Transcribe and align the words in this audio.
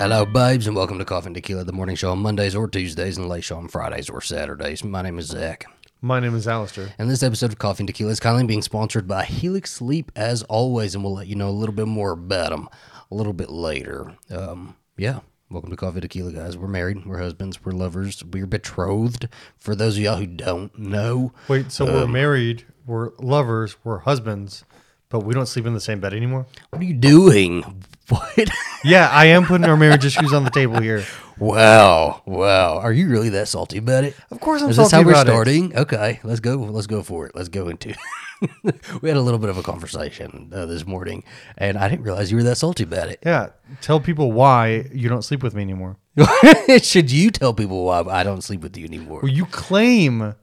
Hello, 0.00 0.24
babes, 0.24 0.66
and 0.66 0.74
welcome 0.74 0.98
to 0.98 1.04
Coffee 1.04 1.26
and 1.26 1.34
Tequila, 1.34 1.62
the 1.62 1.74
morning 1.74 1.94
show 1.94 2.10
on 2.10 2.20
Mondays 2.20 2.54
or 2.54 2.66
Tuesdays, 2.66 3.18
and 3.18 3.26
the 3.26 3.28
late 3.28 3.44
show 3.44 3.58
on 3.58 3.68
Fridays 3.68 4.08
or 4.08 4.22
Saturdays. 4.22 4.82
My 4.82 5.02
name 5.02 5.18
is 5.18 5.26
Zach, 5.26 5.66
My 6.00 6.20
name 6.20 6.34
is 6.34 6.48
Alistair. 6.48 6.88
and 6.98 7.10
this 7.10 7.22
episode 7.22 7.52
of 7.52 7.58
Coffee 7.58 7.82
and 7.82 7.86
Tequila 7.88 8.10
is 8.12 8.18
kindly 8.18 8.44
being 8.44 8.62
sponsored 8.62 9.06
by 9.06 9.26
Helix 9.26 9.70
Sleep, 9.70 10.10
as 10.16 10.42
always, 10.44 10.94
and 10.94 11.04
we'll 11.04 11.12
let 11.12 11.26
you 11.26 11.34
know 11.34 11.50
a 11.50 11.52
little 11.52 11.74
bit 11.74 11.86
more 11.86 12.12
about 12.12 12.48
them 12.48 12.70
a 13.10 13.14
little 13.14 13.34
bit 13.34 13.50
later. 13.50 14.16
Um, 14.30 14.74
yeah, 14.96 15.20
welcome 15.50 15.68
to 15.68 15.76
Coffee 15.76 15.96
and 15.96 16.02
Tequila, 16.02 16.32
guys. 16.32 16.56
We're 16.56 16.66
married, 16.68 17.04
we're 17.04 17.18
husbands, 17.18 17.62
we're 17.62 17.72
lovers, 17.72 18.24
we're 18.24 18.46
betrothed. 18.46 19.28
For 19.58 19.74
those 19.74 19.98
of 19.98 20.02
y'all 20.02 20.16
who 20.16 20.26
don't 20.26 20.76
know, 20.78 21.34
Wait, 21.46 21.70
so 21.70 21.84
we're 21.84 22.06
married, 22.06 22.64
we're 22.86 23.10
lovers, 23.18 23.76
we're 23.84 23.98
husbands, 23.98 24.64
but 25.10 25.20
we 25.20 25.34
don't 25.34 25.44
sleep 25.44 25.66
in 25.66 25.74
the 25.74 25.80
same 25.80 26.00
bed 26.00 26.14
anymore? 26.14 26.46
what 26.70 26.80
are 26.80 26.86
you 26.86 26.94
doing? 26.94 27.84
What? 28.10 28.48
Yeah, 28.82 29.10
I 29.12 29.26
am 29.26 29.44
putting 29.44 29.66
our 29.66 29.76
marriage 29.76 30.06
issues 30.06 30.32
on 30.32 30.42
the 30.42 30.48
table 30.50 30.80
here. 30.80 31.04
wow, 31.38 32.22
wow. 32.24 32.78
Are 32.78 32.92
you 32.94 33.10
really 33.10 33.28
that 33.28 33.46
salty 33.46 33.76
about 33.76 34.04
it? 34.04 34.16
Of 34.30 34.40
course, 34.40 34.62
I'm 34.62 34.70
Is 34.70 34.78
this 34.78 34.88
salty 34.88 35.02
how 35.02 35.06
we're 35.06 35.12
about 35.12 35.26
it. 35.26 35.30
starting? 35.32 35.76
Okay, 35.76 36.18
let's 36.24 36.40
go. 36.40 36.54
Let's 36.56 36.86
go 36.86 37.02
for 37.02 37.26
it. 37.26 37.32
Let's 37.34 37.50
go 37.50 37.68
into. 37.68 37.94
we 39.02 39.08
had 39.10 39.18
a 39.18 39.20
little 39.20 39.38
bit 39.38 39.50
of 39.50 39.58
a 39.58 39.62
conversation 39.62 40.50
uh, 40.54 40.64
this 40.64 40.86
morning, 40.86 41.24
and 41.58 41.76
I 41.76 41.90
didn't 41.90 42.04
realize 42.04 42.30
you 42.30 42.38
were 42.38 42.42
that 42.44 42.56
salty 42.56 42.84
about 42.84 43.10
it. 43.10 43.18
Yeah, 43.22 43.48
tell 43.82 44.00
people 44.00 44.32
why 44.32 44.88
you 44.94 45.10
don't 45.10 45.22
sleep 45.22 45.42
with 45.42 45.54
me 45.54 45.60
anymore. 45.60 45.98
Should 46.82 47.10
you 47.12 47.30
tell 47.30 47.52
people 47.52 47.84
why 47.84 48.00
I 48.00 48.22
don't 48.22 48.40
sleep 48.42 48.62
with 48.62 48.78
you 48.78 48.86
anymore? 48.86 49.20
Well, 49.22 49.30
you 49.32 49.44
claim. 49.44 50.34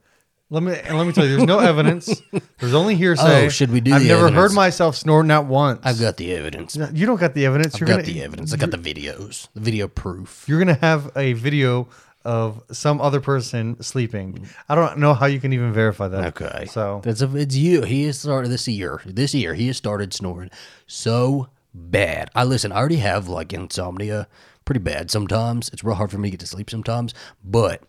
Let 0.50 0.62
me 0.62 0.74
and 0.74 0.96
let 0.96 1.06
me 1.06 1.12
tell 1.12 1.24
you, 1.26 1.36
there's 1.36 1.46
no 1.46 1.58
evidence. 1.58 2.22
There's 2.58 2.72
only 2.74 2.94
hearsay. 2.94 3.46
Oh, 3.46 3.48
should 3.50 3.70
we 3.70 3.80
do 3.80 3.92
I've 3.92 4.00
the 4.02 4.08
never 4.08 4.20
evidence? 4.28 4.40
heard 4.40 4.52
myself 4.54 4.96
snore 4.96 5.22
not 5.22 5.44
once. 5.44 5.80
I've 5.84 6.00
got 6.00 6.16
the 6.16 6.32
evidence. 6.32 6.74
you 6.94 7.06
don't 7.06 7.20
got 7.20 7.34
the 7.34 7.44
evidence. 7.44 7.74
I've 7.74 7.80
You're 7.80 7.86
got 7.88 7.92
gonna 7.96 8.04
the 8.14 8.22
evidence. 8.22 8.54
I 8.54 8.56
got 8.56 8.70
the 8.70 8.78
videos, 8.78 9.48
the 9.54 9.60
video 9.60 9.88
proof. 9.88 10.44
You're 10.48 10.58
gonna 10.58 10.78
have 10.80 11.10
a 11.16 11.34
video 11.34 11.88
of 12.24 12.62
some 12.72 13.00
other 13.00 13.20
person 13.20 13.80
sleeping. 13.82 14.48
I 14.68 14.74
don't 14.74 14.98
know 14.98 15.12
how 15.14 15.26
you 15.26 15.38
can 15.38 15.52
even 15.52 15.72
verify 15.72 16.08
that. 16.08 16.38
Okay, 16.40 16.64
So 16.66 17.00
that's 17.04 17.20
a, 17.22 17.36
it's 17.36 17.54
you. 17.54 17.82
He 17.82 18.04
has 18.04 18.18
started 18.18 18.48
this 18.50 18.66
year. 18.66 19.00
This 19.04 19.34
year, 19.34 19.54
he 19.54 19.66
has 19.68 19.76
started 19.76 20.12
snoring 20.14 20.50
so 20.86 21.48
bad. 21.74 22.30
I 22.34 22.44
listen. 22.44 22.72
I 22.72 22.76
already 22.76 22.96
have 22.96 23.28
like 23.28 23.52
insomnia, 23.52 24.26
pretty 24.64 24.80
bad 24.80 25.10
sometimes. 25.10 25.68
It's 25.74 25.84
real 25.84 25.94
hard 25.96 26.10
for 26.10 26.18
me 26.18 26.28
to 26.28 26.32
get 26.32 26.40
to 26.40 26.46
sleep 26.46 26.70
sometimes, 26.70 27.12
but 27.44 27.82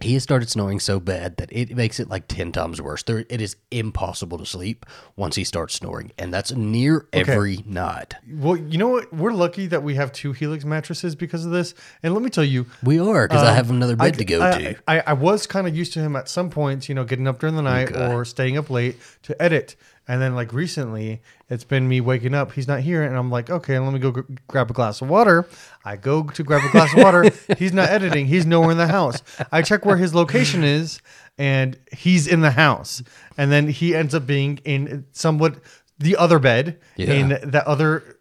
he 0.00 0.14
has 0.14 0.22
started 0.22 0.48
snoring 0.48 0.78
so 0.78 1.00
bad 1.00 1.36
that 1.38 1.48
it 1.50 1.74
makes 1.74 1.98
it 1.98 2.08
like 2.08 2.28
10 2.28 2.52
times 2.52 2.80
worse. 2.80 3.02
There, 3.02 3.24
it 3.28 3.40
is 3.40 3.56
impossible 3.70 4.38
to 4.38 4.46
sleep 4.46 4.86
once 5.16 5.34
he 5.34 5.42
starts 5.42 5.74
snoring, 5.74 6.12
and 6.16 6.32
that's 6.32 6.52
near 6.52 7.06
every 7.12 7.64
night. 7.66 8.14
Well, 8.30 8.56
you 8.56 8.78
know 8.78 8.88
what? 8.88 9.12
We're 9.12 9.32
lucky 9.32 9.66
that 9.66 9.82
we 9.82 9.96
have 9.96 10.12
two 10.12 10.32
Helix 10.32 10.64
mattresses 10.64 11.16
because 11.16 11.44
of 11.44 11.50
this. 11.50 11.74
And 12.02 12.14
let 12.14 12.22
me 12.22 12.30
tell 12.30 12.44
you, 12.44 12.66
We 12.82 13.00
are, 13.00 13.26
because 13.26 13.42
I 13.42 13.50
um, 13.50 13.56
have 13.56 13.70
another 13.70 13.96
bed 13.96 14.14
I, 14.14 14.18
to 14.18 14.24
go 14.24 14.42
I, 14.42 14.50
to. 14.52 14.76
I, 14.86 15.00
I 15.08 15.12
was 15.14 15.46
kind 15.46 15.66
of 15.66 15.76
used 15.76 15.92
to 15.94 16.00
him 16.00 16.14
at 16.14 16.28
some 16.28 16.48
points, 16.48 16.88
you 16.88 16.94
know, 16.94 17.04
getting 17.04 17.26
up 17.26 17.40
during 17.40 17.56
the 17.56 17.62
night 17.62 17.90
Okay. 17.90 18.12
or 18.12 18.24
staying 18.24 18.56
up 18.56 18.70
late 18.70 18.96
to 19.24 19.40
edit. 19.42 19.74
And 20.08 20.22
then, 20.22 20.34
like 20.34 20.54
recently, 20.54 21.20
it's 21.50 21.64
been 21.64 21.86
me 21.86 22.00
waking 22.00 22.34
up. 22.34 22.52
He's 22.52 22.66
not 22.66 22.80
here, 22.80 23.02
and 23.02 23.14
I'm 23.14 23.30
like, 23.30 23.50
okay, 23.50 23.78
let 23.78 23.92
me 23.92 23.98
go 23.98 24.10
gr- 24.10 24.22
grab 24.46 24.70
a 24.70 24.72
glass 24.74 25.02
of 25.02 25.08
water. 25.10 25.46
I 25.84 25.96
go 25.96 26.22
to 26.22 26.42
grab 26.42 26.64
a 26.64 26.70
glass 26.72 26.92
of 26.96 27.02
water. 27.02 27.30
He's 27.58 27.74
not 27.74 27.90
editing. 27.90 28.26
He's 28.26 28.46
nowhere 28.46 28.70
in 28.70 28.78
the 28.78 28.86
house. 28.86 29.22
I 29.52 29.60
check 29.60 29.84
where 29.84 29.98
his 29.98 30.14
location 30.14 30.64
is, 30.64 31.00
and 31.36 31.78
he's 31.92 32.26
in 32.26 32.40
the 32.40 32.52
house. 32.52 33.02
And 33.36 33.52
then 33.52 33.68
he 33.68 33.94
ends 33.94 34.14
up 34.14 34.26
being 34.26 34.60
in 34.64 35.04
somewhat 35.12 35.56
the 35.98 36.16
other 36.16 36.38
bed 36.38 36.78
Yeah. 36.96 37.12
in 37.12 37.28
that 37.50 37.66
other 37.66 38.17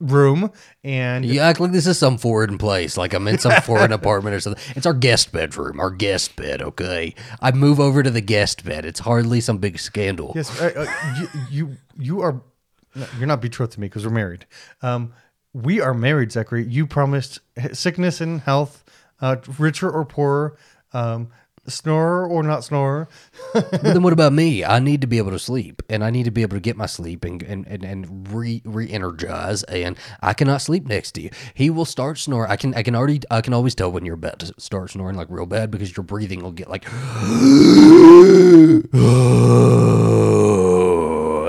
room, 0.00 0.50
and 0.82 1.24
You 1.24 1.40
act 1.40 1.60
like 1.60 1.72
this 1.72 1.86
is 1.86 1.98
some 1.98 2.18
foreign 2.18 2.58
place, 2.58 2.96
like 2.96 3.14
I'm 3.14 3.26
in 3.28 3.38
some 3.38 3.52
foreign 3.62 3.92
apartment 3.92 4.34
or 4.34 4.40
something. 4.40 4.62
It's 4.76 4.86
our 4.86 4.94
guest 4.94 5.32
bedroom, 5.32 5.80
our 5.80 5.90
guest 5.90 6.36
bed, 6.36 6.62
okay? 6.62 7.14
I 7.40 7.52
move 7.52 7.80
over 7.80 8.02
to 8.02 8.10
the 8.10 8.20
guest 8.20 8.64
bed. 8.64 8.84
It's 8.84 9.00
hardly 9.00 9.40
some 9.40 9.58
big 9.58 9.78
scandal. 9.78 10.32
Yes, 10.34 10.60
uh, 10.60 10.72
uh, 10.76 11.14
you, 11.18 11.28
you 11.50 11.76
you 11.96 12.20
are 12.22 12.40
you're 13.18 13.26
not 13.26 13.40
betrothed 13.40 13.72
to 13.72 13.80
me 13.80 13.86
because 13.88 14.04
we're 14.04 14.12
married. 14.12 14.46
Um, 14.82 15.12
we 15.52 15.80
are 15.80 15.94
married, 15.94 16.32
Zachary. 16.32 16.64
You 16.66 16.86
promised 16.86 17.40
sickness 17.72 18.20
and 18.20 18.40
health, 18.40 18.84
uh, 19.20 19.36
richer 19.58 19.90
or 19.90 20.04
poorer, 20.04 20.56
um, 20.92 21.30
snorer 21.66 22.26
or 22.26 22.42
not 22.42 22.64
snorer. 22.64 23.08
Then 23.82 24.02
what 24.02 24.12
about 24.12 24.32
me? 24.32 24.64
I 24.64 24.78
need 24.78 25.00
to 25.00 25.06
be 25.06 25.18
able 25.18 25.30
to 25.30 25.38
sleep, 25.38 25.82
and 25.88 26.04
I 26.04 26.10
need 26.10 26.24
to 26.24 26.30
be 26.30 26.42
able 26.42 26.56
to 26.56 26.60
get 26.60 26.76
my 26.76 26.86
sleep 26.86 27.24
and 27.24 27.42
and, 27.42 27.66
and, 27.66 27.84
and 27.84 28.32
re 28.32 28.62
re 28.64 28.90
energize. 28.90 29.62
And 29.64 29.96
I 30.20 30.34
cannot 30.34 30.62
sleep 30.62 30.86
next 30.86 31.12
to 31.12 31.22
you. 31.22 31.30
He 31.54 31.70
will 31.70 31.84
start 31.84 32.18
snoring. 32.18 32.50
I 32.50 32.56
can 32.56 32.74
I 32.74 32.82
can 32.82 32.94
already 32.94 33.20
I 33.30 33.40
can 33.40 33.54
always 33.54 33.74
tell 33.74 33.90
when 33.90 34.04
you're 34.04 34.14
about 34.14 34.38
to 34.40 34.54
start 34.58 34.90
snoring 34.90 35.16
like 35.16 35.28
real 35.30 35.46
bad 35.46 35.70
because 35.70 35.96
your 35.96 36.04
breathing 36.04 36.42
will 36.42 36.52
get 36.52 36.68
like. 36.68 36.84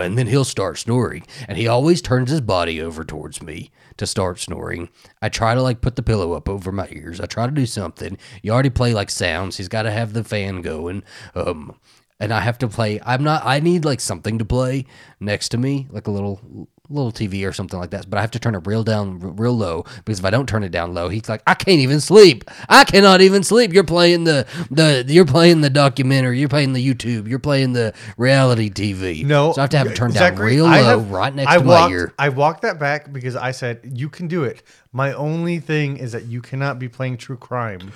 And 0.06 0.18
then 0.18 0.28
he'll 0.28 0.46
start 0.46 0.78
snoring, 0.78 1.26
and 1.48 1.58
he 1.58 1.68
always 1.68 2.02
turns 2.02 2.30
his 2.30 2.42
body 2.42 2.82
over 2.82 3.04
towards 3.04 3.42
me 3.42 3.72
to 3.98 4.06
start 4.06 4.40
snoring. 4.40 4.90
I 5.22 5.30
try 5.30 5.56
to 5.56 5.62
like 5.62 5.82
put 5.82 5.96
the 5.96 6.04
pillow 6.04 6.34
up 6.34 6.48
over 6.48 6.72
my 6.72 6.88
ears. 6.92 7.20
I 7.20 7.26
try 7.26 7.46
to 7.46 7.52
do 7.52 7.66
something. 7.66 8.18
You 8.42 8.52
already 8.52 8.70
play 8.70 8.94
like 8.94 9.10
sounds. 9.10 9.58
He's 9.58 9.68
got 9.68 9.84
to 9.84 9.92
have 9.92 10.14
the 10.14 10.24
fan 10.24 10.62
going. 10.62 11.04
Um, 11.34 11.78
and 12.20 12.34
I 12.34 12.42
have 12.42 12.58
to 12.60 12.68
play. 12.68 13.00
I'm 13.06 13.24
not. 13.24 13.46
I 13.46 13.60
need 13.60 13.84
like 13.86 14.00
something 14.00 14.40
to 14.40 14.46
play 14.46 14.86
next 15.20 15.50
to 15.50 15.58
me, 15.58 15.88
like 15.90 16.08
a 16.08 16.12
little 16.12 16.70
little 16.90 17.12
TV 17.12 17.48
or 17.48 17.54
something 17.54 17.80
like 17.80 17.92
that. 17.92 18.10
But 18.10 18.18
I 18.18 18.22
have 18.22 18.32
to 18.32 18.40
turn 18.40 18.56
it 18.56 18.66
real 18.66 18.84
down, 18.84 19.20
real 19.38 19.56
low 19.58 19.86
because 20.04 20.20
if 20.20 20.26
I 20.26 20.30
don't 20.30 20.48
turn 20.48 20.64
it 20.64 20.70
down 20.72 20.94
low, 20.94 21.10
he's 21.10 21.28
like, 21.30 21.42
I 21.48 21.54
can't 21.54 21.80
even 21.80 22.00
sleep. 22.00 22.44
I 22.70 22.84
cannot 22.84 23.22
even 23.22 23.44
sleep. 23.44 23.74
You're 23.74 23.84
playing 23.84 24.24
the 24.24 24.46
the 24.72 25.06
you're 25.08 25.26
playing 25.26 25.62
the 25.62 25.70
documentary. 25.70 26.40
You're 26.40 26.50
playing 26.50 26.74
the 26.74 26.86
YouTube. 26.86 27.28
You're 27.28 27.40
playing 27.40 27.74
the 27.74 27.94
reality 28.18 28.70
TV. 28.70 29.26
No, 29.26 29.54
so 29.54 29.62
I 29.62 29.64
have 29.64 29.70
to 29.72 29.78
have 29.78 29.88
it 29.88 29.96
turned 29.96 30.14
down 30.14 30.36
real 30.36 30.66
I 30.66 30.82
low, 30.82 31.00
have- 31.00 31.12
right 31.12 31.34
next 31.34 31.52
I 31.52 31.58
to 31.58 31.64
walked, 31.66 31.92
my 31.92 31.96
ear. 31.96 32.14
I 32.20 32.30
walked 32.30 32.62
that 32.64 32.80
back 32.80 33.12
because 33.12 33.36
I 33.36 33.52
said 33.52 33.82
you 33.84 34.10
can 34.10 34.28
do 34.28 34.44
it. 34.44 34.64
My 34.92 35.12
only 35.14 35.60
thing 35.60 35.98
is 35.98 36.14
that 36.14 36.26
you 36.26 36.42
cannot 36.42 36.80
be 36.80 36.88
playing 36.88 37.18
true 37.18 37.36
crime 37.36 37.92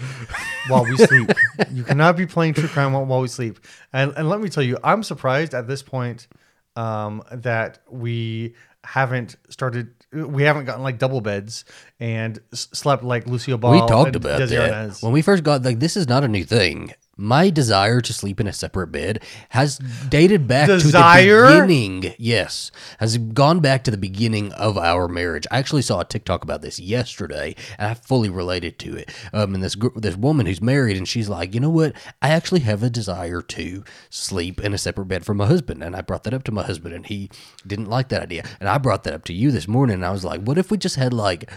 while 0.67 0.83
we 0.83 0.97
sleep. 0.97 1.31
you 1.72 1.83
cannot 1.83 2.17
be 2.17 2.25
playing 2.25 2.55
true 2.55 2.67
crime 2.67 2.91
while, 2.94 3.05
while 3.05 3.22
we 3.22 3.28
sleep. 3.28 3.59
And 3.94 4.13
and 4.17 4.28
let 4.29 4.41
me 4.41 4.49
tell 4.49 4.63
you, 4.63 4.78
I'm 4.83 5.03
surprised 5.03 5.53
at 5.53 5.67
this 5.67 5.81
point 5.81 6.28
um, 6.75 7.23
that 7.31 7.79
we 7.89 8.55
haven't 8.94 9.35
started. 9.50 9.89
We 10.11 10.44
haven't 10.44 10.66
gotten 10.66 10.81
like 10.83 10.97
double 10.97 11.22
beds 11.22 11.66
and 12.00 12.39
s- 12.51 12.67
slept 12.73 13.03
like 13.03 13.27
Lucille 13.27 13.57
Ball. 13.59 13.73
We 13.73 13.79
talked 13.88 14.16
about 14.16 14.41
Desi 14.41 14.50
that 14.50 14.72
Arnaz. 14.89 15.03
when 15.03 15.11
we 15.11 15.22
first 15.22 15.44
got 15.44 15.61
like 15.63 15.79
this 15.79 15.95
is 15.95 16.07
not 16.07 16.23
a 16.23 16.27
new 16.27 16.44
thing. 16.44 16.94
My 17.22 17.50
desire 17.50 18.00
to 18.00 18.13
sleep 18.13 18.40
in 18.40 18.47
a 18.47 18.53
separate 18.53 18.94
bed 18.94 19.22
has 19.50 19.78
dated 20.07 20.47
back 20.47 20.68
Desire? 20.68 21.47
to 21.47 21.53
the 21.53 21.62
beginning. 21.68 22.16
Yes, 22.18 22.72
has 23.00 23.18
gone 23.18 23.59
back 23.59 23.84
to 23.84 23.91
the 23.91 23.97
beginning 23.97 24.53
of 24.53 24.78
our 24.78 25.09
marriage. 25.09 25.46
I 25.52 25.58
actually 25.59 25.81
saw 25.81 26.00
a 26.00 26.06
TikTok 26.06 26.46
about 26.46 26.62
this 26.62 26.79
yesterday, 26.79 27.56
and 27.78 27.91
I 27.91 27.94
fully 27.96 28.29
related 28.29 28.79
to 28.79 28.96
it. 28.96 29.12
Um, 29.34 29.53
and 29.53 29.62
this 29.62 29.75
this 29.97 30.16
woman 30.16 30.46
who's 30.46 30.62
married, 30.62 30.96
and 30.96 31.06
she's 31.06 31.28
like, 31.28 31.53
you 31.53 31.59
know 31.59 31.69
what? 31.69 31.94
I 32.22 32.29
actually 32.29 32.62
have 32.62 32.84
a 32.84 32.90
desire 32.90 33.41
to 33.41 33.84
sleep 34.09 34.62
in 34.62 34.74
a 34.74 34.78
separate 34.78 35.09
bed 35.09 35.25
from 35.25 35.38
my 35.38 35.46
husband, 35.46 35.84
and 35.84 35.97
I 35.97 36.02
brought 36.02 36.24
that 36.24 36.34
up 36.34 36.46
to 36.46 36.53
my 36.53 36.63
husband, 36.63 36.96
and 36.96 37.06
he 37.06 37.29
didn't 37.68 37.90
like 37.90 38.08
that 38.09 38.24
idea. 38.24 38.46
And 38.62 38.69
I 38.69 38.78
brought 38.78 39.03
that 39.03 39.13
up 39.13 39.25
to 39.25 39.34
you 39.34 39.52
this 39.52 39.68
morning, 39.68 39.96
and 39.96 40.06
I 40.06 40.12
was 40.12 40.24
like, 40.24 40.40
what 40.40 40.58
if 40.58 40.72
we 40.72 40.78
just 40.78 40.96
had 40.96 41.13
like 41.13 41.52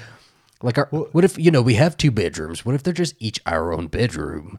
like, 0.61 0.78
our, 0.78 0.87
what 0.87 1.25
if 1.25 1.39
you 1.39 1.53
know 1.53 1.62
we 1.62 1.75
have 1.75 1.97
two 1.97 2.11
bedrooms? 2.11 2.65
What 2.65 2.75
if 2.75 2.83
they're 2.83 2.92
just 2.92 3.15
each 3.21 3.39
our 3.47 3.72
own 3.72 3.86
bedroom? 3.86 4.59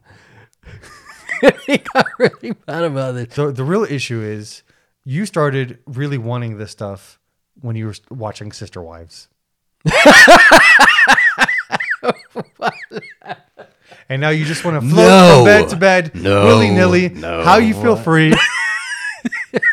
he 1.66 1.78
got 1.78 2.06
really 2.18 2.54
mad 2.66 2.84
about 2.84 3.12
this. 3.14 3.34
So 3.34 3.50
the 3.50 3.64
real 3.64 3.84
issue 3.84 4.20
is 4.20 4.62
you 5.04 5.26
started 5.26 5.78
really 5.86 6.18
wanting 6.18 6.58
this 6.58 6.70
stuff 6.70 7.18
when 7.60 7.76
you 7.76 7.86
were 7.86 7.94
watching 8.10 8.52
Sister 8.52 8.82
Wives. 8.82 9.28
and 14.08 14.20
now 14.20 14.30
you 14.30 14.44
just 14.44 14.64
want 14.64 14.80
to 14.80 14.88
float 14.88 15.06
No. 15.06 15.34
from 15.36 15.44
bed 15.44 15.68
to 15.70 15.76
bed, 15.76 16.14
No. 16.14 16.46
willy 16.46 16.70
nilly. 16.70 17.08
No. 17.10 17.42
How 17.42 17.58
you 17.58 17.74
feel 17.74 17.96
free. 17.96 18.34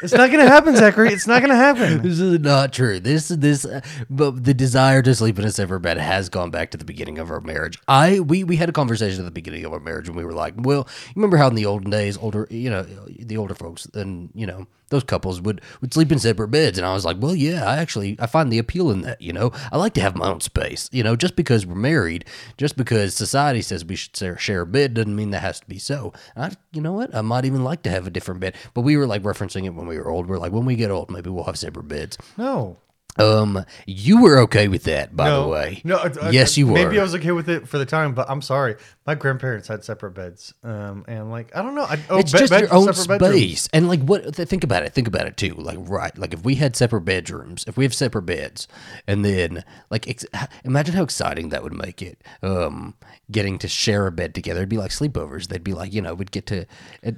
it's 0.04 0.14
not 0.14 0.32
gonna 0.32 0.48
happen, 0.48 0.76
Zachary. 0.76 1.10
It's 1.14 1.28
not 1.28 1.42
gonna 1.42 1.56
happen. 1.56 2.02
This 2.02 2.20
is 2.20 2.40
not 2.40 2.74
true. 2.74 3.00
This 3.00 3.30
this, 3.30 3.66
uh, 3.66 3.82
but 4.10 4.44
the 4.44 4.54
desire 4.54 5.02
to 5.02 5.16
sleep 5.16 5.40
in 5.40 5.46
a 5.46 5.52
separate 5.52 5.82
bed 5.82 5.98
has 5.98 6.30
gone 6.30 6.52
back 6.52 6.72
to 6.72 6.78
the 6.78 6.86
beginning 6.86 7.18
of 7.20 7.30
our 7.32 7.42
marriage. 7.42 7.80
I 7.88 8.20
we 8.20 8.44
we 8.44 8.56
had 8.56 8.70
a 8.70 8.74
conversation 8.74 9.20
at 9.20 9.26
the 9.26 9.32
beginning 9.32 9.66
of 9.66 9.74
our 9.74 9.80
marriage, 9.80 10.08
and 10.08 10.18
we 10.18 10.26
were 10.26 10.34
like, 10.34 10.54
well, 10.58 10.88
you 11.08 11.14
remember 11.16 11.38
how 11.38 11.48
in 11.48 11.56
the 11.56 11.66
olden 11.66 11.90
days, 11.90 12.18
older 12.18 12.48
you 12.50 12.70
know, 12.70 12.84
the 12.84 13.38
older 13.38 13.56
folks 13.56 13.86
and 13.94 14.30
you 14.34 14.46
know 14.46 14.68
those 14.92 15.04
couples 15.04 15.42
would 15.42 15.62
would 15.82 15.94
sleep 15.94 16.12
in 16.12 16.20
separate 16.20 16.50
beds, 16.50 16.78
and 16.78 16.86
I 16.86 16.94
was 16.94 17.04
like, 17.04 17.18
well, 17.20 17.36
yeah, 17.36 17.66
I 17.66 17.78
actually 17.78 18.16
I 18.20 18.28
find 18.28 18.52
the 18.52 18.60
appeal 18.60 18.92
in 18.92 19.02
that. 19.02 19.20
You 19.22 19.34
know, 19.34 19.52
I 19.72 19.78
like 19.78 19.96
to 19.96 20.02
have 20.02 20.16
my 20.16 20.28
own 20.28 20.42
space. 20.42 20.88
You 20.92 21.04
know, 21.04 21.16
just 21.16 21.36
because 21.36 21.66
we're 21.66 21.76
married, 21.76 22.26
just 22.58 22.78
because 22.78 23.16
society 23.16 23.64
says 23.64 23.84
we 23.84 23.96
should 23.96 24.40
share, 24.40 24.62
a 24.62 24.66
bed, 24.68 24.94
doesn't 24.94 25.16
mean 25.16 25.32
that 25.32 25.42
has 25.42 25.60
to 25.62 25.66
be 25.68 25.80
so. 25.80 26.14
And 26.36 26.46
I, 26.46 26.52
you 26.72 26.82
know 26.82 26.94
what, 26.94 27.16
I 27.16 27.22
might 27.22 27.46
even 27.46 27.64
like 27.64 27.82
to 27.84 27.90
have 27.90 28.06
a 28.06 28.12
different 28.12 28.40
bed. 28.40 28.56
But 28.74 28.82
we 28.82 28.98
were 28.98 29.08
like 29.08 29.24
referencing 29.24 29.66
it 29.66 29.74
when 29.74 29.88
we 29.88 29.98
were 29.98 30.10
old. 30.10 30.28
We're 30.28 30.38
like, 30.38 30.52
when 30.52 30.66
we 30.66 30.76
get 30.76 30.92
old, 30.92 31.10
maybe 31.10 31.30
we'll 31.30 31.46
have 31.46 31.58
separate 31.58 31.88
beds. 31.88 32.18
No. 32.38 32.78
Um, 33.18 33.66
you 33.86 34.22
were 34.22 34.40
okay 34.40 34.68
with 34.68 34.84
that, 34.86 35.16
by 35.16 35.26
no, 35.26 35.44
the 35.44 35.48
way. 35.50 35.82
No, 35.84 35.98
uh, 35.98 36.30
yes, 36.32 36.58
you 36.58 36.68
were. 36.68 36.74
Maybe 36.74 37.00
I 37.00 37.04
was 37.04 37.14
okay 37.16 37.32
with 37.32 37.50
it 37.50 37.68
for 37.68 37.78
the 37.78 37.86
time, 37.86 38.14
but 38.14 38.30
I'm 38.30 38.42
sorry. 38.42 38.76
My 39.06 39.16
grandparents 39.16 39.68
had 39.68 39.84
separate 39.84 40.12
beds, 40.12 40.54
um, 40.64 41.04
and 41.08 41.30
like 41.30 41.56
I 41.56 41.62
don't 41.62 41.76
know. 41.76 41.84
I, 41.84 42.00
oh, 42.10 42.20
it's 42.20 42.32
be- 42.32 42.40
just 42.40 42.54
your 42.54 42.74
own 42.74 42.94
separate 42.94 43.20
bedrooms. 43.20 43.36
space, 43.42 43.70
and 43.74 43.88
like 43.88 44.02
what? 44.02 44.36
Think 44.36 44.64
about 44.64 44.84
it. 44.84 44.94
Think 44.94 45.08
about 45.08 45.28
it 45.28 45.38
too. 45.38 45.54
Like 45.56 45.78
right, 45.82 46.16
like 46.18 46.34
if 46.34 46.44
we 46.44 46.56
had 46.56 46.76
separate 46.76 47.02
bedrooms, 47.02 47.66
if 47.68 47.78
we 47.78 47.84
have 47.84 47.94
separate 47.94 48.24
beds, 48.24 48.68
and 49.08 49.26
then 49.26 49.64
like 49.90 50.08
ex- 50.08 50.26
imagine 50.64 50.96
how 50.96 51.04
exciting 51.04 51.50
that 51.50 51.64
would 51.64 51.74
make 51.74 52.02
it. 52.02 52.24
Um, 52.42 52.96
getting 53.32 53.58
to 53.60 53.68
share 53.68 54.08
a 54.08 54.12
bed 54.12 54.36
together, 54.36 54.60
it'd 54.60 54.70
be 54.70 54.78
like 54.78 54.92
sleepovers. 54.92 55.48
They'd 55.48 55.64
be 55.64 55.74
like, 55.74 55.94
you 55.94 56.02
know, 56.02 56.14
we'd 56.14 56.32
get 56.32 56.46
to, 56.48 56.66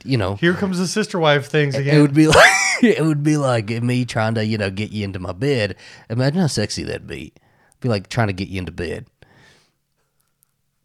you 0.06 0.18
know, 0.18 0.36
Here 0.36 0.54
comes 0.54 0.78
the 0.78 0.88
sister 0.88 1.20
wife 1.20 1.48
things 1.48 1.76
again. 1.76 1.98
it 1.98 2.02
would 2.02 2.14
be 2.14 2.28
like 2.34 2.52
it 2.82 3.04
would 3.04 3.24
be 3.24 3.38
like 3.38 3.70
me 3.70 4.06
trying 4.06 4.36
to, 4.36 4.46
you 4.46 4.58
know, 4.58 4.70
get 4.70 4.92
you 4.92 5.04
into 5.04 5.20
my 5.20 5.32
bed. 5.34 5.76
Imagine 6.10 6.42
how 6.42 6.48
sexy 6.48 6.84
that'd 6.84 7.08
be. 7.08 7.34
Be 7.80 7.90
like 7.90 8.08
trying 8.10 8.28
to 8.28 8.34
get 8.34 8.48
you 8.48 8.60
into 8.60 8.72
bed. 8.72 9.06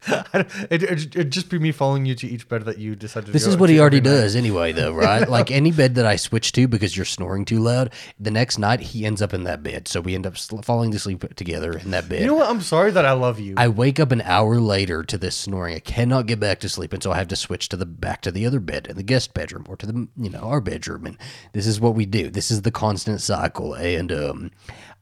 it, 0.33 0.71
it, 0.71 0.83
it'd 0.83 1.31
just 1.31 1.49
be 1.49 1.59
me 1.59 1.73
following 1.73 2.05
you 2.05 2.15
to 2.15 2.25
each 2.25 2.47
bed 2.47 2.63
that 2.63 2.77
you 2.77 2.95
decided 2.95 3.25
to 3.25 3.31
This 3.33 3.45
is 3.45 3.57
what 3.57 3.69
he 3.69 3.81
already 3.81 3.99
does 3.99 4.33
anyway, 4.33 4.71
though, 4.71 4.93
right? 4.93 5.27
like 5.29 5.51
any 5.51 5.71
bed 5.71 5.95
that 5.95 6.05
I 6.05 6.15
switch 6.15 6.53
to 6.53 6.69
because 6.69 6.95
you're 6.95 7.05
snoring 7.05 7.43
too 7.43 7.59
loud, 7.59 7.91
the 8.17 8.31
next 8.31 8.57
night 8.57 8.79
he 8.79 9.05
ends 9.05 9.21
up 9.21 9.33
in 9.33 9.43
that 9.43 9.61
bed. 9.61 9.89
So 9.89 9.99
we 9.99 10.15
end 10.15 10.25
up 10.25 10.37
sl- 10.37 10.59
falling 10.59 10.91
to 10.91 10.99
sleep 10.99 11.35
together 11.35 11.77
in 11.77 11.91
that 11.91 12.07
bed. 12.07 12.21
You 12.21 12.27
know 12.27 12.35
what? 12.35 12.49
I'm 12.49 12.61
sorry 12.61 12.91
that 12.91 13.05
I 13.05 13.11
love 13.11 13.41
you. 13.41 13.55
I 13.57 13.67
wake 13.67 13.99
up 13.99 14.13
an 14.13 14.21
hour 14.21 14.61
later 14.61 15.03
to 15.03 15.17
this 15.17 15.35
snoring. 15.35 15.75
I 15.75 15.79
cannot 15.79 16.27
get 16.27 16.39
back 16.39 16.61
to 16.61 16.69
sleep, 16.69 16.93
and 16.93 17.03
so 17.03 17.11
I 17.11 17.17
have 17.17 17.27
to 17.27 17.35
switch 17.35 17.67
to 17.69 17.75
the 17.75 17.85
back 17.85 18.21
to 18.21 18.31
the 18.31 18.45
other 18.45 18.61
bed 18.61 18.87
in 18.87 18.95
the 18.95 19.03
guest 19.03 19.33
bedroom 19.33 19.65
or 19.67 19.75
to 19.75 19.85
the 19.85 20.07
you 20.15 20.29
know 20.29 20.39
our 20.39 20.61
bedroom. 20.61 21.07
And 21.07 21.17
this 21.51 21.67
is 21.67 21.81
what 21.81 21.95
we 21.95 22.05
do. 22.05 22.29
This 22.29 22.51
is 22.51 22.61
the 22.61 22.71
constant 22.71 23.19
cycle. 23.19 23.73
And 23.73 24.13
um, 24.13 24.51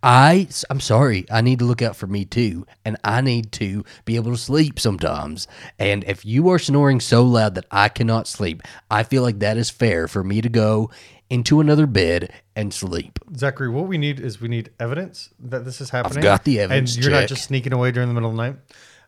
I 0.03 0.47
I'm 0.69 0.79
sorry. 0.79 1.25
I 1.31 1.41
need 1.41 1.59
to 1.59 1.65
look 1.65 1.81
out 1.81 1.95
for 1.95 2.07
me 2.07 2.25
too, 2.25 2.65
and 2.85 2.97
I 3.03 3.21
need 3.21 3.51
to 3.53 3.83
be 4.05 4.15
able 4.15 4.31
to 4.31 4.37
sleep 4.37 4.79
sometimes. 4.79 5.47
And 5.79 6.03
if 6.05 6.25
you 6.25 6.49
are 6.49 6.59
snoring 6.59 6.99
so 6.99 7.23
loud 7.23 7.55
that 7.55 7.65
I 7.71 7.89
cannot 7.89 8.27
sleep, 8.27 8.61
I 8.91 9.03
feel 9.03 9.23
like 9.23 9.39
that 9.39 9.57
is 9.57 9.69
fair 9.69 10.07
for 10.07 10.23
me 10.23 10.41
to 10.41 10.49
go 10.49 10.91
into 11.29 11.59
another 11.59 11.87
bed 11.87 12.31
and 12.55 12.73
sleep. 12.73 13.19
Zachary, 13.35 13.69
what 13.69 13.87
we 13.87 13.97
need 13.97 14.19
is 14.19 14.39
we 14.39 14.47
need 14.47 14.71
evidence 14.79 15.29
that 15.39 15.65
this 15.65 15.81
is 15.81 15.89
happening. 15.89 16.19
I've 16.19 16.23
got 16.23 16.43
the 16.43 16.59
evidence, 16.59 16.95
and 16.95 17.03
you're 17.03 17.13
not 17.13 17.27
just 17.27 17.43
sneaking 17.43 17.73
away 17.73 17.91
during 17.91 18.07
the 18.07 18.13
middle 18.13 18.29
of 18.29 18.35
the 18.35 18.41
night. 18.41 18.55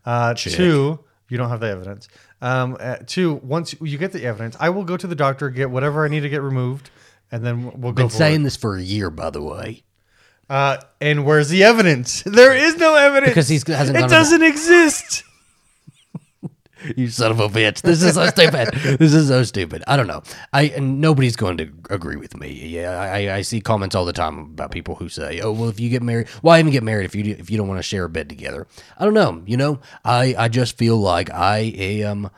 Uh, 0.06 0.34
two, 0.34 1.00
you 1.30 1.38
don't 1.38 1.50
have 1.50 1.60
the 1.60 1.68
evidence. 1.68 2.08
Um, 2.42 2.78
uh, 2.80 2.98
two, 3.06 3.36
once 3.36 3.76
you 3.80 3.98
get 3.98 4.12
the 4.12 4.26
evidence, 4.26 4.58
I 4.60 4.70
will 4.70 4.84
go 4.84 4.98
to 4.98 5.08
the 5.08 5.16
doctor, 5.16 5.50
get 5.50 5.70
whatever 5.70 6.04
I 6.04 6.10
need 6.10 6.22
to 6.22 6.30
get 6.30 6.42
removed, 6.42 6.90
and 7.32 7.46
then 7.46 7.66
we'll 7.80 7.94
go 7.94 8.04
Been 8.04 8.10
saying 8.10 8.44
this 8.44 8.58
for 8.58 8.76
a 8.76 8.82
year, 8.82 9.10
by 9.10 9.30
the 9.30 9.42
way. 9.42 9.84
Uh, 10.50 10.78
and 11.00 11.25
where's 11.25 11.50
the 11.50 11.63
evidence? 11.63 12.24
There 12.25 12.56
is 12.56 12.75
no 12.78 12.96
evidence 12.96 13.30
Because 13.31 13.48
he's- 13.50 13.68
hasn't 13.68 13.98
It 13.98 14.10
doesn't 14.10 14.42
exist. 14.44 15.24
You 16.96 17.10
son 17.10 17.31
of 17.31 17.42
a 17.42 17.50
bitch. 17.50 17.81
This 17.81 18.01
is 18.01 18.13
so 18.13 18.25
stupid. 18.36 18.69
This 18.74 19.13
is 19.13 19.28
so 19.28 19.44
stupid. 19.44 19.84
I 19.86 19.98
don't 19.98 20.07
know. 20.07 20.24
I 20.54 20.63
and 20.78 21.01
nobody's 21.01 21.36
going 21.36 21.57
to 21.57 21.69
agree 21.90 22.16
with 22.16 22.38
me. 22.38 22.51
Yeah, 22.54 22.92
I, 22.92 23.36
I 23.36 23.42
see 23.42 23.60
comments 23.60 23.96
all 23.96 24.06
the 24.06 24.13
time 24.13 24.40
about 24.40 24.72
people 24.72 24.96
who 24.96 25.10
say, 25.10 25.42
"Oh, 25.42 25.51
well, 25.51 25.68
if 25.68 25.78
you 25.78 25.90
get 25.90 26.01
married, 26.01 26.30
why 26.42 26.57
even 26.57 26.72
get 26.72 26.84
married 26.84 27.04
if 27.04 27.13
you 27.16 27.36
if 27.38 27.50
you 27.52 27.57
don't 27.57 27.68
want 27.68 27.80
to 27.80 27.84
share 27.84 28.06
a 28.06 28.10
bed 28.10 28.30
together?" 28.30 28.66
I 28.98 29.04
don't 29.04 29.13
know. 29.13 29.44
You 29.45 29.57
know, 29.57 29.80
I 30.06 30.34
I 30.38 30.48
just 30.48 30.78
feel 30.78 30.95
like 30.95 31.30
I 31.31 31.57
am 31.75 32.30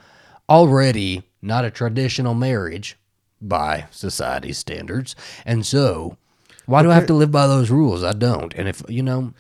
already 0.50 1.22
not 1.44 1.64
a 1.64 1.70
traditional 1.70 2.34
marriage 2.34 2.98
by 3.40 3.86
society's 3.92 4.58
standards, 4.58 5.16
and 5.46 5.64
so 5.68 6.18
why 6.66 6.84
do 6.84 6.92
I 6.92 6.96
have 6.96 7.08
to 7.08 7.14
live 7.14 7.32
by 7.32 7.48
those 7.48 7.70
rules? 7.70 8.04
I 8.04 8.14
don't. 8.14 8.54
And 8.56 8.68
if 8.68 8.82
you 8.88 9.04
know, 9.04 9.34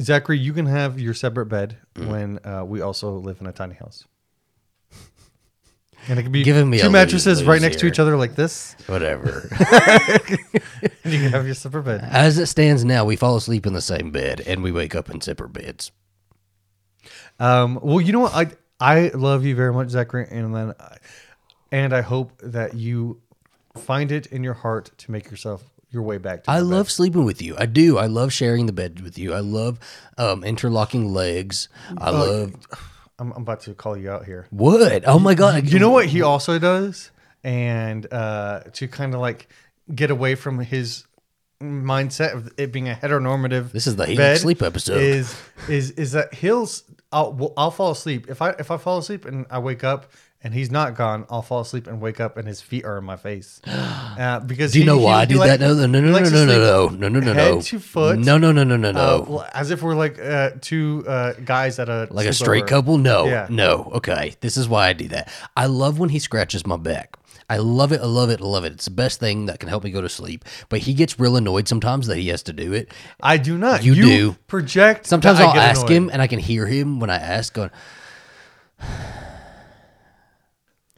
Zachary, 0.00 0.38
you 0.38 0.52
can 0.52 0.66
have 0.66 0.98
your 1.00 1.14
separate 1.14 1.46
bed 1.46 1.78
Mm. 1.94 2.06
when 2.08 2.38
uh, 2.44 2.64
we 2.64 2.80
also 2.80 3.12
live 3.16 3.40
in 3.40 3.46
a 3.46 3.52
tiny 3.52 3.74
house. 3.74 4.04
And 6.08 6.18
it 6.18 6.22
can 6.24 6.32
be 6.32 6.42
Giving 6.42 6.68
me 6.68 6.78
two 6.78 6.84
lose- 6.84 6.92
mattresses 6.92 7.44
right 7.44 7.54
lose 7.54 7.62
next 7.62 7.78
to 7.80 7.86
each 7.86 7.98
other 8.00 8.16
like 8.16 8.34
this. 8.34 8.74
whatever. 8.86 9.48
And 9.52 10.20
you 11.04 11.18
can 11.20 11.30
have 11.32 11.46
your 11.46 11.54
separate 11.54 11.84
bed. 11.84 12.00
As 12.10 12.38
it 12.38 12.46
stands 12.46 12.84
now, 12.84 13.04
we 13.04 13.14
fall 13.14 13.36
asleep 13.36 13.66
in 13.66 13.72
the 13.72 13.80
same 13.80 14.10
bed 14.10 14.40
and 14.46 14.62
we 14.64 14.72
wake 14.72 14.94
up 14.96 15.10
in 15.10 15.20
separate 15.20 15.52
beds. 15.52 15.92
Um, 17.38 17.78
well, 17.82 18.00
you 18.00 18.12
know 18.12 18.20
what? 18.20 18.34
I 18.34 18.50
I 18.80 19.10
love 19.14 19.44
you 19.44 19.54
very 19.54 19.72
much, 19.72 19.90
Zachary, 19.90 20.26
and 20.30 20.54
then 20.54 20.74
I, 20.80 20.96
and 21.70 21.92
I 21.94 22.00
hope 22.00 22.32
that 22.42 22.74
you 22.74 23.20
find 23.76 24.10
it 24.10 24.26
in 24.26 24.42
your 24.42 24.54
heart 24.54 24.90
to 24.98 25.10
make 25.12 25.30
yourself 25.30 25.62
your 25.92 26.02
way 26.02 26.18
back. 26.18 26.44
to 26.44 26.50
I 26.50 26.60
love 26.60 26.86
bed. 26.86 26.92
sleeping 26.92 27.24
with 27.24 27.42
you. 27.42 27.54
I 27.58 27.66
do. 27.66 27.98
I 27.98 28.06
love 28.06 28.32
sharing 28.32 28.66
the 28.66 28.72
bed 28.72 29.00
with 29.00 29.18
you. 29.18 29.34
I 29.34 29.40
love 29.40 29.78
um, 30.18 30.42
interlocking 30.44 31.12
legs. 31.12 31.68
I 31.98 32.10
love 32.10 32.54
I'm, 33.18 33.32
I'm 33.32 33.42
about 33.42 33.60
to 33.62 33.74
call 33.74 33.96
you 33.96 34.10
out 34.10 34.24
here. 34.24 34.46
what? 34.50 35.04
Oh 35.06 35.18
my 35.18 35.34
god! 35.34 35.68
You 35.68 35.78
know 35.78 35.90
what 35.90 36.06
he 36.06 36.22
also 36.22 36.58
does, 36.58 37.10
and 37.44 38.12
uh, 38.12 38.60
to 38.72 38.88
kind 38.88 39.14
of 39.14 39.20
like 39.20 39.48
get 39.94 40.10
away 40.10 40.34
from 40.34 40.58
his 40.60 41.04
mindset 41.62 42.34
of 42.34 42.52
it 42.56 42.72
being 42.72 42.88
a 42.88 42.94
heteronormative. 42.94 43.72
This 43.72 43.86
is 43.86 43.96
the 43.96 44.16
bed 44.16 44.38
sleep 44.38 44.62
episode. 44.62 45.00
Is 45.00 45.36
is 45.68 45.92
is 45.92 46.12
that 46.12 46.34
he'll 46.34 46.68
I'll 47.12 47.52
I'll 47.56 47.70
fall 47.70 47.92
asleep 47.92 48.28
if 48.28 48.42
I 48.42 48.50
if 48.58 48.70
I 48.70 48.76
fall 48.76 48.98
asleep 48.98 49.24
and 49.24 49.46
I 49.50 49.58
wake 49.58 49.84
up 49.84 50.10
and 50.44 50.52
he's 50.54 50.70
not 50.70 50.94
gone. 50.96 51.26
I'll 51.30 51.42
fall 51.42 51.60
asleep 51.60 51.86
and 51.86 52.00
wake 52.00 52.20
up 52.20 52.36
and 52.36 52.46
his 52.46 52.60
feet 52.60 52.84
are 52.84 52.98
in 52.98 53.04
my 53.04 53.16
face. 53.16 53.60
Uh, 54.12 54.40
because 54.40 54.72
Do 54.72 54.78
you 54.78 54.82
he- 54.84 54.86
know 54.86 54.98
why 54.98 55.22
I 55.22 55.24
do 55.24 55.36
like- 55.38 55.48
that? 55.48 55.60
No, 55.60 55.72
no, 55.72 55.86
no, 55.86 55.98
no, 56.00 56.10
no, 56.10 56.18
no, 56.18 56.44
no, 56.44 56.88
no, 56.88 56.88
no, 56.90 57.08
no, 57.08 57.20
no, 57.20 57.32
head 57.32 57.54
no. 57.54 57.60
to 57.62 57.80
foot. 57.80 58.18
No, 58.18 58.36
no, 58.36 58.52
no, 58.52 58.62
no, 58.62 58.76
no, 58.76 58.90
uh, 58.90 58.92
no. 58.92 59.26
well, 59.26 59.48
as 59.54 59.70
if 59.70 59.80
we're 59.82 59.94
like 59.94 60.18
uh, 60.20 60.50
two 60.60 61.02
uh, 61.08 61.32
guys 61.44 61.78
at 61.78 61.88
a 61.88 62.08
like 62.10 62.26
a 62.26 62.32
straight 62.34 62.66
couple? 62.66 62.98
No, 62.98 63.24
Yeah. 63.24 63.46
no. 63.48 63.90
Okay, 63.94 64.34
this 64.40 64.58
is 64.58 64.68
why 64.68 64.88
I 64.88 64.92
do 64.92 65.08
that. 65.08 65.32
I 65.56 65.64
love 65.64 65.98
when 65.98 66.10
he 66.10 66.18
scratches 66.18 66.66
my 66.66 66.76
back. 66.76 67.16
I 67.48 67.56
love 67.56 67.90
it. 67.92 68.02
I 68.02 68.06
love 68.06 68.28
it. 68.28 68.42
I 68.42 68.44
love 68.44 68.64
it. 68.66 68.72
It's 68.72 68.84
the 68.84 68.90
best 68.90 69.18
thing 69.18 69.46
that 69.46 69.58
can 69.60 69.70
help 69.70 69.82
me 69.84 69.90
go 69.90 70.02
to 70.02 70.08
sleep. 70.10 70.44
But 70.68 70.80
he 70.80 70.92
gets 70.92 71.18
real 71.18 71.36
annoyed 71.36 71.68
sometimes 71.68 72.06
that 72.08 72.18
he 72.18 72.28
has 72.28 72.42
to 72.44 72.52
do 72.52 72.74
it. 72.74 72.92
I 73.22 73.38
do 73.38 73.56
not. 73.56 73.82
You 73.82 73.94
do. 73.94 74.32
project. 74.46 75.06
Sometimes 75.06 75.40
I'll 75.40 75.54
ask 75.56 75.80
annoyed. 75.86 75.90
him, 75.96 76.10
and 76.12 76.20
I 76.20 76.26
can 76.26 76.38
hear 76.38 76.66
him 76.66 77.00
when 77.00 77.08
I 77.08 77.16
ask, 77.16 77.54
going, 77.54 77.70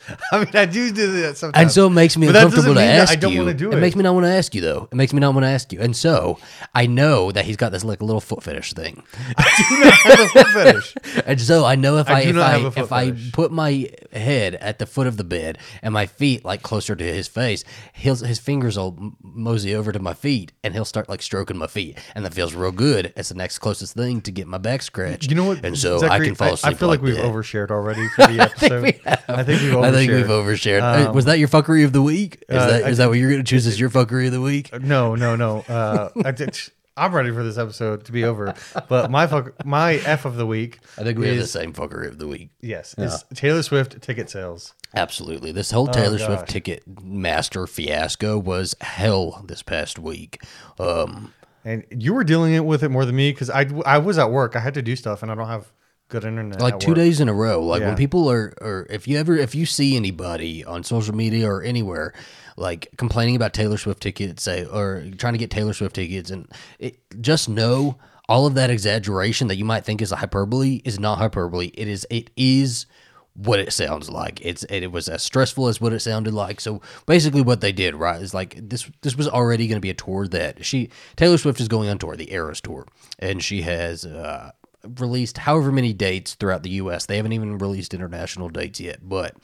I 0.32 0.38
mean, 0.44 0.54
I 0.54 0.66
do 0.66 0.90
do 0.92 1.20
that 1.22 1.36
sometimes. 1.36 1.62
And 1.62 1.72
so 1.72 1.86
it 1.86 1.90
makes 1.90 2.16
me 2.16 2.26
But 2.26 2.36
uncomfortable 2.36 2.74
to 2.74 2.82
ask 2.82 3.12
I 3.12 3.16
don't 3.16 3.32
you. 3.32 3.38
wanna 3.40 3.54
do 3.54 3.70
it 3.70 3.78
it. 3.78 3.80
makes 3.80 3.96
me 3.96 4.02
not 4.02 4.14
want 4.14 4.26
to 4.26 4.30
ask 4.30 4.54
you 4.54 4.60
though. 4.60 4.88
It 4.90 4.94
makes 4.94 5.12
me 5.12 5.20
not 5.20 5.34
want 5.34 5.44
to 5.44 5.50
ask 5.50 5.72
you. 5.72 5.80
And 5.80 5.96
so 5.96 6.38
I 6.74 6.86
know 6.86 7.32
that 7.32 7.44
he's 7.44 7.56
got 7.56 7.72
this 7.72 7.84
like 7.84 8.02
little 8.02 8.20
foot 8.20 8.42
fetish 8.42 8.72
thing. 8.74 9.02
I 9.36 9.64
do 9.68 9.84
not 9.84 9.94
have 9.94 10.20
a 10.20 10.28
foot 10.28 10.46
fetish. 10.48 10.94
And 11.26 11.40
so 11.40 11.64
I 11.64 11.74
know 11.74 11.98
if 11.98 12.08
I 12.08 12.14
I, 12.14 12.20
if 12.22 12.36
I 12.36 12.80
if 12.80 12.92
I 12.92 13.12
put 13.32 13.50
my 13.50 13.88
head 14.12 14.54
at 14.56 14.78
the 14.78 14.86
foot 14.86 15.06
of 15.06 15.16
the 15.16 15.24
bed 15.24 15.58
and 15.82 15.94
my 15.94 16.06
feet 16.06 16.44
like 16.44 16.62
closer 16.62 16.94
to 16.94 17.04
his 17.04 17.28
face, 17.28 17.64
he'll, 17.92 18.16
his 18.16 18.38
fingers 18.38 18.76
will 18.76 19.14
mosey 19.22 19.74
over 19.74 19.90
to 19.92 19.98
my 19.98 20.14
feet 20.14 20.52
and 20.62 20.74
he'll 20.74 20.84
start 20.84 21.08
like 21.08 21.22
stroking 21.22 21.56
my 21.56 21.66
feet, 21.66 21.98
and 22.14 22.24
that 22.24 22.34
feels 22.34 22.54
real 22.54 22.72
good. 22.72 23.12
It's 23.16 23.28
the 23.30 23.34
next 23.34 23.58
closest 23.60 23.94
thing 23.94 24.20
to 24.22 24.30
get 24.32 24.46
my 24.46 24.58
back 24.58 24.82
scratched. 24.82 25.30
You 25.30 25.36
know 25.36 25.44
what? 25.44 25.64
And 25.64 25.78
so 25.78 26.02
I 26.06 26.18
can 26.18 26.34
fall 26.34 26.54
asleep. 26.54 26.74
I, 26.74 26.76
feel 26.78 26.88
like, 26.88 27.00
we've 27.02 27.16
that. 27.16 27.24
overshared 27.24 27.70
already 27.70 28.06
for 28.08 28.26
the 28.26 28.40
episode. 28.40 28.82
we 28.82 28.92
have. 29.04 29.24
I 29.28 29.42
think 29.44 29.62
we've 29.62 29.72
overshared. 29.72 29.93
I 29.94 29.98
think 29.98 30.12
we've 30.12 30.26
overshared. 30.26 30.82
Uh, 31.08 31.12
was 31.12 31.24
that 31.26 31.38
your 31.38 31.48
fuckery 31.48 31.84
of 31.84 31.92
the 31.92 32.02
week? 32.02 32.44
Is 32.48 32.56
Uh, 32.56 32.66
that 32.66 32.84
I- 32.84 32.90
that 32.92 33.08
what 33.08 33.18
you're 33.18 33.30
going 33.30 33.42
to 33.44 33.48
choose 33.48 33.66
as 33.66 33.78
your 33.78 33.90
fuckery 33.90 34.26
of 34.26 34.32
the 34.32 34.40
week? 34.40 34.70
No, 34.80 35.14
no, 35.14 35.36
no. 35.36 35.60
Uh, 35.60 36.10
I 36.24 36.30
did, 36.30 36.58
I'm 36.96 37.14
ready 37.14 37.30
for 37.32 37.42
this 37.42 37.58
episode 37.58 38.04
to 38.04 38.12
be 38.12 38.24
over. 38.24 38.54
But 38.88 39.10
my 39.10 39.26
fuck, 39.26 39.64
my 39.64 39.94
F 39.94 40.24
of 40.24 40.36
the 40.36 40.46
week. 40.46 40.78
I 40.98 41.02
think 41.02 41.18
we 41.18 41.28
have 41.28 41.36
the 41.38 41.46
same 41.46 41.72
fuckery 41.72 42.06
of 42.08 42.18
the 42.18 42.26
week. 42.28 42.50
Yes, 42.60 42.94
is 42.98 43.24
Taylor 43.34 43.62
Swift 43.62 44.00
ticket 44.02 44.30
sales. 44.30 44.74
Absolutely. 44.94 45.50
This 45.50 45.72
whole 45.72 45.88
Taylor 45.88 46.18
Swift 46.18 46.30
Oh, 46.30 46.36
gosh. 46.44 46.48
ticket 46.48 46.82
master 47.02 47.66
fiasco 47.66 48.38
was 48.38 48.76
hell 48.80 49.42
this 49.46 49.62
past 49.62 49.98
week. 49.98 50.40
Um, 50.78 51.32
And 51.64 51.82
you 51.90 52.12
were 52.14 52.22
dealing 52.24 52.64
with 52.66 52.82
it 52.84 52.90
more 52.90 53.04
than 53.04 53.16
me 53.16 53.32
because 53.32 53.48
I, 53.50 53.66
I 53.86 53.98
was 53.98 54.18
at 54.18 54.30
work. 54.30 54.54
I 54.54 54.60
had 54.60 54.74
to 54.74 54.82
do 54.82 54.94
stuff 54.94 55.22
and 55.22 55.32
I 55.32 55.34
don't 55.34 55.48
have 55.48 55.72
good 56.08 56.24
internet. 56.24 56.60
like 56.60 56.78
two 56.78 56.90
work. 56.90 56.96
days 56.96 57.20
in 57.20 57.28
a 57.28 57.34
row. 57.34 57.62
Like 57.62 57.82
when 57.82 57.96
people 57.96 58.30
are, 58.30 58.54
or 58.60 58.86
if 58.90 59.08
you 59.08 59.18
ever, 59.18 59.36
if 59.36 59.54
you 59.54 59.66
see 59.66 59.96
anybody 59.96 60.64
on 60.64 60.84
social 60.84 61.14
media 61.14 61.48
or 61.48 61.62
anywhere, 61.62 62.12
like 62.56 62.88
complaining 62.96 63.36
about 63.36 63.52
Taylor 63.52 63.76
Swift 63.76 64.02
tickets, 64.02 64.42
say, 64.42 64.64
or 64.64 65.04
trying 65.18 65.34
to 65.34 65.38
get 65.38 65.50
Taylor 65.50 65.72
Swift 65.72 65.94
tickets, 65.94 66.30
and 66.30 66.50
it, 66.78 66.98
just 67.20 67.48
know 67.48 67.96
all 68.28 68.46
of 68.46 68.54
that 68.54 68.70
exaggeration 68.70 69.48
that 69.48 69.56
you 69.56 69.64
might 69.64 69.84
think 69.84 70.00
is 70.00 70.12
a 70.12 70.16
hyperbole 70.16 70.80
is 70.84 70.98
not 70.98 71.18
hyperbole. 71.18 71.70
It 71.74 71.88
is, 71.88 72.06
it 72.10 72.30
is 72.36 72.86
what 73.34 73.58
it 73.58 73.72
sounds 73.72 74.08
like. 74.08 74.40
It's 74.40 74.64
it, 74.64 74.90
was 74.92 75.08
as 75.08 75.22
stressful 75.22 75.68
as 75.68 75.80
what 75.80 75.92
it 75.92 76.00
sounded 76.00 76.32
like. 76.32 76.60
So 76.60 76.80
basically, 77.06 77.42
what 77.42 77.60
they 77.60 77.72
did 77.72 77.94
right 77.94 78.20
is 78.20 78.32
like 78.32 78.56
this. 78.56 78.90
This 79.02 79.16
was 79.16 79.28
already 79.28 79.66
going 79.66 79.76
to 79.76 79.80
be 79.80 79.90
a 79.90 79.94
tour 79.94 80.26
that 80.28 80.64
she 80.64 80.90
Taylor 81.16 81.38
Swift 81.38 81.60
is 81.60 81.68
going 81.68 81.88
on 81.88 81.98
tour, 81.98 82.16
the 82.16 82.32
Eras 82.32 82.60
tour, 82.60 82.86
and 83.18 83.42
she 83.42 83.62
has. 83.62 84.06
Uh, 84.06 84.52
released 84.98 85.38
however 85.38 85.72
many 85.72 85.92
dates 85.92 86.34
throughout 86.34 86.62
the 86.62 86.70
US. 86.70 87.06
They 87.06 87.16
haven't 87.16 87.32
even 87.32 87.58
released 87.58 87.94
international 87.94 88.48
dates 88.48 88.80
yet, 88.80 88.98
but 89.02 89.34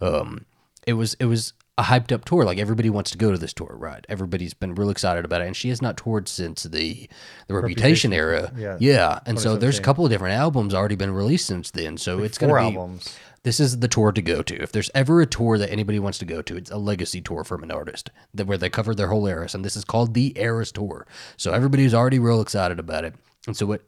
um 0.00 0.46
it 0.86 0.94
was 0.94 1.14
it 1.14 1.26
was 1.26 1.52
a 1.78 1.82
hyped 1.82 2.10
up 2.10 2.24
tour. 2.24 2.44
Like 2.44 2.58
everybody 2.58 2.88
wants 2.88 3.10
to 3.10 3.18
go 3.18 3.30
to 3.32 3.38
this 3.38 3.52
tour, 3.52 3.74
right? 3.78 4.04
Everybody's 4.08 4.54
been 4.54 4.74
real 4.74 4.88
excited 4.88 5.24
about 5.24 5.42
it, 5.42 5.46
and 5.46 5.56
she 5.56 5.68
has 5.68 5.82
not 5.82 5.96
toured 5.98 6.28
since 6.28 6.62
the 6.62 7.08
the 7.48 7.54
Reputation, 7.54 8.10
Reputation, 8.10 8.12
era. 8.12 8.52
yeah. 8.56 8.76
yeah. 8.80 9.20
And 9.26 9.38
so 9.38 9.56
there's 9.56 9.78
a 9.78 9.82
couple 9.82 10.04
of 10.04 10.10
different 10.10 10.34
albums 10.34 10.72
already 10.72 10.96
been 10.96 11.12
released 11.12 11.46
since 11.46 11.70
then. 11.70 11.98
So 11.98 12.20
it's 12.22 12.38
going 12.38 12.54
to 12.54 12.70
be 12.70 12.76
albums. 12.76 13.14
this 13.42 13.60
is 13.60 13.80
the 13.80 13.88
tour 13.88 14.10
to 14.12 14.22
go 14.22 14.42
to. 14.42 14.54
If 14.62 14.72
there's 14.72 14.90
ever 14.94 15.20
a 15.20 15.26
tour 15.26 15.58
that 15.58 15.70
anybody 15.70 15.98
wants 15.98 16.16
to 16.18 16.24
go 16.24 16.40
to, 16.40 16.56
it's 16.56 16.70
a 16.70 16.78
legacy 16.78 17.20
tour 17.20 17.44
from 17.44 17.62
an 17.62 17.70
artist 17.70 18.10
that 18.32 18.46
where 18.46 18.56
they 18.56 18.70
cover 18.70 18.94
their 18.94 19.08
whole 19.08 19.26
eras, 19.26 19.54
and 19.54 19.62
this 19.64 19.76
is 19.76 19.84
called 19.84 20.14
the 20.14 20.32
Eras 20.40 20.72
Tour. 20.72 21.06
So 21.36 21.52
everybody's 21.52 21.92
already 21.92 22.18
real 22.18 22.40
excited 22.40 22.78
about 22.78 23.04
it. 23.04 23.14
And 23.46 23.54
so 23.56 23.66
what 23.66 23.82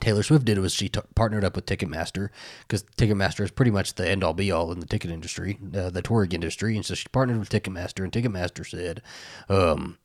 Taylor 0.00 0.22
Swift 0.22 0.44
did 0.44 0.58
was 0.58 0.72
she 0.72 0.88
t- 0.88 1.00
partnered 1.14 1.44
up 1.44 1.56
with 1.56 1.66
Ticketmaster 1.66 2.30
because 2.62 2.82
Ticketmaster 2.96 3.44
is 3.44 3.50
pretty 3.50 3.70
much 3.70 3.94
the 3.94 4.08
end 4.08 4.24
all 4.24 4.34
be 4.34 4.50
all 4.50 4.72
in 4.72 4.80
the 4.80 4.86
ticket 4.86 5.10
industry, 5.10 5.58
uh, 5.74 5.90
the 5.90 6.02
touring 6.02 6.32
industry, 6.32 6.76
and 6.76 6.84
so 6.84 6.94
she 6.94 7.08
partnered 7.08 7.38
with 7.38 7.50
Ticketmaster, 7.50 8.02
and 8.02 8.12
Ticketmaster 8.12 8.66
said, 8.68 9.02
um, 9.48 9.98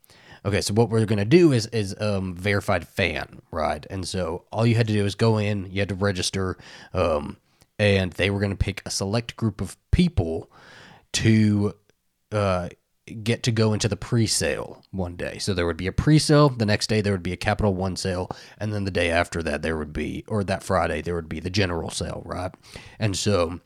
"Okay, 0.46 0.62
so 0.62 0.74
what 0.74 0.90
we're 0.90 1.06
gonna 1.06 1.26
do 1.26 1.52
is 1.52 1.68
is 1.68 1.96
um, 2.00 2.36
verified 2.36 2.88
fan, 2.88 3.42
right? 3.52 3.86
And 3.90 4.08
so 4.08 4.46
all 4.52 4.66
you 4.66 4.76
had 4.76 4.88
to 4.88 4.94
do 4.94 5.06
is 5.06 5.16
go 5.16 5.38
in, 5.38 5.72
you 5.72 5.80
had 5.82 5.90
to 5.90 5.96
register, 5.96 6.58
um, 6.94 7.38
and 7.80 8.12
they 8.14 8.30
were 8.30 8.40
gonna 8.40 8.56
pick 8.56 8.82
a 8.86 8.92
select 8.92 9.36
group 9.36 9.62
of 9.62 9.78
people 9.92 10.52
to 11.14 11.74
uh, 12.32 12.70
get 13.24 13.44
to 13.44 13.52
go 13.52 13.72
into 13.74 13.88
the 13.88 13.96
pre-sale 13.96 14.84
one 14.92 15.16
day. 15.16 15.38
So 15.38 15.54
there 15.54 15.66
would 15.68 15.78
be 15.78 15.88
a 15.88 15.92
pre-sale. 15.92 16.50
The 16.50 16.66
next 16.66 16.88
day 16.88 17.02
there 17.02 17.14
would 17.14 17.22
be 17.24 17.34
a 17.34 17.38
Capital 17.38 17.74
One 17.74 17.96
sale, 17.96 18.30
and 18.58 18.74
then 18.74 18.84
the 18.84 18.92
day 18.92 19.12
after 19.12 19.44
that 19.44 19.62
there 19.62 19.78
would 19.78 19.94
be, 19.94 20.24
or 20.28 20.44
that 20.44 20.64
Friday 20.64 21.02
there 21.02 21.16
would 21.16 21.30
be 21.30 21.40
the 21.40 21.50
general 21.52 21.90
sale, 21.92 22.24
right? 22.26 22.52
And 23.00 23.16
so, 23.16 23.60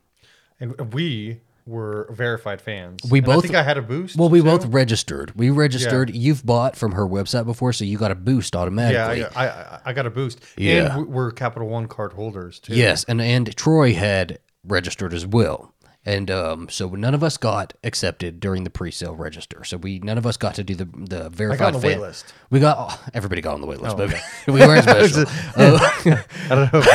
And 0.59 0.93
we 0.93 1.39
were 1.65 2.09
verified 2.11 2.59
fans. 2.59 2.99
We 3.09 3.19
And 3.19 3.25
both- 3.27 3.37
I 3.45 3.47
think 3.47 3.55
I 3.55 3.63
had 3.63 3.77
a 3.77 3.81
boost. 3.81 4.17
well, 4.17 4.27
we 4.27 4.39
too. 4.39 4.43
both 4.45 4.65
registered. 4.65 5.31
We 5.35 5.51
registered. 5.51 6.13
You've 6.15 6.43
bought 6.45 6.75
from 6.75 6.93
her 6.93 7.05
website 7.07 7.45
before, 7.45 7.71
so 7.73 7.85
you 7.85 7.97
got 7.97 8.11
a 8.11 8.15
boost 8.15 8.55
Yeah, 8.55 8.61
automatically. 8.61 9.23
I, 9.35 9.47
I, 9.47 9.79
I 9.85 9.93
got 9.93 10.05
a 10.05 10.09
boost. 10.09 10.41
Yeah. 10.57 10.97
And 10.97 11.07
we're 11.07 11.31
Capital 11.31 11.69
One 11.69 11.87
card 11.87 12.13
holders 12.13 12.59
too. 12.59 12.73
Yes, 12.75 13.03
and 13.05 13.21
and 13.21 13.55
Troy 13.55 13.93
had 13.93 14.39
registered 14.65 15.13
as 15.13 15.25
well. 15.27 15.73
And 16.09 16.31
um, 16.31 16.69
so 16.69 16.89
none 16.89 17.13
of 17.13 17.23
us 17.23 17.37
got 17.37 17.75
accepted 17.83 18.39
during 18.39 18.63
the 18.63 18.71
pre-sale 18.71 19.15
register. 19.15 19.63
So 19.63 19.77
we 19.77 19.99
none 19.99 20.17
of 20.17 20.25
us 20.25 20.37
got 20.37 20.55
to 20.55 20.63
do 20.63 20.73
the 20.73 20.85
the 20.85 21.29
verified 21.29 21.75
the 21.75 21.79
fan. 21.79 21.91
wait 21.91 21.99
list. 21.99 22.33
We 22.49 22.59
got 22.59 22.77
oh, 22.79 22.99
everybody 23.13 23.43
got 23.43 23.53
on 23.53 23.61
the 23.61 23.67
wait 23.67 23.79
list, 23.79 23.95
Oh, 23.95 24.07
but 24.07 24.19
we 24.51 24.59
weren't 24.59 24.83
special. 24.89 25.25
Uh, 25.55 25.77
I 26.49 26.49
don't 26.49 26.73
know 26.73 26.79
if 26.79 26.87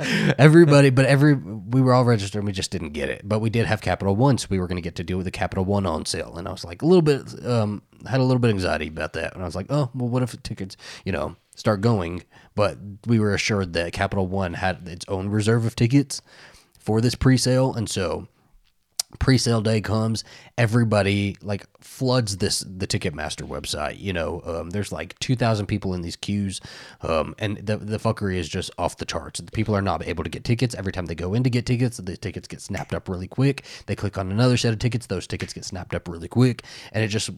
I 0.00 0.34
everybody, 0.36 0.90
but 0.90 1.04
every 1.04 1.34
we 1.34 1.80
were 1.80 1.94
all 1.94 2.04
registered 2.04 2.40
and 2.40 2.46
we 2.46 2.52
just 2.52 2.72
didn't 2.72 2.90
get 2.90 3.08
it. 3.08 3.22
But 3.24 3.38
we 3.38 3.50
did 3.50 3.66
have 3.66 3.80
Capital 3.80 4.16
One, 4.16 4.36
so 4.36 4.48
we 4.50 4.58
were 4.58 4.66
going 4.66 4.78
to 4.78 4.82
get 4.82 4.96
to 4.96 5.04
do 5.04 5.22
the 5.22 5.30
Capital 5.30 5.64
One 5.64 5.86
on 5.86 6.06
sale. 6.06 6.36
And 6.36 6.48
I 6.48 6.50
was 6.50 6.64
like 6.64 6.82
a 6.82 6.86
little 6.86 7.02
bit, 7.02 7.46
um, 7.46 7.82
had 8.04 8.18
a 8.18 8.24
little 8.24 8.40
bit 8.40 8.50
of 8.50 8.56
anxiety 8.56 8.88
about 8.88 9.12
that. 9.12 9.32
And 9.34 9.42
I 9.44 9.46
was 9.46 9.54
like, 9.54 9.66
oh, 9.70 9.90
well, 9.94 10.08
what 10.08 10.24
if 10.24 10.32
the 10.32 10.38
tickets, 10.38 10.76
you 11.04 11.12
know, 11.12 11.36
start 11.54 11.82
going? 11.82 12.24
But 12.56 12.78
we 13.06 13.20
were 13.20 13.32
assured 13.32 13.74
that 13.74 13.92
Capital 13.92 14.26
One 14.26 14.54
had 14.54 14.88
its 14.88 15.04
own 15.06 15.28
reserve 15.28 15.64
of 15.66 15.76
tickets 15.76 16.20
for 16.86 17.00
this 17.00 17.16
pre-sale, 17.16 17.74
and 17.74 17.90
so 17.90 18.28
pre-sale 19.20 19.60
day 19.60 19.80
comes 19.80 20.24
everybody 20.58 21.36
like 21.40 21.64
floods 21.80 22.38
this 22.38 22.60
the 22.60 22.86
ticketmaster 22.86 23.48
website 23.48 23.98
you 24.00 24.12
know 24.12 24.42
um, 24.44 24.70
there's 24.70 24.90
like 24.90 25.16
2000 25.20 25.64
people 25.66 25.94
in 25.94 26.02
these 26.02 26.16
queues 26.16 26.60
um, 27.02 27.34
and 27.38 27.58
the, 27.58 27.76
the 27.76 27.98
fuckery 27.98 28.36
is 28.36 28.48
just 28.48 28.70
off 28.78 28.96
the 28.96 29.04
charts. 29.04 29.40
The 29.40 29.50
people 29.52 29.76
are 29.76 29.82
not 29.82 30.06
able 30.06 30.24
to 30.24 30.30
get 30.30 30.44
tickets. 30.44 30.74
Every 30.74 30.92
time 30.92 31.06
they 31.06 31.14
go 31.14 31.34
in 31.34 31.42
to 31.44 31.50
get 31.50 31.66
tickets 31.66 31.98
the 31.98 32.16
tickets 32.16 32.48
get 32.48 32.60
snapped 32.60 32.94
up 32.94 33.08
really 33.08 33.28
quick. 33.28 33.64
They 33.86 33.94
click 33.96 34.18
on 34.18 34.30
another 34.30 34.56
set 34.56 34.72
of 34.72 34.78
tickets. 34.78 35.06
Those 35.06 35.26
tickets 35.26 35.52
get 35.52 35.64
snapped 35.64 35.94
up 35.94 36.08
really 36.08 36.28
quick. 36.28 36.64
And 36.92 37.04
it 37.04 37.08
just 37.08 37.30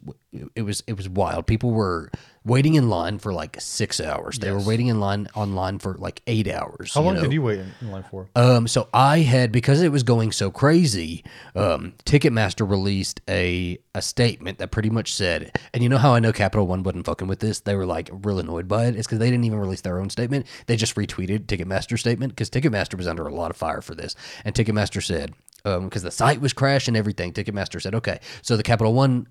it 0.55 0.63
was 0.63 0.83
it 0.87 0.95
was 0.97 1.09
wild 1.09 1.47
people 1.47 1.71
were 1.71 2.11
waiting 2.45 2.75
in 2.75 2.89
line 2.89 3.19
for 3.19 3.33
like 3.33 3.59
six 3.61 4.01
hours 4.01 4.39
they 4.39 4.51
were 4.53 4.61
waiting 4.61 4.89
in 4.89 5.01
line 5.01 5.27
online 5.35 5.79
for 5.79 5.95
like 5.95 6.23
eight 6.27 6.47
hours 6.49 6.93
How 6.95 7.01
long 7.03 7.15
know? 7.15 7.23
did 7.23 7.33
you 7.33 7.43
wait 7.43 7.61
in, 7.61 7.73
in 7.81 7.91
line 7.91 8.05
for? 8.11 8.29
Um, 8.37 8.69
so 8.69 8.89
I 8.93 9.21
had 9.21 9.53
because 9.53 9.83
it 9.83 9.91
was 9.91 10.03
going 10.03 10.33
so 10.33 10.51
crazy. 10.51 11.25
Um, 11.55 11.95
Ticketmaster 12.05 12.69
released 12.69 13.21
a 13.29 13.79
a 13.95 14.03
statement 14.03 14.59
that 14.59 14.71
pretty 14.71 14.91
much 14.91 15.13
said, 15.15 15.59
and 15.75 15.83
you 15.83 15.89
know 15.89 15.99
how 15.99 16.15
I 16.15 16.21
know 16.21 16.33
Capital 16.33 16.67
One 16.67 16.83
wasn't 16.83 17.07
fucking 17.07 17.27
with 17.29 17.41
this? 17.41 17.61
They 17.61 17.75
were 17.75 17.87
like 17.87 18.11
real 18.13 18.39
annoyed 18.39 18.69
by 18.69 18.87
it. 18.87 18.97
It's 18.97 19.07
because 19.07 19.19
they 19.19 19.31
didn't 19.31 19.45
even 19.45 19.59
release 19.59 19.81
their 19.81 19.99
own 19.99 20.11
statement. 20.11 20.47
They 20.67 20.77
just 20.77 20.95
retweeted 20.95 21.47
Ticketmaster's 21.47 22.01
statement 22.01 22.33
because 22.33 22.51
Ticketmaster 22.51 22.95
was 22.97 23.07
under 23.07 23.27
a 23.27 23.35
lot 23.35 23.51
of 23.51 23.57
fire 23.57 23.81
for 23.81 23.95
this, 23.95 24.15
and 24.45 24.55
Ticketmaster 24.55 25.03
said. 25.03 25.35
Because 25.65 26.05
the 26.05 26.13
site 26.13 26.41
was 26.41 26.53
crashing, 26.55 26.97
everything. 26.97 27.33
Ticketmaster 27.33 27.83
said, 27.83 27.95
"Okay, 27.95 28.21
so 28.43 28.57
the 28.57 28.63
Capital 28.63 28.95
One 28.95 29.27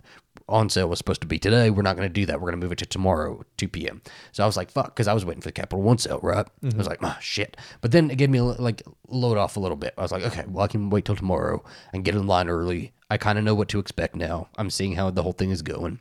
on 0.49 0.69
sale 0.69 0.87
was 0.87 0.97
supposed 0.97 1.21
to 1.21 1.27
be 1.27 1.39
today. 1.39 1.69
We're 1.69 1.81
not 1.81 1.95
going 1.95 2.07
to 2.07 2.13
do 2.13 2.25
that. 2.25 2.39
We're 2.39 2.49
going 2.49 2.59
to 2.59 2.65
move 2.65 2.71
it 2.71 2.77
to 2.79 2.85
tomorrow, 2.85 3.43
2 3.57 3.67
p.m. 3.67 4.01
So 4.31 4.43
I 4.43 4.45
was 4.45 4.57
like, 4.57 4.71
fuck, 4.71 4.87
because 4.87 5.07
I 5.07 5.13
was 5.13 5.25
waiting 5.25 5.41
for 5.41 5.49
the 5.49 5.53
Capital 5.53 5.81
One 5.81 5.97
sale, 5.97 6.19
right? 6.21 6.45
I 6.63 6.77
was 6.77 6.87
like, 6.87 7.03
ah, 7.03 7.17
shit. 7.19 7.57
But 7.81 7.91
then 7.91 8.09
it 8.09 8.17
gave 8.17 8.29
me 8.29 8.39
a, 8.39 8.43
like 8.43 8.81
load 9.07 9.37
off 9.37 9.57
a 9.57 9.59
little 9.59 9.77
bit. 9.77 9.93
I 9.97 10.01
was 10.01 10.11
like, 10.11 10.23
okay, 10.23 10.45
well, 10.47 10.63
I 10.63 10.67
can 10.67 10.89
wait 10.89 11.05
till 11.05 11.15
tomorrow 11.15 11.63
and 11.93 12.05
get 12.05 12.15
in 12.15 12.27
line 12.27 12.49
early. 12.49 12.93
I 13.09 13.17
kind 13.17 13.37
of 13.37 13.45
know 13.45 13.55
what 13.55 13.69
to 13.69 13.79
expect 13.79 14.15
now. 14.15 14.49
I'm 14.57 14.69
seeing 14.69 14.95
how 14.95 15.09
the 15.09 15.23
whole 15.23 15.33
thing 15.33 15.51
is 15.51 15.61
going. 15.61 15.99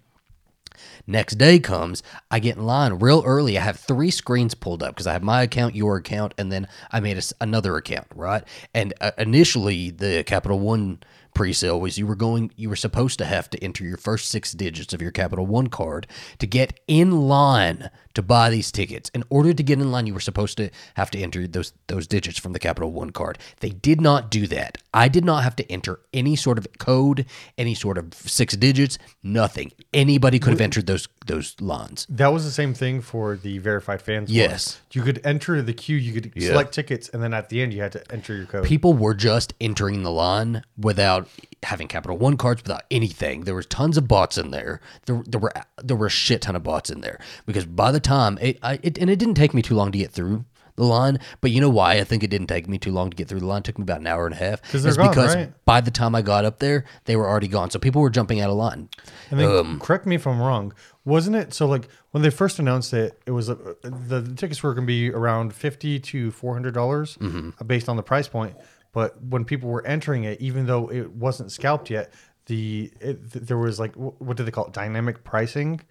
Next 1.06 1.36
day 1.36 1.58
comes, 1.58 2.02
I 2.30 2.38
get 2.38 2.56
in 2.56 2.66
line 2.66 2.94
real 2.94 3.22
early. 3.24 3.56
I 3.56 3.62
have 3.62 3.78
three 3.78 4.10
screens 4.10 4.54
pulled 4.54 4.82
up 4.82 4.94
because 4.94 5.06
I 5.06 5.12
have 5.12 5.22
my 5.22 5.42
account, 5.42 5.74
your 5.74 5.96
account, 5.96 6.34
and 6.36 6.50
then 6.52 6.68
I 6.90 7.00
made 7.00 7.18
a 7.18 7.22
another 7.40 7.76
account, 7.76 8.08
right? 8.14 8.44
And 8.74 8.92
uh, 9.00 9.12
initially, 9.18 9.90
the 9.90 10.24
Capital 10.24 10.58
One 10.58 11.00
pre-sale 11.36 11.78
was 11.78 11.98
you 11.98 12.06
were 12.06 12.16
going, 12.16 12.50
you 12.56 12.70
were 12.70 12.76
supposed 12.76 13.18
to 13.18 13.26
have 13.26 13.50
to 13.50 13.62
enter 13.62 13.84
your 13.84 13.98
first 13.98 14.30
six 14.30 14.52
digits 14.52 14.94
of 14.94 15.02
your 15.02 15.10
Capital 15.10 15.44
One 15.44 15.66
card 15.66 16.06
to 16.38 16.46
get 16.46 16.80
in 16.88 17.28
line 17.28 17.90
to 18.16 18.22
buy 18.22 18.50
these 18.50 18.72
tickets. 18.72 19.10
In 19.14 19.22
order 19.30 19.54
to 19.54 19.62
get 19.62 19.78
in 19.78 19.92
line, 19.92 20.06
you 20.06 20.14
were 20.14 20.20
supposed 20.20 20.56
to 20.56 20.70
have 20.94 21.10
to 21.12 21.18
enter 21.18 21.46
those 21.46 21.72
those 21.86 22.06
digits 22.06 22.38
from 22.38 22.52
the 22.52 22.58
Capital 22.58 22.90
One 22.90 23.10
card. 23.10 23.38
They 23.60 23.70
did 23.70 24.00
not 24.00 24.30
do 24.30 24.46
that. 24.48 24.78
I 24.92 25.08
did 25.08 25.24
not 25.24 25.44
have 25.44 25.54
to 25.56 25.70
enter 25.70 26.00
any 26.12 26.34
sort 26.34 26.58
of 26.58 26.66
code, 26.78 27.26
any 27.56 27.74
sort 27.74 27.98
of 27.98 28.14
six 28.14 28.56
digits, 28.56 28.98
nothing. 29.22 29.72
Anybody 29.94 30.38
could 30.38 30.50
have 30.50 30.60
entered 30.60 30.86
those 30.86 31.08
those 31.26 31.54
lines. 31.60 32.06
That 32.08 32.32
was 32.32 32.44
the 32.44 32.50
same 32.50 32.74
thing 32.74 33.00
for 33.00 33.36
the 33.36 33.58
verified 33.58 34.02
fans. 34.02 34.28
one. 34.28 34.36
Yes. 34.36 34.80
You 34.92 35.02
could 35.02 35.20
enter 35.24 35.60
the 35.60 35.74
queue, 35.74 35.96
you 35.96 36.18
could 36.18 36.32
select 36.42 36.72
tickets, 36.72 37.08
and 37.10 37.22
then 37.22 37.34
at 37.34 37.50
the 37.50 37.60
end 37.60 37.74
you 37.74 37.82
had 37.82 37.92
to 37.92 38.12
enter 38.12 38.34
your 38.34 38.46
code. 38.46 38.64
People 38.64 38.94
were 38.94 39.14
just 39.14 39.52
entering 39.60 40.02
the 40.02 40.10
line 40.10 40.62
without 40.78 41.28
having 41.62 41.88
Capital 41.88 42.16
One 42.16 42.36
cards, 42.36 42.62
without 42.62 42.82
anything. 42.90 43.42
There 43.44 43.54
was 43.54 43.66
tons 43.66 43.96
of 43.96 44.06
bots 44.06 44.38
in 44.38 44.50
there. 44.50 44.80
There, 45.06 45.22
there 45.26 45.40
were 45.40 45.52
there 45.82 45.96
were 45.96 46.06
a 46.06 46.10
shit 46.10 46.42
ton 46.42 46.56
of 46.56 46.62
bots 46.62 46.90
in 46.90 47.00
there 47.00 47.18
because 47.46 47.64
by 47.66 47.92
the 47.92 48.00
time 48.00 48.38
it, 48.40 48.58
I, 48.62 48.78
it 48.82 48.98
and 48.98 49.10
it 49.10 49.18
didn't 49.18 49.34
take 49.34 49.54
me 49.54 49.62
too 49.62 49.74
long 49.74 49.92
to 49.92 49.98
get 49.98 50.10
through 50.12 50.44
the 50.76 50.84
line. 50.84 51.18
But 51.40 51.50
you 51.52 51.60
know 51.62 51.70
why 51.70 51.94
I 51.94 52.04
think 52.04 52.22
it 52.22 52.28
didn't 52.28 52.48
take 52.48 52.68
me 52.68 52.78
too 52.78 52.92
long 52.92 53.08
to 53.10 53.16
get 53.16 53.28
through 53.28 53.40
the 53.40 53.46
line? 53.46 53.60
It 53.60 53.64
took 53.64 53.78
me 53.78 53.82
about 53.82 54.00
an 54.00 54.06
hour 54.06 54.26
and 54.26 54.34
a 54.34 54.38
half. 54.38 54.60
It's 54.74 54.96
gone, 54.96 55.08
because 55.08 55.34
right? 55.34 55.64
by 55.64 55.80
the 55.80 55.90
time 55.90 56.14
I 56.14 56.20
got 56.22 56.44
up 56.44 56.58
there, 56.58 56.84
they 57.06 57.16
were 57.16 57.26
already 57.26 57.48
gone. 57.48 57.70
So 57.70 57.78
people 57.78 58.02
were 58.02 58.10
jumping 58.10 58.40
out 58.40 58.50
of 58.50 58.56
line. 58.56 58.90
And 59.30 59.40
then 59.40 59.48
Um, 59.50 59.80
correct 59.80 60.04
me 60.06 60.16
if 60.16 60.26
I'm 60.26 60.38
wrong. 60.40 60.74
Wasn't 61.06 61.34
it 61.34 61.54
so? 61.54 61.66
Like 61.66 61.88
when 62.10 62.22
they 62.22 62.30
first 62.30 62.58
announced 62.58 62.92
it, 62.92 63.18
it 63.26 63.30
was 63.30 63.48
uh, 63.48 63.56
the, 63.82 64.20
the 64.20 64.34
tickets 64.34 64.62
were 64.62 64.74
going 64.74 64.86
to 64.86 64.90
be 64.90 65.10
around 65.10 65.54
fifty 65.54 65.98
to 66.00 66.30
four 66.30 66.52
hundred 66.52 66.74
dollars 66.74 67.16
Mm-hmm. 67.16 67.64
based 67.66 67.88
on 67.88 67.96
the 67.96 68.02
price 68.02 68.28
point. 68.28 68.54
But 68.96 69.22
when 69.22 69.44
people 69.44 69.68
were 69.68 69.86
entering 69.86 70.24
it, 70.24 70.40
even 70.40 70.64
though 70.64 70.90
it 70.90 71.12
wasn't 71.12 71.52
scalped 71.52 71.90
yet, 71.90 72.14
the 72.46 72.90
it, 72.98 73.30
there 73.46 73.58
was 73.58 73.78
like 73.78 73.92
what 73.94 74.38
do 74.38 74.42
they 74.42 74.50
call 74.50 74.64
it? 74.64 74.72
Dynamic 74.72 75.22
pricing. 75.22 75.82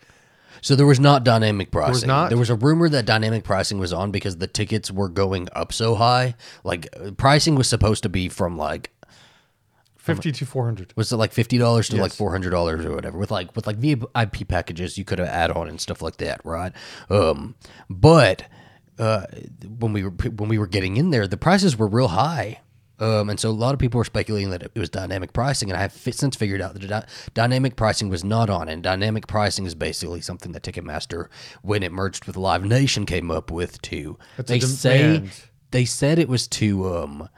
So 0.61 0.75
there 0.75 0.87
was 0.87 0.99
not 0.99 1.23
dynamic 1.23 1.69
pricing. 1.69 1.91
was 1.91 2.05
not? 2.07 2.29
There 2.29 2.37
was 2.39 2.49
a 2.49 2.55
rumor 2.55 2.89
that 2.89 3.05
dynamic 3.05 3.43
pricing 3.43 3.77
was 3.77 3.93
on 3.93 4.09
because 4.09 4.37
the 4.37 4.47
tickets 4.47 4.89
were 4.89 5.07
going 5.07 5.49
up 5.53 5.71
so 5.71 5.93
high. 5.93 6.33
Like 6.63 6.87
uh, 6.99 7.11
pricing 7.11 7.53
was 7.53 7.67
supposed 7.67 8.01
to 8.01 8.09
be 8.09 8.27
from 8.27 8.57
like 8.57 8.89
Fifty 9.97 10.31
to 10.31 10.45
four 10.47 10.65
hundred. 10.65 10.91
was 10.95 11.11
it 11.11 11.17
like 11.17 11.31
fifty 11.31 11.59
dollars 11.59 11.89
to 11.89 11.97
like 11.97 12.11
four 12.11 12.31
hundred 12.31 12.49
dollars 12.49 12.83
or 12.85 12.95
whatever 12.95 13.19
with 13.19 13.29
like 13.29 13.55
with 13.55 13.67
like 13.67 13.77
VIP 13.77 14.47
packages 14.47 14.97
you 14.97 15.05
could 15.05 15.19
have 15.19 15.27
add 15.27 15.51
on 15.51 15.69
and 15.69 15.79
stuff 15.79 16.01
like 16.01 16.17
that, 16.17 16.41
right? 16.43 16.73
Um, 17.11 17.53
but 17.87 18.45
uh, 18.97 19.25
when 19.77 19.93
we 19.93 20.03
were 20.03 20.09
when 20.09 20.49
we 20.49 20.57
were 20.57 20.65
getting 20.65 20.97
in 20.97 21.11
there, 21.11 21.27
the 21.27 21.37
prices 21.37 21.77
were 21.77 21.87
real 21.87 22.07
high. 22.07 22.61
Um, 22.99 23.29
and 23.29 23.39
so 23.39 23.49
a 23.49 23.51
lot 23.51 23.73
of 23.73 23.79
people 23.79 23.97
were 23.97 24.05
speculating 24.05 24.51
that 24.51 24.63
it 24.63 24.71
was 24.75 24.89
dynamic 24.89 25.33
pricing, 25.33 25.69
and 25.69 25.77
I 25.77 25.81
have 25.81 25.91
since 25.93 26.35
figured 26.35 26.61
out 26.61 26.73
that 26.73 26.87
dy- 26.87 27.13
dynamic 27.33 27.75
pricing 27.75 28.09
was 28.09 28.23
not 28.23 28.49
on. 28.49 28.69
And 28.69 28.81
dynamic 28.81 29.27
pricing 29.27 29.65
is 29.65 29.75
basically 29.75 30.21
something 30.21 30.53
that 30.53 30.63
Ticketmaster, 30.63 31.27
when 31.61 31.83
it 31.83 31.91
merged 31.91 32.25
with 32.25 32.37
Live 32.37 32.63
Nation, 32.63 33.05
came 33.05 33.31
up 33.31 33.51
with 33.51 33.81
too. 33.81 34.17
A 34.37 34.43
they 34.43 34.59
say 34.59 35.23
they 35.71 35.85
said 35.85 36.19
it 36.19 36.29
was 36.29 36.47
to 36.47 36.95
um 36.95 37.29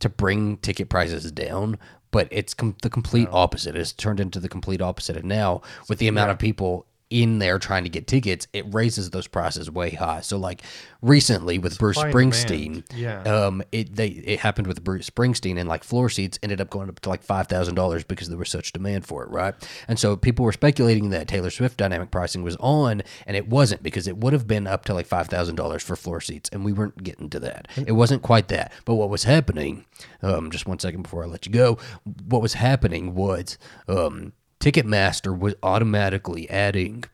to 0.00 0.08
bring 0.08 0.56
ticket 0.58 0.88
prices 0.88 1.30
down, 1.32 1.78
but 2.10 2.28
it's 2.30 2.54
com- 2.54 2.76
the 2.82 2.90
complete 2.90 3.28
opposite. 3.30 3.76
It's 3.76 3.92
turned 3.92 4.20
into 4.20 4.40
the 4.40 4.48
complete 4.48 4.82
opposite. 4.82 5.16
And 5.16 5.26
now, 5.26 5.62
with 5.88 5.98
the 5.98 6.08
amount 6.08 6.30
of 6.30 6.38
people 6.38 6.86
in 7.10 7.40
there 7.40 7.58
trying 7.58 7.82
to 7.84 7.90
get 7.90 8.06
tickets, 8.06 8.46
it 8.52 8.72
raises 8.72 9.10
those 9.10 9.26
prices 9.26 9.70
way 9.70 9.90
high. 9.90 10.20
So 10.20 10.38
like 10.38 10.62
recently 11.02 11.58
with 11.58 11.78
Bruce 11.78 11.96
Supply 11.96 12.12
Springsteen. 12.12 12.84
Yeah. 12.94 13.22
um, 13.22 13.62
it 13.72 13.94
they 13.96 14.08
it 14.08 14.40
happened 14.40 14.66
with 14.66 14.82
Bruce 14.84 15.10
Springsteen 15.10 15.58
and 15.58 15.68
like 15.68 15.82
floor 15.84 16.08
seats 16.08 16.38
ended 16.42 16.60
up 16.60 16.70
going 16.70 16.88
up 16.88 17.00
to 17.00 17.08
like 17.08 17.22
five 17.22 17.48
thousand 17.48 17.74
dollars 17.74 18.04
because 18.04 18.28
there 18.28 18.38
was 18.38 18.48
such 18.48 18.72
demand 18.72 19.06
for 19.06 19.24
it, 19.24 19.30
right? 19.30 19.54
And 19.88 19.98
so 19.98 20.16
people 20.16 20.44
were 20.44 20.52
speculating 20.52 21.10
that 21.10 21.28
Taylor 21.28 21.50
Swift 21.50 21.76
dynamic 21.76 22.10
pricing 22.10 22.42
was 22.42 22.56
on, 22.56 23.02
and 23.26 23.36
it 23.36 23.48
wasn't 23.48 23.82
because 23.82 24.06
it 24.06 24.18
would 24.18 24.32
have 24.32 24.46
been 24.46 24.66
up 24.66 24.84
to 24.86 24.94
like 24.94 25.06
five 25.06 25.28
thousand 25.28 25.56
dollars 25.56 25.82
for 25.82 25.96
floor 25.96 26.20
seats, 26.20 26.48
and 26.52 26.64
we 26.64 26.72
weren't 26.72 27.02
getting 27.02 27.28
to 27.30 27.40
that. 27.40 27.68
It 27.76 27.92
wasn't 27.92 28.22
quite 28.22 28.48
that. 28.48 28.72
But 28.84 28.94
what 28.94 29.10
was 29.10 29.24
happening? 29.24 29.84
Um, 30.22 30.50
just 30.50 30.66
one 30.66 30.78
second 30.78 31.02
before 31.02 31.24
I 31.24 31.26
let 31.26 31.46
you 31.46 31.52
go, 31.52 31.78
what 32.26 32.42
was 32.42 32.54
happening 32.54 33.14
was 33.14 33.58
um, 33.88 34.32
Ticketmaster 34.60 35.36
was 35.36 35.54
automatically 35.62 36.48
adding 36.50 37.04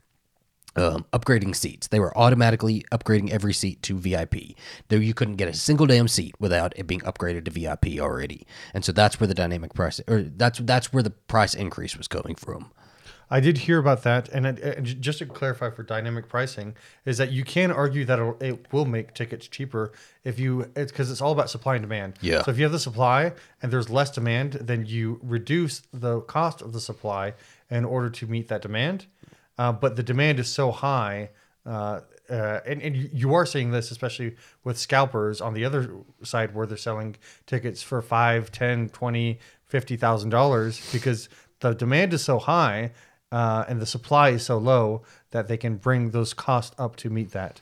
um, 0.76 1.06
upgrading 1.12 1.56
seats. 1.56 1.88
They 1.88 2.00
were 2.00 2.16
automatically 2.16 2.84
upgrading 2.92 3.30
every 3.30 3.54
seat 3.54 3.82
to 3.82 3.98
VIP. 3.98 4.56
Though 4.88 4.96
you 4.96 5.14
couldn't 5.14 5.36
get 5.36 5.48
a 5.48 5.54
single 5.54 5.86
damn 5.86 6.08
seat 6.08 6.34
without 6.38 6.72
it 6.76 6.86
being 6.86 7.00
upgraded 7.00 7.44
to 7.46 7.50
VIP 7.50 8.00
already. 8.00 8.46
And 8.74 8.84
so 8.84 8.92
that's 8.92 9.18
where 9.18 9.26
the 9.26 9.34
dynamic 9.34 9.74
price, 9.74 10.00
or 10.06 10.22
that's 10.22 10.58
that's 10.58 10.92
where 10.92 11.02
the 11.02 11.10
price 11.10 11.54
increase 11.54 11.96
was 11.96 12.08
coming 12.08 12.34
from. 12.34 12.72
I 13.28 13.40
did 13.40 13.58
hear 13.58 13.78
about 13.78 14.04
that, 14.04 14.28
and, 14.28 14.46
it, 14.46 14.60
and 14.60 14.86
just 15.02 15.18
to 15.18 15.26
clarify 15.26 15.70
for 15.70 15.82
dynamic 15.82 16.28
pricing, 16.28 16.76
is 17.04 17.18
that 17.18 17.32
you 17.32 17.42
can 17.42 17.72
argue 17.72 18.04
that 18.04 18.18
it'll- 18.20 18.40
it 18.40 18.72
will 18.72 18.84
make 18.84 19.14
tickets 19.14 19.48
cheaper 19.48 19.90
if 20.22 20.38
you 20.38 20.70
it's 20.76 20.92
because 20.92 21.10
it's 21.10 21.20
all 21.20 21.32
about 21.32 21.50
supply 21.50 21.74
and 21.74 21.82
demand. 21.82 22.14
Yeah. 22.20 22.42
So 22.42 22.52
if 22.52 22.58
you 22.58 22.62
have 22.64 22.72
the 22.72 22.78
supply 22.78 23.32
and 23.60 23.72
there's 23.72 23.90
less 23.90 24.10
demand, 24.12 24.52
then 24.54 24.86
you 24.86 25.18
reduce 25.24 25.82
the 25.92 26.20
cost 26.20 26.62
of 26.62 26.72
the 26.72 26.80
supply 26.80 27.34
in 27.68 27.84
order 27.84 28.10
to 28.10 28.26
meet 28.28 28.46
that 28.48 28.62
demand. 28.62 29.06
Uh, 29.58 29.72
but 29.72 29.96
the 29.96 30.02
demand 30.04 30.38
is 30.38 30.48
so 30.48 30.70
high, 30.70 31.30
uh, 31.64 32.00
uh, 32.30 32.60
and, 32.64 32.80
and 32.82 32.96
you- 32.96 33.10
you 33.12 33.34
are 33.34 33.44
seeing 33.46 33.72
this 33.72 33.90
especially 33.90 34.36
with 34.62 34.78
scalpers 34.78 35.40
on 35.40 35.52
the 35.54 35.64
other 35.64 35.90
side 36.22 36.54
where 36.54 36.66
they're 36.66 36.76
selling 36.76 37.16
tickets 37.46 37.82
for 37.82 38.00
five, 38.02 38.52
ten, 38.52 38.88
twenty, 38.90 39.40
fifty 39.64 39.96
thousand 39.96 40.30
dollars 40.30 40.80
because 40.92 41.28
the 41.60 41.72
demand 41.74 42.12
is 42.12 42.22
so 42.22 42.38
high 42.38 42.92
uh, 43.32 43.64
and 43.68 43.80
the 43.80 43.86
supply 43.86 44.30
is 44.30 44.44
so 44.44 44.58
low 44.58 45.02
that 45.30 45.48
they 45.48 45.56
can 45.56 45.76
bring 45.76 46.10
those 46.10 46.34
costs 46.34 46.74
up 46.78 46.96
to 46.96 47.10
meet 47.10 47.32
that. 47.32 47.60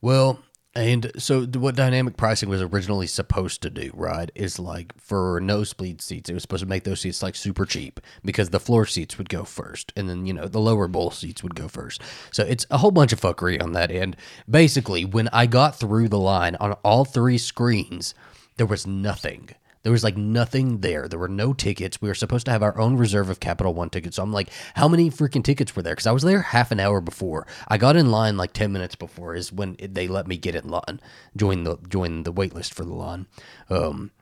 Well, 0.00 0.40
and 0.74 1.12
so 1.18 1.44
what 1.44 1.76
dynamic 1.76 2.16
pricing 2.16 2.48
was 2.48 2.62
originally 2.62 3.06
supposed 3.06 3.60
to 3.62 3.68
do, 3.68 3.90
right, 3.92 4.30
is 4.34 4.58
like 4.58 4.98
for 4.98 5.38
nosebleed 5.42 6.00
seats, 6.00 6.30
it 6.30 6.34
was 6.34 6.42
supposed 6.42 6.62
to 6.62 6.68
make 6.68 6.84
those 6.84 7.02
seats 7.02 7.22
like 7.22 7.34
super 7.34 7.66
cheap 7.66 8.00
because 8.24 8.50
the 8.50 8.60
floor 8.60 8.86
seats 8.86 9.18
would 9.18 9.28
go 9.28 9.44
first, 9.44 9.92
and 9.96 10.08
then 10.08 10.24
you 10.24 10.32
know 10.32 10.48
the 10.48 10.60
lower 10.60 10.88
bowl 10.88 11.10
seats 11.10 11.42
would 11.42 11.54
go 11.54 11.68
first. 11.68 12.00
So 12.30 12.42
it's 12.44 12.64
a 12.70 12.78
whole 12.78 12.90
bunch 12.90 13.12
of 13.12 13.20
fuckery 13.20 13.62
on 13.62 13.72
that 13.72 13.90
end. 13.90 14.16
Basically, 14.48 15.04
when 15.04 15.28
I 15.28 15.44
got 15.44 15.78
through 15.78 16.08
the 16.08 16.18
line 16.18 16.56
on 16.56 16.72
all 16.84 17.04
three 17.04 17.38
screens, 17.38 18.14
there 18.56 18.66
was 18.66 18.86
nothing. 18.86 19.50
There 19.82 19.92
was 19.92 20.04
like 20.04 20.16
nothing 20.16 20.80
there. 20.80 21.08
There 21.08 21.18
were 21.18 21.28
no 21.28 21.52
tickets. 21.52 22.00
We 22.00 22.08
were 22.08 22.14
supposed 22.14 22.46
to 22.46 22.52
have 22.52 22.62
our 22.62 22.78
own 22.78 22.96
reserve 22.96 23.30
of 23.30 23.40
Capital 23.40 23.74
One 23.74 23.90
tickets. 23.90 24.16
So 24.16 24.22
I'm 24.22 24.32
like, 24.32 24.48
how 24.74 24.88
many 24.88 25.10
freaking 25.10 25.42
tickets 25.42 25.74
were 25.74 25.82
there? 25.82 25.94
Because 25.94 26.06
I 26.06 26.12
was 26.12 26.22
there 26.22 26.42
half 26.42 26.70
an 26.70 26.80
hour 26.80 27.00
before. 27.00 27.46
I 27.68 27.78
got 27.78 27.96
in 27.96 28.10
line 28.10 28.36
like 28.36 28.52
ten 28.52 28.72
minutes 28.72 28.94
before 28.94 29.34
is 29.34 29.52
when 29.52 29.76
they 29.80 30.08
let 30.08 30.26
me 30.26 30.36
get 30.36 30.54
in 30.54 30.68
line, 30.68 31.00
join 31.36 31.64
the 31.64 31.78
join 31.88 32.22
the 32.22 32.32
wait 32.32 32.54
list 32.54 32.74
for 32.74 32.84
the 32.84 32.94
line. 32.94 33.26
Um, 33.70 34.12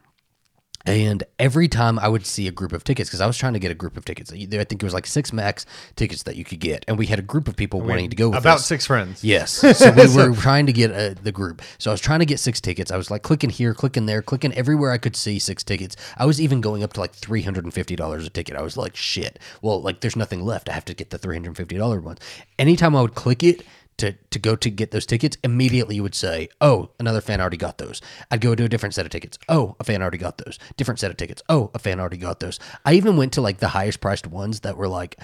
and 0.86 1.22
every 1.38 1.68
time 1.68 1.98
I 1.98 2.08
would 2.08 2.24
see 2.24 2.48
a 2.48 2.50
group 2.50 2.72
of 2.72 2.84
tickets, 2.84 3.10
because 3.10 3.20
I 3.20 3.26
was 3.26 3.36
trying 3.36 3.52
to 3.52 3.58
get 3.58 3.70
a 3.70 3.74
group 3.74 3.96
of 3.96 4.04
tickets, 4.04 4.32
I 4.32 4.36
think 4.36 4.72
it 4.74 4.82
was 4.82 4.94
like 4.94 5.06
six 5.06 5.32
max 5.32 5.66
tickets 5.96 6.22
that 6.24 6.36
you 6.36 6.44
could 6.44 6.60
get, 6.60 6.84
and 6.88 6.98
we 6.98 7.06
had 7.06 7.18
a 7.18 7.22
group 7.22 7.48
of 7.48 7.56
people 7.56 7.80
wanting 7.80 8.10
to 8.10 8.16
go 8.16 8.30
with 8.30 8.38
About 8.38 8.56
us. 8.56 8.66
six 8.66 8.86
friends. 8.86 9.22
Yes. 9.24 9.62
So 9.80 9.90
we 9.92 10.06
were 10.14 10.34
trying 10.36 10.66
to 10.66 10.72
get 10.72 10.90
uh, 10.92 11.14
the 11.22 11.32
group. 11.32 11.62
So 11.78 11.90
I 11.90 11.94
was 11.94 12.00
trying 12.00 12.18
to 12.20 12.26
get 12.26 12.38
six 12.38 12.60
tickets. 12.60 12.90
I 12.90 12.96
was 12.96 13.10
like 13.10 13.22
clicking 13.22 13.50
here, 13.50 13.72
clicking 13.72 14.06
there, 14.06 14.20
clicking 14.20 14.52
everywhere 14.54 14.90
I 14.90 14.98
could 14.98 15.16
see 15.16 15.38
six 15.38 15.62
tickets. 15.64 15.96
I 16.18 16.26
was 16.26 16.40
even 16.40 16.60
going 16.60 16.82
up 16.82 16.92
to 16.94 17.00
like 17.00 17.14
$350 17.14 18.26
a 18.26 18.30
ticket. 18.30 18.56
I 18.56 18.62
was 18.62 18.76
like, 18.76 18.96
shit. 18.96 19.38
Well, 19.62 19.80
like 19.80 20.00
there's 20.00 20.16
nothing 20.16 20.44
left. 20.44 20.68
I 20.68 20.72
have 20.72 20.84
to 20.86 20.94
get 20.94 21.10
the 21.10 21.18
$350 21.18 22.02
ones. 22.02 22.18
Anytime 22.58 22.94
I 22.94 23.00
would 23.02 23.14
click 23.14 23.42
it, 23.42 23.62
to, 24.00 24.12
to 24.12 24.38
go 24.38 24.56
to 24.56 24.70
get 24.70 24.90
those 24.90 25.06
tickets, 25.06 25.36
immediately 25.44 25.94
you 25.96 26.02
would 26.02 26.14
say, 26.14 26.48
Oh, 26.60 26.90
another 26.98 27.20
fan 27.20 27.40
already 27.40 27.56
got 27.56 27.78
those. 27.78 28.00
I'd 28.30 28.40
go 28.40 28.54
to 28.54 28.64
a 28.64 28.68
different 28.68 28.94
set 28.94 29.06
of 29.06 29.10
tickets. 29.10 29.38
Oh, 29.48 29.76
a 29.80 29.84
fan 29.84 30.02
already 30.02 30.18
got 30.18 30.38
those. 30.38 30.58
Different 30.76 30.98
set 31.00 31.10
of 31.10 31.16
tickets. 31.16 31.42
Oh, 31.48 31.70
a 31.74 31.78
fan 31.78 32.00
already 32.00 32.16
got 32.16 32.40
those. 32.40 32.58
I 32.84 32.94
even 32.94 33.16
went 33.16 33.32
to 33.34 33.40
like 33.40 33.58
the 33.58 33.68
highest 33.68 34.00
priced 34.00 34.26
ones 34.26 34.60
that 34.60 34.76
were 34.76 34.88
like 34.88 35.16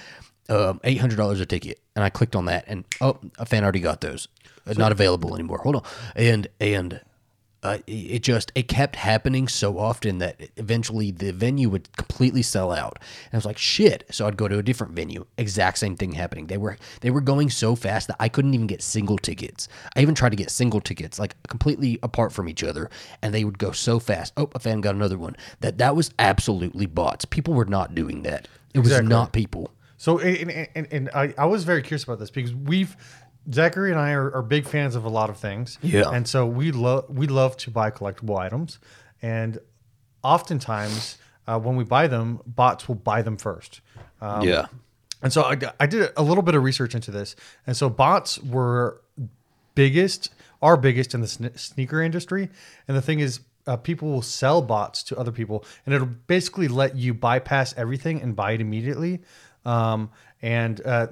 um, 0.49 0.79
eight 0.83 0.99
hundred 0.99 1.17
dollars 1.17 1.39
a 1.41 1.45
ticket, 1.45 1.79
and 1.95 2.03
I 2.03 2.09
clicked 2.09 2.35
on 2.35 2.45
that, 2.45 2.65
and 2.67 2.85
oh, 3.01 3.19
a 3.37 3.45
fan 3.45 3.63
already 3.63 3.81
got 3.81 4.01
those. 4.01 4.27
Uh, 4.65 4.73
Not 4.77 4.91
available 4.91 5.33
anymore. 5.33 5.59
Hold 5.59 5.77
on, 5.77 5.83
and 6.15 6.47
and 6.59 7.01
uh, 7.67 7.77
it 7.87 8.19
just 8.23 8.51
it 8.55 8.67
kept 8.67 8.95
happening 8.95 9.47
so 9.47 9.77
often 9.77 10.17
that 10.19 10.41
eventually 10.57 11.11
the 11.11 11.31
venue 11.31 11.69
would 11.69 11.95
completely 11.97 12.41
sell 12.41 12.71
out. 12.71 12.97
And 13.25 13.33
I 13.33 13.37
was 13.37 13.45
like, 13.45 13.57
shit. 13.57 14.05
So 14.11 14.25
I'd 14.27 14.37
go 14.37 14.47
to 14.47 14.57
a 14.57 14.63
different 14.63 14.93
venue. 14.93 15.25
Exact 15.37 15.77
same 15.77 15.95
thing 15.95 16.13
happening. 16.13 16.47
They 16.47 16.57
were 16.57 16.77
they 17.01 17.11
were 17.11 17.21
going 17.21 17.49
so 17.49 17.75
fast 17.75 18.07
that 18.07 18.17
I 18.19 18.29
couldn't 18.29 18.53
even 18.53 18.67
get 18.67 18.81
single 18.81 19.17
tickets. 19.17 19.67
I 19.95 20.01
even 20.01 20.15
tried 20.15 20.29
to 20.29 20.35
get 20.37 20.49
single 20.51 20.81
tickets 20.81 21.19
like 21.19 21.35
completely 21.47 21.99
apart 22.01 22.31
from 22.33 22.47
each 22.49 22.63
other, 22.63 22.89
and 23.21 23.33
they 23.33 23.43
would 23.43 23.59
go 23.59 23.71
so 23.71 23.99
fast. 23.99 24.33
Oh, 24.37 24.49
a 24.55 24.59
fan 24.59 24.81
got 24.81 24.95
another 24.95 25.17
one. 25.17 25.35
That 25.59 25.77
that 25.77 25.95
was 25.95 26.11
absolutely 26.19 26.85
bots. 26.85 27.25
People 27.25 27.53
were 27.53 27.65
not 27.65 27.93
doing 27.93 28.23
that. 28.23 28.47
It 28.73 28.79
was 28.79 28.89
Exactly. 28.89 29.09
not 29.09 29.33
people. 29.33 29.71
So, 29.99 30.19
and, 30.19 30.51
and, 30.51 30.67
and, 30.75 30.87
and 30.91 31.09
I, 31.15 31.33
I 31.39 31.45
was 31.45 31.63
very 31.63 31.81
curious 31.81 32.03
about 32.03 32.19
this 32.19 32.29
because 32.29 32.53
we've, 32.53 32.95
Zachary 33.53 33.91
and 33.91 33.99
I 33.99 34.11
are, 34.11 34.33
are 34.33 34.41
big 34.41 34.65
fans 34.65 34.95
of 34.95 35.05
a 35.05 35.09
lot 35.09 35.29
of 35.29 35.37
things. 35.37 35.77
Yeah. 35.81 36.09
And 36.11 36.27
so 36.27 36.45
we 36.45 36.71
love 36.71 37.05
we 37.09 37.27
love 37.27 37.57
to 37.57 37.71
buy 37.71 37.91
collectible 37.91 38.37
items, 38.37 38.79
and 39.21 39.59
oftentimes 40.23 41.17
uh, 41.47 41.59
when 41.59 41.75
we 41.75 41.83
buy 41.83 42.07
them, 42.07 42.41
bots 42.45 42.87
will 42.87 42.95
buy 42.95 43.21
them 43.21 43.37
first. 43.37 43.81
Um, 44.21 44.41
yeah. 44.41 44.65
And 45.21 45.33
so 45.33 45.43
I, 45.43 45.57
I 45.79 45.87
did 45.87 46.11
a 46.15 46.21
little 46.21 46.43
bit 46.43 46.55
of 46.55 46.63
research 46.63 46.93
into 46.93 47.11
this. 47.11 47.35
And 47.65 47.75
so 47.75 47.89
bots 47.89 48.37
were 48.39 49.01
biggest, 49.73 50.31
are 50.61 50.77
biggest 50.77 51.13
in 51.13 51.21
the 51.21 51.27
sne- 51.27 51.57
sneaker 51.57 52.01
industry. 52.01 52.49
And 52.87 52.95
the 52.95 53.01
thing 53.01 53.19
is, 53.19 53.39
uh, 53.65 53.77
people 53.77 54.09
will 54.09 54.21
sell 54.21 54.61
bots 54.61 55.03
to 55.03 55.17
other 55.17 55.31
people, 55.31 55.65
and 55.85 55.93
it'll 55.93 56.07
basically 56.07 56.67
let 56.67 56.95
you 56.95 57.13
bypass 57.13 57.73
everything 57.75 58.21
and 58.21 58.35
buy 58.35 58.51
it 58.51 58.61
immediately. 58.61 59.21
Um, 59.65 60.11
and 60.41 60.79
uh, 60.85 61.07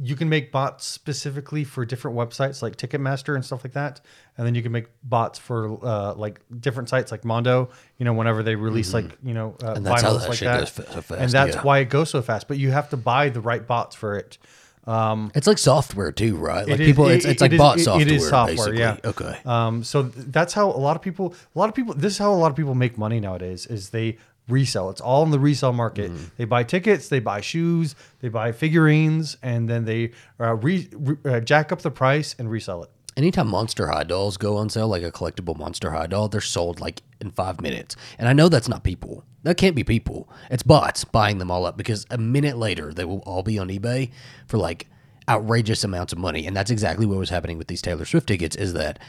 you 0.00 0.14
can 0.14 0.28
make 0.28 0.52
bots 0.52 0.86
specifically 0.86 1.64
for 1.64 1.84
different 1.84 2.16
websites 2.16 2.62
like 2.62 2.76
Ticketmaster 2.76 3.34
and 3.34 3.44
stuff 3.44 3.64
like 3.64 3.72
that. 3.72 4.00
And 4.36 4.46
then 4.46 4.54
you 4.54 4.62
can 4.62 4.70
make 4.70 4.86
bots 5.02 5.38
for 5.38 5.84
uh, 5.84 6.14
like 6.14 6.40
different 6.60 6.88
sites 6.88 7.10
like 7.10 7.24
Mondo. 7.24 7.70
You 7.98 8.04
know, 8.04 8.12
whenever 8.12 8.42
they 8.44 8.54
release 8.54 8.94
like 8.94 9.16
you 9.24 9.34
know 9.34 9.56
uh, 9.62 9.72
And 9.72 9.84
that's 9.84 10.02
how 10.02 10.10
vinyls 10.12 10.20
that 10.20 10.28
like 10.28 10.38
shit 10.38 10.46
that, 10.48 10.68
so 10.68 10.82
fast, 11.02 11.10
and 11.10 11.30
that's 11.32 11.56
yeah. 11.56 11.62
why 11.62 11.78
it 11.78 11.88
goes 11.90 12.10
so 12.10 12.22
fast. 12.22 12.46
But 12.48 12.58
you 12.58 12.70
have 12.70 12.88
to 12.90 12.96
buy 12.96 13.28
the 13.28 13.40
right 13.40 13.66
bots 13.66 13.96
for 13.96 14.16
it. 14.16 14.38
Um, 14.86 15.30
It's 15.34 15.46
like 15.46 15.58
software 15.58 16.12
too, 16.12 16.36
right? 16.36 16.64
Like 16.66 16.74
it 16.76 16.80
is- 16.80 16.86
people, 16.86 17.08
it- 17.08 17.16
it's, 17.16 17.24
it's 17.26 17.42
it 17.42 17.44
like 17.44 17.52
is- 17.52 17.58
bot 17.58 17.78
it- 17.78 17.84
software. 17.84 18.06
It 18.06 18.12
is 18.12 18.28
software, 18.28 18.56
basically. 18.72 18.78
yeah. 18.78 18.96
Okay. 19.04 19.38
Um, 19.44 19.84
so 19.84 20.04
th- 20.04 20.26
that's 20.28 20.54
how 20.54 20.70
a 20.70 20.78
lot 20.78 20.96
of 20.96 21.02
people, 21.02 21.34
a 21.54 21.58
lot 21.58 21.68
of 21.68 21.74
people, 21.74 21.92
this 21.94 22.12
is 22.14 22.18
how 22.18 22.32
a 22.32 22.36
lot 22.38 22.50
of 22.50 22.56
people 22.56 22.74
make 22.74 22.96
money 22.96 23.20
nowadays. 23.20 23.66
Is 23.66 23.90
they 23.90 24.16
resell. 24.48 24.90
It's 24.90 25.00
all 25.00 25.22
in 25.22 25.30
the 25.30 25.38
resale 25.38 25.72
market. 25.72 26.10
Mm-hmm. 26.10 26.24
They 26.36 26.44
buy 26.44 26.64
tickets, 26.64 27.08
they 27.08 27.20
buy 27.20 27.40
shoes, 27.40 27.94
they 28.20 28.28
buy 28.28 28.52
figurines, 28.52 29.36
and 29.42 29.68
then 29.68 29.84
they 29.84 30.12
uh, 30.40 30.54
re, 30.56 30.88
re, 30.92 31.16
uh, 31.24 31.40
jack 31.40 31.72
up 31.72 31.82
the 31.82 31.90
price 31.90 32.34
and 32.38 32.50
resell 32.50 32.82
it. 32.82 32.90
Anytime 33.16 33.48
Monster 33.48 33.88
High 33.88 34.04
dolls 34.04 34.36
go 34.36 34.56
on 34.56 34.70
sale, 34.70 34.86
like 34.86 35.02
a 35.02 35.10
collectible 35.10 35.58
Monster 35.58 35.90
High 35.90 36.06
doll, 36.06 36.28
they're 36.28 36.40
sold 36.40 36.80
like 36.80 37.02
in 37.20 37.32
five 37.32 37.60
minutes. 37.60 37.96
And 38.16 38.28
I 38.28 38.32
know 38.32 38.48
that's 38.48 38.68
not 38.68 38.84
people. 38.84 39.24
That 39.42 39.56
can't 39.56 39.74
be 39.74 39.82
people. 39.82 40.28
It's 40.50 40.62
bots 40.62 41.04
buying 41.04 41.38
them 41.38 41.50
all 41.50 41.66
up 41.66 41.76
because 41.76 42.06
a 42.10 42.18
minute 42.18 42.58
later 42.58 42.92
they 42.92 43.04
will 43.04 43.18
all 43.20 43.42
be 43.42 43.58
on 43.58 43.68
eBay 43.68 44.10
for 44.46 44.58
like 44.58 44.86
outrageous 45.28 45.82
amounts 45.82 46.12
of 46.12 46.18
money. 46.18 46.46
And 46.46 46.56
that's 46.56 46.70
exactly 46.70 47.06
what 47.06 47.18
was 47.18 47.30
happening 47.30 47.58
with 47.58 47.66
these 47.66 47.82
Taylor 47.82 48.04
Swift 48.04 48.28
tickets. 48.28 48.54
Is 48.54 48.72
that 48.74 49.00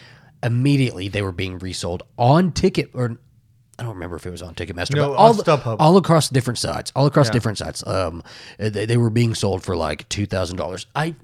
immediately 0.42 1.08
they 1.08 1.22
were 1.22 1.32
being 1.32 1.60
resold 1.60 2.04
on 2.18 2.52
ticket 2.52 2.90
or. 2.94 3.20
I 3.80 3.84
don't 3.84 3.94
remember 3.94 4.18
if 4.18 4.26
it 4.26 4.30
was 4.30 4.42
on 4.42 4.56
Ticketmaster, 4.56 4.96
No, 4.96 5.10
but 5.10 5.16
all, 5.18 5.34
all 5.80 5.98
across 5.98 6.28
different 6.30 6.58
sites, 6.58 6.92
all 6.96 7.06
across 7.06 7.28
different 7.34 7.58
sites. 7.58 7.86
Um, 7.88 8.24
they, 8.58 8.86
they 8.86 8.98
were 8.98 9.10
being 9.10 9.34
sold 9.34 9.64
for 9.64 9.76
like 9.76 10.08
two 10.10 10.26
thousand 10.26 10.58
dollars. 10.58 10.86
I 10.96 11.16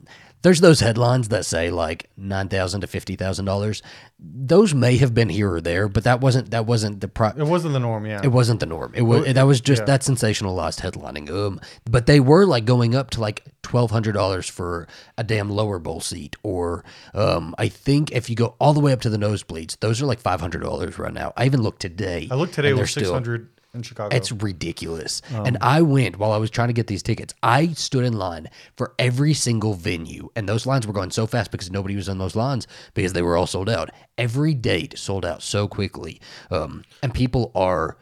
there's 0.45 0.61
those 0.61 0.79
headlines 0.79 1.29
that 1.29 1.43
say 1.43 1.71
like 1.71 2.07
nine 2.15 2.49
thousand 2.49 2.81
to 2.81 2.87
fifty 2.87 3.15
thousand 3.15 3.45
dollars. 3.45 3.81
Those 4.19 4.75
may 4.75 4.97
have 4.97 5.11
been 5.11 5.27
here 5.29 5.51
or 5.51 5.59
there, 5.59 5.87
but 5.87 6.03
that 6.03 6.21
wasn't 6.21 6.51
that 6.51 6.67
wasn't 6.67 7.01
the 7.01 7.07
pri- 7.07 7.33
It 7.35 7.47
wasn't 7.47 7.73
the 7.73 7.79
norm, 7.79 8.05
yeah. 8.05 8.21
it 8.23 8.27
wasn't 8.27 8.59
the 8.59 8.67
norm. 8.67 8.93
It 8.95 9.01
was 9.01 9.33
that 9.33 9.47
was 9.47 9.59
just 9.59 9.81
yeah. 9.81 9.85
that 9.85 10.01
sensationalized 10.01 10.81
headlining. 10.81 11.31
Um, 11.31 11.59
but 11.89 12.05
they 12.05 12.19
were 12.19 12.45
like 12.45 12.65
going 12.65 12.93
up 12.93 13.09
to 13.11 13.21
like 13.21 13.43
twelve 13.63 13.89
hundred 13.89 14.11
dollars 14.11 14.47
for 14.47 14.87
a 15.17 15.23
damn 15.23 15.49
lower 15.49 15.79
bowl 15.79 15.99
seat, 15.99 16.35
or 16.43 16.85
um, 17.15 17.55
I 17.57 17.67
think 17.67 18.11
if 18.11 18.29
you 18.29 18.35
go 18.35 18.55
all 18.59 18.75
the 18.75 18.79
way 18.79 18.93
up 18.93 19.01
to 19.01 19.09
the 19.09 19.17
nosebleeds, 19.17 19.79
those 19.79 19.99
are 19.99 20.05
like 20.05 20.19
five 20.19 20.41
hundred 20.41 20.61
dollars 20.61 20.99
right 20.99 21.11
now. 21.13 21.33
I 21.35 21.45
even 21.47 21.63
looked 21.63 21.81
today. 21.81 22.27
I 22.29 22.35
looked 22.35 22.53
today 22.53 22.67
and 22.69 22.73
it 22.73 22.77
they're 22.77 22.83
was 22.83 22.91
still- 22.91 23.03
600 23.05 23.49
in 23.75 23.83
Chicago. 23.83 24.15
It's 24.15 24.31
ridiculous. 24.31 25.21
and 25.31 25.57
I 25.61 25.81
went 25.81 26.17
while 26.17 26.31
I 26.31 26.37
was 26.37 26.49
trying 26.49 26.69
to 26.69 26.73
get 26.73 26.87
these 26.87 27.03
tickets. 27.03 27.33
I 27.43 27.67
stood 27.73 28.05
in 28.05 28.13
line 28.13 28.49
for 28.77 28.93
every 28.97 29.33
single 29.33 29.73
venue, 29.73 30.29
and 30.35 30.47
those 30.49 30.65
lines 30.65 30.87
were 30.87 30.93
going 30.93 31.11
so 31.11 31.27
fast 31.27 31.51
because 31.51 31.69
nobody 31.69 31.95
was 31.95 32.09
on 32.09 32.17
those 32.17 32.35
lines 32.35 32.67
because 32.93 33.13
they 33.13 33.21
were 33.21 33.37
all 33.37 33.47
sold 33.47 33.69
out. 33.69 33.89
Every 34.17 34.53
date 34.53 34.97
sold 34.97 35.25
out 35.25 35.43
so 35.43 35.67
quickly, 35.67 36.19
um, 36.49 36.83
and 37.03 37.13
people 37.13 37.51
are 37.53 37.97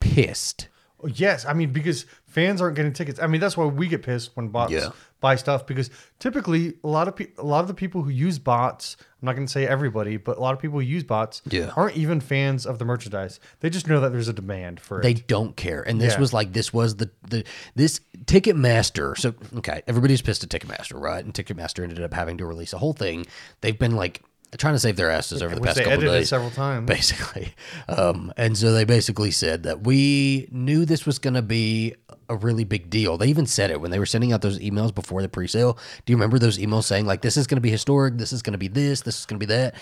pissed. 0.00 0.68
Yes, 1.06 1.46
I 1.46 1.54
mean 1.54 1.72
because 1.72 2.04
fans 2.26 2.60
aren't 2.60 2.76
getting 2.76 2.92
tickets. 2.92 3.18
I 3.20 3.26
mean 3.26 3.40
that's 3.40 3.56
why 3.56 3.64
we 3.64 3.88
get 3.88 4.02
pissed 4.02 4.32
when 4.34 4.48
bots 4.48 4.72
Yeah. 4.72 4.90
Buy 5.20 5.36
stuff 5.36 5.66
because 5.66 5.90
typically 6.18 6.74
a 6.82 6.88
lot 6.88 7.06
of 7.08 7.16
pe- 7.16 7.28
a 7.38 7.44
lot 7.44 7.60
of 7.60 7.68
the 7.68 7.74
people 7.74 8.02
who 8.02 8.10
use 8.10 8.38
bots, 8.38 8.96
I'm 9.00 9.26
not 9.26 9.34
going 9.36 9.46
to 9.46 9.52
say 9.52 9.66
everybody, 9.66 10.16
but 10.16 10.38
a 10.38 10.40
lot 10.40 10.54
of 10.54 10.60
people 10.60 10.78
who 10.80 10.84
use 10.84 11.04
bots 11.04 11.42
Yeah. 11.50 11.70
aren't 11.76 11.96
even 11.96 12.20
fans 12.20 12.64
of 12.66 12.78
the 12.78 12.84
merchandise. 12.86 13.38
They 13.60 13.68
just 13.70 13.86
know 13.86 14.00
that 14.00 14.10
there's 14.12 14.28
a 14.28 14.32
demand 14.32 14.80
for 14.80 15.02
They 15.02 15.12
it. 15.12 15.26
don't 15.26 15.54
care, 15.56 15.82
and 15.82 16.00
this 16.00 16.14
Yeah. 16.14 16.20
was 16.20 16.32
like 16.32 16.52
this 16.52 16.72
was 16.72 16.96
the 16.96 17.10
the 17.28 17.44
this 17.74 18.00
Ticketmaster. 18.24 19.16
So 19.18 19.34
okay, 19.58 19.82
everybody's 19.86 20.22
pissed 20.22 20.42
at 20.44 20.50
Ticketmaster, 20.50 20.98
right? 21.00 21.24
And 21.24 21.34
Ticketmaster 21.34 21.82
ended 21.82 22.02
up 22.02 22.14
having 22.14 22.38
to 22.38 22.46
release 22.46 22.72
a 22.72 22.78
whole 22.78 22.92
thing. 22.94 23.26
They've 23.60 23.78
been 23.78 23.96
like 23.96 24.22
trying 24.58 24.74
to 24.74 24.78
save 24.78 24.96
their 24.96 25.10
asses 25.10 25.42
over 25.42 25.54
the 25.54 25.60
past 25.60 25.78
couple 25.78 25.92
edited 25.92 26.10
days. 26.10 26.28
several 26.28 26.50
times. 26.50 26.86
basically. 26.86 27.54
Um, 27.88 28.32
and 28.36 28.56
so 28.56 28.72
they 28.72 28.84
basically 28.84 29.30
said 29.30 29.64
that 29.64 29.82
we 29.82 30.48
knew 30.50 30.84
this 30.84 31.06
was 31.06 31.18
going 31.18 31.34
to 31.34 31.42
be 31.42 31.94
a 32.28 32.36
really 32.36 32.64
big 32.64 32.88
deal. 32.88 33.18
They 33.18 33.26
even 33.26 33.46
said 33.46 33.70
it 33.70 33.80
when 33.80 33.90
they 33.90 33.98
were 33.98 34.06
sending 34.06 34.32
out 34.32 34.42
those 34.42 34.58
emails 34.60 34.94
before 34.94 35.22
the 35.22 35.28
pre-sale. 35.28 35.76
Do 36.04 36.12
you 36.12 36.16
remember 36.16 36.38
those 36.38 36.58
emails 36.58 36.84
saying 36.84 37.06
like, 37.06 37.22
"This 37.22 37.36
is 37.36 37.46
going 37.46 37.56
to 37.56 37.62
be 37.62 37.70
historic. 37.70 38.16
This 38.16 38.32
is 38.32 38.42
going 38.42 38.52
to 38.52 38.58
be 38.58 38.68
this. 38.68 39.00
This 39.02 39.18
is 39.18 39.26
going 39.26 39.40
to 39.40 39.46
be 39.46 39.52
that." 39.52 39.74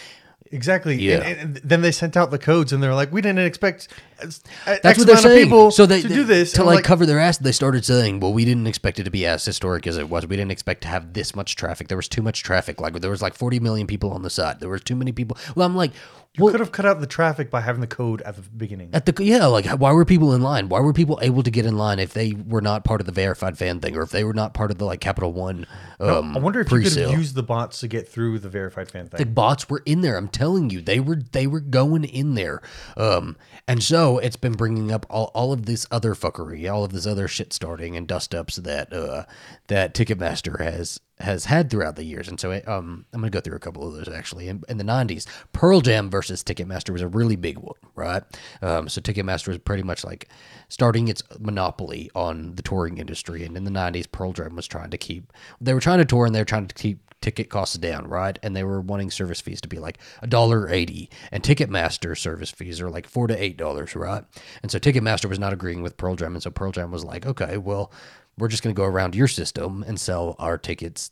Exactly. 0.51 0.97
Yeah. 0.97 1.17
And, 1.17 1.41
and 1.41 1.57
then 1.57 1.83
they 1.83 1.93
sent 1.93 2.17
out 2.17 2.31
the 2.31 2.39
codes, 2.39 2.73
and 2.73 2.83
they're 2.83 2.95
like, 2.95 3.13
"We 3.13 3.21
didn't 3.21 3.41
expect 3.41 3.89
X 4.21 4.43
That's 4.65 4.99
what 4.99 5.07
they're 5.07 5.15
amount 5.15 5.27
of 5.27 5.33
saying. 5.33 5.45
people 5.45 5.71
so 5.71 5.87
they 5.87 6.01
to 6.01 6.09
do 6.09 6.25
this 6.25 6.53
to 6.53 6.61
And 6.61 6.71
I'm 6.71 6.77
like, 6.77 6.85
cover 6.85 7.07
their 7.07 7.19
ass. 7.19 7.39
They 7.39 7.53
started 7.53 7.85
saying, 7.85 8.21
"Well, 8.21 8.33
we 8.33 8.45
didn't 8.45 8.67
expect 8.67 8.99
it 8.99 9.05
to 9.05 9.11
be 9.11 9.27
as 9.27 9.45
historic 9.45 9.87
as 9.87 9.99
it 9.99 10.09
was. 10.09 10.27
We 10.27 10.37
didn't 10.37 10.51
expect 10.51 10.83
to 10.83 10.89
have 10.89 11.13
this 11.13 11.35
much 11.37 11.57
traffic. 11.57 11.89
There 11.89 11.97
was 11.99 12.09
too 12.09 12.23
much 12.23 12.43
traffic. 12.43 12.81
Like 12.81 12.95
there 13.01 13.11
was 13.11 13.23
like 13.23 13.35
40 13.35 13.61
million 13.61 13.87
people 13.87 14.13
on 14.13 14.23
the 14.23 14.31
side. 14.31 14.61
There 14.61 14.71
was 14.71 14.83
too 14.83 14.97
many 14.97 15.13
people." 15.13 15.37
Well, 15.55 15.67
I'm 15.67 15.77
like, 15.77 15.93
You 16.37 16.45
well, 16.45 16.53
could 16.53 16.61
have 16.61 16.73
cut 16.73 16.85
out 16.85 17.01
the 17.01 17.07
traffic 17.07 17.51
by 17.51 17.63
having 17.63 17.81
the 17.81 17.87
code 17.87 18.21
at 18.23 18.37
the 18.37 18.43
beginning. 18.43 18.91
At 18.93 19.07
the 19.07 19.25
yeah, 19.25 19.47
like 19.47 19.67
why 19.67 19.93
were 19.93 20.05
people 20.05 20.35
in 20.35 20.43
line? 20.43 20.69
Why 20.69 20.79
were 20.81 20.93
people 20.93 21.19
able 21.23 21.43
to 21.43 21.51
get 21.51 21.65
in 21.65 21.77
line 21.77 21.99
if 21.99 22.13
they 22.13 22.33
were 22.33 22.61
not 22.61 22.85
part 22.85 23.01
of 23.01 23.07
the 23.07 23.13
verified 23.13 23.57
fan 23.57 23.81
thing, 23.81 23.97
or 23.97 24.03
if 24.03 24.11
they 24.11 24.25
were 24.25 24.35
not 24.35 24.53
part 24.53 24.71
of 24.71 24.79
the 24.79 24.85
like 24.85 25.01
Capital 25.01 25.33
One? 25.33 25.67
Um, 25.99 26.37
I 26.37 26.41
wonder 26.41 26.61
if 26.61 26.71
you 26.71 26.83
could 26.83 26.93
have 26.97 27.19
used 27.19 27.35
the 27.35 27.43
bots 27.43 27.81
to 27.81 27.89
get 27.89 28.09
through 28.09 28.39
the 28.39 28.49
verified 28.51 28.91
fan 28.91 29.09
thing. 29.09 29.19
the 29.19 29.27
bots 29.27 29.69
were 29.71 29.83
in 29.87 30.03
there. 30.03 30.17
I'm 30.17 30.29
telling 30.29 30.71
you, 30.71 30.81
they 30.83 31.01
were 31.01 31.17
they 31.17 31.47
were 31.47 31.61
going 31.61 32.05
in 32.05 32.35
there. 32.35 32.61
Um, 32.97 33.37
and 33.67 33.83
so 33.83 34.19
it's 34.19 34.37
been 34.37 34.53
bringing 34.53 34.93
up 34.93 35.07
all, 35.09 35.31
all 35.35 35.53
of 35.53 35.67
this 35.67 35.87
other 35.91 36.15
fuckery, 36.15 36.71
all 36.73 36.85
of 36.85 36.93
this 36.93 37.07
other 37.07 37.27
shit 37.27 37.53
starting 37.53 37.97
and 37.97 38.07
dust 38.07 38.35
ups 38.35 38.57
that 38.57 38.93
uh, 38.93 39.25
that 39.69 39.95
Ticketmaster 39.95 40.61
has 40.61 41.01
has 41.21 41.47
had 41.47 41.71
throughout 41.71 41.97
the 41.97 42.05
years. 42.05 42.29
And 42.29 42.39
so 42.39 42.53
um, 42.67 43.05
I'm 43.13 43.21
gonna 43.21 43.31
go 43.31 43.41
through 43.41 43.57
a 43.57 43.61
couple 43.61 43.87
of 43.87 43.95
those 43.95 44.09
actually. 44.15 44.49
In, 44.49 44.63
in 44.69 44.79
the 44.79 44.85
90s, 44.85 45.27
Pearl 45.53 45.81
Jam 45.81 46.11
versus 46.11 46.43
Ticketmaster 46.43 46.91
was 46.91 47.03
a 47.03 47.09
really 47.09 47.37
big 47.37 47.59
one, 47.59 47.79
right? 47.95 48.23
Um, 48.63 48.89
so 48.89 49.01
Ticketmaster 49.01 49.49
was 49.49 49.59
pretty 49.59 49.83
much 49.83 50.05
like 50.05 50.29
starting 50.69 51.09
its 51.09 51.23
monopoly 51.39 52.11
on 52.15 52.55
the 52.55 52.63
touring 52.63 52.99
industry. 52.99 53.45
And 53.45 53.57
in 53.57 53.65
the 53.65 53.71
90s, 53.71 54.11
Pearl 54.11 54.33
Jam 54.33 54.57
was 54.57 54.67
trying 54.67 54.91
to 54.91 54.99
keep 54.99 55.33
they 55.61 55.75
were 55.75 55.81
trying 55.81 55.99
to 55.99 56.05
tour 56.05 56.27
and 56.27 56.35
they 56.35 56.41
were 56.41 56.45
trying 56.45 56.67
to 56.67 56.75
keep 56.75 57.01
ticket 57.21 57.51
costs 57.51 57.77
down, 57.77 58.07
right? 58.09 58.39
And 58.43 58.55
they 58.55 58.65
were 58.65 58.81
wanting 58.81 59.11
service 59.11 59.41
fees 59.41 59.61
to 59.63 59.69
be 59.69 59.79
like 59.79 59.99
a 60.23 60.27
dollar 60.27 60.69
eighty, 60.69 61.11
and 61.33 61.43
Ticketmaster 61.43 62.17
service 62.17 62.51
fees 62.51 62.81
are 62.81 62.91
like 62.91 63.09
four 63.09 63.27
to 63.27 63.43
eight 63.43 63.57
dollars, 63.57 63.95
right? 63.95 64.25
And 64.63 64.71
so 64.71 64.79
Ticketmaster 64.79 65.29
was 65.29 65.39
not 65.39 65.53
agreeing 65.53 65.83
with 65.83 65.97
Pearl 65.97 66.17
Jam, 66.17 66.35
and 66.35 66.43
so 66.43 66.51
Pearl 66.51 66.73
Jam 66.73 66.91
was 66.91 67.05
like, 67.05 67.27
okay, 67.27 67.57
well, 67.57 67.93
we're 68.39 68.49
just 68.49 68.63
going 68.63 68.75
to 68.75 68.79
go 68.79 68.87
around 68.87 69.15
your 69.15 69.29
system 69.29 69.85
and 69.87 69.99
sell 70.01 70.37
our 70.39 70.57
tickets 70.59 71.11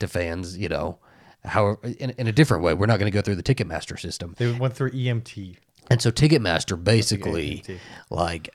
to 0.00 0.08
fans, 0.08 0.56
you 0.58 0.68
know, 0.68 0.98
how 1.44 1.78
in, 1.82 2.10
in 2.10 2.26
a 2.26 2.32
different 2.32 2.62
way. 2.62 2.74
We're 2.74 2.86
not 2.86 2.98
going 2.98 3.10
to 3.10 3.14
go 3.14 3.22
through 3.22 3.36
the 3.36 3.42
Ticketmaster 3.42 3.98
system. 3.98 4.34
They 4.38 4.52
went 4.52 4.74
through 4.74 4.92
EMT. 4.92 5.56
And 5.90 6.00
so 6.00 6.10
Ticketmaster 6.10 6.82
basically 6.82 7.62
like 8.10 8.54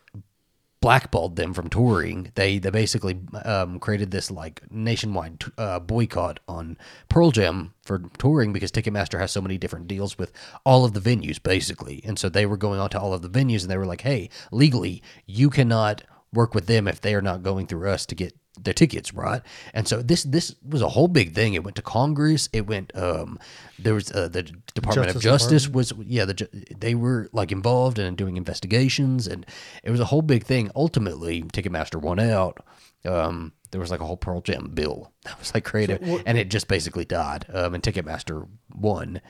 blackballed 0.81 1.35
them 1.35 1.53
from 1.53 1.69
touring. 1.69 2.31
They 2.35 2.57
they 2.57 2.69
basically 2.69 3.19
um, 3.43 3.79
created 3.79 4.11
this 4.11 4.31
like 4.31 4.61
nationwide 4.71 5.43
uh, 5.57 5.79
boycott 5.79 6.39
on 6.47 6.77
Pearl 7.09 7.31
Jam 7.31 7.73
for 7.83 7.99
touring 8.17 8.53
because 8.53 8.71
Ticketmaster 8.71 9.19
has 9.19 9.31
so 9.31 9.41
many 9.41 9.57
different 9.57 9.87
deals 9.87 10.17
with 10.17 10.31
all 10.65 10.85
of 10.85 10.93
the 10.93 11.01
venues 11.01 11.41
basically. 11.41 12.01
And 12.05 12.17
so 12.17 12.29
they 12.29 12.45
were 12.45 12.57
going 12.57 12.79
on 12.79 12.89
to 12.91 12.99
all 12.99 13.13
of 13.13 13.21
the 13.21 13.29
venues 13.29 13.61
and 13.61 13.69
they 13.69 13.77
were 13.77 13.85
like, 13.85 14.01
"Hey, 14.01 14.29
legally, 14.51 15.03
you 15.25 15.49
cannot 15.49 16.03
work 16.33 16.53
with 16.53 16.67
them 16.67 16.87
if 16.87 17.01
they 17.01 17.15
are 17.15 17.21
not 17.21 17.43
going 17.43 17.67
through 17.67 17.89
us 17.89 18.05
to 18.07 18.15
get 18.15 18.35
their 18.63 18.73
tickets, 18.73 19.13
right? 19.13 19.41
And 19.73 19.87
so 19.87 20.01
this 20.01 20.23
this 20.23 20.55
was 20.67 20.81
a 20.81 20.89
whole 20.89 21.07
big 21.07 21.33
thing. 21.33 21.53
It 21.53 21.63
went 21.63 21.75
to 21.77 21.81
Congress. 21.81 22.49
It 22.53 22.67
went. 22.67 22.95
Um, 22.95 23.39
there 23.77 23.93
was 23.93 24.11
uh, 24.11 24.27
the 24.27 24.43
Department 24.43 25.15
of 25.15 25.21
Justice 25.21 25.63
Justice 25.63 25.69
was 25.69 25.93
yeah. 26.05 26.25
The 26.25 26.47
they 26.77 26.95
were 26.95 27.29
like 27.31 27.51
involved 27.51 27.99
in 27.99 28.15
doing 28.15 28.37
investigations, 28.37 29.27
and 29.27 29.45
it 29.83 29.91
was 29.91 29.99
a 29.99 30.05
whole 30.05 30.21
big 30.21 30.43
thing. 30.43 30.71
Ultimately, 30.75 31.43
Ticketmaster 31.43 32.01
won 32.01 32.19
out. 32.19 32.65
Um, 33.05 33.53
there 33.71 33.79
was 33.79 33.91
like 33.91 34.01
a 34.01 34.05
whole 34.05 34.17
Pearl 34.17 34.41
Jam 34.41 34.71
bill 34.73 35.13
that 35.23 35.39
was 35.39 35.53
like 35.53 35.63
created, 35.63 36.01
and 36.25 36.37
it 36.37 36.49
just 36.49 36.67
basically 36.67 37.05
died. 37.05 37.45
Um, 37.53 37.73
and 37.73 37.83
Ticketmaster 37.83 38.47
won. 38.73 39.21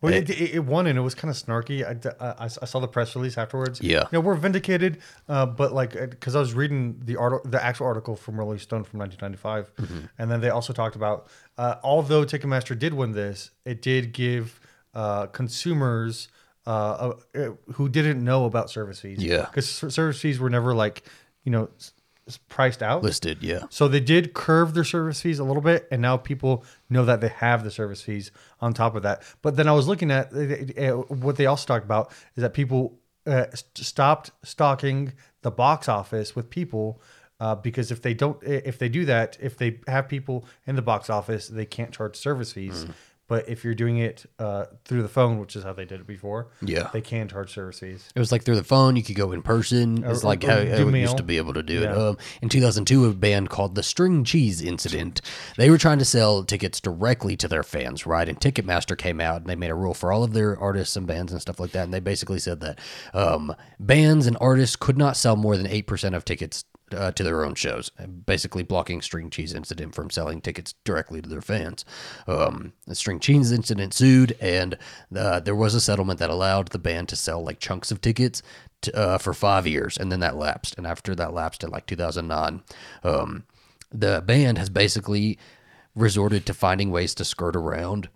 Well, 0.00 0.12
it, 0.14 0.30
it, 0.30 0.54
it 0.54 0.64
won 0.64 0.86
and 0.86 0.96
it 0.96 1.02
was 1.02 1.14
kind 1.16 1.28
of 1.30 1.36
snarky. 1.36 1.84
I, 1.84 2.24
I, 2.24 2.44
I 2.44 2.48
saw 2.66 2.78
the 2.78 2.86
press 2.86 3.16
release 3.16 3.36
afterwards. 3.36 3.80
Yeah. 3.82 4.02
you 4.02 4.08
know, 4.12 4.20
we're 4.20 4.36
vindicated, 4.36 4.98
uh, 5.28 5.44
but 5.46 5.72
like 5.72 5.92
because 6.10 6.36
I 6.36 6.40
was 6.40 6.54
reading 6.54 7.00
the 7.04 7.16
article, 7.16 7.50
the 7.50 7.62
actual 7.64 7.86
article 7.86 8.14
from 8.14 8.38
Rolling 8.38 8.58
Stone 8.60 8.84
from 8.84 9.00
1995, 9.00 9.74
Mm-hmm. 9.88 10.06
and 10.18 10.30
then 10.30 10.40
they 10.40 10.50
also 10.50 10.72
talked 10.72 10.94
about 10.96 11.26
uh, 11.56 11.76
although 11.82 12.24
Ticketmaster 12.24 12.78
did 12.78 12.94
win 12.94 13.10
this, 13.12 13.50
it 13.64 13.82
did 13.82 14.12
give 14.12 14.60
uh, 14.94 15.26
consumers 15.26 16.28
uh, 16.66 17.14
uh, 17.34 17.40
who 17.74 17.88
didn't 17.88 18.22
know 18.22 18.44
about 18.44 18.70
service 18.70 19.00
fees. 19.00 19.18
Yeah. 19.22 19.46
because 19.46 19.66
service 19.68 20.20
fees 20.20 20.38
were 20.38 20.50
never 20.50 20.74
like 20.74 21.02
you 21.44 21.50
know 21.50 21.68
priced 22.36 22.82
out. 22.82 23.02
Listed, 23.02 23.38
yeah. 23.40 23.62
So 23.70 23.88
they 23.88 24.00
did 24.00 24.34
curve 24.34 24.74
their 24.74 24.84
service 24.84 25.22
fees 25.22 25.38
a 25.38 25.44
little 25.44 25.62
bit, 25.62 25.88
and 25.90 26.02
now 26.02 26.16
people 26.16 26.64
know 26.90 27.04
that 27.04 27.20
they 27.20 27.28
have 27.28 27.64
the 27.64 27.70
service 27.70 28.02
fees 28.02 28.30
on 28.60 28.74
top 28.74 28.94
of 28.94 29.02
that. 29.02 29.22
But 29.40 29.56
then 29.56 29.68
I 29.68 29.72
was 29.72 29.88
looking 29.88 30.10
at 30.10 30.32
uh, 30.32 30.92
what 31.08 31.36
they 31.36 31.46
also 31.46 31.66
talked 31.66 31.84
about 31.84 32.10
is 32.36 32.42
that 32.42 32.52
people 32.52 32.98
uh, 33.26 33.46
stopped 33.74 34.30
stocking 34.42 35.12
the 35.42 35.50
box 35.50 35.88
office 35.88 36.36
with 36.36 36.50
people 36.50 37.00
uh, 37.40 37.54
because 37.54 37.90
if 37.90 38.02
they 38.02 38.14
don't, 38.14 38.42
if 38.42 38.78
they 38.78 38.88
do 38.88 39.04
that, 39.04 39.36
if 39.40 39.56
they 39.56 39.80
have 39.86 40.08
people 40.08 40.44
in 40.66 40.76
the 40.76 40.82
box 40.82 41.08
office, 41.08 41.48
they 41.48 41.64
can't 41.64 41.92
charge 41.92 42.16
service 42.16 42.52
fees. 42.52 42.84
Mm. 42.84 42.94
But 43.28 43.46
if 43.48 43.62
you're 43.62 43.74
doing 43.74 43.98
it 43.98 44.24
uh, 44.38 44.64
through 44.86 45.02
the 45.02 45.08
phone, 45.08 45.38
which 45.38 45.54
is 45.54 45.62
how 45.62 45.74
they 45.74 45.84
did 45.84 46.00
it 46.00 46.06
before, 46.06 46.48
Yeah. 46.62 46.88
they 46.94 47.02
can 47.02 47.28
charge 47.28 47.52
service 47.52 47.78
fees. 47.80 48.08
It 48.14 48.18
was 48.18 48.32
like 48.32 48.42
through 48.42 48.56
the 48.56 48.64
phone. 48.64 48.96
You 48.96 49.02
could 49.02 49.16
go 49.16 49.32
in 49.32 49.42
person. 49.42 50.02
It's 50.02 50.24
Or- 50.24 50.28
like 50.28 50.42
or 50.44 50.50
how, 50.50 50.64
do 50.64 50.70
how 50.70 50.84
we 50.86 51.00
used 51.00 51.18
to 51.18 51.22
be 51.22 51.36
able 51.36 51.52
to 51.52 51.62
do 51.62 51.80
Yeah. 51.80 51.92
it. 51.92 51.98
Um, 51.98 52.16
in 52.40 52.48
2002, 52.48 53.04
a 53.04 53.12
band 53.12 53.50
called 53.50 53.74
the 53.74 53.82
String 53.82 54.24
Cheese 54.24 54.62
Incident. 54.62 55.20
They 55.58 55.68
were 55.68 55.76
trying 55.78 55.98
to 55.98 56.06
sell 56.06 56.42
tickets 56.42 56.80
directly 56.80 57.36
to 57.36 57.48
their 57.48 57.62
fans, 57.62 58.06
right? 58.06 58.26
And 58.28 58.40
Ticketmaster 58.40 58.96
came 58.96 59.20
out 59.20 59.42
and 59.42 59.46
they 59.46 59.56
made 59.56 59.70
a 59.70 59.74
rule 59.74 59.92
for 59.94 60.10
all 60.10 60.24
of 60.24 60.32
their 60.32 60.58
artists 60.58 60.96
and 60.96 61.06
bands 61.06 61.30
and 61.30 61.40
stuff 61.40 61.60
like 61.60 61.72
that. 61.72 61.84
And 61.84 61.92
they 61.92 62.00
basically 62.00 62.38
said 62.38 62.60
that 62.60 62.78
um, 63.12 63.54
bands 63.78 64.26
and 64.26 64.38
artists 64.40 64.74
could 64.74 64.96
not 64.96 65.18
sell 65.18 65.36
more 65.36 65.56
than 65.58 65.66
eight 65.66 65.86
percent 65.86 66.14
of 66.14 66.24
tickets. 66.24 66.64
Uh, 66.90 67.10
to 67.12 67.22
their 67.22 67.44
own 67.44 67.54
shows, 67.54 67.90
basically 68.24 68.62
blocking 68.62 69.02
String 69.02 69.28
Cheese 69.30 69.52
Incident 69.52 69.94
from 69.94 70.10
selling 70.10 70.40
tickets 70.40 70.74
directly 70.84 71.20
to 71.20 71.28
their 71.28 71.42
fans. 71.42 71.84
Um, 72.26 72.72
the 72.86 72.94
String 72.94 73.20
Cheese 73.20 73.52
Incident 73.52 73.92
sued, 73.92 74.36
and 74.40 74.78
uh, 75.14 75.40
there 75.40 75.54
was 75.54 75.74
a 75.74 75.80
settlement 75.80 76.18
that 76.20 76.30
allowed 76.30 76.68
the 76.68 76.78
band 76.78 77.08
to 77.10 77.16
sell 77.16 77.42
like 77.42 77.60
chunks 77.60 77.90
of 77.90 78.00
tickets 78.00 78.42
to, 78.82 78.96
uh, 78.96 79.18
for 79.18 79.34
five 79.34 79.66
years, 79.66 79.96
and 79.98 80.10
then 80.10 80.20
that 80.20 80.36
lapsed. 80.36 80.76
And 80.78 80.86
after 80.86 81.14
that 81.14 81.34
lapsed 81.34 81.62
in 81.62 81.70
like 81.70 81.86
2009, 81.86 82.62
um, 83.04 83.44
the 83.92 84.22
band 84.24 84.58
has 84.58 84.70
basically 84.70 85.38
resorted 85.94 86.46
to 86.46 86.54
finding 86.54 86.90
ways 86.90 87.14
to 87.16 87.24
skirt 87.24 87.56
around 87.56 88.08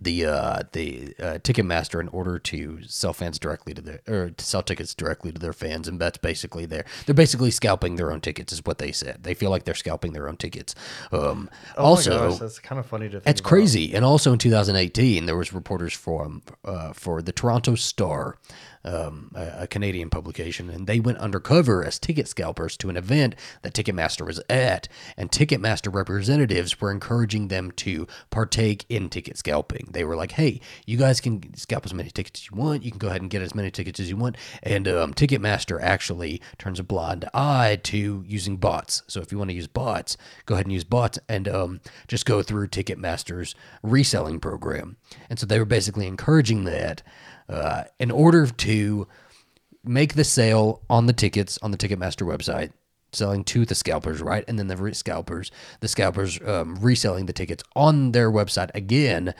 the 0.00 0.24
uh, 0.26 0.62
the 0.72 1.14
uh, 1.18 1.38
Ticketmaster 1.38 2.00
in 2.00 2.08
order 2.08 2.38
to 2.38 2.78
sell 2.86 3.12
fans 3.12 3.38
directly 3.38 3.74
to 3.74 3.82
their 3.82 4.00
or 4.08 4.30
to 4.30 4.44
sell 4.44 4.62
tickets 4.62 4.94
directly 4.94 5.32
to 5.32 5.38
their 5.38 5.52
fans, 5.52 5.86
and 5.88 6.00
that's 6.00 6.18
basically 6.18 6.66
their 6.66 6.84
they're 7.06 7.14
basically 7.14 7.50
scalping 7.50 7.96
their 7.96 8.12
own 8.12 8.20
tickets, 8.20 8.52
is 8.52 8.64
what 8.64 8.78
they 8.78 8.92
said. 8.92 9.22
They 9.22 9.34
feel 9.34 9.50
like 9.50 9.64
they're 9.64 9.74
scalping 9.74 10.12
their 10.12 10.28
own 10.28 10.36
tickets. 10.36 10.74
Um, 11.12 11.50
Oh 11.76 11.82
my 11.82 11.88
also, 11.88 12.30
gosh, 12.30 12.38
that's 12.38 12.58
kind 12.58 12.78
of 12.78 12.86
funny 12.86 13.08
to 13.08 13.20
think 13.20 13.26
it's 13.26 13.40
about. 13.40 13.48
crazy. 13.48 13.94
And 13.94 14.04
also 14.04 14.32
in 14.32 14.38
2018, 14.38 15.26
there 15.26 15.36
was 15.36 15.52
reporters 15.52 15.92
from 15.92 16.42
uh, 16.64 16.92
for 16.92 17.20
the 17.22 17.32
Toronto 17.32 17.74
Star. 17.74 18.36
Um, 18.84 19.30
a, 19.34 19.62
a 19.62 19.66
Canadian 19.66 20.10
publication, 20.10 20.70
and 20.70 20.86
they 20.86 21.00
went 21.00 21.18
undercover 21.18 21.84
as 21.84 21.98
ticket 21.98 22.28
scalpers 22.28 22.76
to 22.78 22.88
an 22.88 22.96
event 22.96 23.34
that 23.62 23.74
Ticketmaster 23.74 24.26
was 24.26 24.40
at, 24.48 24.88
and 25.16 25.30
Ticketmaster 25.30 25.92
representatives 25.92 26.80
were 26.80 26.90
encouraging 26.90 27.48
them 27.48 27.70
to 27.72 28.06
partake 28.30 28.86
in 28.88 29.08
ticket 29.08 29.36
scalping. 29.36 29.88
They 29.90 30.04
were 30.04 30.16
like, 30.16 30.32
"Hey, 30.32 30.60
you 30.86 30.96
guys 30.96 31.20
can 31.20 31.54
scalp 31.56 31.84
as 31.84 31.94
many 31.94 32.10
tickets 32.10 32.40
as 32.40 32.50
you 32.50 32.56
want. 32.56 32.82
You 32.82 32.90
can 32.90 32.98
go 32.98 33.08
ahead 33.08 33.20
and 33.20 33.30
get 33.30 33.42
as 33.42 33.54
many 33.54 33.70
tickets 33.70 34.00
as 34.00 34.08
you 34.08 34.16
want." 34.16 34.36
And 34.62 34.88
um, 34.88 35.14
Ticketmaster 35.14 35.80
actually 35.80 36.40
turns 36.58 36.80
a 36.80 36.84
blind 36.84 37.28
eye 37.34 37.78
to 37.84 38.24
using 38.26 38.56
bots. 38.56 39.02
So 39.06 39.20
if 39.20 39.32
you 39.32 39.38
want 39.38 39.50
to 39.50 39.56
use 39.56 39.66
bots, 39.66 40.16
go 40.46 40.54
ahead 40.54 40.66
and 40.66 40.72
use 40.72 40.84
bots, 40.84 41.18
and 41.28 41.48
um, 41.48 41.80
just 42.08 42.26
go 42.26 42.42
through 42.42 42.68
Ticketmaster's 42.68 43.54
reselling 43.82 44.40
program. 44.40 44.96
And 45.28 45.38
so 45.38 45.46
they 45.46 45.58
were 45.58 45.64
basically 45.64 46.06
encouraging 46.06 46.64
that 46.64 47.02
uh, 47.50 47.84
in 47.98 48.10
order 48.10 48.46
to 48.46 49.06
make 49.84 50.14
the 50.14 50.24
sale 50.24 50.82
on 50.88 51.06
the 51.06 51.12
tickets 51.12 51.58
on 51.62 51.70
the 51.70 51.76
Ticketmaster 51.78 52.26
website, 52.26 52.72
selling 53.12 53.42
to 53.44 53.64
the 53.64 53.74
scalpers, 53.74 54.20
right? 54.22 54.44
And 54.46 54.58
then 54.58 54.68
the 54.68 54.76
re- 54.76 54.92
scalpers, 54.94 55.50
the 55.80 55.88
scalpers 55.88 56.38
um, 56.46 56.76
reselling 56.76 57.26
the 57.26 57.32
tickets 57.32 57.64
on 57.74 58.12
their 58.12 58.30
website 58.30 58.70
again. 58.74 59.34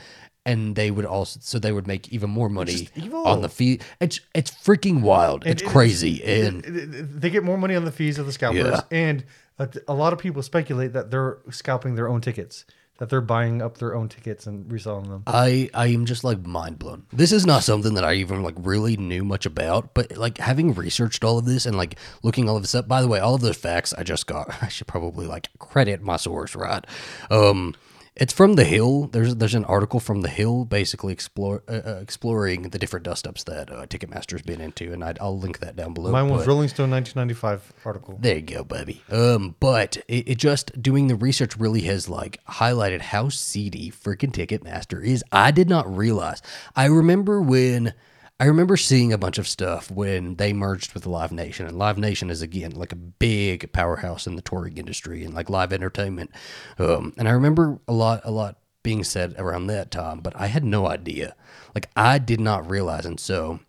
And 0.46 0.74
they 0.74 0.90
would 0.90 1.04
also, 1.04 1.38
so 1.42 1.58
they 1.58 1.70
would 1.70 1.86
make 1.86 2.08
even 2.12 2.30
more 2.30 2.48
money 2.48 2.88
on 3.12 3.42
the 3.42 3.48
fee. 3.50 3.78
It's 4.00 4.20
it's 4.34 4.50
freaking 4.50 5.02
wild. 5.02 5.46
It's 5.46 5.62
it- 5.62 5.68
crazy. 5.68 6.22
And 6.24 6.62
they 6.64 7.28
get 7.28 7.44
more 7.44 7.58
money 7.58 7.76
on 7.76 7.84
the 7.84 7.92
fees 7.92 8.18
of 8.18 8.24
the 8.24 8.32
scalpers, 8.32 8.64
Yeah. 8.64 8.80
and 8.90 9.24
a, 9.58 9.68
a 9.86 9.94
lot 9.94 10.14
of 10.14 10.18
people 10.18 10.42
speculate 10.42 10.94
that 10.94 11.10
they're 11.10 11.38
scalping 11.50 11.94
their 11.94 12.08
own 12.08 12.22
tickets, 12.22 12.64
that 13.00 13.08
they're 13.08 13.22
buying 13.22 13.62
up 13.62 13.78
their 13.78 13.94
own 13.96 14.10
tickets 14.10 14.46
and 14.46 14.70
reselling 14.70 15.08
them. 15.08 15.22
I 15.26 15.70
I 15.72 15.86
am 15.88 16.04
just 16.04 16.22
like 16.22 16.44
mind 16.46 16.78
blown. 16.78 17.06
This 17.12 17.32
is 17.32 17.46
not 17.46 17.64
something 17.64 17.94
that 17.94 18.04
I 18.04 18.14
even 18.14 18.42
like 18.42 18.54
really 18.58 18.96
knew 18.98 19.24
much 19.24 19.46
about, 19.46 19.94
but 19.94 20.16
like 20.18 20.36
having 20.36 20.74
researched 20.74 21.24
all 21.24 21.38
of 21.38 21.46
this 21.46 21.64
and 21.64 21.76
like 21.76 21.98
looking 22.22 22.48
all 22.48 22.56
of 22.56 22.62
this 22.62 22.74
up. 22.74 22.86
By 22.86 23.00
the 23.00 23.08
way, 23.08 23.18
all 23.18 23.34
of 23.34 23.40
those 23.40 23.56
facts 23.56 23.94
I 23.94 24.02
just 24.02 24.26
got. 24.26 24.54
I 24.62 24.68
should 24.68 24.86
probably 24.86 25.26
like 25.26 25.48
credit 25.58 26.02
my 26.02 26.16
source, 26.16 26.54
right? 26.54 26.84
Um, 27.30 27.74
it's 28.20 28.34
from 28.34 28.54
the 28.54 28.64
Hill. 28.64 29.06
There's 29.06 29.34
there's 29.36 29.54
an 29.54 29.64
article 29.64 29.98
from 29.98 30.20
the 30.20 30.28
Hill 30.28 30.66
basically 30.66 31.12
explore 31.12 31.62
uh, 31.66 31.80
uh, 31.84 31.98
exploring 32.02 32.64
the 32.68 32.78
different 32.78 33.04
dust 33.04 33.26
ups 33.26 33.44
that 33.44 33.70
uh, 33.72 33.86
Ticketmaster's 33.86 34.42
been 34.42 34.60
into, 34.60 34.92
and 34.92 35.02
I'd, 35.02 35.18
I'll 35.20 35.38
link 35.38 35.60
that 35.60 35.74
down 35.74 35.94
below. 35.94 36.12
Mine 36.12 36.28
was 36.28 36.42
but- 36.42 36.48
Rolling 36.48 36.68
Stone 36.68 36.90
1995 36.90 37.72
article. 37.84 38.18
there 38.20 38.36
you 38.36 38.42
go, 38.42 38.62
baby. 38.62 39.02
Um, 39.10 39.56
but 39.58 39.96
it, 40.06 40.28
it 40.28 40.38
just 40.38 40.80
doing 40.80 41.06
the 41.06 41.16
research 41.16 41.56
really 41.56 41.80
has 41.82 42.08
like 42.08 42.38
highlighted 42.44 43.00
how 43.00 43.30
seedy 43.30 43.90
freaking 43.90 44.32
Ticketmaster 44.32 45.02
is. 45.02 45.24
I 45.32 45.50
did 45.50 45.68
not 45.68 45.90
realize. 45.96 46.42
I 46.76 46.84
remember 46.86 47.40
when 47.40 47.94
I 48.40 48.46
remember 48.46 48.78
seeing 48.78 49.12
a 49.12 49.18
bunch 49.18 49.36
of 49.36 49.46
stuff 49.46 49.90
when 49.90 50.36
they 50.36 50.54
merged 50.54 50.94
with 50.94 51.04
Live 51.04 51.30
Nation, 51.30 51.66
and 51.66 51.78
Live 51.78 51.98
Nation 51.98 52.30
is 52.30 52.40
again 52.40 52.70
like 52.70 52.90
a 52.90 52.96
big 52.96 53.70
powerhouse 53.70 54.26
in 54.26 54.34
the 54.34 54.40
touring 54.40 54.78
industry 54.78 55.24
and 55.24 55.34
like 55.34 55.50
live 55.50 55.74
entertainment. 55.74 56.30
Um, 56.78 57.12
and 57.18 57.28
I 57.28 57.32
remember 57.32 57.80
a 57.86 57.92
lot, 57.92 58.22
a 58.24 58.30
lot 58.30 58.56
being 58.82 59.04
said 59.04 59.34
around 59.36 59.66
that 59.66 59.90
time, 59.90 60.20
but 60.20 60.34
I 60.40 60.46
had 60.46 60.64
no 60.64 60.86
idea. 60.86 61.36
Like 61.74 61.90
I 61.94 62.16
did 62.16 62.40
not 62.40 62.68
realize, 62.68 63.04
and 63.04 63.20
so 63.20 63.60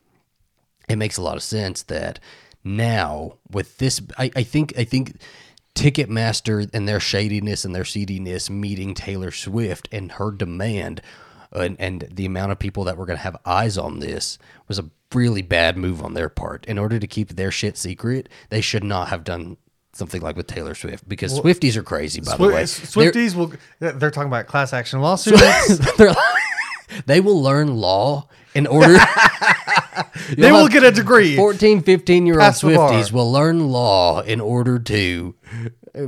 it 0.87 0.95
makes 0.95 1.17
a 1.17 1.21
lot 1.21 1.35
of 1.35 1.43
sense 1.43 1.83
that 1.83 2.21
now 2.63 3.39
with 3.49 3.77
this 3.77 4.01
I, 4.17 4.31
I 4.37 4.43
think 4.43 4.73
I 4.77 4.85
think 4.85 5.19
Ticketmaster 5.75 6.69
and 6.73 6.87
their 6.87 7.01
shadiness 7.01 7.65
and 7.65 7.75
their 7.75 7.83
seediness 7.83 8.49
meeting 8.49 8.93
Taylor 8.93 9.31
Swift 9.31 9.89
and 9.91 10.13
her 10.13 10.31
demand 10.31 11.01
and, 11.53 11.75
and 11.79 12.07
the 12.11 12.25
amount 12.25 12.51
of 12.51 12.59
people 12.59 12.83
that 12.85 12.97
were 12.97 13.05
going 13.05 13.17
to 13.17 13.23
have 13.23 13.37
eyes 13.45 13.77
on 13.77 13.99
this 13.99 14.37
was 14.67 14.79
a 14.79 14.89
really 15.13 15.41
bad 15.41 15.77
move 15.77 16.01
on 16.03 16.13
their 16.13 16.29
part. 16.29 16.65
In 16.65 16.77
order 16.77 16.99
to 16.99 17.07
keep 17.07 17.29
their 17.29 17.51
shit 17.51 17.77
secret, 17.77 18.29
they 18.49 18.61
should 18.61 18.83
not 18.83 19.09
have 19.09 19.23
done 19.23 19.57
something 19.93 20.21
like 20.21 20.37
with 20.37 20.47
Taylor 20.47 20.73
Swift 20.73 21.07
because 21.09 21.37
Swifties 21.37 21.75
are 21.75 21.83
crazy, 21.83 22.21
by 22.21 22.37
the 22.37 22.43
way. 22.47 22.63
Swi- 22.63 22.93
They're- 22.95 23.11
Swifties 23.11 23.35
will. 23.35 23.51
They're 23.79 24.11
talking 24.11 24.29
about 24.29 24.47
class 24.47 24.71
action 24.73 24.99
lawsuits. 25.01 25.41
they 27.05 27.19
will 27.19 27.41
learn 27.41 27.75
law 27.75 28.27
in 28.53 28.67
order. 28.67 28.97
they 30.37 30.51
will 30.51 30.67
get 30.67 30.83
a 30.83 30.91
degree. 30.91 31.35
14, 31.35 31.81
15 31.83 32.25
year 32.25 32.35
old 32.35 32.41
Pass 32.41 32.61
the 32.61 32.75
bar. 32.75 32.91
Swifties 32.91 33.11
will 33.11 33.31
learn 33.31 33.69
law 33.69 34.21
in 34.21 34.39
order 34.41 34.79
to, 34.79 35.35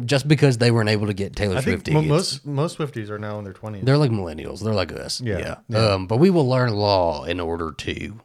just 0.06 0.28
because 0.28 0.58
they 0.58 0.72
weren't 0.72 0.90
able 0.90 1.08
to 1.08 1.14
get 1.14 1.36
Taylor 1.36 1.58
I 1.58 1.62
Swift 1.62 1.86
think 1.86 1.98
tickets. 1.98 2.10
most 2.10 2.46
most 2.46 2.78
Swifties 2.78 3.10
are 3.10 3.20
now 3.20 3.38
in 3.40 3.44
their 3.44 3.54
20s. 3.54 3.84
They're 3.86 3.98
like 3.98 4.12
millennials. 4.12 4.64
They're 4.64 4.74
like 4.74 4.92
us. 4.92 5.20
Yeah, 5.22 5.56
Yeah. 5.68 5.78
Um, 5.78 6.08
but 6.08 6.18
we 6.18 6.30
will 6.30 6.48
learn 6.48 6.72
law 6.74 7.24
in 7.26 7.40
order 7.40 7.72
to. 7.72 8.22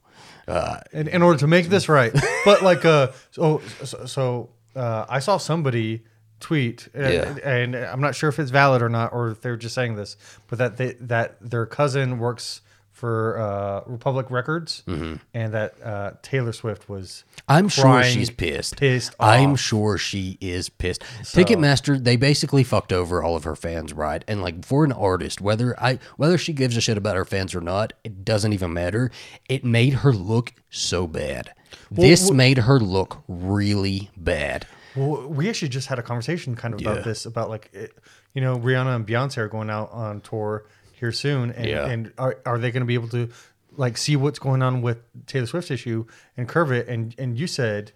Uh, 0.47 0.81
in, 0.93 1.09
in 1.09 1.21
order 1.21 1.39
to 1.39 1.47
make 1.47 1.67
this 1.69 1.89
right. 1.91 2.13
But 2.45 2.63
like, 2.63 2.85
uh, 2.85 3.09
so 3.33 3.61
so, 3.85 4.07
so 4.07 4.51
uh, 4.75 5.05
I 5.09 5.19
saw 5.19 5.37
somebody 5.37 6.05
tweet, 6.41 6.89
and, 6.95 7.13
Yeah. 7.13 7.37
and 7.45 7.77
I'm 7.77 8.01
not 8.01 8.15
sure 8.15 8.29
if 8.31 8.39
it's 8.39 8.51
valid 8.51 8.81
or 8.81 8.89
not, 8.89 9.13
or 9.13 9.29
if 9.29 9.43
they're 9.43 9.57
just 9.59 9.75
saying 9.75 9.97
this, 9.97 10.17
but 10.47 10.59
that 10.59 10.77
they 10.79 10.93
that 11.01 11.37
their 11.41 11.67
cousin 11.67 12.19
works 12.19 12.63
for 12.99 13.39
uh, 13.39 13.83
Republic 13.87 14.27
Records, 14.29 14.83
and 14.87 15.21
that 15.55 15.81
uh, 15.85 16.11
Taylor 16.21 16.53
Swift 16.53 16.89
was. 16.89 17.23
I'm 17.49 17.69
sure 17.69 17.85
crying, 17.85 18.13
she's 18.13 18.29
pissed. 18.29 18.77
Pissed. 18.77 19.15
I'm 19.21 19.55
sure 19.55 19.99
she 19.99 20.37
is 20.41 20.69
pissed. 20.69 21.03
Ticketmaster, 21.23 22.03
they 22.03 22.17
basically 22.17 22.65
fucked 22.65 22.93
over 22.93 23.23
all 23.23 23.37
of 23.37 23.45
her 23.45 23.55
fans, 23.55 23.93
right? 23.93 24.25
And 24.27 24.43
like 24.43 24.65
for 24.65 24.85
an 24.85 24.91
artist, 24.91 25.41
whether 25.41 25.79
I 25.81 26.01
whether 26.17 26.37
she 26.37 26.53
gives 26.53 26.77
a 26.77 26.81
shit 26.81 26.99
about 26.99 27.15
her 27.15 27.25
fans 27.25 27.55
or 27.55 27.61
not, 27.61 27.93
it 28.03 28.25
doesn't 28.25 28.53
even 28.53 28.73
matter. 28.73 29.13
It 29.49 29.65
made 29.65 29.93
her 29.95 30.13
look 30.13 30.53
so 30.69 31.07
bad. 31.07 31.53
this 31.93 32.33
made 32.33 32.59
her 32.59 32.81
look 32.81 33.23
really 33.29 34.11
bad. 34.17 34.67
Well, 34.97 35.29
we 35.29 35.49
actually 35.49 35.69
just 35.69 35.87
had 35.87 36.01
a 36.01 36.03
conversation 36.03 36.57
kind 36.57 36.75
of 36.75 36.81
Yeah. 36.81 36.91
about 36.91 37.05
this, 37.05 37.25
about 37.27 37.49
like, 37.51 37.71
it, 37.73 37.93
you 38.35 38.41
know, 38.41 38.59
Rihanna 38.59 38.97
and 38.97 39.07
Beyonce 39.07 39.39
are 39.39 39.49
going 39.49 39.71
out 39.71 39.91
on 39.93 40.21
tour 40.21 40.65
here 40.99 41.13
soon, 41.13 41.51
and, 41.51 41.67
Yeah. 41.67 41.87
and 41.87 42.13
are, 42.19 42.37
are 42.45 42.59
they 42.59 42.71
going 42.71 42.83
to 42.83 42.87
be 42.87 42.95
able 42.95 43.09
to 43.09 43.31
like 43.77 43.97
see 43.97 44.17
what's 44.17 44.39
going 44.39 44.63
on 44.63 44.83
with 44.83 44.99
Taylor 45.27 45.47
Swift's 45.47 45.71
issue 45.71 46.05
and 46.37 46.49
curve 46.49 46.73
it? 46.73 46.89
And 46.89 47.15
and 47.19 47.39
you 47.39 47.47
said, 47.47 47.93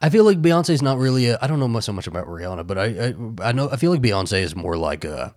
I 0.00 0.10
feel 0.10 0.24
like 0.24 0.42
Beyonce's 0.42 0.82
not 0.82 0.98
really. 0.98 1.28
A, 1.28 1.38
I 1.40 1.46
don't 1.46 1.60
know 1.60 1.68
much 1.68 1.84
so 1.84 1.92
much 1.92 2.06
about 2.06 2.26
Rihanna, 2.26 2.66
but 2.66 2.78
I, 2.78 2.84
I 2.84 3.48
I 3.48 3.52
know 3.52 3.68
I 3.70 3.76
feel 3.76 3.90
like 3.90 4.02
Beyonce 4.02 4.40
is 4.42 4.54
more 4.56 4.76
like 4.76 5.04
a 5.04 5.34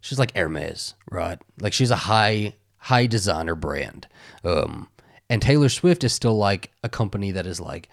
she's 0.00 0.18
like 0.18 0.34
Hermes, 0.36 0.94
right? 1.10 1.38
Like 1.60 1.72
she's 1.72 1.90
a 1.90 1.96
high 1.96 2.54
high 2.78 3.06
designer 3.06 3.54
brand. 3.54 4.06
Um, 4.44 4.88
and 5.28 5.42
Taylor 5.42 5.68
Swift 5.68 6.04
is 6.04 6.12
still 6.12 6.36
like 6.36 6.70
a 6.84 6.88
company 6.88 7.32
that 7.32 7.46
is 7.46 7.60
like 7.60 7.88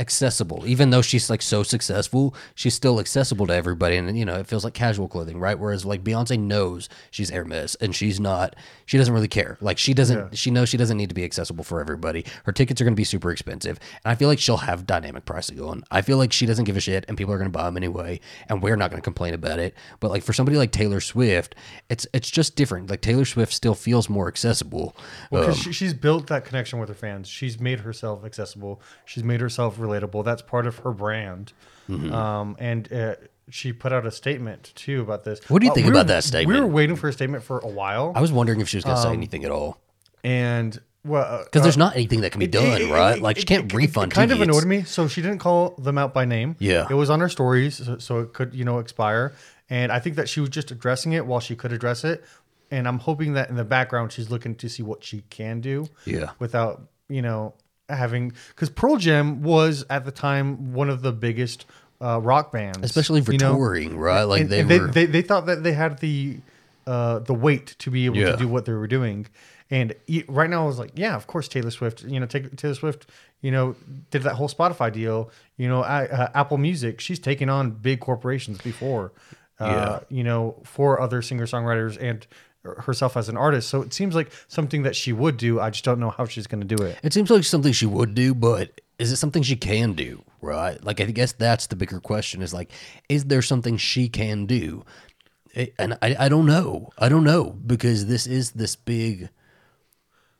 accessible, 0.00 0.64
even 0.66 0.90
though 0.90 1.02
she's 1.02 1.30
like 1.30 1.42
so 1.42 1.62
successful. 1.62 2.34
She's 2.54 2.74
still 2.74 2.98
accessible 2.98 3.46
to 3.46 3.54
everybody, 3.54 3.96
and 3.96 4.18
you 4.18 4.24
know 4.24 4.36
it 4.36 4.46
feels 4.46 4.64
like 4.64 4.74
casual 4.74 5.06
clothing, 5.06 5.38
right? 5.38 5.58
Whereas 5.58 5.84
like 5.84 6.02
Beyonce 6.02 6.38
knows 6.40 6.88
she's 7.10 7.30
Hermes, 7.30 7.74
and 7.76 7.94
she's 7.94 8.18
not. 8.18 8.56
She 8.86 8.98
doesn't 8.98 9.12
really 9.14 9.28
care. 9.28 9.58
Like 9.60 9.78
she 9.78 9.94
doesn't. 9.94 10.36
She 10.36 10.50
knows 10.50 10.68
she 10.68 10.76
doesn't 10.76 10.96
need 10.96 11.10
to 11.10 11.14
be 11.14 11.24
accessible 11.24 11.62
for 11.62 11.80
everybody. 11.80 12.24
Her 12.44 12.52
tickets 12.52 12.80
are 12.80 12.84
going 12.84 12.94
to 12.94 13.00
be 13.00 13.04
super 13.04 13.30
expensive, 13.30 13.78
and 14.04 14.10
I 14.10 14.14
feel 14.16 14.28
like 14.28 14.38
she'll 14.40 14.56
have 14.56 14.86
dynamic 14.86 15.24
pricing 15.26 15.56
going. 15.56 15.84
I 15.90 16.00
feel 16.02 16.16
like 16.16 16.32
she 16.32 16.46
doesn't 16.46 16.64
give 16.64 16.76
a 16.76 16.80
shit, 16.80 17.04
and 17.06 17.16
people 17.16 17.32
are 17.34 17.38
going 17.38 17.50
to 17.50 17.56
buy 17.56 17.64
them 17.64 17.76
anyway, 17.76 18.20
and 18.48 18.62
we're 18.62 18.76
not 18.76 18.90
going 18.90 19.00
to 19.00 19.04
complain 19.04 19.34
about 19.34 19.58
it. 19.58 19.74
But 20.00 20.10
like 20.10 20.22
for 20.22 20.32
somebody 20.32 20.56
like 20.56 20.72
Taylor 20.72 21.00
Swift, 21.00 21.54
it's 21.90 22.06
it's 22.14 22.30
just 22.30 22.56
different. 22.56 22.90
Like 22.90 23.02
Taylor 23.02 23.26
Swift 23.26 23.52
still 23.52 23.74
feels 23.74 24.08
more 24.08 24.28
accessible. 24.28 24.96
well, 25.30 25.42
Um, 25.42 25.50
because 25.50 25.62
she, 25.62 25.72
she's 25.72 25.94
built 25.94 26.26
that 26.28 26.44
connection 26.44 26.78
with 26.78 26.88
her 26.88 26.94
fans. 26.94 27.28
She's 27.28 27.60
made 27.60 27.80
herself 27.80 28.24
accessible. 28.24 28.80
She's 29.04 29.22
made 29.24 29.40
herself 29.40 29.78
relatable. 29.90 30.24
That's 30.24 30.42
part 30.42 30.66
of 30.66 30.78
her 30.78 30.92
brand. 30.92 31.52
Mm-hmm. 31.88 32.12
Um, 32.12 32.56
and 32.58 32.92
uh, 32.92 33.14
she 33.48 33.72
put 33.72 33.92
out 33.92 34.06
a 34.06 34.10
statement 34.10 34.72
too 34.76 35.00
about 35.00 35.24
this. 35.24 35.40
What 35.50 35.58
do 35.60 35.66
you 35.66 35.72
Uh, 35.72 35.74
think 35.74 35.86
we 35.86 35.90
about 35.90 36.06
were- 36.06 36.14
that 36.14 36.24
statement? 36.24 36.56
We 36.58 36.60
were 36.64 36.70
waiting 36.70 36.96
for 36.96 37.08
a 37.08 37.12
statement 37.12 37.42
for 37.42 37.58
a 37.58 37.66
while, 37.68 38.12
I 38.14 38.20
was 38.20 38.32
wondering 38.32 38.60
if 38.60 38.68
she 38.68 38.76
was 38.76 38.84
going 38.84 38.96
to 38.96 39.02
Um, 39.02 39.08
say 39.08 39.12
anything 39.12 39.44
at 39.44 39.50
all. 39.50 39.78
and 40.22 40.80
well, 41.02 41.44
Because 41.44 41.60
uh, 41.60 41.62
there's 41.64 41.76
not 41.78 41.96
anything 41.96 42.20
that 42.20 42.30
can 42.30 42.38
be 42.40 42.44
It- 42.44 42.52
done, 42.52 42.80
it- 42.82 42.90
right? 42.92 43.16
it- 43.16 43.22
like 43.22 43.38
she 43.38 43.44
can't 43.44 43.72
refund 43.72 44.12
It 44.12 44.14
kind 44.14 44.30
of 44.30 44.38
tickets. 44.38 44.56
annoyed 44.58 44.68
me. 44.68 44.82
So 44.82 45.08
she 45.08 45.22
didn't 45.22 45.38
call 45.38 45.70
them 45.78 45.96
out 45.98 46.12
by 46.12 46.26
name. 46.26 46.56
Yeah. 46.58 46.86
It 46.90 46.94
was 46.94 47.08
on 47.10 47.20
her 47.20 47.28
stories, 47.28 47.76
so, 47.84 47.98
so 47.98 48.20
it 48.20 48.32
could, 48.34 48.54
you 48.54 48.64
know, 48.64 48.78
expire. 48.78 49.32
And 49.70 49.90
I 49.92 49.98
think 49.98 50.16
that 50.16 50.28
she 50.28 50.40
was 50.40 50.50
just 50.50 50.70
addressing 50.70 51.12
it 51.12 51.24
while 51.26 51.40
she 51.40 51.56
could 51.56 51.72
address 51.72 52.04
it. 52.04 52.22
And 52.70 52.86
I'm 52.86 52.98
hoping 52.98 53.32
that 53.32 53.48
in 53.48 53.56
the 53.56 53.64
background 53.64 54.12
she's 54.12 54.30
looking 54.30 54.54
to 54.56 54.68
see 54.68 54.82
what 54.82 55.02
she 55.02 55.22
can 55.30 55.60
do. 55.60 55.86
Yeah. 56.04 56.30
Without, 56.38 56.82
you 57.08 57.22
know, 57.22 57.54
having 57.90 58.32
because 58.48 58.70
Pearl 58.70 58.96
Jam 58.96 59.42
was 59.42 59.84
at 59.90 60.04
the 60.04 60.12
time 60.12 60.72
one 60.72 60.88
of 60.90 61.02
the 61.02 61.12
biggest 61.12 61.66
uh, 62.00 62.20
rock 62.20 62.50
bands, 62.52 62.78
Especially 62.82 63.20
for 63.20 63.32
you 63.32 63.38
know? 63.38 63.54
touring, 63.54 63.98
right? 63.98 64.22
Like 64.22 64.42
and, 64.42 64.50
they 64.50 64.60
and 64.60 64.68
were. 64.70 64.86
they, 64.88 65.06
they 65.06 65.22
thought 65.22 65.46
that 65.46 65.62
they 65.62 65.72
had 65.72 65.98
the 65.98 66.38
uh, 66.86 67.18
the 67.20 67.34
weight 67.34 67.76
to 67.80 67.90
be 67.90 68.06
able 68.06 68.16
Yeah. 68.16 68.32
to 68.32 68.36
do 68.36 68.48
what 68.48 68.64
they 68.64 68.72
were 68.72 68.86
doing. 68.86 69.26
And 69.72 69.94
right 70.26 70.50
now, 70.50 70.64
I 70.64 70.66
was 70.66 70.78
like, 70.80 70.92
yeah, 70.96 71.14
of 71.14 71.28
course, 71.28 71.46
Taylor 71.46 71.70
Swift. 71.70 72.02
You 72.02 72.18
know, 72.18 72.26
take, 72.26 72.56
Taylor 72.56 72.74
Swift. 72.74 73.06
You 73.40 73.52
know, 73.52 73.76
did 74.10 74.22
that 74.24 74.34
whole 74.34 74.48
Spotify 74.48 74.92
deal. 74.92 75.30
You 75.56 75.68
know, 75.68 75.82
I, 75.82 76.06
uh, 76.08 76.28
Apple 76.34 76.58
Music. 76.58 77.00
She's 77.00 77.20
taken 77.20 77.48
on 77.48 77.70
big 77.70 78.00
corporations 78.00 78.58
before. 78.60 79.12
Uh, 79.60 79.66
Yeah. 79.66 80.00
You 80.16 80.24
know, 80.24 80.56
for 80.64 81.00
other 81.00 81.22
singer 81.22 81.46
songwriters 81.46 81.96
and 82.00 82.26
herself 82.62 83.16
as 83.16 83.28
an 83.28 83.36
artist. 83.36 83.68
So 83.68 83.82
it 83.82 83.92
seems 83.92 84.14
like 84.14 84.30
something 84.48 84.82
that 84.82 84.94
she 84.94 85.12
would 85.12 85.36
do. 85.36 85.60
I 85.60 85.70
just 85.70 85.84
don't 85.84 85.98
know 86.00 86.10
how 86.10 86.26
she's 86.26 86.46
going 86.46 86.66
to 86.66 86.76
do 86.76 86.82
it. 86.82 86.98
It 87.02 87.12
seems 87.12 87.30
like 87.30 87.44
something 87.44 87.72
she 87.72 87.86
would 87.86 88.14
do, 88.14 88.34
but 88.34 88.80
is 88.98 89.10
it 89.12 89.16
something 89.16 89.42
she 89.42 89.56
can 89.56 89.94
do? 89.94 90.22
Right? 90.42 90.82
Like 90.84 91.00
I 91.00 91.04
guess 91.06 91.32
that's 91.32 91.66
the 91.68 91.76
bigger 91.76 92.00
question. 92.00 92.42
Is 92.42 92.52
like, 92.52 92.70
is 93.08 93.24
there 93.24 93.42
something 93.42 93.76
she 93.76 94.08
can 94.08 94.46
do? 94.46 94.84
And 95.78 95.98
I, 96.02 96.16
I 96.18 96.28
don't 96.28 96.46
know. 96.46 96.90
I 96.98 97.08
don't 97.08 97.24
know 97.24 97.56
because 97.66 98.06
this 98.06 98.26
is 98.26 98.52
this 98.52 98.76
big. 98.76 99.30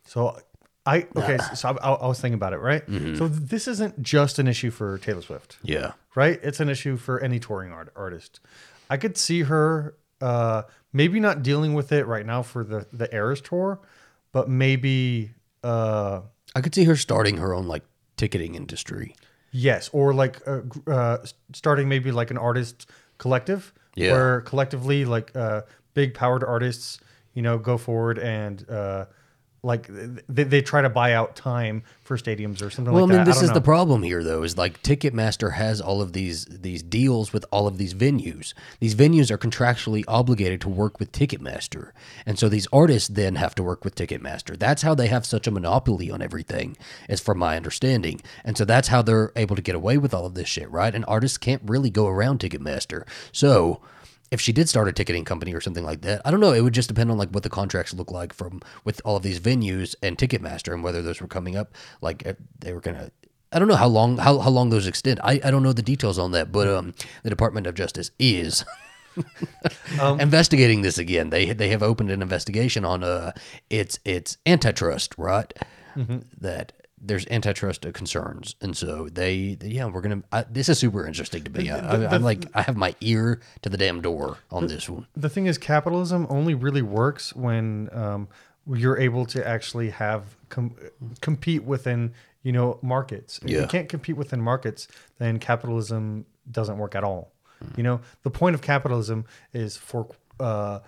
So 0.05 0.39
I 0.87 1.07
okay. 1.17 1.37
Ah. 1.41 1.55
So 1.55 1.77
I, 1.83 1.91
I 1.93 2.07
was 2.07 2.21
thinking 2.21 2.35
about 2.35 2.53
it, 2.53 2.59
right? 2.59 2.87
Mm-hmm. 2.87 3.17
So 3.17 3.29
this 3.29 3.67
isn't 3.67 4.03
just 4.03 4.39
an 4.39 4.47
issue 4.47 4.71
for 4.71 4.99
Taylor 4.99 5.23
Swift. 5.23 5.59
Yeah. 5.63 5.93
right? 6.15 6.39
It's 6.43 6.61
an 6.61 6.69
issue 6.69 6.97
for 6.97 7.21
any 7.21 7.39
touring 7.39 7.73
art, 7.73 7.93
artist. 7.97 8.41
I 8.89 8.97
could 8.97 9.17
see 9.17 9.43
her 9.43 9.95
uh, 10.21 10.63
maybe 10.93 11.21
not 11.21 11.43
dealing 11.43 11.75
with 11.75 11.93
it 11.93 12.07
right 12.07 12.27
now 12.27 12.43
for 12.43 12.65
the 12.65 12.87
the 12.93 13.13
Eras 13.15 13.41
tour, 13.41 13.81
but 14.33 14.49
maybe 14.49 15.31
uh, 15.65 16.21
I 16.55 16.61
could 16.61 16.75
see 16.75 16.85
her 16.85 16.97
starting 16.97 17.37
her 17.39 17.55
own 17.55 17.67
like 17.67 17.83
ticketing 18.17 18.55
industry. 18.55 19.15
yes, 19.53 19.89
or 19.93 20.13
like 20.15 20.41
uh, 20.47 20.61
uh, 20.87 21.19
starting 21.53 21.89
maybe 21.89 22.13
like 22.13 22.31
an 22.31 22.39
artist 22.39 22.87
collective, 23.19 23.73
Yeah. 23.97 24.13
where 24.13 24.41
collectively 24.43 25.05
like 25.05 25.35
uh, 25.37 25.63
big 25.95 26.15
powered 26.15 26.45
artists, 26.45 27.01
you 27.35 27.43
know, 27.43 27.59
go 27.59 27.77
forward 27.79 28.19
and. 28.19 28.69
Uh, 28.71 29.07
like 29.63 29.87
they, 29.89 30.45
they 30.45 30.63
try 30.63 30.81
to 30.81 30.89
buy 30.89 31.13
out 31.13 31.37
time 31.37 31.83
for 32.03 32.17
stadiums 32.17 32.63
or 32.63 32.71
something 32.71 32.87
like 32.87 32.93
that. 32.93 32.93
Well, 32.95 33.07
like 33.07 33.15
I 33.15 33.17
mean, 33.17 33.19
that. 33.19 33.27
this 33.27 33.37
don't 33.37 33.45
is 33.45 33.53
the 33.53 33.61
problem 33.61 34.03
here, 34.03 34.25
though. 34.25 34.43
Is 34.43 34.57
like 34.57 34.83
Ticketmaster 34.83 35.53
has 35.55 35.81
all 35.81 36.01
of 36.01 36.13
these 36.13 36.47
these 36.47 36.83
deals 36.83 37.33
with 37.33 37.45
all 37.51 37.67
of 37.67 37.77
these 37.77 37.93
venues. 37.93 38.55
These 38.81 38.95
venues 38.95 39.31
are 39.31 39.39
contractually 39.39 40.05
obligated 40.09 40.61
to 40.63 40.69
work 40.69 40.99
with 40.99 41.13
Ticketmaster, 41.13 41.93
and 42.25 42.39
so 42.39 42.49
these 42.49 42.67
artists 42.73 43.09
then 43.09 43.35
have 43.37 43.55
to 43.57 43.63
work 43.63 43.85
with 43.85 43.95
Ticketmaster. 43.95 44.59
That's 44.59 44.83
how 44.83 44.95
they 44.95 45.09
have 45.09 45.27
such 45.27 45.47
a 45.47 45.51
monopoly 45.51 46.11
on 46.11 46.23
everything, 46.23 46.77
is 47.09 47.21
from 47.21 47.39
my 47.39 47.57
understanding. 47.57 48.23
And 48.45 48.57
so 48.57 48.65
that's 48.65 48.89
how 48.89 49.03
they're 49.03 49.33
able 49.37 49.57
to 49.57 49.63
get 49.63 49.75
away 49.75 49.99
with 49.99 50.15
all 50.15 50.27
of 50.27 50.35
this 50.35 50.49
shit, 50.49 50.71
right? 50.71 50.95
And 50.95 51.05
artists 51.07 51.39
can't 51.39 51.63
really 51.65 51.91
go 51.91 52.07
around 52.07 52.41
Ticketmaster. 52.41 53.07
So 53.33 53.81
if 54.31 54.41
she 54.41 54.53
did 54.53 54.69
start 54.69 54.89
a 54.89 54.93
ticketing 54.93 55.25
company 55.25 55.53
or 55.53 55.61
something 55.61 55.85
like 55.85 56.03
that, 56.03 56.23
I 56.25 56.31
don't 56.31 56.41
know. 56.41 56.53
It 56.53 56.61
would 56.61 56.75
just 56.75 56.89
depend 56.89 57.11
on 57.11 57.19
like 57.19 57.31
what 57.31 57.43
the 57.43 57.51
contracts 57.51 57.93
look 57.93 58.11
like 58.11 58.33
from 58.33 58.61
with 58.85 59.01
all 59.05 59.17
of 59.17 59.23
these 59.23 59.41
venues 59.41 59.95
and 60.03 60.17
Ticketmaster 60.17 60.73
and 60.73 60.85
whether 60.85 61.03
those 61.03 61.21
were 61.21 61.27
coming 61.27 61.57
up. 61.57 61.73
Like 62.01 62.37
they 62.59 62.73
were 62.73 62.81
gonna. 62.81 63.11
I 63.53 63.59
don't 63.59 63.67
know 63.67 63.75
how 63.77 63.89
long 63.89 64.19
how, 64.19 64.39
how 64.39 64.51
long 64.51 64.71
those 64.71 64.87
extend. 64.87 65.19
I, 65.25 65.41
I 65.43 65.51
don't 65.51 65.65
know 65.65 65.73
the 65.73 65.83
details 65.83 66.19
on 66.19 66.31
that, 66.33 66.53
but 66.53 66.69
um, 66.69 66.95
the 67.25 67.31
Department 67.31 67.67
of 67.67 67.75
Justice 67.75 68.13
is 68.19 68.65
investigating 70.21 70.83
this 70.83 70.99
again. 70.99 71.31
They 71.31 71.53
they 71.53 71.69
have 71.71 71.83
opened 71.83 72.11
an 72.11 72.23
investigation 72.23 72.85
on 72.85 73.03
uh 73.03 73.33
it's 73.69 73.99
it's 74.05 74.39
antitrust, 74.47 75.15
right? 75.19 75.53
That 76.41 76.73
there's 77.01 77.27
antitrust 77.29 77.83
concerns, 77.95 78.57
and 78.61 78.77
so 78.77 79.09
they 79.11 79.57
yeah 79.63 79.87
we're 79.87 80.01
gonna. 80.03 80.23
I, 80.33 80.45
this 80.51 80.69
is 80.69 80.79
super 80.79 81.07
interesting 81.07 81.43
to 81.45 81.51
me. 81.51 81.71
I, 81.71 82.07
I'm 82.15 82.23
like 82.23 82.45
I 82.55 82.63
have 82.63 82.77
my 82.77 82.95
ear 83.01 83.41
to 83.63 83.69
the 83.69 83.77
damn 83.79 84.01
door 84.03 84.39
on 84.51 84.67
this 84.67 84.89
one. 84.89 85.07
the 85.17 85.29
thing 85.31 85.47
is 85.47 85.57
capitalism 85.59 86.27
only 86.29 86.55
really 86.55 86.83
works 86.83 87.35
when 87.35 87.89
um, 87.93 88.29
you're 88.67 88.99
able 88.99 89.25
to 89.27 89.47
actually 89.47 89.91
have 89.91 90.37
com- 90.51 90.77
compete 91.21 91.65
within 91.65 92.13
you 92.43 92.53
know 92.53 92.79
markets 92.83 93.39
if 93.43 93.51
Yeah. 93.51 93.61
you 93.63 93.67
can't 93.67 93.89
compete 93.89 94.17
within 94.17 94.41
markets 94.41 94.87
then 95.19 95.39
capitalism 95.39 96.27
doesn't 96.51 96.79
work 96.79 96.95
at 96.95 97.05
all 97.05 97.33
you 97.77 97.83
know 97.83 98.01
the 98.23 98.31
point 98.31 98.55
of 98.55 98.63
capitalism 98.63 99.25
is 99.53 99.77
for 99.77 100.09
uh, 100.39 100.79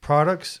products 0.00 0.60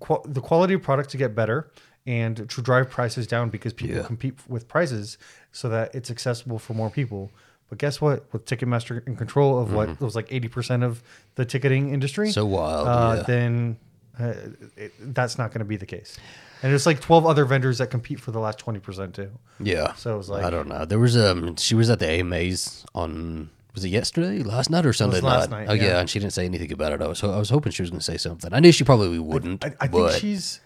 qu- 0.00 0.22
the 0.24 0.40
quality 0.40 0.74
of 0.74 0.82
products 0.82 1.08
to 1.12 1.16
get 1.18 1.34
better 1.34 1.70
and 2.06 2.48
to 2.48 2.62
drive 2.62 2.88
prices 2.90 3.26
down 3.26 3.50
because 3.50 3.72
people 3.72 3.96
Yeah. 3.96 4.02
compete 4.04 4.34
with 4.48 4.68
prices 4.68 5.18
so 5.52 5.68
that 5.68 5.94
it's 5.94 6.10
accessible 6.10 6.58
for 6.58 6.74
more 6.74 6.90
people 6.90 7.30
but 7.68 7.78
guess 7.78 8.00
what 8.00 8.32
with 8.32 8.44
ticketmaster 8.44 9.04
in 9.08 9.16
control 9.16 9.58
of 9.58 9.72
what 9.72 10.00
was 10.00 10.14
like 10.14 10.28
80% 10.28 10.84
of 10.84 11.02
the 11.34 11.44
ticketing 11.44 11.92
industry 11.92 12.28
Mm-hmm. 12.28 12.32
So 12.32 12.46
wild, 12.46 12.86
uh, 12.88 13.14
yeah. 13.18 13.22
then 13.24 13.76
uh, 14.20 14.32
it, 14.76 14.92
that's 15.14 15.36
not 15.36 15.50
going 15.50 15.58
to 15.58 15.64
be 15.64 15.76
the 15.76 15.86
case 15.86 16.16
and 16.62 16.70
there's 16.72 16.86
like 16.86 17.00
12 17.00 17.26
other 17.26 17.44
vendors 17.44 17.78
that 17.78 17.90
compete 17.90 18.18
for 18.20 18.30
the 18.30 18.38
last 18.40 18.58
20% 18.60 19.12
too 19.14 19.30
Yeah. 19.58 19.94
So 19.94 20.14
it 20.14 20.16
was 20.18 20.28
like- 20.30 20.44
I 20.44 20.50
don't 20.50 20.68
know. 20.68 20.84
There 20.84 20.98
was 21.00 21.16
um 21.16 21.56
she 21.56 21.74
was 21.74 21.90
at 21.90 21.98
the 21.98 22.08
AMAs 22.08 22.84
on 22.94 23.50
was 23.74 23.84
it 23.84 23.88
yesterday, 23.90 24.42
last 24.42 24.70
night 24.70 24.86
or 24.86 24.94
Sunday 24.94 25.20
last 25.20 25.50
night? 25.50 25.66
night, 25.66 25.68
Oh 25.70 25.74
yeah. 25.74 25.84
yeah. 25.88 26.00
and 26.00 26.08
she 26.08 26.18
didn't 26.18 26.32
say 26.32 26.46
anything 26.46 26.72
about 26.72 26.92
it. 26.94 27.02
I 27.02 27.08
was 27.08 27.22
I 27.22 27.36
was 27.36 27.50
hoping 27.50 27.72
she 27.72 27.82
was 27.82 27.90
going 27.90 27.98
to 28.00 28.04
say 28.04 28.16
something. 28.16 28.54
I 28.54 28.60
knew 28.60 28.72
she 28.72 28.84
probably 28.84 29.18
wouldn't. 29.18 29.62
I, 29.64 29.68
I 29.80 29.86
think 29.88 29.92
but 29.92 30.14
she's 30.20 30.60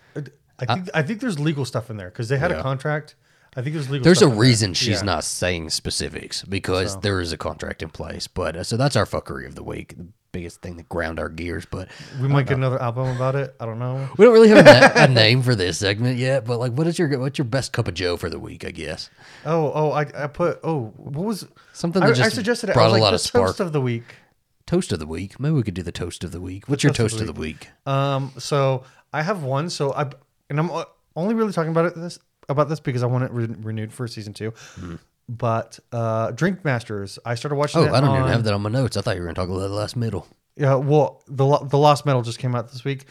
I 0.61 0.75
think 0.75 0.89
I 0.95 1.03
think 1.03 1.21
there's 1.21 1.39
legal 1.39 1.65
stuff 1.65 1.91
in 1.91 1.97
there 1.97 2.09
because 2.11 2.29
they 2.29 2.39
had 2.39 2.51
Yeah. 2.51 2.59
a 2.59 2.63
contract. 2.63 3.15
I 3.57 3.63
think 3.63 3.75
there's 3.75 3.91
legal. 3.91 4.05
there's 4.05 4.19
a 4.19 4.21
stuff 4.21 4.31
in 4.33 4.35
there. 4.37 4.43
reason 4.43 4.75
she's 4.75 4.99
Yeah. 5.01 5.03
not 5.03 5.25
saying 5.25 5.71
specifics 5.71 6.43
because 6.45 6.99
there 7.01 7.21
is 7.21 7.33
a 7.33 7.37
contract 7.37 7.83
in 7.83 7.89
place. 7.91 8.27
But 8.29 8.57
uh, 8.57 8.65
so 8.65 8.77
that's 8.77 8.95
our 8.97 9.07
fuckery 9.07 9.47
of 9.47 9.55
the 9.57 9.65
week. 9.65 9.97
The 9.97 10.07
biggest 10.33 10.61
thing 10.63 10.77
that 10.77 10.89
ground 10.89 11.19
our 11.19 11.29
gears. 11.29 11.67
But 11.69 11.89
We 12.21 12.29
might 12.29 12.47
get 12.47 12.57
another 12.59 12.81
album 12.81 13.09
about 13.17 13.35
it. 13.35 13.57
I 13.59 13.67
don't 13.67 13.81
know. 13.81 14.09
we 14.17 14.25
don't 14.25 14.33
really 14.35 14.51
have 14.51 14.59
a, 14.59 14.63
na- 14.95 15.05
a 15.05 15.09
name 15.13 15.43
for 15.43 15.57
this 15.57 15.79
segment 15.79 16.19
yet. 16.19 16.45
But 16.45 16.59
like, 16.61 16.71
what 16.73 16.87
is 16.87 16.97
your 16.99 17.19
what's 17.19 17.39
your 17.39 17.45
best 17.47 17.73
cup 17.73 17.89
of 17.89 17.95
Joe 17.95 18.17
for 18.17 18.31
the 18.31 18.39
week? 18.39 18.65
I 18.65 18.71
guess 18.71 19.11
Oh, 19.45 19.73
oh, 19.75 19.91
I, 19.91 20.03
I 20.15 20.27
put. 20.29 20.61
Oh, 20.63 20.93
what 20.97 21.25
was 21.25 21.47
Something 21.73 22.03
I, 22.05 22.07
that 22.07 22.13
I 22.13 22.23
just 22.23 22.37
suggested? 22.37 22.71
it. 22.71 22.75
brought 22.75 22.85
I 22.85 22.87
was 22.87 22.93
a 22.93 22.95
like, 22.95 23.03
lot 23.03 23.11
the 23.11 23.15
of 23.17 23.21
spark. 23.23 23.47
toast 23.49 23.61
of 23.61 23.73
the 23.73 23.81
week. 23.81 24.05
toast 24.67 24.93
of 24.93 25.01
the 25.01 25.07
week. 25.09 25.41
Maybe 25.41 25.55
we 25.55 25.65
could 25.65 25.75
do 25.75 25.83
the 25.83 25.91
toast 25.91 26.23
of 26.23 26.31
the 26.31 26.41
week. 26.41 26.69
What's 26.69 26.85
your 26.85 26.93
toast 26.93 27.21
of 27.21 27.27
the 27.27 27.33
week? 27.33 27.67
Um, 27.85 28.31
so 28.39 28.85
I 29.13 29.23
have 29.23 29.43
one. 29.43 29.69
So 29.71 29.93
I 29.93 30.11
and 30.51 30.61
I'm 30.61 30.71
only 31.17 31.35
really 31.35 31.53
talking 31.53 31.71
about 31.71 31.87
it 31.87 31.95
this 31.95 32.19
about 32.49 32.69
this 32.69 32.81
because 32.81 33.03
I 33.03 33.07
want 33.07 33.25
it 33.25 33.31
re- 33.31 33.47
renewed 33.63 33.93
for 33.93 34.07
season 34.09 34.35
two. 34.35 34.53
But 35.29 35.79
uh, 35.93 36.33
Drink 36.33 36.65
Masters, 36.65 37.19
I 37.25 37.37
started 37.37 37.55
watching. 37.55 37.81
Oh, 37.83 37.95
I 37.95 38.01
don't 38.01 38.17
even 38.17 38.29
have 38.33 38.43
that 38.45 38.53
on 38.53 38.63
my 38.63 38.69
notes. 38.71 38.97
I 38.97 39.01
thought 39.01 39.15
you 39.15 39.23
were 39.23 39.27
going 39.27 39.37
to 39.37 39.41
talk 39.41 39.49
about 39.49 39.61
the 39.61 39.69
Lost 39.69 39.97
Metal. 39.97 40.27
Yeah, 40.57 40.75
well, 40.75 41.23
the 41.29 41.47
the 41.59 41.79
Lost 41.79 42.05
Metal 42.05 42.23
just 42.23 42.41
came 42.41 42.57
out 42.57 42.73
this 42.73 42.83
week 42.85 43.05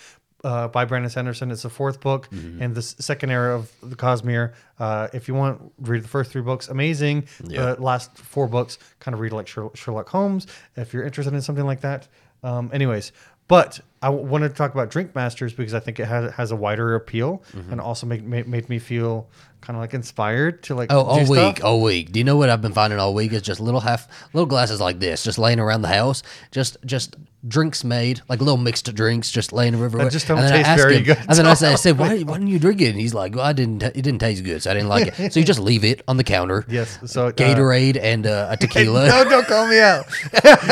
uh, 0.43 0.67
by 0.67 0.83
Brandon 0.83 1.09
Sanderson. 1.09 1.49
It's 1.49 1.61
the 1.61 1.69
fourth 1.69 2.01
book 2.01 2.29
Mm-hmm. 2.31 2.61
and 2.61 2.75
the 2.75 2.81
second 2.81 3.29
era 3.31 3.55
of 3.55 3.71
the 3.81 3.95
Cosmere. 3.95 4.53
Uh, 4.77 5.07
if 5.13 5.29
you 5.29 5.33
want, 5.33 5.71
read 5.79 6.03
the 6.03 6.07
first 6.09 6.31
three 6.31 6.41
books. 6.41 6.67
Amazing. 6.67 7.25
Yeah. 7.45 7.75
The 7.75 7.81
last 7.81 8.17
four 8.17 8.47
books, 8.47 8.77
kind 8.99 9.13
of 9.15 9.21
read 9.21 9.31
like 9.31 9.47
Sherlock 9.47 10.09
Holmes. 10.09 10.45
If 10.75 10.93
you're 10.93 11.03
interested 11.03 11.33
in 11.33 11.41
something 11.41 11.65
like 11.65 11.81
that. 11.81 12.09
Um, 12.43 12.69
anyways, 12.73 13.13
but 13.49 13.81
I 14.01 14.07
w- 14.07 14.25
wanted 14.25 14.47
to 14.49 14.55
talk 14.55 14.73
about 14.73 14.89
Drink 14.89 15.13
Masters 15.13 15.51
because 15.51 15.73
I 15.73 15.81
think 15.81 15.99
it 15.99 16.05
has, 16.05 16.31
has 16.35 16.51
a 16.51 16.55
wider 16.55 16.95
appeal 16.95 17.43
Mm-hmm. 17.53 17.71
and 17.73 17.81
also 17.81 18.07
make, 18.07 18.23
made, 18.23 18.47
made 18.47 18.69
me 18.69 18.79
feel 18.79 19.27
kind 19.59 19.75
of 19.75 19.81
like 19.81 19.93
inspired 19.93 20.63
to 20.63 20.75
like 20.75 20.89
Oh, 20.89 21.01
all 21.01 21.29
week, 21.29 21.61
all 21.65 21.81
week. 21.81 22.13
Do 22.13 22.19
you 22.19 22.23
know 22.23 22.37
what 22.37 22.49
I've 22.49 22.61
been 22.61 22.71
finding 22.71 22.97
all 22.97 23.13
week? 23.13 23.33
Is 23.33 23.41
just 23.41 23.59
little 23.59 23.81
half, 23.81 24.07
little 24.33 24.45
glasses 24.47 24.79
like 24.79 24.99
this, 25.01 25.23
just 25.25 25.37
laying 25.37 25.59
around 25.59 25.81
the 25.81 25.89
house. 25.89 26.23
Just, 26.51 26.77
just 26.85 27.17
drinks 27.47 27.83
made, 27.83 28.21
like 28.27 28.39
little 28.39 28.57
mixed 28.57 28.93
drinks, 28.93 29.31
just 29.31 29.53
laying 29.53 29.73
everywhere. 29.73 30.09
just 30.09 30.27
don't 30.27 30.39
and 30.39 30.49
taste 30.49 30.77
very 30.77 30.97
him, 30.97 31.03
good. 31.03 31.17
And 31.17 31.37
then 31.37 31.45
I 31.45 31.53
say, 31.53 31.69
I 31.71 31.75
said, 31.75 31.97
why, 31.97 32.19
why 32.21 32.33
didn't 32.33 32.47
you 32.49 32.59
drink 32.59 32.81
it? 32.81 32.89
And 32.89 32.99
he's 32.99 33.13
like, 33.13 33.35
well, 33.35 33.45
I 33.45 33.53
didn't. 33.53 33.81
It 33.81 33.93
didn't 33.93 34.19
taste 34.19 34.43
good, 34.43 34.61
so 34.61 34.71
I 34.71 34.73
didn't 34.73 34.89
like 34.89 35.07
it. 35.19 35.31
So 35.33 35.39
you 35.39 35.45
just 35.45 35.59
leave 35.59 35.83
it 35.85 36.01
on 36.07 36.17
the 36.17 36.23
counter. 36.23 36.65
Yes. 36.67 36.97
So 37.05 37.27
uh, 37.27 37.31
Gatorade 37.31 37.97
and 38.01 38.25
uh, 38.27 38.47
a 38.49 38.57
tequila, 38.61 39.07
No, 39.07 39.23
don't 39.29 39.45
call 39.47 39.67
me 39.67 39.79
out. 39.79 40.05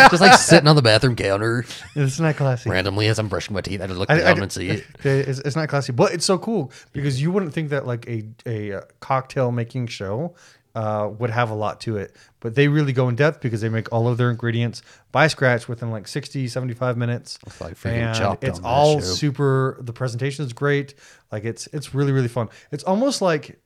just 0.09 0.21
like 0.21 0.37
sitting 0.39 0.67
on 0.67 0.75
the 0.75 0.81
bathroom 0.81 1.15
counter 1.15 1.65
it's 1.95 2.19
not 2.19 2.35
classy. 2.35 2.69
randomly 2.69 3.07
as 3.07 3.19
I'm 3.19 3.27
brushing 3.27 3.53
my 3.53 3.61
teeth. 3.61 3.81
I 3.81 3.87
just 3.87 3.99
look 3.99 4.09
I- 4.09 4.17
down 4.19 4.39
I- 4.39 4.41
and 4.43 4.51
see 4.51 4.69
it. 4.69 4.85
It's, 5.03 5.39
it's 5.39 5.55
not 5.55 5.69
classy, 5.69 5.91
but 5.93 6.13
it's 6.13 6.25
so 6.25 6.37
cool 6.37 6.71
because 6.91 7.21
you 7.21 7.31
wouldn't 7.31 7.53
think 7.53 7.69
that 7.69 7.85
like 7.87 8.07
a 8.09 8.25
a 8.45 8.73
uh, 8.73 8.81
cocktail 8.99 9.51
making 9.51 9.87
show 9.87 10.35
uh, 10.77 11.09
would 11.17 11.31
have 11.31 11.49
a 11.49 11.55
lot 11.55 11.81
to 11.81 11.97
it, 11.97 12.15
but 12.39 12.53
they 12.53 12.67
really 12.67 12.93
go 12.93 13.09
in 13.09 13.15
depth 13.15 13.41
because 13.41 13.61
they 13.61 13.69
make 13.69 13.91
all 13.91 14.07
of 14.07 14.17
their 14.17 14.29
ingredients 14.29 14.83
by 15.11 15.25
scratch 15.25 15.67
within 15.67 15.89
like 15.89 16.07
60, 16.07 16.47
75 16.47 16.95
minutes. 16.97 17.39
It's 17.47 17.59
like 17.59 17.73
freaking 17.73 17.93
and 17.93 18.15
chopped 18.15 18.43
it's 18.43 18.59
all 18.63 19.01
super. 19.01 19.79
The 19.81 19.91
presentation 19.91 20.45
is 20.45 20.53
great. 20.53 20.93
Like 21.31 21.45
it's 21.45 21.65
it's 21.73 21.95
really 21.95 22.11
really 22.11 22.27
fun. 22.27 22.49
It's 22.71 22.83
almost 22.83 23.23
like 23.23 23.59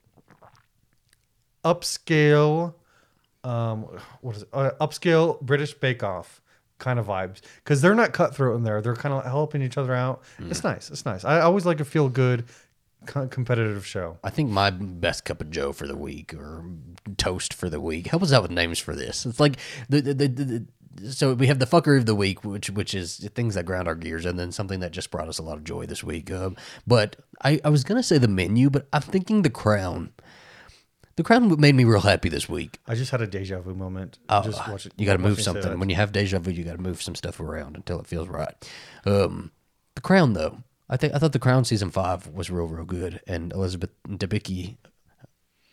upscale 1.65 2.75
um 3.43 3.85
what 4.21 4.37
is 4.37 4.43
it 4.43 4.49
uh, 4.53 4.71
upscale 4.79 5.39
british 5.41 5.73
bake 5.75 6.03
off 6.03 6.41
kind 6.79 6.97
of 6.97 7.05
vibes 7.05 7.41
because 7.57 7.81
they're 7.81 7.93
not 7.93 8.13
cutthroat 8.13 8.55
in 8.57 8.63
there 8.63 8.81
they're 8.81 8.95
kind 8.95 9.13
of 9.13 9.23
helping 9.23 9.61
each 9.61 9.77
other 9.77 9.93
out 9.93 10.23
it's 10.39 10.63
nice 10.63 10.89
it's 10.89 11.05
nice 11.05 11.23
i 11.23 11.39
always 11.39 11.63
like 11.65 11.79
a 11.79 11.85
feel 11.85 12.09
good 12.09 12.45
co- 13.05 13.27
competitive 13.27 13.85
show 13.85 14.17
I 14.23 14.29
think 14.29 14.49
my 14.49 14.69
best 14.69 15.25
cup 15.25 15.41
of 15.41 15.49
Joe 15.49 15.71
for 15.73 15.87
the 15.87 15.95
week 15.95 16.33
or 16.33 16.65
toast 17.17 17.53
for 17.53 17.69
the 17.69 17.79
week. 17.81 18.07
Help 18.07 18.23
us 18.23 18.31
out 18.33 18.43
with 18.43 18.51
names 18.51 18.79
for 18.79 18.95
this. 18.95 19.25
It's 19.25 19.39
like 19.39 19.57
the 19.89 20.01
the, 20.01 20.13
the, 20.13 20.27
the 20.27 20.65
so 21.09 21.33
we 21.33 21.47
have 21.47 21.59
the 21.59 21.65
fuckery 21.65 21.97
of 21.97 22.05
the 22.05 22.15
week, 22.15 22.43
which 22.43 22.69
which 22.69 22.93
is 22.93 23.17
things 23.33 23.55
that 23.55 23.65
ground 23.65 23.87
our 23.87 23.95
gears, 23.95 24.25
and 24.25 24.37
then 24.37 24.51
something 24.51 24.81
that 24.81 24.91
just 24.91 25.09
brought 25.09 25.29
us 25.29 25.39
a 25.39 25.43
lot 25.43 25.57
of 25.57 25.63
joy 25.63 25.85
this 25.85 26.03
week. 26.03 26.31
Um, 26.31 26.57
but 26.85 27.15
I, 27.43 27.61
I 27.63 27.69
was 27.69 27.83
gonna 27.83 28.03
say 28.03 28.17
the 28.17 28.27
menu, 28.27 28.69
but 28.69 28.87
I'm 28.91 29.01
thinking 29.01 29.41
the 29.41 29.49
crown. 29.49 30.13
The 31.17 31.23
crown 31.23 31.59
made 31.59 31.75
me 31.75 31.83
real 31.83 31.99
happy 31.99 32.29
this 32.29 32.47
week. 32.47 32.79
i 32.87 32.95
just 32.95 33.11
had 33.11 33.21
a 33.21 33.27
deja 33.27 33.59
vu 33.59 33.75
moment 33.75 34.17
Oh, 34.29 34.41
just 34.41 34.65
watch 34.67 34.85
it 34.85 34.93
you 34.97 35.05
got 35.05 35.17
to 35.17 35.19
move 35.19 35.41
something 35.41 35.77
when 35.77 35.89
you 35.89 35.95
have 35.95 36.11
deja 36.11 36.39
vu. 36.39 36.51
You 36.51 36.63
got 36.63 36.77
to 36.77 36.81
move 36.81 37.01
some 37.01 37.15
stuff 37.15 37.39
around 37.39 37.75
until 37.75 37.99
it 37.99 38.07
feels 38.07 38.27
right. 38.27 38.55
Um, 39.05 39.51
the 39.95 40.01
crown, 40.01 40.33
though, 40.33 40.63
I 40.91 40.97
think 40.97 41.15
I 41.15 41.19
thought 41.19 41.31
The 41.31 41.39
Crown 41.39 41.63
season 41.63 41.89
five 41.89 42.27
was 42.27 42.51
real, 42.51 42.67
real 42.67 42.83
good, 42.85 43.21
and 43.25 43.53
Elizabeth 43.53 43.91
Debicki 44.07 44.75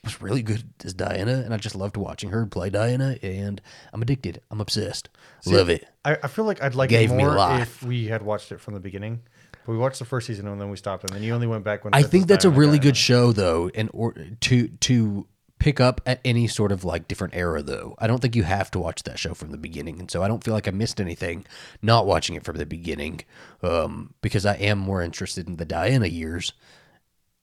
was 0.04 0.22
really 0.22 0.42
good 0.42 0.62
as 0.84 0.94
Diana, 0.94 1.42
and 1.44 1.52
I 1.52 1.56
just 1.56 1.74
loved 1.74 1.96
watching 1.96 2.30
her 2.30 2.46
play 2.46 2.70
Diana, 2.70 3.16
and 3.20 3.60
I'm 3.92 4.00
addicted. 4.00 4.40
I'm 4.50 4.60
obsessed. 4.60 5.08
Love 5.44 5.68
it. 5.68 5.86
I, 6.04 6.18
I 6.22 6.28
feel 6.28 6.44
like 6.44 6.62
I'd 6.62 6.76
like 6.76 6.90
Gave 6.90 7.10
it 7.10 7.14
me 7.14 7.24
more 7.24 7.34
life. 7.34 7.62
if 7.62 7.82
we 7.82 8.06
had 8.06 8.22
watched 8.22 8.52
it 8.52 8.60
from 8.60 8.74
the 8.74 8.80
beginning. 8.80 9.20
But 9.66 9.72
we 9.72 9.78
watched 9.78 9.98
the 9.98 10.04
first 10.04 10.26
season 10.28 10.46
and 10.46 10.60
then 10.60 10.70
we 10.70 10.76
stopped, 10.76 11.04
and 11.04 11.12
then 11.12 11.22
you 11.22 11.34
only 11.34 11.46
went 11.46 11.64
back 11.64 11.84
when. 11.84 11.94
I 11.94 12.02
think 12.02 12.28
that's 12.28 12.44
a 12.44 12.50
really 12.50 12.78
good 12.78 12.96
show, 12.96 13.32
though, 13.32 13.68
in 13.68 13.90
or 13.92 14.14
to 14.42 14.68
to 14.68 15.26
pick 15.58 15.80
up 15.80 16.00
at 16.06 16.20
any 16.24 16.46
sort 16.46 16.70
of 16.72 16.84
like 16.84 17.08
different 17.08 17.34
era, 17.34 17.62
though. 17.62 17.94
I 17.98 18.06
don't 18.06 18.20
think 18.20 18.36
you 18.36 18.44
have 18.44 18.70
to 18.72 18.78
watch 18.78 19.02
that 19.04 19.18
show 19.18 19.34
from 19.34 19.50
the 19.50 19.58
beginning, 19.58 19.98
and 20.00 20.10
so 20.10 20.22
I 20.22 20.28
don't 20.28 20.42
feel 20.44 20.54
like 20.54 20.68
I 20.68 20.70
missed 20.72 21.00
anything 21.00 21.44
not 21.82 22.06
watching 22.06 22.36
it 22.36 22.44
from 22.44 22.56
the 22.56 22.66
beginning, 22.66 23.20
um, 23.62 24.14
because 24.20 24.46
I 24.46 24.54
am 24.54 24.78
more 24.78 25.02
interested 25.02 25.46
in 25.48 25.56
the 25.56 25.64
Diana 25.64 26.06
years, 26.06 26.52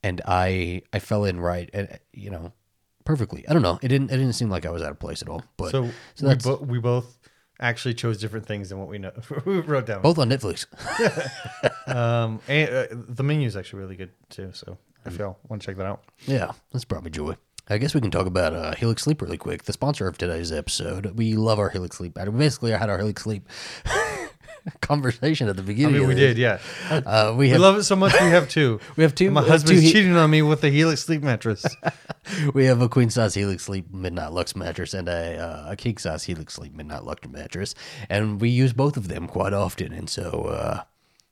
and 0.04 0.22
I 0.26 0.82
I 0.94 1.00
fell 1.00 1.26
in 1.26 1.40
right, 1.40 1.70
and 1.74 2.00
you 2.14 2.30
know, 2.30 2.54
perfectly. 3.04 3.48
I 3.48 3.54
don't 3.54 3.62
know. 3.62 3.80
It 3.82 3.88
didn't 3.90 4.12
it 4.12 4.18
didn't 4.18 4.34
seem 4.34 4.50
like 4.50 4.66
I 4.66 4.70
was 4.72 4.82
out 4.82 4.92
of 4.92 5.00
place 5.00 5.22
at 5.22 5.30
all, 5.30 5.44
but 5.58 5.72
So, 5.72 5.90
so 6.16 6.28
we, 6.30 6.36
bo- 6.36 6.64
we 6.64 6.80
both 6.80 7.18
actually 7.60 7.94
chose 7.94 8.18
different 8.18 8.46
things 8.46 8.70
than 8.70 8.78
what 8.80 8.88
we 8.90 8.98
know. 8.98 9.12
we 9.46 9.60
wrote 9.62 9.86
down. 9.86 10.02
both 10.02 10.18
on 10.20 10.30
Netflix. 10.30 10.66
Um, 11.88 12.40
and 12.48 12.70
uh, 12.70 12.86
the 12.92 13.22
menu 13.24 13.46
is 13.48 13.56
actually 13.56 13.80
really 13.80 13.96
good 13.96 14.10
too. 14.30 14.50
So 14.54 14.78
if 15.06 15.20
y'all 15.20 15.38
want 15.48 15.62
to 15.62 15.66
check 15.68 15.78
that 15.78 15.86
out, 15.86 16.04
Yeah, 16.26 16.52
that's 16.72 16.84
probably 16.84 17.12
joy. 17.12 17.36
I 17.68 17.78
guess 17.80 17.96
we 17.96 18.02
can 18.02 18.12
talk 18.12 18.28
about 18.28 18.54
uh, 18.54 18.76
Helix 18.76 19.02
Sleep 19.04 19.22
really 19.22 19.38
quick. 19.38 19.64
The 19.64 19.74
sponsor 19.74 20.08
of 20.08 20.18
today's 20.18 20.52
episode. 20.52 21.18
We 21.18 21.34
love 21.34 21.58
our 21.58 21.70
Helix 21.70 21.98
Sleep. 21.98 22.16
We 22.18 22.30
basically 22.32 22.72
had 22.72 22.90
our 22.92 22.98
Helix 23.00 23.24
Sleep 23.24 23.48
conversation 24.82 25.48
at 25.48 25.56
the 25.56 25.64
beginning. 25.64 25.96
I 25.96 26.00
mean, 26.00 26.08
we 26.10 26.14
did, 26.16 26.38
yeah. 26.38 26.60
Uh, 26.92 27.32
we 27.36 27.46
We 27.46 27.50
have 27.50 27.62
love 27.62 27.78
it 27.78 27.84
so 27.84 27.96
much. 27.96 28.14
We 28.14 28.28
have 28.28 28.48
two. 28.50 28.80
we 28.98 29.04
have 29.04 29.16
two. 29.16 29.32
My 29.32 29.42
have 29.42 29.50
husband's 29.50 29.82
two 29.82 29.88
he- 29.88 29.94
cheating 29.94 30.16
on 30.16 30.30
me 30.30 30.44
with 30.44 30.62
the 30.62 30.70
Helix 30.70 31.02
sleep 31.04 31.24
mattress. 31.24 31.66
we 32.54 32.66
have 32.66 32.82
a 32.82 32.90
queen 32.90 33.10
size 33.10 33.34
Helix 33.34 33.64
Sleep 33.64 33.92
Midnight 33.92 34.32
Lux 34.32 34.56
mattress 34.56 34.94
and 34.94 35.08
a 35.10 35.38
uh, 35.38 35.72
a 35.72 35.76
king 35.76 35.98
size 35.98 36.24
Helix 36.26 36.54
Sleep 36.54 36.74
Midnight 36.74 37.04
Lux 37.04 37.28
mattress, 37.28 37.74
and 38.10 38.40
we 38.40 38.50
use 38.50 38.74
both 38.74 38.96
of 38.96 39.08
them 39.08 39.28
quite 39.28 39.54
often. 39.54 39.92
And 39.92 40.08
so, 40.10 40.44
uh, 40.44 40.84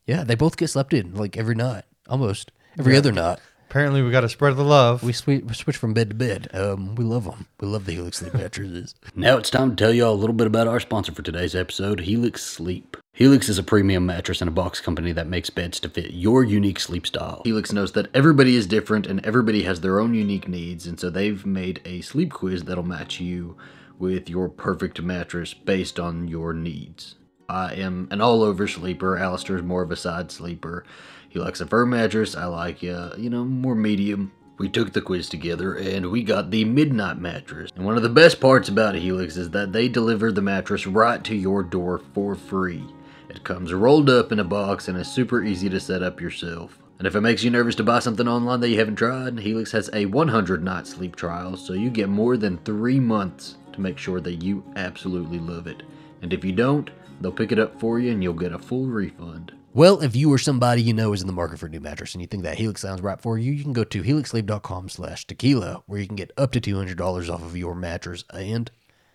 yeah, 0.07 0.23
they 0.23 0.33
both 0.35 0.57
get 0.57 0.69
slept 0.69 0.93
in 0.93 1.13
like 1.13 1.37
every 1.37 1.55
night, 1.55 1.83
almost 2.09 2.51
every 2.79 2.97
other 2.97 3.11
night. 3.11 3.39
Apparently, 3.73 4.03
we 4.03 4.11
got 4.11 4.21
to 4.21 4.29
spread 4.29 4.55
the 4.55 4.63
love. 4.63 5.01
We 5.01 5.13
swi- 5.13 5.43
we 5.43 5.55
switch 5.55 5.77
from 5.77 5.95
bed 5.95 6.09
to 6.11 6.15
bed. 6.15 6.47
Um, 6.53 6.93
we 6.93 7.03
love 7.03 7.23
them. 7.23 7.47
We 7.59 7.67
love 7.67 7.87
the 7.87 7.93
Helix 7.93 8.19
Sleep 8.19 8.35
mattresses. 8.35 8.93
now 9.15 9.37
it's 9.37 9.49
time 9.49 9.71
to 9.71 9.75
tell 9.75 9.91
you 9.91 10.05
all 10.05 10.13
a 10.13 10.21
little 10.21 10.35
bit 10.35 10.45
about 10.45 10.67
our 10.67 10.79
sponsor 10.79 11.11
for 11.11 11.23
today's 11.23 11.55
episode, 11.55 12.01
Helix 12.01 12.43
Sleep. 12.43 12.95
Helix 13.13 13.49
is 13.49 13.57
a 13.57 13.63
premium 13.63 14.05
mattress 14.05 14.41
and 14.41 14.47
a 14.47 14.51
box 14.51 14.79
company 14.79 15.11
that 15.13 15.25
makes 15.25 15.49
beds 15.49 15.79
to 15.79 15.89
fit 15.89 16.11
your 16.11 16.43
unique 16.43 16.79
sleep 16.79 17.07
style. 17.07 17.41
Helix 17.45 17.71
knows 17.71 17.93
that 17.93 18.15
everybody 18.15 18.55
is 18.55 18.67
different 18.67 19.07
and 19.07 19.25
everybody 19.25 19.63
has 19.63 19.81
their 19.81 19.99
own 19.99 20.13
unique 20.13 20.47
needs, 20.47 20.85
and 20.85 20.99
so 20.99 21.09
they've 21.09 21.43
made 21.43 21.81
a 21.83 22.01
sleep 22.01 22.31
quiz 22.31 22.65
that'll 22.65 22.83
match 22.83 23.19
you 23.19 23.57
with 23.97 24.29
your 24.29 24.49
perfect 24.49 25.01
mattress 25.01 25.55
based 25.55 25.99
on 25.99 26.27
your 26.27 26.53
needs. 26.53 27.15
I 27.49 27.73
am 27.73 28.07
an 28.11 28.21
all 28.21 28.43
over 28.43 28.67
sleeper. 28.67 29.17
Alistair's 29.17 29.63
more 29.63 29.81
of 29.81 29.91
a 29.91 29.95
side 29.95 30.31
sleeper. 30.31 30.85
He 31.33 31.39
likes 31.39 31.59
a 31.61 31.65
firm 31.65 31.89
mattress. 31.89 32.35
I 32.35 32.45
like, 32.45 32.83
uh, 32.83 33.15
you 33.17 33.27
know, 33.27 33.43
more 33.43 33.73
medium. 33.73 34.33
We 34.59 34.69
took 34.69 34.93
the 34.93 35.01
quiz 35.01 35.27
together 35.27 35.73
and 35.73 36.11
we 36.11 36.21
got 36.21 36.51
the 36.51 36.63
midnight 36.63 37.17
mattress. 37.17 37.71
And 37.75 37.83
one 37.83 37.97
of 37.97 38.03
the 38.03 38.09
best 38.09 38.39
parts 38.39 38.69
about 38.69 38.93
Helix 38.93 39.35
is 39.35 39.49
that 39.49 39.73
they 39.73 39.89
deliver 39.89 40.31
the 40.31 40.43
mattress 40.43 40.85
right 40.85 41.23
to 41.23 41.35
your 41.35 41.63
door 41.63 41.99
for 42.13 42.35
free. 42.35 42.85
It 43.29 43.43
comes 43.43 43.73
rolled 43.73 44.11
up 44.11 44.31
in 44.31 44.39
a 44.39 44.43
box 44.43 44.87
and 44.87 44.95
is 44.95 45.07
super 45.07 45.43
easy 45.43 45.69
to 45.69 45.79
set 45.79 46.03
up 46.03 46.21
yourself. 46.21 46.77
And 46.99 47.07
if 47.07 47.15
it 47.15 47.21
makes 47.21 47.43
you 47.43 47.49
nervous 47.49 47.73
to 47.77 47.83
buy 47.83 47.97
something 47.97 48.27
online 48.27 48.59
that 48.59 48.69
you 48.69 48.77
haven't 48.77 48.97
tried, 48.97 49.39
Helix 49.39 49.71
has 49.71 49.89
a 49.91 50.05
100 50.05 50.63
night 50.63 50.85
sleep 50.85 51.15
trial, 51.15 51.57
so 51.57 51.73
you 51.73 51.89
get 51.89 52.09
more 52.09 52.37
than 52.37 52.59
three 52.59 52.99
months 52.99 53.57
to 53.71 53.81
make 53.81 53.97
sure 53.97 54.21
that 54.21 54.43
you 54.43 54.63
absolutely 54.75 55.39
love 55.39 55.65
it. 55.65 55.81
And 56.21 56.31
if 56.31 56.45
you 56.45 56.51
don't, 56.51 56.91
they'll 57.19 57.31
pick 57.31 57.51
it 57.51 57.57
up 57.57 57.79
for 57.79 57.99
you 57.99 58.11
and 58.11 58.21
you'll 58.21 58.33
get 58.33 58.53
a 58.53 58.59
full 58.59 58.85
refund. 58.85 59.51
Well, 59.75 60.01
if 60.01 60.15
you 60.15 60.31
or 60.31 60.37
somebody 60.37 60.83
you 60.83 60.93
know 60.93 61.13
is 61.13 61.21
in 61.21 61.27
the 61.27 61.33
market 61.33 61.57
for 61.57 61.65
a 61.65 61.69
new 61.69 61.79
mattress 61.79 62.13
and 62.13 62.21
you 62.21 62.27
think 62.27 62.43
that 62.43 62.57
Helix 62.59 62.81
sounds 62.81 63.01
right 63.01 63.19
for 63.19 63.39
you, 63.39 63.51
you 63.51 63.63
can 63.63 63.73
go 63.73 63.83
to 63.83 64.03
helixsleep.com 64.03 64.89
slash 64.89 65.25
tequila 65.25 65.81
where 65.87 65.99
you 65.99 66.05
can 66.05 66.15
get 66.15 66.31
up 66.37 66.51
to 66.51 66.61
$200 66.61 67.29
off 67.33 67.41
of 67.41 67.57
your 67.57 67.73
mattress 67.73 68.23
and 68.33 68.69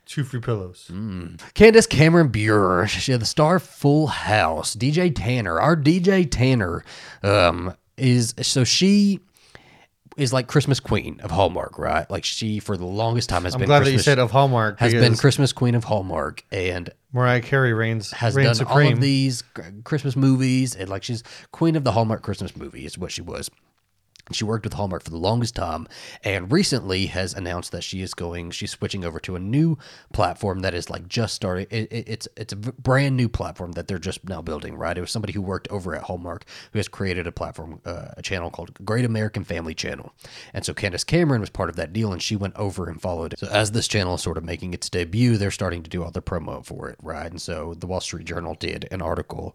Two 0.08 0.24
free 0.24 0.40
pillows. 0.40 0.90
Candace 1.52 1.86
Cameron 1.86 2.28
Bure, 2.28 2.86
she 2.88 3.12
had 3.12 3.20
the 3.20 3.26
star 3.26 3.58
Full 3.58 4.06
House. 4.06 4.74
DJ 4.74 5.14
Tanner, 5.14 5.60
our 5.60 5.76
DJ 5.76 6.26
Tanner, 6.28 6.82
um, 7.22 7.74
is 7.98 8.34
so 8.40 8.64
she 8.64 9.20
is 10.18 10.32
like 10.32 10.48
Christmas 10.48 10.80
Queen 10.80 11.20
of 11.20 11.30
Hallmark, 11.30 11.78
right? 11.78 12.08
Like 12.10 12.24
she 12.24 12.58
for 12.58 12.76
the 12.76 12.84
longest 12.84 13.28
time 13.28 13.44
has 13.44 13.54
I'm 13.54 13.60
been 13.60 13.68
glad 13.68 13.80
that 13.80 13.84
Christmas, 13.84 14.06
you 14.06 14.10
said 14.10 14.18
of 14.18 14.30
Hallmark 14.30 14.80
has 14.80 14.92
been 14.92 15.16
Christmas 15.16 15.52
Queen 15.52 15.74
of 15.74 15.84
Hallmark 15.84 16.44
and 16.50 16.90
Mariah 17.12 17.40
Carey 17.40 17.72
reigns 17.72 18.10
has 18.12 18.34
reigns 18.34 18.58
done 18.58 18.66
all 18.66 18.74
supreme. 18.74 18.94
of 18.94 19.00
these 19.00 19.42
Christmas 19.84 20.16
movies 20.16 20.74
and 20.74 20.88
like 20.88 21.04
she's 21.04 21.22
queen 21.52 21.76
of 21.76 21.84
the 21.84 21.92
Hallmark 21.92 22.22
Christmas 22.22 22.56
movie 22.56 22.84
is 22.84 22.98
what 22.98 23.12
she 23.12 23.22
was. 23.22 23.50
She 24.32 24.44
worked 24.44 24.64
with 24.64 24.74
Hallmark 24.74 25.02
for 25.04 25.10
the 25.10 25.16
longest 25.16 25.54
time 25.56 25.86
and 26.24 26.50
recently 26.52 27.06
has 27.06 27.34
announced 27.34 27.72
that 27.72 27.82
she 27.84 28.02
is 28.02 28.14
going, 28.14 28.50
she's 28.50 28.70
switching 28.72 29.04
over 29.04 29.18
to 29.20 29.36
a 29.36 29.38
new 29.40 29.78
platform 30.12 30.60
that 30.60 30.74
is 30.74 30.90
like 30.90 31.08
just 31.08 31.34
starting. 31.34 31.66
It, 31.70 31.92
it- 31.92 32.08
it's 32.08 32.28
it's 32.36 32.52
a 32.52 32.56
brand 32.56 33.16
new 33.16 33.28
platform 33.28 33.72
that 33.72 33.86
they're 33.88 33.98
just 33.98 34.26
now 34.28 34.40
building, 34.40 34.76
right? 34.76 34.96
It 34.96 35.00
was 35.00 35.10
somebody 35.10 35.32
who 35.32 35.42
worked 35.42 35.68
over 35.68 35.94
at 35.94 36.04
Hallmark 36.04 36.44
who 36.72 36.78
has 36.78 36.88
created 36.88 37.26
a 37.26 37.32
platform, 37.32 37.80
uh, 37.84 38.08
a 38.16 38.22
channel 38.22 38.50
called 38.50 38.72
Great 38.84 39.04
American 39.04 39.44
Family 39.44 39.74
Channel. 39.74 40.14
And 40.54 40.64
so 40.64 40.72
Candace 40.74 41.04
Cameron 41.04 41.40
was 41.40 41.50
part 41.50 41.68
of 41.68 41.76
that 41.76 41.92
deal 41.92 42.12
and 42.12 42.22
she 42.22 42.36
went 42.36 42.56
over 42.56 42.88
and 42.88 43.00
followed. 43.00 43.34
So 43.38 43.46
as 43.48 43.72
this 43.72 43.88
channel 43.88 44.14
is 44.14 44.22
sort 44.22 44.38
of 44.38 44.44
making 44.44 44.74
its 44.74 44.88
debut, 44.88 45.36
they're 45.36 45.50
starting 45.50 45.82
to 45.82 45.90
do 45.90 46.02
all 46.04 46.10
the 46.10 46.22
promo 46.22 46.64
for 46.64 46.88
it, 46.88 46.96
right? 47.02 47.30
And 47.30 47.40
so 47.42 47.74
the 47.74 47.86
Wall 47.86 48.00
Street 48.00 48.26
Journal 48.26 48.54
did 48.58 48.88
an 48.90 49.02
article 49.02 49.54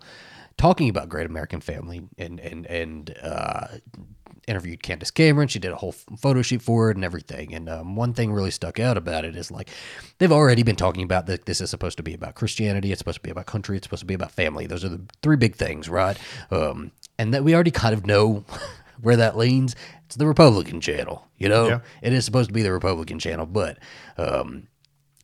talking 0.58 0.90
about 0.90 1.10
Great 1.10 1.26
American 1.26 1.62
Family 1.62 2.04
and 2.18 2.40
and 2.40 2.66
and 2.68 3.16
uh, 3.22 3.68
interviewed 4.48 4.84
Candace 4.84 5.12
Cameron. 5.12 5.48
She 5.48 5.60
did 5.60 5.72
a 5.72 5.76
whole 5.76 5.92
photo 5.92 6.42
shoot 6.42 6.62
for 6.62 6.90
it 6.90 6.98
and 6.98 7.06
everything. 7.06 7.54
And 7.54 7.70
um, 7.70 7.96
one 7.96 8.14
thing 8.14 8.34
really 8.34 8.52
stuck 8.52 8.80
out 8.80 8.98
about 8.98 9.26
it 9.26 9.36
is 9.36 9.52
like 9.52 9.70
they've 10.18 10.32
already 10.32 10.64
been 10.64 10.76
talking 10.76 11.04
about 11.04 11.28
that 11.28 11.46
this 11.46 11.62
is 11.62 11.70
supposed 11.70 11.98
to 11.98 12.04
be 12.04 12.14
about 12.14 12.36
Christianity. 12.36 12.92
It's 12.92 13.00
supposed 13.00 13.18
to 13.18 13.24
be 13.24 13.30
about 13.30 13.46
country. 13.46 13.78
It's 13.78 13.86
supposed 13.86 14.02
to 14.02 14.06
be 14.08 14.14
about 14.14 14.32
family. 14.32 14.68
Those 14.68 14.84
are 14.84 14.90
the 14.90 15.02
three 15.22 15.38
big 15.38 15.56
things, 15.56 15.90
right? 15.90 16.18
Um, 16.52 16.92
and 17.18 17.34
that 17.34 17.44
we 17.44 17.54
already 17.54 17.72
kind 17.72 17.94
of 17.94 18.06
know 18.06 18.44
where 19.02 19.16
that 19.16 19.38
leans. 19.38 19.76
It's 20.06 20.16
the 20.16 20.28
Republican 20.28 20.82
channel, 20.82 21.28
you 21.38 21.50
know. 21.50 21.68
Yeah. 21.68 21.80
It 22.02 22.14
is 22.14 22.26
supposed 22.26 22.50
to 22.50 22.54
be 22.54 22.64
the 22.64 22.72
Republican 22.72 23.20
channel, 23.20 23.46
but 23.46 23.78
um, 24.18 24.68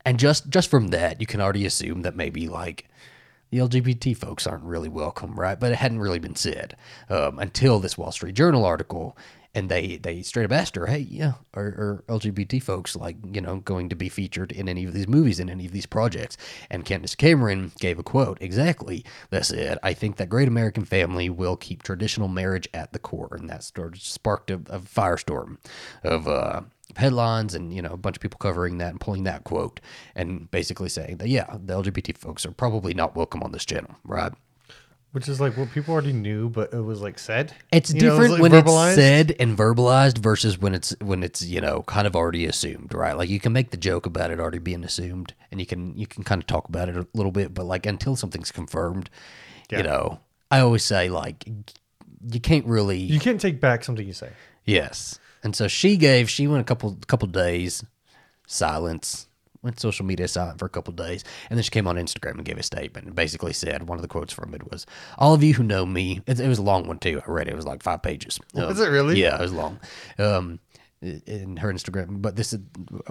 and 0.05 0.17
just 0.17 0.49
just 0.49 0.69
from 0.69 0.87
that, 0.89 1.19
you 1.19 1.27
can 1.27 1.41
already 1.41 1.65
assume 1.65 2.03
that 2.03 2.15
maybe 2.15 2.47
like 2.47 2.87
the 3.49 3.59
LGBT 3.59 4.15
folks 4.15 4.45
aren't 4.45 4.63
really 4.63 4.89
welcome, 4.89 5.39
right? 5.39 5.59
But 5.59 5.71
it 5.71 5.77
hadn't 5.77 5.99
really 5.99 6.19
been 6.19 6.35
said 6.35 6.75
um, 7.09 7.39
until 7.39 7.79
this 7.79 7.97
Wall 7.97 8.11
Street 8.11 8.35
Journal 8.35 8.65
article, 8.65 9.17
and 9.55 9.69
they 9.69 9.97
they 9.97 10.21
straight 10.21 10.45
up 10.45 10.51
asked 10.51 10.75
her, 10.75 10.85
"Hey, 10.85 10.99
yeah, 10.99 11.33
are, 11.55 11.65
are 11.65 12.03
LGBT 12.07 12.61
folks 12.61 12.95
like 12.95 13.17
you 13.33 13.41
know 13.41 13.57
going 13.57 13.89
to 13.89 13.95
be 13.95 14.09
featured 14.09 14.51
in 14.51 14.69
any 14.69 14.85
of 14.85 14.93
these 14.93 15.07
movies, 15.07 15.39
in 15.39 15.49
any 15.49 15.65
of 15.65 15.71
these 15.71 15.87
projects?" 15.87 16.37
And 16.69 16.85
Candace 16.85 17.15
Cameron 17.15 17.71
gave 17.79 17.97
a 17.97 18.03
quote 18.03 18.37
exactly 18.41 19.03
that 19.31 19.45
said, 19.45 19.79
"I 19.81 19.93
think 19.93 20.17
that 20.17 20.29
Great 20.29 20.47
American 20.47 20.85
Family 20.85 21.29
will 21.29 21.57
keep 21.57 21.81
traditional 21.81 22.27
marriage 22.27 22.69
at 22.73 22.93
the 22.93 22.99
core," 22.99 23.35
and 23.39 23.49
that 23.49 23.63
started 23.63 24.01
sparked 24.01 24.51
a, 24.51 24.55
a 24.55 24.79
firestorm 24.79 25.57
of. 26.03 26.27
Uh, 26.27 26.61
headlines 26.97 27.53
and 27.55 27.73
you 27.73 27.81
know 27.81 27.91
a 27.91 27.97
bunch 27.97 28.17
of 28.17 28.21
people 28.21 28.37
covering 28.39 28.77
that 28.79 28.89
and 28.89 28.99
pulling 28.99 29.23
that 29.23 29.43
quote 29.43 29.79
and 30.15 30.49
basically 30.51 30.89
saying 30.89 31.17
that 31.17 31.29
yeah 31.29 31.45
the 31.63 31.73
lgbt 31.81 32.17
folks 32.17 32.45
are 32.45 32.51
probably 32.51 32.93
not 32.93 33.15
welcome 33.15 33.43
on 33.43 33.51
this 33.51 33.65
channel 33.65 33.95
right 34.03 34.33
which 35.11 35.27
is 35.27 35.41
like 35.41 35.57
what 35.57 35.71
people 35.71 35.91
already 35.91 36.13
knew, 36.13 36.49
but 36.49 36.71
it 36.71 36.81
was 36.81 37.01
like 37.01 37.17
said. 37.17 37.51
it's 37.71 37.91
You 37.91 37.99
know, 37.99 38.05
it 38.05 38.09
different 38.11 38.33
like, 38.33 38.41
when 38.43 38.51
verbalized. 38.51 38.87
it's 38.89 38.95
said 38.95 39.35
and 39.39 39.57
verbalized 39.57 40.19
versus 40.19 40.59
when 40.59 40.75
it's 40.75 40.95
when 41.01 41.23
it's 41.23 41.41
you 41.43 41.59
know 41.59 41.81
kind 41.87 42.05
of 42.05 42.15
already 42.15 42.45
assumed 42.45 42.93
right 42.93 43.17
like 43.17 43.27
you 43.27 43.39
can 43.39 43.51
make 43.51 43.71
the 43.71 43.77
joke 43.77 44.05
about 44.05 44.29
it 44.29 44.39
already 44.39 44.59
being 44.59 44.83
assumed 44.83 45.33
and 45.49 45.59
you 45.59 45.65
can 45.65 45.97
you 45.97 46.05
can 46.05 46.23
kind 46.23 46.43
of 46.43 46.45
talk 46.45 46.69
about 46.69 46.89
it 46.89 46.95
a 46.95 47.07
little 47.15 47.31
bit 47.31 47.55
but 47.55 47.65
like 47.65 47.87
until 47.87 48.15
something's 48.15 48.51
confirmed 48.51 49.09
Yeah. 49.71 49.79
you 49.79 49.83
know 49.85 50.19
i 50.51 50.59
always 50.59 50.85
say 50.85 51.09
like 51.09 51.43
you 52.31 52.39
can't 52.39 52.67
really 52.67 52.99
You 52.99 53.19
can't 53.19 53.41
take 53.41 53.59
back 53.59 53.83
something 53.83 54.05
you 54.05 54.13
say. 54.13 54.29
Yes. 54.63 55.17
And 55.43 55.55
so 55.55 55.67
she 55.67 55.97
gave 55.97 56.29
she 56.29 56.47
went 56.47 56.61
a 56.61 56.65
couple 56.65 56.97
couple 57.07 57.27
days 57.27 57.83
silence. 58.47 59.27
Went 59.61 59.77
social 59.77 60.05
media 60.05 60.25
silent 60.29 60.57
for 60.57 60.65
a 60.65 60.69
couple 60.69 60.93
days, 60.93 61.25
and 61.49 61.57
then 61.57 61.63
she 61.63 61.69
came 61.69 61.85
on 61.85 61.97
Instagram 61.97 62.35
and 62.35 62.45
gave 62.45 62.57
a 62.57 62.63
statement 62.63 63.05
and 63.07 63.13
basically 63.13 63.51
said 63.51 63.89
one 63.89 63.97
of 63.97 64.01
the 64.01 64.07
quotes 64.07 64.31
from 64.31 64.53
it 64.55 64.71
was, 64.71 64.85
"All 65.17 65.33
of 65.33 65.43
you 65.43 65.53
who 65.53 65.63
know 65.63 65.85
me." 65.85 66.21
It, 66.25 66.39
it 66.39 66.47
was 66.47 66.59
a 66.59 66.63
long 66.63 66.87
one 66.87 66.97
too. 66.97 67.21
I 67.27 67.29
read 67.29 67.49
it. 67.49 67.51
It 67.51 67.57
was 67.57 67.65
like 67.65 67.83
five 67.83 68.01
pages. 68.01 68.39
Um, 68.55 68.67
Was 68.67 68.79
it 68.79 68.87
really? 68.87 69.21
Yeah, 69.21 69.35
it 69.35 69.41
was 69.41 69.51
long. 69.51 69.77
Um, 70.17 70.59
in 71.01 71.57
her 71.57 71.71
Instagram, 71.71 72.21
but 72.21 72.35
this 72.35 72.51
is 72.51 72.59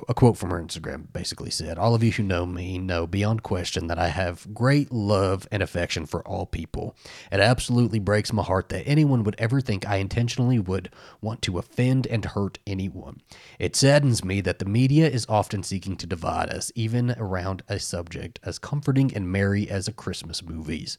a 0.09 0.15
quote 0.15 0.37
from 0.37 0.51
her 0.51 0.63
Instagram 0.63 1.11
basically 1.11 1.51
said, 1.51 1.79
All 1.79 1.95
of 1.95 2.03
you 2.03 2.13
who 2.13 2.23
know 2.23 2.45
me 2.45 2.79
know 2.79 3.07
beyond 3.07 3.43
question 3.43 3.87
that 3.87 3.99
I 3.99 4.09
have 4.09 4.53
great 4.53 4.93
love 4.93 5.49
and 5.51 5.63
affection 5.63 6.05
for 6.05 6.27
all 6.29 6.45
people. 6.45 6.95
It 7.33 7.41
absolutely 7.41 7.99
breaks 7.99 8.33
my 8.33 8.43
heart 8.43 8.69
that 8.69 8.87
anyone 8.87 9.25
would 9.25 9.37
ever 9.39 9.63
think 9.63 9.89
I 9.89 9.97
intentionally 9.97 10.59
would 10.59 10.91
want 11.23 11.41
to 11.43 11.57
offend 11.57 12.07
and 12.07 12.27
hurt 12.27 12.59
anyone. 12.67 13.23
It 13.59 13.75
saddens 13.75 14.23
me 14.23 14.43
that 14.43 14.59
the 14.59 14.67
media 14.67 15.09
is 15.09 15.25
often 15.27 15.63
seeking 15.63 15.97
to 15.97 16.07
divide 16.07 16.51
us, 16.51 16.71
even 16.75 17.13
around 17.13 17.63
a 17.69 17.79
subject 17.79 18.39
as 18.43 18.59
comforting 18.59 19.15
and 19.15 19.33
merry 19.33 19.69
as 19.69 19.89
a 19.89 19.95
Christmas 19.95 20.43
movies. 20.43 20.99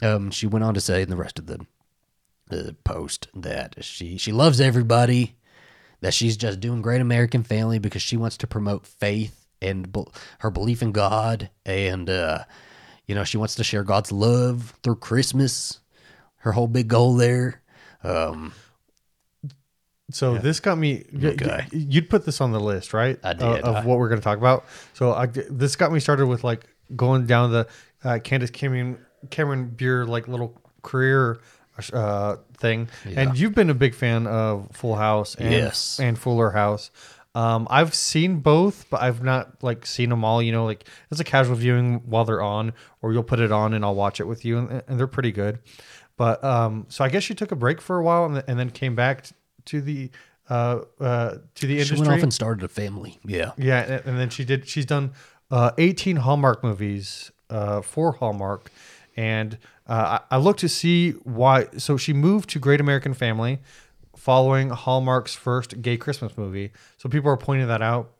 Um, 0.00 0.30
she 0.30 0.46
went 0.46 0.64
on 0.64 0.72
to 0.72 0.80
say 0.80 1.02
in 1.02 1.10
the 1.10 1.16
rest 1.16 1.38
of 1.38 1.46
the, 1.46 1.66
post 2.82 3.28
that 3.32 3.76
she, 3.84 4.16
she 4.16 4.32
loves 4.32 4.60
everybody 4.60 5.36
that 6.00 6.14
she's 6.14 6.36
just 6.36 6.60
doing 6.60 6.82
Great 6.82 7.00
American 7.00 7.42
Family 7.42 7.78
because 7.78 8.02
she 8.02 8.16
wants 8.16 8.36
to 8.38 8.46
promote 8.46 8.86
faith 8.86 9.46
and 9.62 9.92
be- 9.92 10.04
her 10.38 10.50
belief 10.50 10.82
in 10.82 10.92
God, 10.92 11.50
and 11.66 12.08
uh, 12.08 12.44
you 13.06 13.14
know 13.14 13.24
she 13.24 13.36
wants 13.36 13.54
to 13.56 13.64
share 13.64 13.82
God's 13.84 14.10
love 14.12 14.74
through 14.82 14.96
Christmas. 14.96 15.80
Her 16.38 16.52
whole 16.52 16.68
big 16.68 16.88
goal 16.88 17.14
there. 17.16 17.60
Um, 18.02 18.52
So 20.10 20.38
this 20.38 20.58
got 20.58 20.76
me. 20.78 21.04
Okay. 21.22 21.66
You'd 21.70 22.10
put 22.10 22.24
this 22.24 22.40
on 22.40 22.50
the 22.52 22.58
list, 22.60 22.92
right? 22.92 23.18
I 23.22 23.30
Uh, 23.30 23.32
did. 23.34 23.62
of 23.64 23.84
what 23.84 23.98
we're 23.98 24.08
going 24.08 24.20
to 24.20 24.24
talk 24.24 24.38
about. 24.38 24.64
So 24.94 25.12
I, 25.12 25.26
this 25.26 25.76
got 25.76 25.92
me 25.92 26.00
started 26.00 26.26
with 26.26 26.42
like 26.42 26.64
going 26.96 27.26
down 27.26 27.52
the 27.52 27.68
uh, 28.02 28.18
Candace 28.24 28.50
Cameron 28.50 28.98
Cameron 29.30 29.68
Bure 29.68 30.06
like 30.06 30.26
little 30.26 30.60
career 30.82 31.40
uh, 31.92 32.36
thing. 32.58 32.88
And 33.16 33.38
you've 33.38 33.54
been 33.54 33.70
a 33.70 33.74
big 33.74 33.94
fan 33.94 34.26
of 34.26 34.68
Full 34.72 34.96
House 34.96 35.34
and 35.36 35.52
Yes. 35.52 35.98
and 36.00 36.18
Fuller 36.18 36.50
House. 36.50 36.90
Um, 37.34 37.68
I've 37.70 37.94
seen 37.94 38.40
both, 38.40 38.90
but 38.90 39.00
I've 39.02 39.22
not 39.22 39.62
like 39.62 39.86
seen 39.86 40.10
them 40.10 40.24
all. 40.24 40.42
You 40.42 40.50
know, 40.52 40.64
like 40.64 40.84
it's 41.12 41.20
a 41.20 41.24
casual 41.24 41.54
viewing 41.56 42.02
while 42.06 42.24
they're 42.24 42.42
on, 42.42 42.72
or 43.02 43.12
you'll 43.12 43.22
put 43.22 43.38
it 43.40 43.52
on 43.52 43.72
and 43.72 43.84
I'll 43.84 43.94
watch 43.94 44.18
it 44.20 44.24
with 44.26 44.44
you, 44.44 44.58
and, 44.58 44.82
and 44.88 44.98
they're 44.98 45.06
pretty 45.06 45.30
good. 45.32 45.60
But 46.16 46.42
um, 46.44 46.86
so 46.88 47.04
I 47.04 47.08
guess 47.08 47.28
you 47.28 47.34
took 47.36 47.52
a 47.52 47.56
break 47.56 47.80
for 47.80 47.98
a 47.98 48.02
while 48.02 48.24
and, 48.26 48.42
and 48.48 48.58
then 48.58 48.70
came 48.70 48.94
back 48.96 49.24
t- 49.24 49.34
to 49.66 49.80
the 49.80 50.10
uh, 50.50 50.80
uh, 51.00 51.36
to 51.54 51.66
the 51.66 51.76
she 51.76 51.80
industry. 51.82 51.98
went 52.00 52.10
off 52.12 52.22
and 52.24 52.34
started 52.34 52.64
a 52.64 52.68
family. 52.68 53.18
Yeah. 53.24 53.52
yeah, 53.56 53.80
and, 53.82 54.06
and 54.06 54.18
then 54.18 54.28
she 54.28 54.44
did. 54.44 54.66
She's 54.68 54.84
done 54.84 55.12
uh, 55.52 55.70
18 55.78 56.16
Hallmark 56.16 56.64
movies 56.64 57.30
uh, 57.48 57.80
for 57.80 58.12
Hallmark, 58.14 58.70
and 59.16 59.56
uh, 59.90 60.20
I, 60.30 60.36
I 60.36 60.38
looked 60.38 60.60
to 60.60 60.68
see 60.68 61.10
why. 61.24 61.66
So 61.76 61.96
she 61.96 62.12
moved 62.12 62.48
to 62.50 62.58
Great 62.58 62.80
American 62.80 63.12
Family 63.12 63.58
following 64.16 64.70
Hallmark's 64.70 65.34
first 65.34 65.82
gay 65.82 65.96
Christmas 65.96 66.36
movie. 66.38 66.72
So 66.98 67.08
people 67.08 67.30
are 67.30 67.36
pointing 67.36 67.68
that 67.68 67.82
out. 67.82 68.10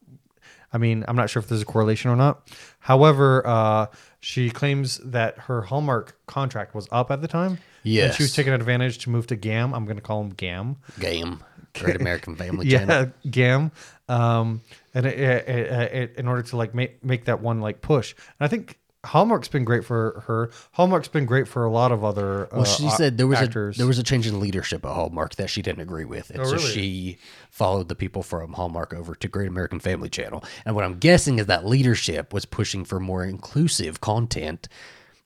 I 0.72 0.78
mean, 0.78 1.04
I'm 1.08 1.16
not 1.16 1.28
sure 1.30 1.40
if 1.40 1.48
there's 1.48 1.62
a 1.62 1.66
correlation 1.66 2.10
or 2.10 2.16
not. 2.16 2.48
However, 2.78 3.46
uh, 3.46 3.86
she 4.20 4.50
claims 4.50 4.98
that 4.98 5.36
her 5.38 5.62
Hallmark 5.62 6.16
contract 6.26 6.74
was 6.74 6.86
up 6.92 7.10
at 7.10 7.20
the 7.22 7.28
time. 7.28 7.58
And 8.06 8.14
she 8.14 8.22
was 8.24 8.34
taking 8.34 8.52
advantage 8.52 8.98
to 8.98 9.10
move 9.10 9.26
to 9.28 9.36
GAM. 9.36 9.72
I'm 9.74 9.84
going 9.84 9.96
to 9.96 10.02
call 10.02 10.20
him 10.22 10.30
GAM. 10.30 10.76
GAM. 11.00 11.42
Great 11.74 11.96
American 12.00 12.34
Family 12.36 12.66
Yeah, 12.66 12.78
Channel. 12.80 13.12
GAM. 13.30 13.72
Um, 14.08 14.60
and 14.92 15.06
it, 15.06 15.18
it, 15.20 15.48
it, 15.48 15.92
it- 15.94 16.16
in 16.16 16.26
order 16.26 16.42
to 16.42 16.56
like 16.56 16.74
make 16.74 17.02
make 17.04 17.26
that 17.26 17.40
one 17.40 17.60
like 17.60 17.80
push, 17.80 18.12
and 18.38 18.44
I 18.44 18.48
think 18.48 18.76
Hallmark's 19.04 19.48
been 19.48 19.64
great 19.64 19.84
for 19.84 20.22
her. 20.26 20.50
Hallmark's 20.72 21.08
been 21.08 21.24
great 21.24 21.48
for 21.48 21.64
a 21.64 21.70
lot 21.70 21.90
of 21.90 22.04
other. 22.04 22.48
Well, 22.52 22.62
uh, 22.62 22.64
she 22.64 22.90
said 22.90 23.16
there 23.16 23.26
was 23.26 23.38
actors. 23.38 23.76
a 23.76 23.78
there 23.78 23.86
was 23.86 23.98
a 23.98 24.02
change 24.02 24.26
in 24.26 24.38
leadership 24.40 24.84
at 24.84 24.92
Hallmark 24.92 25.36
that 25.36 25.48
she 25.48 25.62
didn't 25.62 25.80
agree 25.80 26.04
with, 26.04 26.28
and 26.30 26.40
Oh, 26.40 26.44
so 26.44 26.52
really? 26.56 26.72
she 26.72 27.18
followed 27.50 27.88
the 27.88 27.94
people 27.94 28.22
from 28.22 28.52
Hallmark 28.52 28.92
over 28.92 29.14
to 29.14 29.28
Great 29.28 29.48
American 29.48 29.80
Family 29.80 30.10
Channel. 30.10 30.44
And 30.66 30.74
what 30.74 30.84
I'm 30.84 30.98
guessing 30.98 31.38
is 31.38 31.46
that 31.46 31.64
leadership 31.64 32.34
was 32.34 32.44
pushing 32.44 32.84
for 32.84 33.00
more 33.00 33.24
inclusive 33.24 34.02
content, 34.02 34.68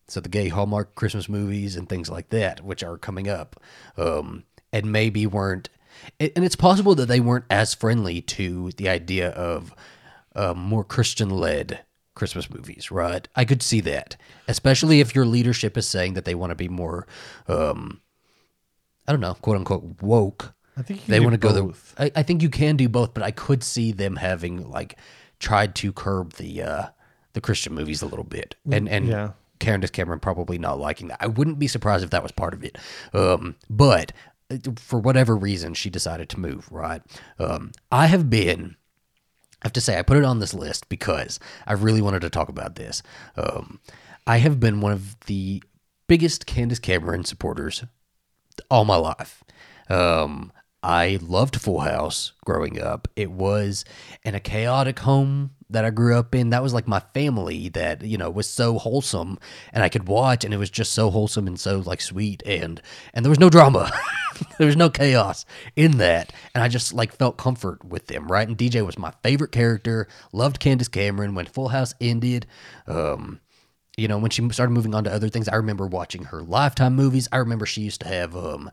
so 0.07 0.21
the 0.21 0.29
gay 0.29 0.49
Hallmark 0.49 0.95
Christmas 0.95 1.29
movies 1.29 1.75
and 1.75 1.89
things 1.89 2.09
like 2.09 2.29
that, 2.29 2.65
which 2.65 2.85
are 2.85 2.97
coming 2.97 3.29
up, 3.29 3.61
um, 3.97 4.45
and 4.73 4.93
maybe 4.93 5.27
weren't. 5.27 5.69
And 6.21 6.45
it's 6.45 6.57
possible 6.57 6.95
that 6.95 7.07
they 7.07 7.21
weren't 7.21 7.47
as 7.51 7.75
friendly 7.75 8.21
to 8.23 8.71
the 8.77 8.89
idea 8.89 9.31
of 9.31 9.75
uh, 10.37 10.55
more 10.55 10.85
Christian 10.85 11.31
led 11.31 11.81
Christmas 12.15 12.49
movies, 12.51 12.91
right? 12.91 13.27
I 13.35 13.45
could 13.45 13.63
see 13.63 13.81
that, 13.83 14.17
especially 14.47 15.01
if 15.01 15.15
your 15.15 15.27
leadership 15.27 15.77
is 15.77 15.87
saying 15.87 16.15
that 16.15 16.25
they 16.25 16.35
want 16.35 16.51
to 16.51 16.57
be 16.57 16.69
more, 16.69 17.07
um, 17.49 18.01
I 19.07 19.13
don't 19.13 19.21
know, 19.21 19.35
quote 19.35 19.57
unquote 19.57 20.03
woke. 20.03 20.55
I 20.77 20.83
think 20.83 21.07
you 21.07 21.13
they 21.13 21.21
want 21.21 21.33
to 21.33 21.39
go 21.39 21.67
both. 21.67 21.95
the. 21.97 22.05
I, 22.05 22.21
I 22.21 22.23
think 22.23 22.43
you 22.43 22.51
can 22.51 22.77
do 22.77 22.89
both, 22.89 23.15
but 23.15 23.23
I 23.23 23.31
could 23.31 23.63
see 23.63 23.93
them 23.93 24.17
having 24.17 24.69
like 24.71 24.99
tried 25.39 25.75
to 25.77 25.93
curb 25.93 26.35
the 26.35 26.63
uh, 26.63 26.87
the 27.33 27.41
Christian 27.41 27.75
movies 27.75 28.03
a 28.03 28.07
little 28.07 28.25
bit, 28.25 28.57
and 28.71 28.89
and 28.89 29.07
yeah. 29.07 29.31
Candace 29.59 29.91
Cameron 29.91 30.21
probably 30.21 30.59
not 30.59 30.79
liking 30.79 31.09
that. 31.09 31.19
I 31.21 31.27
wouldn't 31.27 31.59
be 31.59 31.69
surprised 31.69 32.05
if 32.05 32.11
that 32.11 32.23
was 32.23 32.33
part 32.33 32.55
of 32.55 32.65
it. 32.65 32.79
Um, 33.13 33.57
but 33.69 34.13
uh, 34.51 34.59
for 34.77 34.99
whatever 34.99 35.37
reason, 35.37 35.75
she 35.75 35.91
decided 35.91 36.29
to 36.31 36.41
move. 36.41 36.71
Right. 36.71 37.03
Um, 37.39 37.73
I 37.93 38.07
have 38.07 38.31
been. 38.31 38.77
I 39.65 39.69
have 39.69 39.73
to 39.73 39.81
say, 39.81 39.99
I 39.99 40.03
put 40.03 40.19
it 40.19 40.25
on 40.25 40.41
this 40.41 40.53
list 40.53 40.91
because 40.91 41.41
I 41.67 41.73
really 41.73 42.03
wanted 42.03 42.21
to 42.21 42.31
talk 42.31 42.51
about 42.51 42.77
this. 42.77 43.03
Um, 43.37 43.81
I 44.27 44.37
have 44.37 44.61
been 44.61 44.83
one 44.83 44.93
of 44.93 45.19
the 45.21 45.63
biggest 46.07 46.45
Candace 46.45 46.79
Cameron 46.79 47.25
supporters 47.25 47.83
all 48.71 48.85
my 48.85 48.97
life. 48.97 49.43
Um, 49.89 50.53
I 50.85 51.19
loved 51.23 51.57
Full 51.57 51.81
House 51.81 52.33
growing 52.45 52.79
up. 52.79 53.09
It 53.17 53.31
was 53.31 53.87
in 54.23 54.35
a 54.35 54.41
chaotic 54.41 54.99
home 54.99 55.53
that 55.71 55.83
I 55.83 55.89
grew 55.89 56.15
up 56.15 56.35
in. 56.35 56.51
That 56.51 56.63
was 56.63 56.75
like 56.75 56.87
my 56.87 57.01
family 57.15 57.71
that, 57.71 58.03
you 58.03 58.19
know, 58.19 58.29
was 58.29 58.47
so 58.47 58.77
wholesome 58.77 59.39
and 59.73 59.83
I 59.83 59.89
could 59.89 60.07
watch 60.07 60.45
and 60.45 60.53
it 60.53 60.59
was 60.59 60.69
just 60.69 60.93
so 60.93 61.09
wholesome 61.09 61.47
and 61.47 61.59
so 61.59 61.79
like 61.79 62.03
sweet 62.03 62.43
and 62.45 62.83
and 63.15 63.25
there 63.25 63.31
was 63.31 63.41
no 63.41 63.49
drama. 63.49 63.91
there 64.59 64.67
was 64.67 64.77
no 64.77 64.91
chaos 64.91 65.47
in 65.75 65.97
that. 65.99 66.35
And 66.55 66.63
I 66.63 66.69
just 66.69 66.93
like 66.93 67.17
felt 67.17 67.39
comfort 67.39 67.83
with 67.83 68.09
them, 68.09 68.29
right? 68.29 68.47
And 68.47 68.59
DJ 68.59 68.85
was 68.85 68.99
my 68.99 69.15
favorite 69.23 69.53
character. 69.53 70.07
Loved 70.35 70.61
Candace 70.61 70.89
Cameron 70.89 71.35
when 71.35 71.47
Full 71.47 71.69
House 71.69 71.95
ended. 71.99 72.47
Um 72.87 73.41
you 73.97 74.09
know, 74.09 74.19
when 74.19 74.31
she 74.31 74.49
started 74.51 74.73
moving 74.73 74.95
on 74.95 75.05
to 75.05 75.13
other 75.13 75.29
things, 75.29 75.49
I 75.49 75.57
remember 75.57 75.87
watching 75.87 76.25
her 76.25 76.43
Lifetime 76.43 76.97
movies. 76.97 77.29
I 77.31 77.37
remember 77.37 77.65
she 77.65 77.83
used 77.83 78.01
to 78.01 78.09
have 78.09 78.35
um, 78.35 78.71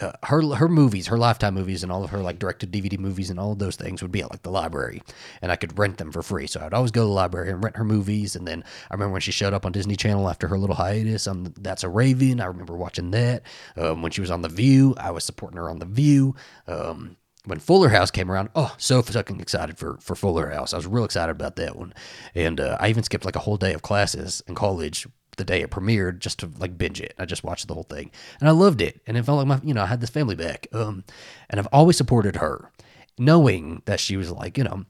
uh, 0.00 0.12
her 0.24 0.42
her 0.54 0.68
movies, 0.68 1.08
her 1.08 1.18
Lifetime 1.18 1.54
movies, 1.54 1.82
and 1.82 1.92
all 1.92 2.02
of 2.02 2.10
her 2.10 2.18
like 2.18 2.38
directed 2.38 2.72
DVD 2.72 2.98
movies 2.98 3.30
and 3.30 3.38
all 3.38 3.52
of 3.52 3.58
those 3.58 3.76
things 3.76 4.02
would 4.02 4.12
be 4.12 4.22
at 4.22 4.30
like 4.30 4.42
the 4.42 4.50
library, 4.50 5.02
and 5.42 5.52
I 5.52 5.56
could 5.56 5.78
rent 5.78 5.98
them 5.98 6.12
for 6.12 6.22
free. 6.22 6.46
So 6.46 6.60
I'd 6.60 6.74
always 6.74 6.90
go 6.90 7.02
to 7.02 7.06
the 7.06 7.12
library 7.12 7.50
and 7.50 7.62
rent 7.62 7.76
her 7.76 7.84
movies. 7.84 8.36
And 8.36 8.46
then 8.46 8.64
I 8.90 8.94
remember 8.94 9.12
when 9.12 9.20
she 9.20 9.32
showed 9.32 9.54
up 9.54 9.66
on 9.66 9.72
Disney 9.72 9.96
Channel 9.96 10.28
after 10.28 10.48
her 10.48 10.58
little 10.58 10.76
hiatus 10.76 11.26
on 11.26 11.52
That's 11.58 11.82
So 11.82 11.88
Raven. 11.88 12.40
I 12.40 12.46
remember 12.46 12.76
watching 12.76 13.10
that. 13.12 13.42
Um, 13.76 14.02
when 14.02 14.12
she 14.12 14.20
was 14.20 14.30
on 14.30 14.42
The 14.42 14.48
View, 14.48 14.94
I 14.98 15.10
was 15.10 15.24
supporting 15.24 15.58
her 15.58 15.70
on 15.70 15.78
The 15.78 15.86
View. 15.86 16.34
Um, 16.66 17.16
when 17.46 17.58
Fuller 17.58 17.88
House 17.88 18.10
came 18.10 18.30
around, 18.30 18.50
oh, 18.54 18.74
so 18.76 19.00
fucking 19.02 19.40
excited 19.40 19.78
for 19.78 19.96
for 20.00 20.14
Fuller 20.14 20.50
House. 20.50 20.74
I 20.74 20.76
was 20.76 20.86
real 20.86 21.04
excited 21.04 21.32
about 21.32 21.56
that 21.56 21.76
one, 21.76 21.94
and 22.34 22.60
uh, 22.60 22.76
I 22.80 22.88
even 22.88 23.02
skipped 23.02 23.24
like 23.24 23.36
a 23.36 23.40
whole 23.40 23.56
day 23.56 23.72
of 23.72 23.82
classes 23.82 24.42
in 24.46 24.54
college 24.54 25.06
the 25.40 25.44
day 25.44 25.62
it 25.62 25.70
premiered 25.70 26.18
just 26.20 26.38
to 26.40 26.50
like 26.58 26.78
binge 26.78 27.00
it. 27.00 27.14
I 27.18 27.24
just 27.24 27.42
watched 27.42 27.66
the 27.66 27.74
whole 27.74 27.84
thing, 27.84 28.10
and 28.38 28.48
I 28.48 28.52
loved 28.52 28.80
it, 28.80 29.00
and 29.06 29.16
it 29.16 29.24
felt 29.24 29.38
like 29.38 29.46
my 29.46 29.60
you 29.64 29.74
know 29.74 29.82
I 29.82 29.86
had 29.86 30.00
this 30.00 30.10
family 30.10 30.36
back. 30.36 30.66
Um, 30.72 31.04
and 31.48 31.58
I've 31.58 31.68
always 31.72 31.96
supported 31.96 32.36
her, 32.36 32.70
knowing 33.18 33.82
that 33.86 33.98
she 33.98 34.16
was 34.16 34.30
like 34.30 34.56
you 34.58 34.64
know, 34.64 34.84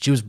she 0.00 0.10
was 0.10 0.22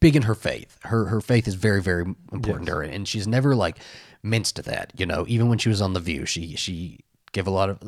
big 0.00 0.16
in 0.16 0.22
her 0.22 0.34
faith. 0.34 0.78
Her 0.84 1.06
her 1.06 1.20
faith 1.20 1.46
is 1.48 1.54
very 1.54 1.82
very 1.82 2.04
important 2.32 2.66
to 2.66 2.76
her, 2.76 2.82
and 2.82 3.06
she's 3.06 3.26
never 3.26 3.54
like 3.54 3.78
minced 4.22 4.62
that. 4.62 4.92
You 4.96 5.06
know, 5.06 5.24
even 5.28 5.48
when 5.48 5.58
she 5.58 5.68
was 5.68 5.82
on 5.82 5.92
the 5.92 6.00
View, 6.00 6.24
she 6.24 6.56
she 6.56 7.00
gave 7.32 7.46
a 7.46 7.50
lot 7.50 7.68
of. 7.68 7.78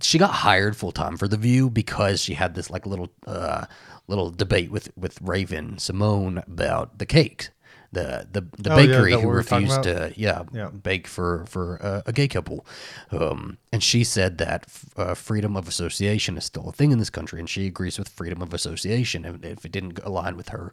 She 0.00 0.18
got 0.18 0.30
hired 0.30 0.76
full 0.76 0.92
time 0.92 1.16
for 1.16 1.28
the 1.28 1.36
View 1.36 1.70
because 1.70 2.20
she 2.20 2.34
had 2.34 2.54
this 2.54 2.70
like 2.70 2.86
little 2.86 3.08
uh 3.26 3.66
little 4.08 4.30
debate 4.30 4.70
with 4.70 4.90
with 4.96 5.20
Raven-Symoné 5.22 6.46
about 6.46 6.98
the 6.98 7.06
cake. 7.06 7.50
The, 7.92 8.26
the 8.32 8.40
the 8.56 8.70
Oh, 8.70 8.76
bakery 8.76 9.10
that 9.10 9.20
who 9.20 9.28
we 9.28 9.34
were 9.34 9.42
talking 9.42 9.66
refused 9.66 9.82
to 9.82 10.12
yeah, 10.16 10.44
Yeah. 10.54 10.68
bake 10.70 11.06
for 11.06 11.44
for 11.46 11.78
uh, 11.82 12.00
a 12.06 12.12
gay 12.12 12.26
couple, 12.26 12.64
um, 13.10 13.58
and 13.70 13.82
she 13.82 14.02
said 14.02 14.38
that 14.38 14.64
uh, 14.96 15.12
freedom 15.14 15.56
of 15.58 15.68
association 15.68 16.38
is 16.38 16.44
still 16.44 16.68
a 16.70 16.72
thing 16.72 16.90
in 16.92 16.98
this 16.98 17.10
country, 17.10 17.38
and 17.38 17.50
she 17.50 17.66
agrees 17.66 17.98
with 17.98 18.08
freedom 18.08 18.40
of 18.40 18.54
association. 18.54 19.26
And 19.26 19.44
if 19.44 19.66
it 19.66 19.72
didn't 19.72 19.98
align 20.04 20.38
with 20.38 20.48
her, 20.48 20.72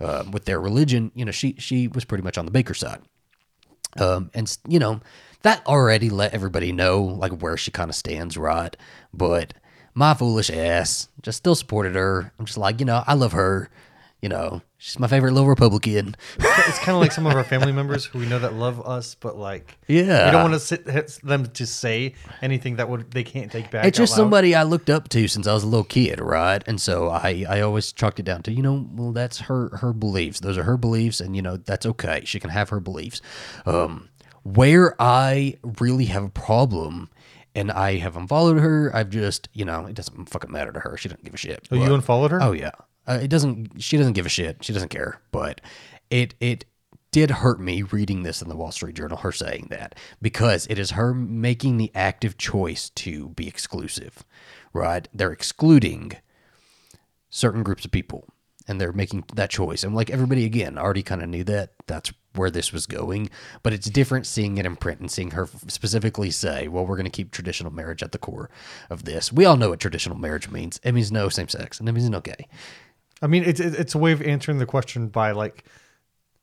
uh, 0.00 0.22
with 0.30 0.44
their 0.44 0.60
religion, 0.60 1.10
you 1.16 1.24
know, 1.24 1.32
she 1.32 1.56
she 1.58 1.88
was 1.88 2.04
pretty 2.04 2.22
much 2.22 2.38
on 2.38 2.44
the 2.44 2.52
baker 2.52 2.74
side. 2.74 3.00
Um, 3.98 4.30
and 4.34 4.56
you 4.68 4.78
know 4.78 5.00
that 5.42 5.66
already 5.66 6.10
let 6.10 6.32
everybody 6.34 6.70
know 6.70 7.02
like 7.02 7.32
where 7.42 7.56
she 7.56 7.70
kind 7.70 7.90
of 7.90 7.96
stands, 7.96 8.36
right? 8.36 8.76
But 9.12 9.54
my 9.94 10.14
foolish 10.14 10.50
ass 10.50 11.08
just 11.22 11.38
still 11.38 11.54
supported 11.56 11.96
her. 11.96 12.32
I'm 12.38 12.44
just 12.44 12.58
like, 12.58 12.78
you 12.78 12.86
know, 12.86 13.02
I 13.06 13.14
love 13.14 13.32
her. 13.32 13.68
You 14.22 14.28
know, 14.28 14.60
she's 14.76 14.98
my 14.98 15.06
favorite 15.06 15.32
little 15.32 15.48
Republican. 15.48 16.14
It's 16.38 16.78
kind 16.80 16.94
of 16.94 17.00
like 17.00 17.10
some 17.12 17.26
of 17.26 17.34
our 17.34 17.42
family 17.54 17.72
members 17.72 18.04
who 18.04 18.18
we 18.18 18.26
know 18.26 18.38
that 18.38 18.52
love 18.52 18.86
us, 18.86 19.14
but 19.14 19.36
like, 19.38 19.78
Yeah. 19.88 20.26
we 20.26 20.32
don't 20.32 20.50
want 20.50 20.54
to 20.54 20.60
sit 20.60 20.84
them 21.22 21.46
to 21.46 21.66
say 21.66 22.14
anything 22.42 22.76
that 22.76 22.88
would 22.90 23.10
they 23.12 23.24
can't 23.24 23.50
take 23.50 23.70
back. 23.70 23.86
It's 23.86 23.96
just 23.96 24.14
somebody 24.14 24.54
I 24.54 24.64
looked 24.64 24.90
up 24.90 25.08
to 25.10 25.26
since 25.26 25.46
I 25.46 25.54
was 25.54 25.64
a 25.64 25.66
little 25.66 25.84
kid, 25.84 26.20
right? 26.20 26.62
And 26.66 26.78
so 26.80 27.08
I, 27.08 27.46
I 27.48 27.60
always 27.62 27.92
chalked 27.92 28.20
it 28.20 28.24
down 28.24 28.42
to, 28.42 28.52
you 28.52 28.62
know, 28.62 28.86
well, 28.92 29.12
that's 29.12 29.38
her 29.40 29.74
her 29.78 29.92
beliefs. 29.94 30.40
Those 30.40 30.58
are 30.58 30.64
her 30.64 30.76
beliefs, 30.76 31.20
and 31.20 31.34
you 31.34 31.40
know 31.42 31.56
that's 31.56 31.86
okay. 31.86 32.22
She 32.26 32.38
can 32.40 32.50
have 32.50 32.68
her 32.68 32.80
beliefs. 32.80 33.22
Um, 33.64 34.10
where 34.42 34.94
I 35.00 35.56
really 35.80 36.06
have 36.06 36.24
a 36.24 36.28
problem, 36.30 37.08
and 37.54 37.70
I 37.70 37.96
have 37.96 38.16
unfollowed 38.16 38.58
her. 38.58 38.90
I've 38.94 39.10
just, 39.10 39.48
you 39.52 39.64
know, 39.64 39.86
it 39.86 39.94
doesn't 39.94 40.28
fucking 40.30 40.50
matter 40.50 40.72
to 40.72 40.80
her. 40.80 40.96
She 40.96 41.08
doesn't 41.08 41.24
give 41.24 41.34
a 41.34 41.36
shit. 41.36 41.68
Oh, 41.70 41.76
you 41.76 41.92
unfollowed 41.94 42.30
her? 42.30 42.42
Oh 42.42 42.52
yeah, 42.52 42.70
uh, 43.10 43.18
it 43.20 43.28
doesn't. 43.28 43.82
She 43.82 43.96
doesn't 43.96 44.12
give 44.12 44.26
a 44.26 44.30
shit. 44.30 44.64
She 44.64 44.72
doesn't 44.72 44.90
care. 44.90 45.20
But 45.32 45.60
it 46.10 46.34
it 46.40 46.64
did 47.10 47.30
hurt 47.30 47.60
me 47.60 47.82
reading 47.82 48.22
this 48.22 48.40
in 48.40 48.48
the 48.48 48.56
Wall 48.56 48.70
Street 48.70 48.94
Journal. 48.94 49.18
Her 49.18 49.32
saying 49.32 49.66
that 49.70 49.96
because 50.22 50.66
it 50.68 50.78
is 50.78 50.92
her 50.92 51.12
making 51.12 51.76
the 51.76 51.90
active 51.94 52.38
choice 52.38 52.88
to 52.90 53.30
be 53.30 53.48
exclusive. 53.48 54.24
Right? 54.72 55.08
They're 55.12 55.32
excluding 55.32 56.12
certain 57.28 57.64
groups 57.64 57.84
of 57.84 57.90
people, 57.90 58.28
and 58.68 58.80
they're 58.80 58.92
making 58.92 59.24
that 59.34 59.50
choice. 59.50 59.82
And 59.82 59.94
like 59.94 60.10
everybody 60.10 60.44
again 60.44 60.78
already 60.78 61.02
kind 61.02 61.22
of 61.22 61.28
knew 61.28 61.42
that. 61.44 61.72
That's 61.88 62.12
where 62.36 62.50
this 62.50 62.72
was 62.72 62.86
going. 62.86 63.28
But 63.64 63.72
it's 63.72 63.90
different 63.90 64.26
seeing 64.26 64.58
it 64.58 64.66
in 64.66 64.76
print 64.76 65.00
and 65.00 65.10
seeing 65.10 65.32
her 65.32 65.48
specifically 65.66 66.30
say, 66.30 66.68
"Well, 66.68 66.86
we're 66.86 66.96
going 66.96 67.04
to 67.06 67.10
keep 67.10 67.32
traditional 67.32 67.72
marriage 67.72 68.04
at 68.04 68.12
the 68.12 68.18
core 68.18 68.50
of 68.88 69.04
this." 69.04 69.32
We 69.32 69.44
all 69.44 69.56
know 69.56 69.70
what 69.70 69.80
traditional 69.80 70.16
marriage 70.16 70.48
means. 70.48 70.78
It 70.84 70.92
means 70.92 71.10
no 71.10 71.28
same 71.28 71.48
sex, 71.48 71.80
and 71.80 71.88
it 71.88 71.92
means 71.92 72.08
no 72.08 72.20
gay. 72.20 72.46
I 73.22 73.26
mean, 73.26 73.44
it's 73.44 73.60
it's 73.60 73.94
a 73.94 73.98
way 73.98 74.12
of 74.12 74.22
answering 74.22 74.58
the 74.58 74.66
question 74.66 75.08
by 75.08 75.32
like 75.32 75.64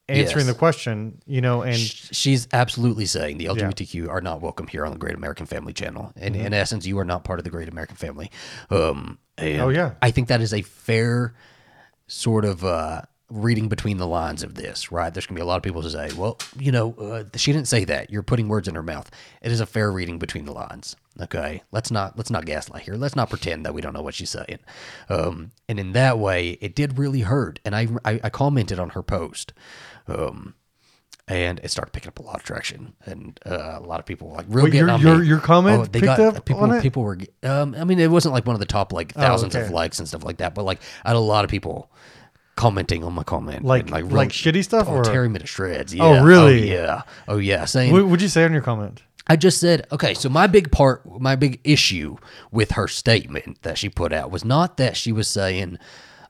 answering 0.09 0.45
Yes. 0.45 0.53
the 0.53 0.59
question, 0.59 1.19
you 1.25 1.41
know, 1.41 1.63
and 1.63 1.75
she's 1.77 2.47
absolutely 2.53 3.05
saying 3.05 3.39
the 3.39 3.45
LGBTQ 3.45 4.07
are 4.09 4.21
not 4.21 4.41
welcome 4.41 4.67
here 4.67 4.85
on 4.85 4.93
the 4.93 4.97
Great 4.97 5.15
American 5.15 5.45
Family 5.45 5.73
channel. 5.73 6.13
And 6.15 6.35
in 6.35 6.53
essence, 6.53 6.85
you 6.85 6.97
are 6.99 7.03
not 7.05 7.23
part 7.25 7.39
of 7.39 7.43
the 7.43 7.49
Great 7.51 7.67
American 7.67 7.97
Family. 7.97 8.31
Um, 8.69 9.17
and 9.37 9.61
Oh, 9.61 9.69
yeah. 9.69 9.95
I 10.01 10.11
think 10.11 10.29
that 10.29 10.39
is 10.41 10.53
a 10.53 10.61
fair 10.61 11.33
sort 12.07 12.45
of 12.45 12.63
uh, 12.63 13.01
reading 13.29 13.67
between 13.67 13.97
the 13.97 14.07
lines 14.07 14.43
of 14.43 14.55
this, 14.55 14.93
right? 14.93 15.13
There's 15.13 15.25
going 15.25 15.35
to 15.35 15.39
be 15.39 15.43
a 15.43 15.45
lot 15.45 15.57
of 15.57 15.63
people 15.63 15.81
who 15.81 15.89
say, 15.89 16.09
well, 16.15 16.37
you 16.57 16.71
know, 16.71 16.93
uh, 16.93 17.23
she 17.35 17.51
didn't 17.51 17.67
say 17.67 17.83
that. 17.83 18.09
You're 18.09 18.23
putting 18.23 18.47
words 18.47 18.69
in 18.69 18.75
her 18.75 18.83
mouth. 18.83 19.11
It 19.41 19.51
is 19.51 19.59
a 19.59 19.65
fair 19.65 19.91
reading 19.91 20.19
between 20.19 20.45
the 20.45 20.53
lines. 20.53 20.95
Okay, 21.19 21.63
let's 21.71 21.89
not 21.89 22.17
let's 22.17 22.29
not 22.29 22.45
gaslight 22.45 22.83
here. 22.83 22.95
Let's 22.95 23.15
not 23.15 23.29
pretend 23.29 23.65
that 23.65 23.73
we 23.73 23.81
don't 23.81 23.93
know 23.93 24.01
what 24.03 24.13
she's 24.13 24.29
saying. 24.29 24.59
Um, 25.09 25.51
and 25.67 25.79
in 25.79 25.93
that 25.93 26.19
way, 26.19 26.51
it 26.61 26.75
did 26.75 26.97
really 26.99 27.21
hurt. 27.21 27.59
And 27.65 27.75
I 27.75 27.87
I, 28.05 28.19
I 28.25 28.29
commented 28.29 28.79
on 28.79 28.89
her 28.89 29.01
post. 29.01 29.53
Um, 30.07 30.53
and 31.29 31.59
it 31.61 31.69
started 31.71 31.91
picking 31.91 32.07
up 32.07 32.19
a 32.19 32.21
lot 32.21 32.35
of 32.37 32.43
traction, 32.43 32.93
and 33.05 33.37
uh, 33.45 33.79
a 33.79 33.85
lot 33.85 33.99
of 33.99 34.05
people 34.05 34.29
were 34.29 34.35
like 34.37 34.45
real 34.47 34.63
Wait, 34.63 34.71
getting 34.71 34.87
your- 34.87 34.95
on 34.95 35.01
your- 35.01 35.17
me. 35.17 35.27
your 35.27 35.39
comment 35.39 35.81
Oh, 35.81 35.83
they 35.85 35.99
picked 35.99 36.05
got 36.05 36.19
up 36.37 36.45
people. 36.45 36.63
on 36.63 36.71
it? 36.71 36.81
People 36.81 37.03
were. 37.03 37.17
Um, 37.43 37.75
I 37.77 37.83
mean, 37.83 37.99
it 37.99 38.09
wasn't 38.09 38.33
like 38.33 38.45
one 38.45 38.53
of 38.55 38.61
the 38.61 38.65
top 38.65 38.93
like 38.93 39.11
thousands 39.13 39.53
okay. 39.53 39.65
of 39.65 39.71
likes 39.71 39.99
and 39.99 40.07
stuff 40.07 40.23
like 40.23 40.37
that, 40.37 40.55
but 40.55 40.63
like 40.63 40.79
I 41.03 41.09
had 41.09 41.17
a 41.17 41.19
lot 41.19 41.43
of 41.43 41.49
people 41.51 41.91
commenting 42.55 43.03
on 43.03 43.11
my 43.13 43.23
comment, 43.23 43.65
Like- 43.65 43.91
and, 43.91 44.11
like 44.13 44.29
shitty 44.29 44.63
stuff, 44.63 44.87
Oh, 44.87 44.93
or- 44.97 45.03
tearing 45.03 45.33
me 45.33 45.39
to 45.39 45.45
shreds. 45.47 45.93
Yeah. 45.93 46.03
Oh, 46.05 46.23
really? 46.23 46.71
Oh, 46.71 46.75
yeah. 46.75 47.01
Oh 47.27 47.37
yeah. 47.39 47.65
Saying 47.65 47.91
what 47.91 48.07
would 48.07 48.21
you 48.21 48.29
say 48.29 48.45
on 48.45 48.53
your 48.53 48.61
comment? 48.61 49.01
I 49.27 49.35
just 49.35 49.59
said, 49.59 49.85
okay, 49.91 50.13
so 50.13 50.29
my 50.29 50.47
big 50.47 50.71
part, 50.71 51.05
my 51.19 51.35
big 51.35 51.59
issue 51.63 52.17
with 52.51 52.71
her 52.71 52.87
statement 52.87 53.61
that 53.63 53.77
she 53.77 53.89
put 53.89 54.13
out 54.13 54.31
was 54.31 54.45
not 54.45 54.77
that 54.77 54.95
she 54.95 55.11
was 55.11 55.27
saying, 55.27 55.77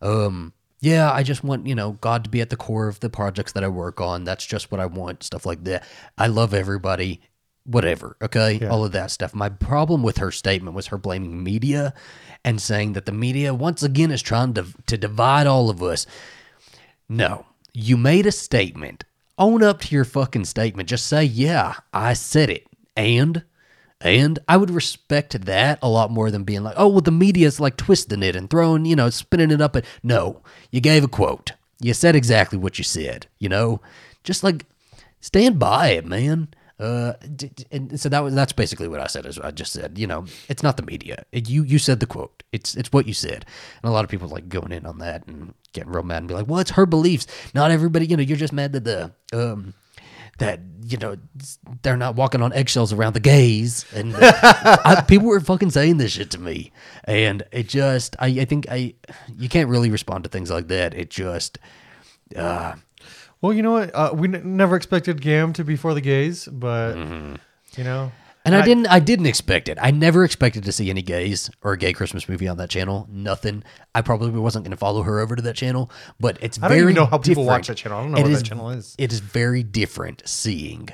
um, 0.02 0.54
yeah, 0.80 1.12
I 1.12 1.24
just 1.24 1.44
want, 1.44 1.66
you 1.68 1.76
know, 1.76 1.94
God 1.94 2.24
to 2.24 2.30
be 2.30 2.42
at 2.42 2.50
the 2.50 2.56
core 2.56 2.88
of 2.88 3.00
the 3.00 3.10
projects 3.10 3.52
that 3.54 3.64
I 3.64 3.68
work 3.68 4.00
on. 4.00 4.24
That's 4.24 4.46
just 4.46 4.72
what 4.72 4.80
I 4.80 4.86
want, 4.86 5.24
stuff 5.24 5.46
like 5.46 5.64
that. 5.64 5.88
I 6.18 6.28
love 6.28 6.54
everybody, 6.54 7.22
whatever, 7.66 8.16
okay? 8.22 8.66
All 8.68 8.86
of 8.86 8.92
that 8.92 9.12
stuff. 9.12 9.34
My 9.34 9.50
problem 9.50 10.04
with 10.04 10.18
her 10.18 10.32
statement 10.32 10.76
was 10.76 10.88
her 10.88 10.98
blaming 10.98 11.44
media 11.44 11.94
and 12.44 12.62
saying 12.62 12.94
that 12.94 13.06
the 13.06 13.12
media, 13.12 13.54
once 13.54 13.82
again, 13.82 14.12
is 14.12 14.22
trying 14.22 14.54
to, 14.54 14.66
to 14.86 14.98
divide 14.98 15.48
all 15.48 15.70
of 15.70 15.82
us. 15.82 16.06
No, 17.10 17.46
you 17.74 17.98
made 17.98 18.26
a 18.26 18.32
statement. 18.32 19.04
Own 19.40 19.64
up 19.64 19.82
to 19.82 19.96
your 19.96 20.06
fucking 20.06 20.46
statement. 20.46 20.90
Just 20.90 21.08
say, 21.08 21.24
yeah, 21.24 21.76
I 21.94 22.14
said 22.14 22.50
it. 22.50 22.67
And, 22.98 23.44
and 24.02 24.40
I 24.48 24.58
would 24.58 24.72
respect 24.72 25.46
that 25.46 25.80
a 25.82 25.88
lot 25.88 26.12
more 26.12 26.32
than 26.32 26.44
being 26.44 26.64
like, 26.64 26.76
oh, 26.78 26.88
well, 26.88 27.02
the 27.02 27.12
media's 27.12 27.60
like 27.60 27.78
twisting 27.78 28.24
it 28.24 28.36
and 28.36 28.50
throwing, 28.50 28.86
you 28.86 28.96
know, 28.96 29.10
spinning 29.10 29.52
it 29.52 29.62
up. 29.62 29.76
And 29.76 29.86
no, 30.04 30.42
you 30.72 30.82
gave 30.82 31.04
a 31.04 31.08
quote. 31.08 31.54
You 31.80 31.94
said 31.94 32.16
exactly 32.16 32.58
what 32.58 32.78
you 32.78 32.84
said, 32.84 33.28
you 33.38 33.48
know? 33.48 33.80
Just 34.24 34.44
like 34.44 34.66
stand 35.22 35.60
by 35.60 35.90
it, 35.90 36.06
man. 36.06 36.50
Uh, 36.80 37.14
and 37.72 38.00
so 38.00 38.08
that 38.08 38.20
was 38.20 38.36
that's 38.36 38.54
basically 38.54 38.88
what 38.88 39.00
I 39.00 39.08
said. 39.08 39.26
Is 39.26 39.40
I 39.40 39.50
just 39.50 39.74
said, 39.74 39.98
you 39.98 40.06
know, 40.06 40.26
it's 40.48 40.62
not 40.62 40.78
the 40.78 40.84
media. 40.84 41.26
It, 41.32 41.50
you 41.50 41.64
you 41.64 41.80
said 41.80 42.00
the 42.00 42.06
quote. 42.06 42.44
It's 42.52 42.76
it's 42.76 42.94
what 42.94 43.08
you 43.08 43.14
said. 43.14 43.46
And 43.82 43.90
a 43.90 43.92
lot 43.92 44.04
of 44.04 44.12
people 44.12 44.28
like 44.28 44.48
going 44.48 44.72
in 44.72 44.86
on 44.86 45.00
that 45.00 45.26
and 45.26 45.56
getting 45.74 45.92
real 45.92 46.04
mad 46.04 46.20
and 46.20 46.28
be 46.28 46.36
like, 46.36 46.48
well, 46.48 46.60
it's 46.60 46.72
her 46.72 46.86
beliefs. 46.86 47.26
Not 47.56 47.72
everybody. 47.72 48.06
You 48.06 48.18
know, 48.18 48.24
you're 48.24 48.38
just 48.38 48.54
mad 48.54 48.74
that 48.74 48.84
the 48.84 49.12
um 49.34 49.74
that 50.38 50.60
you 50.86 50.98
know 50.98 51.18
they're 51.82 51.98
not 51.98 52.16
walking 52.16 52.42
on 52.42 52.54
eggshells 52.54 52.94
around 52.94 53.14
the 53.14 53.20
gays 53.20 53.86
and 53.94 54.16
I, 54.16 55.04
people 55.08 55.28
were 55.28 55.40
fucking 55.40 55.72
saying 55.72 55.98
this 55.98 56.12
shit 56.14 56.32
to 56.32 56.40
me 56.40 56.72
and 57.04 57.44
it 57.52 57.68
just 57.68 58.16
I, 58.20 58.28
I 58.28 58.46
think 58.46 58.68
i 58.70 58.94
you 59.38 59.50
can't 59.50 59.68
really 59.70 59.90
respond 59.90 60.24
to 60.24 60.30
things 60.30 60.50
like 60.50 60.68
that 60.70 60.94
it 60.94 61.10
just 61.10 61.58
uh 62.36 62.74
Well, 63.42 63.54
you 63.54 63.62
know 63.62 63.74
what? 63.74 63.94
Uh, 63.94 64.12
we 64.16 64.28
n- 64.28 64.42
never 64.58 64.76
expected 64.76 65.22
Gam 65.22 65.54
to 65.54 65.64
be 65.64 65.76
for 65.76 65.94
the 65.94 66.02
gays, 66.02 66.48
but 66.48 66.96
Mm-hmm. 66.96 67.36
you 67.78 67.84
know, 67.84 68.12
and 68.48 68.56
I, 68.56 68.66
didn't 68.66 68.88
I 68.88 69.00
didn't 69.00 69.26
expect 69.28 69.70
it. 69.70 69.78
I 69.82 69.92
never 69.92 70.24
expected 70.24 70.64
to 70.64 70.72
see 70.72 70.90
any 70.90 71.02
gays 71.02 71.50
or 71.62 71.74
a 71.74 71.78
gay 71.78 71.94
Christmas 71.94 72.28
movie 72.28 72.48
on 72.48 72.58
that 72.58 72.70
channel. 72.70 73.08
Nothing. 73.12 73.64
I 73.94 74.02
probably 74.02 74.32
wasn't 74.32 74.66
going 74.66 74.72
to 74.72 74.78
follow 74.78 75.04
her 75.04 75.20
over 75.20 75.36
to 75.36 75.42
that 75.44 75.56
channel, 75.56 75.92
but 76.20 76.38
it's 76.42 76.58
I 76.58 76.62
don't 76.62 76.70
very 76.70 76.82
even 76.82 76.96
know 76.96 77.06
how 77.06 77.18
people 77.18 77.44
different. 77.44 77.48
watch 77.48 77.68
that 77.68 77.76
channel. 77.78 78.00
I 78.00 78.02
don't 78.04 78.12
know 78.12 78.18
It 78.18 78.22
what 78.24 78.32
is- 78.32 78.40
that 78.40 78.46
channel 78.48 78.70
is. 78.72 78.96
It 78.98 79.12
is 79.14 79.20
very 79.20 79.62
different 79.64 80.24
seeing 80.26 80.90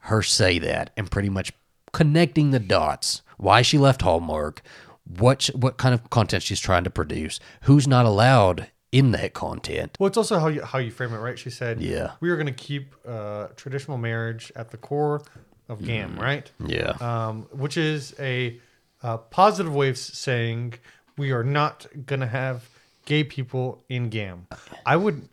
her 0.00 0.22
say 0.22 0.58
that 0.58 0.90
and 0.96 1.10
pretty 1.10 1.28
much 1.30 1.52
connecting 1.92 2.50
the 2.50 2.58
dots. 2.60 3.22
Why 3.36 3.62
she 3.62 3.78
left 3.78 4.02
Hallmark, 4.02 4.62
what 5.04 5.46
what 5.54 5.76
kind 5.76 5.94
of 5.94 6.08
content 6.10 6.42
she's 6.42 6.60
trying 6.60 6.84
to 6.84 6.90
produce, 6.90 7.40
who's 7.62 7.86
not 7.86 8.06
allowed 8.06 8.70
in 8.92 9.10
that 9.10 9.34
content. 9.34 9.96
Well, 9.98 10.06
it's 10.06 10.16
also 10.16 10.38
how 10.38 10.46
you 10.48 10.62
how 10.62 10.78
you 10.78 10.90
frame 10.92 11.12
it, 11.12 11.18
right? 11.18 11.36
She 11.38 11.50
said, 11.50 11.80
Yeah. 11.82 12.12
we 12.20 12.30
are 12.30 12.36
going 12.36 12.46
to 12.46 12.52
keep 12.52 12.94
uh, 13.06 13.48
traditional 13.56 13.98
marriage 13.98 14.52
at 14.54 14.70
the 14.70 14.76
core 14.76 15.22
of 15.68 15.84
GAM, 15.84 16.18
right?" 16.18 16.50
Yeah. 16.64 16.96
Um, 17.00 17.42
which 17.52 17.76
is 17.76 18.14
a 18.18 18.58
uh, 19.02 19.18
positive 19.18 19.74
way 19.74 19.88
of 19.90 19.98
saying 19.98 20.74
we 21.16 21.30
are 21.32 21.44
not 21.44 21.86
going 22.06 22.20
to 22.20 22.26
have 22.26 22.68
gay 23.06 23.22
people 23.24 23.84
in 23.88 24.08
GAM. 24.08 24.46
I 24.86 24.96
would 24.96 25.28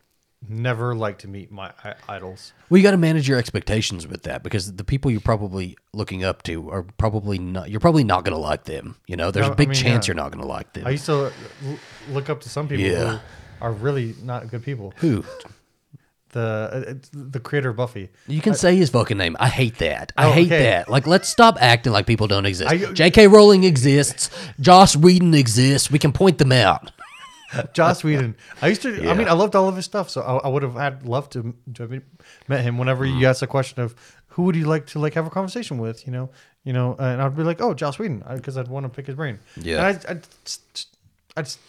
never 0.49 0.95
like 0.95 1.19
to 1.19 1.27
meet 1.27 1.51
my 1.51 1.71
I- 1.84 1.93
idols. 2.09 2.51
Well, 2.69 2.77
you 2.79 2.84
got 2.84 2.91
to 2.91 2.97
manage 2.97 3.29
your 3.29 3.38
expectations 3.38 4.07
with 4.07 4.23
that 4.23 4.41
because 4.43 4.73
the 4.75 4.84
people 4.84 5.11
you're 5.11 5.21
probably 5.21 5.77
looking 5.93 6.23
up 6.23 6.41
to 6.43 6.69
are 6.71 6.84
probably 6.97 7.38
not. 7.39 7.69
You're 7.69 7.79
probably 7.79 8.03
not 8.03 8.25
going 8.25 8.34
to 8.36 8.41
like 8.41 8.63
them. 8.65 8.95
You 9.07 9.15
know, 9.17 9.29
there's 9.32 9.45
No, 9.45 9.51
a 9.51 9.53
I 9.53 9.55
big 9.55 9.69
mean, 9.69 9.75
chance 9.77 10.07
yeah. 10.07 10.11
you're 10.11 10.21
not 10.23 10.32
going 10.32 10.41
to 10.41 10.47
like 10.47 10.73
them. 10.73 10.86
I 10.88 10.91
used 10.91 11.05
to 11.05 11.32
l- 11.65 11.79
look 12.09 12.29
up 12.29 12.41
to 12.41 12.49
some 12.49 12.67
people 12.67 12.86
Yeah. 12.86 13.17
who 13.17 13.19
are 13.61 13.71
really 13.71 14.15
not 14.23 14.49
good 14.49 14.63
people. 14.63 14.93
Who? 14.97 15.23
The 16.32 16.39
uh, 16.41 16.93
the 17.11 17.39
creator 17.39 17.69
of 17.69 17.75
Buffy. 17.75 18.09
You 18.27 18.41
can 18.41 18.53
say 18.53 18.75
his 18.75 18.89
fucking 18.89 19.17
name. 19.17 19.36
I 19.39 19.47
hate 19.49 19.77
that. 19.79 20.11
I 20.17 20.27
Oh, 20.27 20.32
hate 20.32 20.47
okay. 20.51 20.63
that. 20.63 20.89
Like, 20.89 21.05
let's 21.07 21.27
stop 21.27 21.57
acting 21.59 21.91
like 21.91 22.07
people 22.07 22.27
don't 22.27 22.45
exist. 22.45 22.69
I- 22.71 22.93
J.K. 22.93 23.27
Rowling 23.27 23.63
exists. 23.65 24.29
Joss 24.59 24.95
Whedon 24.95 25.34
exists. 25.34 25.91
We 25.91 25.99
can 25.99 26.11
point 26.13 26.38
them 26.38 26.51
out. 26.51 26.91
Joss 27.73 28.03
Whedon. 28.03 28.36
I 28.61 28.67
used 28.69 28.82
to. 28.84 29.09
I 29.09 29.13
mean, 29.13 29.27
I 29.27 29.34
loved 29.34 29.55
all 29.55 29.67
of 29.67 29.75
his 29.75 29.84
stuff, 29.84 30.09
so 30.09 30.21
I, 30.21 30.38
I 30.38 30.47
would 30.47 30.63
have 30.63 30.75
had 30.75 31.05
loved 31.05 31.34
to, 31.34 31.53
to 31.73 31.84
have 31.88 32.01
met 32.47 32.61
him. 32.61 32.77
Whenever 32.77 33.05
Mm. 33.05 33.19
you 33.19 33.27
ask 33.27 33.41
a 33.41 33.47
question 33.47 33.82
of 33.82 33.93
who 34.29 34.43
would 34.43 34.55
you 34.55 34.65
like 34.65 34.86
to 34.88 34.99
like 34.99 35.13
have 35.15 35.27
a 35.27 35.29
conversation 35.29 35.77
with, 35.77 36.05
you 36.07 36.13
know, 36.13 36.29
you 36.63 36.71
know, 36.71 36.95
and 36.97 37.21
I'd 37.21 37.36
be 37.36 37.43
like, 37.43 37.59
oh, 37.59 37.73
Joss 37.73 37.99
Whedon, 37.99 38.23
because 38.36 38.55
I'd 38.55 38.69
want 38.69 38.86
to 38.86 38.89
pick 38.89 39.05
his 39.07 39.15
brain. 39.15 39.39
Yeah. 39.57 39.86
and 39.89 39.97
I, 40.07 40.11
I, 40.13 40.15
I 41.36 41.41
just, 41.41 41.59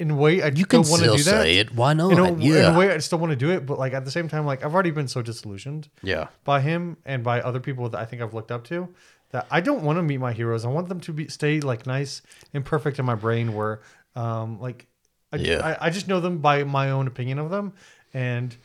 in 0.00 0.10
a 0.10 0.14
way, 0.16 0.42
I 0.42 0.48
You 0.48 0.66
can 0.66 0.80
want 0.82 1.02
to 1.02 1.08
do 1.16 1.22
that. 1.22 1.42
say 1.42 1.58
it. 1.58 1.74
Why 1.74 1.92
not? 1.92 2.12
In 2.12 2.40
yeah. 2.40 2.74
a 2.74 2.78
way, 2.78 2.90
I 2.90 2.98
still 2.98 3.18
want 3.18 3.30
to 3.30 3.36
do 3.36 3.50
it, 3.50 3.66
but 3.66 3.78
like 3.78 3.92
at 3.92 4.04
the 4.04 4.10
same 4.10 4.28
time, 4.28 4.46
like 4.46 4.64
I've 4.64 4.74
already 4.74 4.90
been 4.90 5.08
so 5.08 5.20
disillusioned 5.22 5.88
yeah. 6.02 6.28
by 6.44 6.60
him 6.60 6.96
and 7.04 7.22
by 7.22 7.40
other 7.42 7.60
people 7.60 7.88
that 7.90 8.00
I 8.00 8.06
think 8.06 8.22
I've 8.22 8.34
looked 8.34 8.50
up 8.50 8.64
to 8.64 8.88
that 9.32 9.46
I 9.50 9.60
don't 9.60 9.82
want 9.82 9.98
to 9.98 10.02
meet 10.02 10.16
my 10.18 10.32
heroes. 10.32 10.64
I 10.64 10.68
want 10.68 10.88
them 10.88 11.00
to 11.00 11.12
be 11.12 11.28
stay 11.28 11.60
like 11.60 11.86
nice 11.86 12.22
and 12.54 12.64
perfect 12.64 12.98
in 12.98 13.04
my 13.04 13.14
brain 13.14 13.54
where 13.54 13.80
um 14.16 14.58
like 14.60 14.86
I, 15.32 15.36
Yeah. 15.36 15.76
I, 15.80 15.86
I 15.86 15.90
just 15.90 16.08
know 16.08 16.18
them 16.18 16.38
by 16.38 16.64
my 16.64 16.90
own 16.90 17.06
opinion 17.06 17.38
of 17.38 17.50
them 17.50 17.74
and 18.12 18.56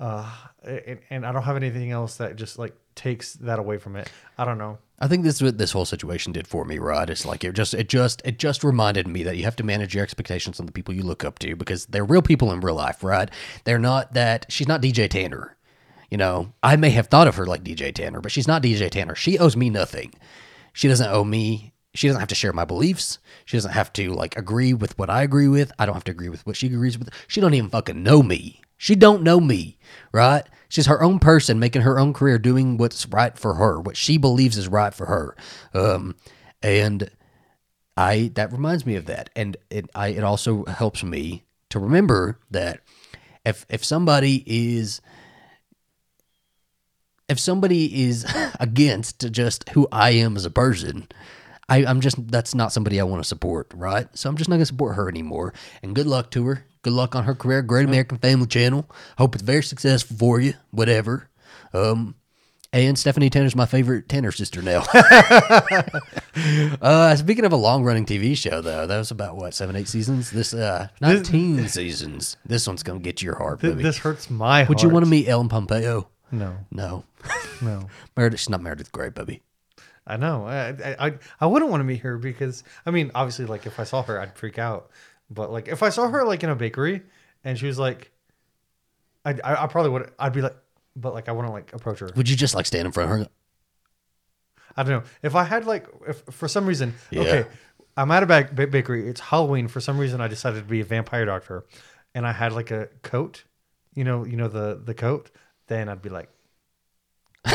uh 0.00 0.28
and, 0.64 0.98
and 1.10 1.26
I 1.26 1.30
don't 1.32 1.44
have 1.44 1.56
anything 1.56 1.90
else 1.92 2.16
that 2.16 2.34
just 2.36 2.58
like 2.58 2.74
takes 3.00 3.32
that 3.34 3.58
away 3.58 3.78
from 3.78 3.96
it. 3.96 4.10
I 4.36 4.44
don't 4.44 4.58
know. 4.58 4.76
I 4.98 5.08
think 5.08 5.24
this 5.24 5.36
is 5.36 5.42
what 5.42 5.56
this 5.56 5.72
whole 5.72 5.86
situation 5.86 6.32
did 6.32 6.46
for 6.46 6.66
me, 6.66 6.78
Rod. 6.78 7.08
It's 7.08 7.24
like 7.24 7.42
it 7.42 7.54
just 7.54 7.72
it 7.72 7.88
just 7.88 8.20
it 8.26 8.38
just 8.38 8.62
reminded 8.62 9.08
me 9.08 9.22
that 9.22 9.38
you 9.38 9.44
have 9.44 9.56
to 9.56 9.64
manage 9.64 9.94
your 9.94 10.04
expectations 10.04 10.60
on 10.60 10.66
the 10.66 10.72
people 10.72 10.94
you 10.94 11.02
look 11.02 11.24
up 11.24 11.38
to 11.38 11.56
because 11.56 11.86
they're 11.86 12.04
real 12.04 12.20
people 12.20 12.52
in 12.52 12.60
real 12.60 12.74
life, 12.74 13.02
right? 13.02 13.30
They're 13.64 13.78
not 13.78 14.12
that 14.12 14.44
she's 14.50 14.68
not 14.68 14.82
DJ 14.82 15.08
Tanner. 15.08 15.56
You 16.10 16.18
know, 16.18 16.52
I 16.62 16.76
may 16.76 16.90
have 16.90 17.06
thought 17.06 17.28
of 17.28 17.36
her 17.36 17.46
like 17.46 17.64
DJ 17.64 17.94
Tanner, 17.94 18.20
but 18.20 18.32
she's 18.32 18.48
not 18.48 18.62
DJ 18.62 18.90
Tanner. 18.90 19.14
She 19.14 19.38
owes 19.38 19.56
me 19.56 19.70
nothing. 19.70 20.12
She 20.74 20.86
doesn't 20.86 21.10
owe 21.10 21.24
me 21.24 21.72
she 21.94 22.06
doesn't 22.06 22.20
have 22.20 22.28
to 22.28 22.36
share 22.36 22.52
my 22.52 22.64
beliefs. 22.64 23.18
She 23.46 23.56
doesn't 23.56 23.72
have 23.72 23.92
to 23.94 24.12
like 24.12 24.36
agree 24.36 24.72
with 24.72 24.96
what 24.98 25.10
I 25.10 25.22
agree 25.22 25.48
with. 25.48 25.72
I 25.78 25.86
don't 25.86 25.94
have 25.94 26.04
to 26.04 26.12
agree 26.12 26.28
with 26.28 26.46
what 26.46 26.56
she 26.56 26.68
agrees 26.68 26.98
with. 26.98 27.10
She 27.26 27.40
don't 27.40 27.54
even 27.54 27.70
fucking 27.70 28.02
know 28.02 28.22
me. 28.22 28.60
She 28.80 28.94
don't 28.94 29.22
know 29.22 29.40
me, 29.40 29.76
right? 30.10 30.42
She's 30.70 30.86
her 30.86 31.02
own 31.02 31.18
person 31.18 31.58
making 31.58 31.82
her 31.82 31.98
own 31.98 32.14
career 32.14 32.38
doing 32.38 32.78
what's 32.78 33.06
right 33.08 33.38
for 33.38 33.56
her, 33.56 33.78
what 33.78 33.94
she 33.94 34.16
believes 34.16 34.56
is 34.56 34.68
right 34.68 34.94
for 34.94 35.04
her. 35.04 35.36
Um 35.74 36.16
and 36.62 37.10
I 37.94 38.30
that 38.36 38.52
reminds 38.52 38.86
me 38.86 38.96
of 38.96 39.04
that. 39.04 39.28
And 39.36 39.58
it 39.68 39.90
I 39.94 40.08
it 40.08 40.24
also 40.24 40.64
helps 40.64 41.04
me 41.04 41.44
to 41.68 41.78
remember 41.78 42.38
that 42.50 42.80
if 43.44 43.66
if 43.68 43.84
somebody 43.84 44.42
is 44.46 45.02
if 47.28 47.38
somebody 47.38 48.06
is 48.06 48.24
against 48.60 49.30
just 49.30 49.68
who 49.68 49.88
I 49.92 50.12
am 50.12 50.38
as 50.38 50.46
a 50.46 50.50
person, 50.50 51.06
I, 51.70 51.84
I'm 51.86 52.00
just 52.00 52.30
that's 52.30 52.54
not 52.54 52.72
somebody 52.72 53.00
I 53.00 53.04
want 53.04 53.22
to 53.22 53.28
support, 53.28 53.72
right? 53.74 54.08
So 54.16 54.28
I'm 54.28 54.36
just 54.36 54.50
not 54.50 54.56
gonna 54.56 54.66
support 54.66 54.96
her 54.96 55.08
anymore. 55.08 55.54
And 55.82 55.94
good 55.94 56.06
luck 56.06 56.30
to 56.32 56.44
her. 56.46 56.64
Good 56.82 56.92
luck 56.92 57.14
on 57.14 57.24
her 57.24 57.34
career. 57.34 57.62
Great 57.62 57.86
American 57.86 58.18
Family 58.18 58.46
Channel. 58.46 58.90
Hope 59.18 59.34
it's 59.34 59.42
very 59.44 59.62
successful 59.62 60.16
for 60.16 60.40
you. 60.40 60.54
Whatever. 60.70 61.28
Um, 61.72 62.16
and 62.72 62.96
Stephanie 62.98 63.30
Tanner's 63.30 63.56
my 63.56 63.66
favorite 63.66 64.08
Tanner 64.08 64.30
sister 64.32 64.62
now. 64.62 64.82
uh, 66.80 67.16
speaking 67.16 67.44
of 67.44 67.52
a 67.52 67.56
long 67.56 67.84
running 67.84 68.06
TV 68.06 68.36
show, 68.36 68.60
though, 68.60 68.86
that 68.86 68.98
was 68.98 69.10
about 69.10 69.36
what 69.36 69.54
seven, 69.54 69.76
eight 69.76 69.88
seasons. 69.88 70.30
This 70.30 70.54
uh, 70.54 70.88
nineteen 71.00 71.66
seasons. 71.68 72.36
This 72.44 72.66
one's 72.66 72.82
gonna 72.82 73.00
get 73.00 73.22
your 73.22 73.36
heart, 73.36 73.60
Th- 73.60 73.72
baby. 73.74 73.82
this 73.82 73.98
hurts 73.98 74.30
my 74.30 74.58
heart. 74.60 74.68
Would 74.68 74.82
you 74.82 74.88
want 74.88 75.04
to 75.04 75.10
meet 75.10 75.28
Ellen 75.28 75.48
Pompeo? 75.48 76.08
No, 76.32 76.56
No, 76.70 77.04
no. 77.60 77.88
Meredith. 78.16 78.38
She's 78.40 78.48
not 78.48 78.62
Meredith 78.62 78.92
Grey, 78.92 79.08
baby. 79.10 79.42
I 80.06 80.16
know. 80.16 80.46
I, 80.46 80.96
I 81.06 81.18
I 81.40 81.46
wouldn't 81.46 81.70
want 81.70 81.80
to 81.80 81.84
meet 81.84 82.00
her 82.00 82.16
because 82.18 82.64
I 82.86 82.90
mean, 82.90 83.10
obviously, 83.14 83.46
like 83.46 83.66
if 83.66 83.78
I 83.78 83.84
saw 83.84 84.02
her, 84.02 84.20
I'd 84.20 84.36
freak 84.36 84.58
out. 84.58 84.90
But 85.30 85.52
like 85.52 85.68
if 85.68 85.82
I 85.82 85.90
saw 85.90 86.08
her 86.08 86.24
like 86.24 86.42
in 86.42 86.50
a 86.50 86.56
bakery 86.56 87.02
and 87.44 87.58
she 87.58 87.66
was 87.66 87.78
like, 87.78 88.10
I 89.24 89.32
I, 89.44 89.64
I 89.64 89.66
probably 89.66 89.90
would. 89.90 90.10
I'd 90.18 90.32
be 90.32 90.40
like, 90.42 90.56
but 90.96 91.14
like 91.14 91.28
I 91.28 91.32
wouldn't 91.32 91.52
like 91.54 91.72
approach 91.72 92.00
her. 92.00 92.10
Would 92.16 92.28
you 92.28 92.36
just 92.36 92.54
like 92.54 92.66
stand 92.66 92.86
in 92.86 92.92
front 92.92 93.10
of 93.12 93.18
her? 93.18 93.26
I 94.76 94.82
don't 94.82 95.02
know. 95.04 95.10
If 95.22 95.34
I 95.34 95.44
had 95.44 95.64
like, 95.66 95.86
if 96.06 96.22
for 96.30 96.48
some 96.48 96.66
reason, 96.66 96.94
Yeah. 97.10 97.20
okay, 97.22 97.46
I'm 97.96 98.10
at 98.10 98.22
a 98.22 98.26
ba- 98.26 98.48
ba- 98.52 98.66
bakery. 98.68 99.08
It's 99.08 99.20
Halloween. 99.20 99.68
For 99.68 99.80
some 99.80 99.98
reason, 99.98 100.20
I 100.20 100.28
decided 100.28 100.60
to 100.60 100.64
be 100.68 100.80
a 100.80 100.84
vampire 100.84 101.24
doctor, 101.24 101.64
and 102.14 102.26
I 102.26 102.32
had 102.32 102.52
like 102.52 102.70
a 102.70 102.88
coat. 103.02 103.44
You 103.94 104.04
know, 104.04 104.24
you 104.24 104.36
know 104.36 104.48
the 104.48 104.80
the 104.82 104.94
coat. 104.94 105.30
Then 105.66 105.88
I'd 105.88 106.02
be 106.02 106.08
like, 106.08 106.28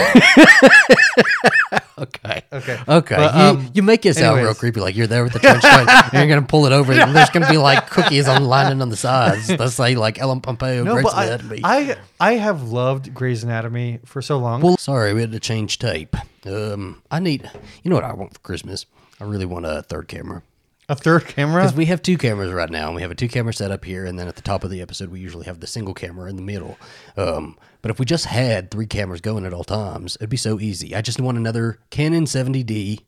Okay. 1.97 2.41
okay, 2.51 2.77
Okay. 2.87 3.15
But, 3.15 3.35
you, 3.35 3.41
um, 3.41 3.71
you 3.73 3.81
make 3.81 4.05
it 4.05 4.15
sound 4.15 4.41
real 4.41 4.53
creepy. 4.53 4.81
Like 4.81 4.95
you're 4.97 5.07
there 5.07 5.23
with 5.23 5.31
the 5.31 5.39
trench 5.39 5.63
coat 5.63 5.87
and 5.87 6.13
you're 6.13 6.27
going 6.27 6.41
to 6.41 6.47
pull 6.47 6.65
it 6.65 6.73
over. 6.73 6.91
And 6.91 7.15
there's 7.15 7.29
going 7.29 7.45
to 7.45 7.49
be 7.49 7.57
like 7.57 7.89
cookies 7.89 8.27
on 8.27 8.43
lining 8.43 8.81
on 8.81 8.89
the 8.89 8.97
sides. 8.97 9.47
That's 9.47 9.75
say 9.75 9.95
like 9.95 10.19
Ellen 10.19 10.41
Pompeo, 10.41 10.83
No, 10.83 11.01
but 11.01 11.13
I, 11.13 11.39
I 11.63 11.97
I 12.19 12.33
have 12.33 12.63
loved 12.63 13.13
Grey's 13.13 13.43
Anatomy 13.43 13.99
for 14.05 14.21
so 14.21 14.37
long. 14.37 14.61
Well, 14.61 14.77
sorry, 14.77 15.13
we 15.13 15.21
had 15.21 15.31
to 15.31 15.39
change 15.39 15.79
tape. 15.79 16.15
Um, 16.45 17.01
I 17.09 17.19
need, 17.19 17.49
you 17.83 17.89
know 17.89 17.95
what 17.95 18.03
I 18.03 18.13
want 18.13 18.33
for 18.33 18.39
Christmas? 18.39 18.85
I 19.19 19.23
really 19.23 19.45
want 19.45 19.65
a 19.65 19.81
third 19.81 20.07
camera. 20.09 20.43
a 20.89 20.95
third 20.95 21.25
camera. 21.27 21.63
Because 21.63 21.77
we 21.77 21.85
have 21.85 22.01
two 22.01 22.17
cameras 22.17 22.51
right 22.51 22.69
now, 22.69 22.87
and 22.87 22.95
we 22.95 23.01
have 23.03 23.11
a 23.11 23.15
two 23.15 23.29
camera 23.29 23.53
setup 23.53 23.85
here, 23.85 24.05
and 24.05 24.19
then 24.19 24.27
at 24.27 24.35
the 24.35 24.41
top 24.41 24.63
of 24.65 24.69
the 24.69 24.81
episode, 24.81 25.09
we 25.09 25.21
usually 25.21 25.45
have 25.45 25.61
the 25.61 25.67
single 25.67 25.93
camera 25.93 26.29
in 26.29 26.35
the 26.35 26.41
middle. 26.41 26.77
Um, 27.15 27.57
but 27.85 27.91
if 27.91 27.99
we 27.99 28.05
just 28.05 28.25
had 28.25 28.71
three 28.71 28.87
cameras 28.87 29.21
going 29.21 29.45
at 29.45 29.53
all 29.53 29.63
times, 29.63 30.15
it'd 30.15 30.27
be 30.27 30.37
so 30.37 30.59
easy. 30.59 30.95
I 30.95 31.01
just 31.01 31.21
want 31.21 31.37
another 31.37 31.77
Canon 31.91 32.25
70D, 32.25 33.01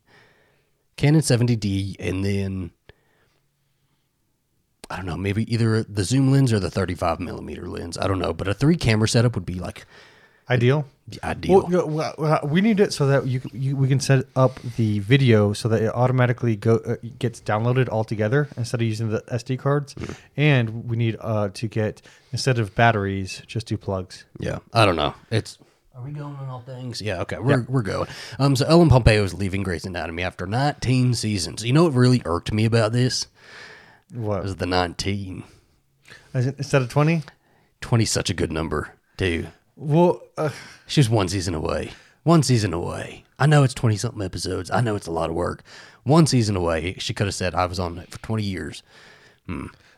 Canon 0.97 1.21
70D, 1.21 1.95
and 1.99 2.23
then 2.23 2.69
I 4.88 4.97
don't 4.97 5.07
know, 5.07 5.17
maybe 5.17 5.51
either 5.51 5.82
the 5.82 6.03
zoom 6.03 6.32
lens 6.32 6.53
or 6.53 6.59
the 6.59 6.69
35 6.69 7.19
millimeter 7.19 7.67
lens. 7.67 7.97
I 7.97 8.05
don't 8.05 8.19
know, 8.19 8.34
but 8.34 8.47
a 8.47 8.53
three 8.53 8.75
camera 8.75 9.07
setup 9.07 9.34
would 9.34 9.47
be 9.47 9.55
like 9.55 9.88
Ideal. 10.50 10.86
the 11.08 11.20
ideal. 11.26 11.62
Well, 11.62 11.72
you 11.72 11.78
know, 11.78 12.14
well, 12.18 12.39
we 12.43 12.62
need 12.62 12.80
it 12.80 12.93
so 12.93 13.08
that 13.08 13.28
you, 13.28 13.41
you 13.54 13.76
we 13.76 13.88
can 13.88 14.00
set 14.00 14.26
up 14.36 14.60
the 14.78 15.00
video 15.00 15.52
so 15.54 15.68
that 15.70 15.82
it 15.82 15.93
automatically 15.93 16.56
go 16.56 16.78
uh, 16.78 16.95
gets 17.20 17.41
downloaded 17.41 17.89
all 17.91 18.04
together 18.06 18.48
instead 18.58 18.82
of 18.82 18.88
using 18.88 19.10
the 19.10 19.22
SD 19.24 19.60
cards, 19.60 19.93
Mm-hmm. 19.95 20.14
and 20.38 20.89
we 20.89 20.95
need 20.98 21.18
uh, 21.20 21.50
to 21.50 21.68
get 21.68 22.02
instead 22.32 22.60
of 22.60 22.74
batteries 22.76 23.41
just 23.48 23.68
do 23.68 23.78
plugs. 23.78 24.26
Yeah, 24.39 24.60
I 24.74 24.86
don't 24.86 24.95
know. 24.95 25.14
It's 25.32 25.58
are 25.95 26.04
we 26.04 26.12
going 26.12 26.36
on 26.36 26.48
all 26.48 26.62
things? 26.62 27.02
Yeah, 27.02 27.22
okay, 27.22 27.39
we're 27.39 27.66
we're 27.68 27.82
going. 27.82 28.08
Um, 28.39 28.56
so 28.56 28.66
Ellen 28.68 28.88
Pompeo 28.89 29.24
is 29.24 29.34
leaving 29.34 29.64
Grey's 29.64 29.86
Anatomy 29.86 30.24
after 30.24 30.45
19 30.45 31.14
seasons. 31.16 31.66
You 31.66 31.74
know 31.74 31.84
what 31.86 31.93
really 31.93 32.22
irked 32.24 32.54
me 32.54 32.66
about 32.66 32.91
this 32.93 33.28
What 34.14 34.43
was 34.43 34.56
the 34.58 34.66
19. 34.68 35.43
Is 36.36 36.45
it- 36.48 36.56
instead 36.58 36.82
of 36.84 36.89
twenty? 36.89 37.24
20 37.82 38.04
is 38.04 38.12
such 38.12 38.30
a 38.30 38.34
good 38.34 38.52
number, 38.52 38.93
too. 39.18 39.48
Well, 39.78 40.21
uh, 40.38 40.49
was 40.95 41.09
one 41.09 41.30
season 41.30 41.53
away. 41.53 41.91
One 42.23 42.43
season 42.43 42.73
away. 42.73 43.23
I 43.39 43.45
know 43.45 43.63
it's 43.63 43.73
20 43.75 43.95
something 43.95 44.21
episodes. 44.21 44.71
I 44.71 44.82
know 44.82 44.95
it's 44.95 45.07
a 45.07 45.11
lot 45.11 45.30
of 45.30 45.36
work. 45.36 45.63
One 46.03 46.25
season 46.25 46.55
away. 46.55 46.95
She 46.97 47.13
could 47.13 47.28
have 47.28 47.36
said 47.36 47.53
I 47.53 47.65
was 47.67 47.80
on 47.80 47.97
it 47.99 48.09
for 48.09 48.17
20 48.19 48.43
years. 48.43 48.82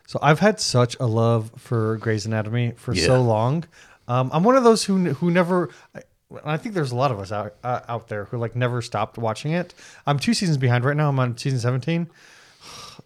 so 0.06 0.18
I've 0.22 0.40
had 0.40 0.60
such 0.60 0.96
a 1.00 1.06
love 1.06 1.50
for 1.56 1.96
Grey's 1.96 2.26
Anatomy 2.26 2.72
for 2.76 2.94
Yeah. 2.94 3.06
so 3.06 3.22
long. 3.22 3.64
Um, 4.06 4.28
I'm 4.32 4.44
one 4.44 4.56
of 4.56 4.64
those 4.64 4.84
who 4.84 5.14
who 5.14 5.30
never. 5.30 5.70
I, 5.94 6.02
I 6.44 6.56
think 6.56 6.74
there's 6.74 6.92
a 6.92 6.96
lot 6.96 7.10
of 7.10 7.18
us 7.18 7.32
out 7.32 7.54
uh, 7.64 7.80
out 7.88 8.08
there 8.08 8.26
who 8.26 8.36
like 8.38 8.54
never 8.54 8.82
stopped 8.82 9.18
watching 9.18 9.52
it. 9.52 9.72
I'm 10.06 10.18
two 10.18 10.34
seasons 10.34 10.58
behind 10.58 10.84
right 10.84 10.96
now. 10.96 11.08
I'm 11.08 11.18
on 11.18 11.36
season 11.36 11.58
17. 11.58 12.08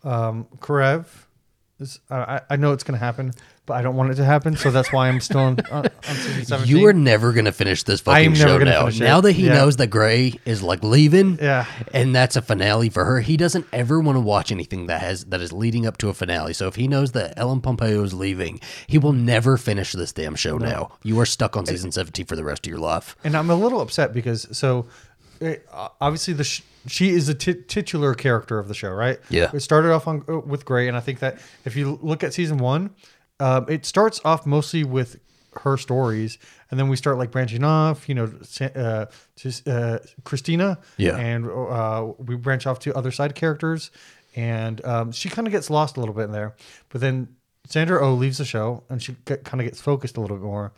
Um, 0.03 0.47
Karev, 0.59 1.07
is, 1.85 2.01
uh, 2.11 2.15
I 2.15 2.55
I 2.55 2.57
know 2.57 2.73
it's 2.73 2.83
gonna 2.85 2.99
happen, 2.99 3.33
but 3.67 3.75
I 3.75 3.83
don't 3.83 3.97
want 3.97 4.11
it 4.11 4.17
to 4.17 4.25
happen. 4.25 4.57
So 4.57 4.71
that's 4.71 4.93
why 4.93 5.09
I'm 5.09 5.21
still 5.21 5.41
on, 5.41 5.61
on, 5.71 5.85
on 5.87 6.15
season 6.17 6.45
17. 6.45 6.77
You 6.77 6.87
are 6.87 6.93
never 6.93 7.33
going 7.33 7.47
to 7.47 7.53
finish 7.53 7.83
this 7.83 8.01
fucking 8.03 8.33
never 8.33 8.37
show 8.45 8.59
gonna 8.59 8.71
now. 8.73 8.81
finish 8.81 9.01
it. 9.01 9.05
Now 9.05 9.21
that 9.23 9.33
he 9.33 9.47
Yeah. 9.47 9.55
knows 9.55 9.77
that 9.79 9.87
Gray 9.87 10.35
is 10.45 10.63
like 10.63 10.83
leaving, 10.83 11.39
Yeah. 11.41 11.65
and 11.95 12.15
that's 12.15 12.37
a 12.37 12.43
finale 12.43 12.91
for 12.91 13.05
her, 13.07 13.21
he 13.21 13.37
doesn't 13.39 13.67
ever 13.73 14.01
want 14.01 14.17
to 14.17 14.21
watch 14.21 14.53
anything 14.53 14.87
that 14.89 15.01
has 15.01 15.25
that 15.27 15.41
is 15.41 15.53
leading 15.53 15.87
up 15.87 15.97
to 15.99 16.09
a 16.11 16.15
finale. 16.15 16.53
So 16.53 16.69
if 16.69 16.75
he 16.75 16.89
knows 16.89 17.13
that 17.13 17.35
Ellen 17.39 17.61
Pompeo 17.63 18.03
is 18.03 18.13
leaving, 18.13 18.61
he 18.87 18.99
will 18.99 19.13
never 19.15 19.57
finish 19.57 19.93
this 19.93 20.13
damn 20.13 20.35
show. 20.35 20.59
Now 20.59 20.93
you 21.03 21.19
are 21.21 21.27
stuck 21.27 21.57
on 21.57 21.65
season 21.67 21.91
seventeen 21.93 22.27
for 22.27 22.37
the 22.37 22.45
rest 22.45 22.67
of 22.67 22.71
your 22.71 22.81
life. 22.81 23.17
and 23.25 23.35
I'm 23.37 23.49
a 23.51 23.55
little 23.55 23.81
upset 23.81 24.13
because 24.13 24.47
so 24.57 24.87
obviously 26.01 26.35
the 26.35 26.45
sh- 26.45 26.63
she 26.87 27.11
is 27.11 27.27
the 27.27 27.35
ti 27.35 27.55
titular 27.55 28.15
character 28.15 28.59
of 28.59 28.69
the 28.69 28.75
show, 28.75 28.91
right? 28.91 29.19
Yeah. 29.31 29.51
It 29.55 29.61
started 29.61 29.93
off 29.93 30.07
on 30.07 30.25
uh, 30.29 30.39
with 30.41 30.65
Gray, 30.65 30.89
and 30.89 30.97
I 30.97 31.01
think 31.01 31.21
that 31.21 31.39
if 31.65 31.77
you 31.77 31.99
look 32.03 32.23
at 32.23 32.35
season 32.35 32.59
one, 32.59 32.91
um, 33.41 33.67
it 33.69 33.87
starts 33.87 34.21
off 34.25 34.47
mostly 34.47 34.85
with 34.85 35.19
her 35.63 35.77
stories, 35.77 36.37
and 36.71 36.79
then 36.81 36.89
we 36.89 36.97
start 36.97 37.17
like 37.17 37.31
branching 37.31 37.65
off, 37.65 38.09
you 38.09 38.15
know, 38.15 38.25
uh, 38.61 39.07
to 39.37 39.53
uh, 39.67 39.99
Cristina, 40.25 40.79
Yeah. 40.97 41.17
and 41.17 41.47
uh, 41.49 42.13
we 42.19 42.35
branch 42.37 42.67
off 42.67 42.81
to 42.81 42.95
other 42.97 43.11
side 43.13 43.35
characters, 43.35 43.91
and 44.37 44.85
um, 44.85 45.13
she 45.13 45.29
kind 45.29 45.47
of 45.47 45.53
gets 45.53 45.71
lost 45.71 45.97
a 45.97 46.01
little 46.01 46.15
bit 46.15 46.25
in 46.25 46.33
there, 46.33 46.55
but 46.91 47.01
then 47.01 47.29
Sandra 47.67 48.05
Oh 48.07 48.15
leaves 48.15 48.39
the 48.39 48.45
show, 48.45 48.83
and 48.91 49.03
she 49.03 49.15
kind 49.25 49.61
of 49.61 49.65
gets 49.65 49.81
focused 49.81 50.17
a 50.17 50.21
little 50.21 50.37
bit 50.37 50.45
more. 50.45 50.73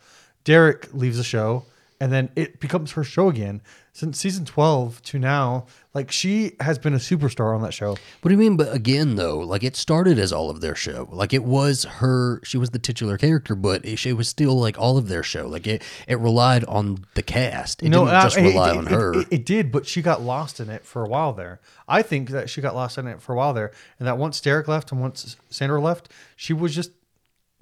Derek 0.45 0.93
leaves 0.93 1.17
the 1.17 1.23
show, 1.23 1.65
and 1.99 2.13
then 2.13 2.29
it 2.35 2.59
becomes 2.61 2.91
her 2.93 3.03
show 3.03 3.27
again. 3.29 3.61
Since 3.97 4.19
season 4.19 4.45
twelve 4.45 5.01
to 5.05 5.17
now, 5.17 5.65
like 5.95 6.11
she 6.11 6.51
has 6.59 6.77
been 6.77 6.93
a 6.93 6.97
superstar 6.97 7.55
on 7.55 7.63
that 7.63 7.73
show. 7.73 7.97
What 8.21 8.29
do 8.29 8.29
you 8.29 8.37
mean? 8.37 8.55
But 8.55 8.71
again, 8.71 9.15
though, 9.15 9.39
like 9.39 9.63
it 9.63 9.75
started 9.75 10.19
as 10.19 10.31
all 10.31 10.51
of 10.51 10.61
their 10.61 10.75
show. 10.75 11.09
Like 11.11 11.33
it 11.33 11.43
was 11.43 11.83
her. 11.83 12.39
She 12.43 12.59
was 12.59 12.69
the 12.69 12.77
titular 12.77 13.17
character, 13.17 13.55
but 13.55 13.83
it, 13.83 14.05
it 14.05 14.13
was 14.13 14.29
still 14.29 14.53
like 14.53 14.77
all 14.77 14.99
of 14.99 15.07
their 15.07 15.23
show. 15.23 15.47
Like 15.47 15.65
it, 15.65 15.81
it 16.07 16.19
relied 16.19 16.63
on 16.65 17.05
the 17.15 17.23
cast. 17.23 17.81
It 17.81 17.89
didn't 17.89 18.07
uh, 18.07 18.21
just 18.21 18.37
rely 18.37 18.69
it, 18.69 18.77
on 18.77 18.85
it- 18.85 18.91
her. 18.91 19.19
It, 19.21 19.27
it 19.31 19.45
did, 19.47 19.71
but 19.71 19.87
she 19.87 20.03
got 20.03 20.21
lost 20.21 20.59
in 20.59 20.69
it 20.69 20.85
for 20.85 21.03
a 21.03 21.07
while 21.07 21.33
there. 21.33 21.59
I 21.87 22.03
think 22.03 22.29
that 22.29 22.51
she 22.51 22.61
got 22.61 22.75
lost 22.75 22.99
in 22.99 23.07
it 23.07 23.19
for 23.19 23.33
a 23.33 23.35
while 23.35 23.53
there, 23.53 23.71
and 23.97 24.07
that 24.07 24.19
once 24.19 24.39
Derek 24.39 24.67
left 24.67 24.91
and 24.91 25.01
once 25.01 25.37
Sandra 25.49 25.81
left, 25.81 26.09
she 26.35 26.53
was 26.53 26.75
just 26.75 26.91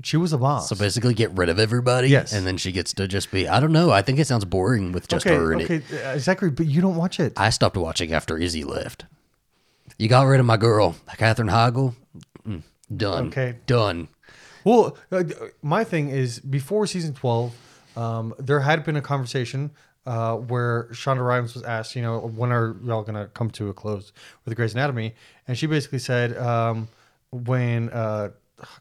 she 0.04 0.18
was 0.18 0.34
a 0.34 0.38
boss. 0.38 0.70
So 0.70 0.76
basically, 0.76 1.14
get 1.14 1.32
rid 1.32 1.50
of 1.50 1.60
everybody. 1.60 2.10
Yes. 2.10 2.34
And 2.34 2.46
then 2.46 2.58
she 2.58 2.72
gets 2.72 2.94
to 2.94 3.08
just 3.08 3.32
be. 3.32 3.48
I 3.48 3.60
don't 3.60 3.72
know. 3.72 3.92
I 3.92 4.02
think 4.02 4.20
it 4.20 4.28
sounds 4.28 4.46
boring 4.46 4.92
with 4.92 5.08
just 5.08 5.26
okay, 5.26 5.36
her 5.36 5.54
in 5.54 5.62
okay, 5.62 5.76
it. 5.76 5.94
uh, 5.94 6.20
Zachary, 6.20 6.52
but 6.52 6.66
you 6.66 6.82
don't 6.82 6.96
watch 6.96 7.20
it. 7.20 7.34
I 7.38 7.50
stopped 7.50 7.78
watching 7.78 8.14
after 8.14 8.38
Izzy 8.38 8.64
left. 8.64 9.06
You 9.98 10.10
got 10.10 10.24
rid 10.24 10.40
of 10.40 10.46
my 10.46 10.58
girl, 10.58 10.96
Katherine 11.18 11.48
Heigl. 11.50 11.96
Mm, 12.48 12.64
done. 12.96 13.28
Okay. 13.28 13.56
Done. 13.66 14.10
Well, 14.66 14.98
uh, 15.12 15.24
my 15.62 15.84
thing 15.84 16.10
is 16.10 16.40
before 16.40 16.88
season 16.88 17.14
12, 17.14 17.56
um, 17.96 18.34
there 18.40 18.60
had 18.60 18.84
been 18.84 18.96
a 18.96 19.02
conversation 19.02 19.72
uh, 20.06 20.36
where 20.36 20.86
Shonda 20.92 21.26
Rhimes 21.26 21.54
was 21.54 21.64
asked, 21.64 21.96
you 21.96 22.02
know, 22.02 22.20
when 22.20 22.52
are 22.52 22.76
y'all 22.84 23.04
gonna 23.04 23.28
come 23.34 23.50
to 23.52 23.70
a 23.70 23.74
close 23.74 24.12
with 24.44 24.52
*The 24.52 24.56
Grey's 24.56 24.74
Anatomy? 24.74 25.16
And 25.48 25.58
she 25.58 25.68
basically 25.68 26.00
said, 26.00 26.36
um, 26.38 26.88
when, 27.32 27.90
uh, 27.90 28.32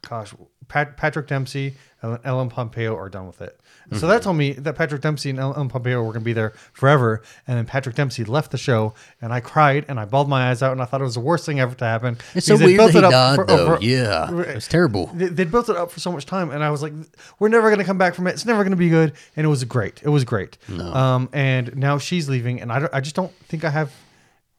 gosh, 0.08 0.34
Pat, 0.68 0.96
Patrick 0.96 1.26
Dempsey 1.26 1.74
and 2.02 2.18
Ellen 2.24 2.48
Pompeo 2.50 2.94
are 2.96 3.08
done 3.08 3.26
with 3.26 3.40
it. 3.40 3.58
And 3.90 3.98
So 4.00 4.06
that 4.06 4.22
told 4.22 4.36
me 4.36 4.52
that 4.52 4.76
Patrick 4.76 5.02
Dempsey 5.02 5.28
and 5.30 5.38
Ellen 5.38 5.68
Pompeo 5.68 6.02
were 6.02 6.12
gonna 6.12 6.24
be 6.24 6.32
there 6.32 6.54
forever. 6.72 7.22
And 7.46 7.58
then 7.58 7.66
Patrick 7.66 7.94
Dempsey 7.96 8.24
left 8.24 8.50
the 8.50 8.56
show, 8.58 8.94
and 9.20 9.32
I 9.32 9.40
cried 9.40 9.84
and 9.88 10.00
I 10.00 10.04
bawled 10.06 10.28
my 10.28 10.48
eyes 10.50 10.62
out, 10.62 10.72
and 10.72 10.80
I 10.80 10.86
thought 10.86 11.00
it 11.02 11.04
was 11.04 11.14
the 11.14 11.20
worst 11.20 11.44
thing 11.44 11.60
ever 11.60 11.74
to 11.74 11.84
happen. 11.84 12.16
It's 12.34 12.46
so 12.46 12.56
weird 12.56 12.78
built 12.78 12.92
that 12.92 12.98
he 12.98 12.98
it 12.98 13.04
up 13.04 13.10
died, 13.10 13.36
for 13.36 13.46
though. 13.46 13.66
over- 13.74 13.78
yeah, 13.84 14.30
it's 14.40 14.68
terrible. 14.68 15.10
they, 15.14 15.26
they 15.26 15.44
built 15.44 15.68
it 15.68 15.76
up 15.76 15.90
for 15.90 16.00
so 16.00 16.10
much 16.12 16.24
time 16.26 16.50
and 16.50 16.62
i 16.64 16.70
was 16.70 16.82
like 16.82 16.92
we're 17.38 17.48
never 17.48 17.68
going 17.68 17.78
to 17.78 17.84
come 17.84 17.98
back 17.98 18.14
from 18.14 18.26
it 18.26 18.30
it's 18.30 18.46
never 18.46 18.62
going 18.62 18.70
to 18.70 18.76
be 18.76 18.88
good 18.88 19.12
and 19.36 19.44
it 19.44 19.48
was 19.48 19.62
great 19.64 20.00
it 20.02 20.08
was 20.08 20.24
great 20.24 20.56
um 20.80 21.28
and 21.32 21.76
now 21.76 21.98
she's 21.98 22.28
leaving 22.28 22.60
and 22.62 22.72
i, 22.72 22.78
don't, 22.78 22.92
I 22.94 23.00
just 23.00 23.14
don't 23.16 23.32
think 23.48 23.64
i 23.64 23.70
have 23.70 23.92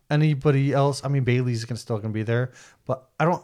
anybody 0.10 0.72
else 0.74 1.04
i 1.04 1.08
mean 1.08 1.24
bailey's 1.24 1.66
gonna, 1.66 1.78
still 1.78 1.98
going 1.98 2.12
to 2.12 2.14
be 2.14 2.24
there 2.24 2.52
but 2.86 3.10
i 3.20 3.26
don't 3.26 3.44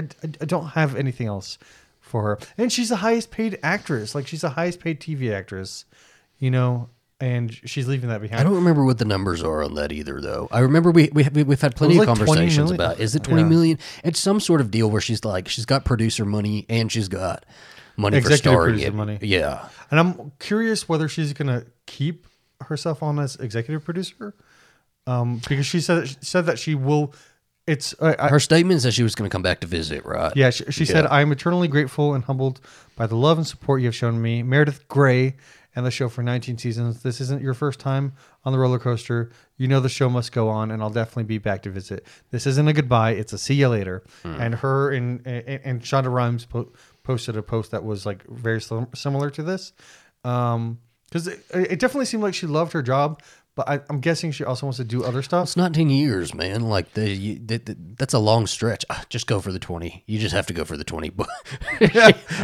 I, 0.00 0.26
I, 0.26 0.30
I 0.40 0.44
don't 0.44 0.66
have 0.68 0.96
anything 0.96 1.26
else 1.26 1.58
for 2.00 2.22
her 2.24 2.38
and 2.58 2.72
she's 2.72 2.88
the 2.88 2.96
highest 2.96 3.30
paid 3.30 3.58
actress 3.62 4.14
like 4.14 4.26
she's 4.26 4.40
the 4.40 4.50
highest 4.50 4.80
paid 4.80 5.00
tv 5.00 5.32
actress 5.32 5.84
you 6.38 6.50
know 6.50 6.88
and 7.20 7.52
she's 7.66 7.86
leaving 7.86 8.08
that 8.08 8.20
behind 8.22 8.40
I 8.40 8.44
don't 8.44 8.54
remember 8.54 8.84
what 8.84 8.96
the 8.98 9.04
numbers 9.04 9.42
are 9.42 9.62
on 9.62 9.74
that 9.74 9.92
either, 9.92 10.22
though. 10.22 10.48
I 10.50 10.60
remember 10.60 10.90
we, 10.90 11.10
we 11.12 11.28
we've 11.42 11.60
had 11.60 11.76
plenty 11.76 11.98
of 11.98 12.04
20 12.06 12.18
conversations 12.18 12.70
about 12.70 12.98
is 12.98 13.14
it 13.14 13.22
twenty 13.24 13.42
Yeah. 13.42 13.48
million? 13.48 13.78
It's 14.02 14.18
some 14.18 14.40
sort 14.40 14.62
of 14.62 14.70
deal 14.70 14.90
where 14.90 15.02
she's 15.02 15.22
like 15.22 15.46
she's 15.46 15.66
got 15.66 15.84
producer 15.84 16.24
money 16.24 16.64
and 16.70 16.90
she's 16.90 17.08
got 17.08 17.44
money 17.98 18.14
for 18.22 18.28
Executive 18.28 18.38
starring 18.52 18.78
it. 18.80 18.94
money. 18.94 19.18
Yeah, 19.20 19.68
And 19.90 20.00
I'm 20.00 20.32
curious 20.38 20.88
whether 20.88 21.08
she's 21.08 21.34
going 21.34 21.48
to 21.48 21.66
keep 21.84 22.26
herself 22.62 23.02
on 23.02 23.18
as 23.18 23.36
executive 23.36 23.84
producer, 23.84 24.34
um, 25.06 25.42
because 25.46 25.66
she 25.66 25.80
said 25.82 26.08
she 26.08 26.16
said 26.22 26.46
that 26.46 26.58
she 26.58 26.74
will. 26.74 27.12
It's 27.70 27.94
I, 28.00 28.16
I, 28.18 28.28
her 28.28 28.40
statement 28.40 28.82
says 28.82 28.94
she 28.94 29.04
was 29.04 29.14
going 29.14 29.30
to 29.30 29.32
come 29.32 29.42
back 29.42 29.60
to 29.60 29.66
visit, 29.68 30.04
right? 30.04 30.32
yeah. 30.34 30.50
She, 30.50 30.64
she 30.70 30.84
said, 30.84 31.06
"I 31.06 31.20
am 31.20 31.30
eternally 31.30 31.68
grateful 31.68 32.14
and 32.14 32.24
humbled 32.24 32.60
by 32.96 33.06
the 33.06 33.14
love 33.14 33.38
and 33.38 33.46
support 33.46 33.80
you 33.80 33.86
have 33.86 33.94
shown 33.94 34.20
me, 34.20 34.42
Meredith 34.42 34.88
Grey, 34.88 35.36
and 35.76 35.86
the 35.86 35.92
show 35.92 36.08
for 36.08 36.24
19 36.24 36.58
seasons. 36.58 37.04
This 37.04 37.20
isn't 37.20 37.42
your 37.42 37.54
first 37.54 37.78
time 37.78 38.12
on 38.44 38.52
the 38.52 38.58
roller 38.58 38.80
coaster. 38.80 39.30
You 39.56 39.68
know 39.68 39.78
the 39.78 39.88
show 39.88 40.10
must 40.10 40.32
go 40.32 40.48
on, 40.48 40.72
and 40.72 40.82
I'll 40.82 40.90
definitely 40.90 41.24
be 41.24 41.38
back 41.38 41.62
to 41.62 41.70
visit. 41.70 42.04
This 42.32 42.44
isn't 42.44 42.66
a 42.66 42.72
goodbye; 42.72 43.12
it's 43.12 43.32
a 43.32 43.38
see 43.38 43.54
you 43.54 43.68
later." 43.68 44.02
Hmm. 44.24 44.40
And 44.40 44.54
her 44.56 44.90
and 44.90 45.24
and, 45.24 45.60
and 45.62 45.80
Shonda 45.80 46.12
Rhimes 46.12 46.46
po- 46.46 46.72
posted 47.04 47.36
a 47.36 47.42
post 47.42 47.70
that 47.70 47.84
was 47.84 48.04
like 48.04 48.26
very 48.26 48.60
sim- 48.60 48.88
similar 48.96 49.30
to 49.30 49.44
this. 49.44 49.72
Um, 50.24 50.80
because 51.10 51.26
it, 51.26 51.44
it 51.52 51.80
definitely 51.80 52.04
seemed 52.04 52.22
like 52.22 52.34
she 52.34 52.46
loved 52.46 52.72
her 52.72 52.82
job, 52.82 53.20
but 53.60 53.68
I, 53.68 53.80
I'm 53.90 54.00
guessing 54.00 54.32
she 54.32 54.42
also 54.42 54.64
wants 54.64 54.78
to 54.78 54.84
do 54.84 55.04
other 55.04 55.20
stuff. 55.20 55.48
It's 55.48 55.56
not 55.56 55.74
ten 55.74 55.90
years, 55.90 56.32
man. 56.32 56.62
Like 56.62 56.94
the, 56.94 57.10
you, 57.10 57.34
the, 57.44 57.58
the 57.58 57.76
that's 57.98 58.14
a 58.14 58.18
long 58.18 58.46
stretch. 58.46 58.86
Ah, 58.88 59.04
Just 59.10 59.26
go 59.26 59.38
for 59.40 59.52
the 59.52 59.58
twenty. 59.58 60.02
You 60.06 60.18
just 60.18 60.34
have 60.34 60.46
to 60.46 60.54
go 60.54 60.64
for 60.64 60.78
the 60.78 60.84
twenty. 60.84 61.10
But 61.20 61.28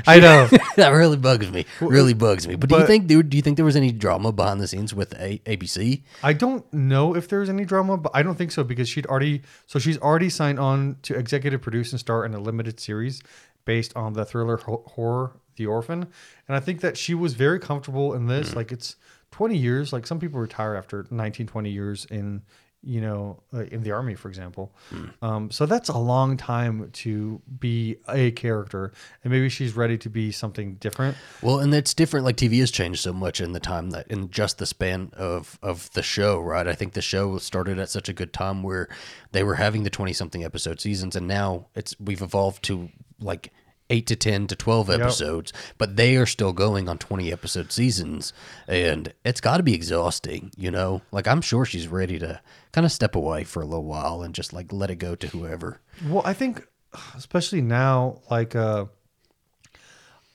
I 0.06 0.18
know. 0.20 0.46
that 0.76 0.90
really 0.90 1.16
bugs 1.16 1.50
me. 1.50 1.64
Really 1.80 2.12
bugs 2.12 2.46
me. 2.46 2.54
But, 2.56 2.68
do 2.68 2.76
you 2.76 2.86
think 2.86 3.06
dude, 3.06 3.30
do 3.30 3.38
you 3.38 3.42
think 3.42 3.56
there 3.56 3.64
was 3.64 3.76
any 3.76 3.92
drama 3.92 4.30
behind 4.30 4.60
the 4.60 4.68
scenes 4.68 4.92
with 4.92 5.14
a- 5.14 5.38
ABC? 5.46 6.02
I 6.22 6.34
don't 6.34 6.70
know 6.72 7.16
if 7.16 7.28
there's 7.28 7.48
any 7.48 7.64
drama, 7.64 7.96
but 7.96 8.12
I 8.14 8.22
don't 8.22 8.34
think 8.36 8.50
so 8.52 8.62
because 8.62 8.88
she'd 8.88 9.06
already 9.06 9.40
so 9.66 9.78
she's 9.78 9.96
already 9.98 10.28
signed 10.28 10.58
on 10.60 10.96
to 11.02 11.14
executive 11.16 11.62
produce 11.62 11.92
and 11.92 12.00
star 12.00 12.26
in 12.26 12.34
a 12.34 12.38
limited 12.38 12.78
series 12.78 13.22
based 13.64 13.96
on 13.96 14.12
the 14.12 14.24
thriller 14.26 14.58
ho- 14.58 14.84
horror 14.86 15.32
The 15.56 15.64
Orphan, 15.66 16.08
and 16.46 16.56
I 16.56 16.60
think 16.60 16.82
that 16.82 16.98
she 16.98 17.14
was 17.14 17.32
very 17.32 17.58
comfortable 17.58 18.12
in 18.12 18.26
this. 18.26 18.54
Like 18.54 18.70
it's 18.70 18.96
20 19.36 19.54
years. 19.54 19.92
Like 19.92 20.06
some 20.06 20.18
people 20.18 20.40
retire 20.40 20.74
after 20.74 21.04
19, 21.10 21.46
20 21.46 21.70
years 21.70 22.06
in 22.06 22.40
you 22.82 23.02
know 23.02 23.42
uh, 23.52 23.64
in 23.64 23.82
the 23.82 23.90
army, 23.90 24.14
for 24.14 24.28
example. 24.28 24.72
Um, 25.20 25.50
so 25.50 25.66
that's 25.66 25.90
a 25.90 25.98
long 25.98 26.38
time 26.38 26.88
to 26.90 27.42
be 27.58 27.96
a 28.08 28.30
character, 28.30 28.92
and 29.22 29.30
maybe 29.30 29.50
she's 29.50 29.76
ready 29.76 29.98
to 29.98 30.08
be 30.08 30.32
something 30.32 30.76
different. 30.76 31.18
Well, 31.42 31.58
and 31.58 31.74
it's 31.74 31.92
different. 31.92 32.24
Like 32.24 32.36
TV 32.36 32.60
has 32.60 32.70
changed 32.70 33.02
so 33.02 33.12
much 33.12 33.42
in 33.42 33.52
the 33.52 33.60
time 33.60 33.90
that 33.90 34.06
in 34.06 34.30
just 34.30 34.56
the 34.56 34.64
span 34.64 35.10
of 35.14 35.58
of 35.62 35.92
the 35.92 36.02
show, 36.02 36.40
right? 36.40 36.66
I 36.66 36.74
think 36.74 36.94
the 36.94 37.02
show 37.02 37.36
started 37.36 37.78
at 37.78 37.90
such 37.90 38.08
a 38.08 38.14
good 38.14 38.32
time 38.32 38.62
where 38.62 38.88
they 39.32 39.42
were 39.42 39.56
having 39.56 39.82
the 39.82 39.90
twenty 39.90 40.14
something 40.14 40.44
episode 40.44 40.80
seasons, 40.80 41.14
and 41.14 41.28
now 41.28 41.66
it's 41.74 41.94
we've 42.00 42.22
evolved 42.22 42.62
to 42.64 42.88
like 43.20 43.52
eight 43.90 44.06
to 44.08 44.16
ten 44.16 44.46
to 44.48 44.56
twelve 44.56 44.90
episodes, 44.90 45.52
but 45.78 45.96
they 45.96 46.16
are 46.16 46.26
still 46.26 46.52
going 46.52 46.88
on 46.88 46.98
twenty 46.98 47.32
episode 47.32 47.70
seasons, 47.72 48.32
and 48.66 49.12
it's 49.24 49.40
got 49.40 49.58
to 49.58 49.62
be 49.62 49.74
exhausting, 49.74 50.50
you 50.56 50.70
know. 50.70 51.02
Like 51.12 51.26
I'm 51.28 51.40
sure 51.40 51.64
she's 51.64 51.88
ready 51.88 52.18
to 52.18 52.40
kind 52.72 52.84
of 52.84 52.92
step 52.92 53.14
away 53.14 53.44
for 53.44 53.62
a 53.62 53.66
little 53.66 53.84
while 53.84 54.22
and 54.22 54.34
just 54.34 54.52
like 54.52 54.72
let 54.72 54.90
it 54.90 54.96
go 54.96 55.14
to 55.14 55.26
whoever. 55.28 55.80
Well, 56.06 56.22
I 56.24 56.32
think, 56.32 56.66
especially 57.16 57.60
now, 57.62 58.20
like, 58.30 58.54
uh, 58.56 58.86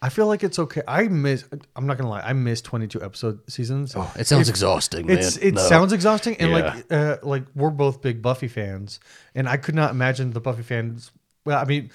I 0.04 0.10
feel 0.10 0.26
like 0.26 0.44
it's 0.44 0.58
okay. 0.58 0.82
I 0.88 1.04
miss. 1.04 1.46
I'm 1.76 1.86
not 1.86 1.98
gonna 1.98 2.10
lie. 2.10 2.22
I 2.22 2.34
miss 2.34 2.60
22 2.62 3.04
episode 3.04 3.40
seasons. 3.52 3.94
Oh, 3.96 4.12
it 4.18 4.26
sounds 4.26 4.50
exhausting, 4.50 5.06
man. 5.06 5.20
It's 5.20 5.38
it 5.38 5.54
No. 5.54 5.62
sounds 5.62 5.94
exhausting, 5.94 6.38
and 6.40 6.50
Yeah. 6.52 6.58
like 6.58 6.86
uh, 6.92 7.18
like 7.22 7.44
we're 7.54 7.70
both 7.70 8.02
big 8.02 8.20
Buffy 8.22 8.48
fans, 8.48 9.00
and 9.36 9.48
I 9.48 9.58
could 9.58 9.76
not 9.76 9.92
imagine 9.92 10.32
the 10.32 10.42
Buffy 10.42 10.64
fans. 10.64 11.12
Well, 11.46 11.58
I 11.60 11.66
mean, 11.66 11.90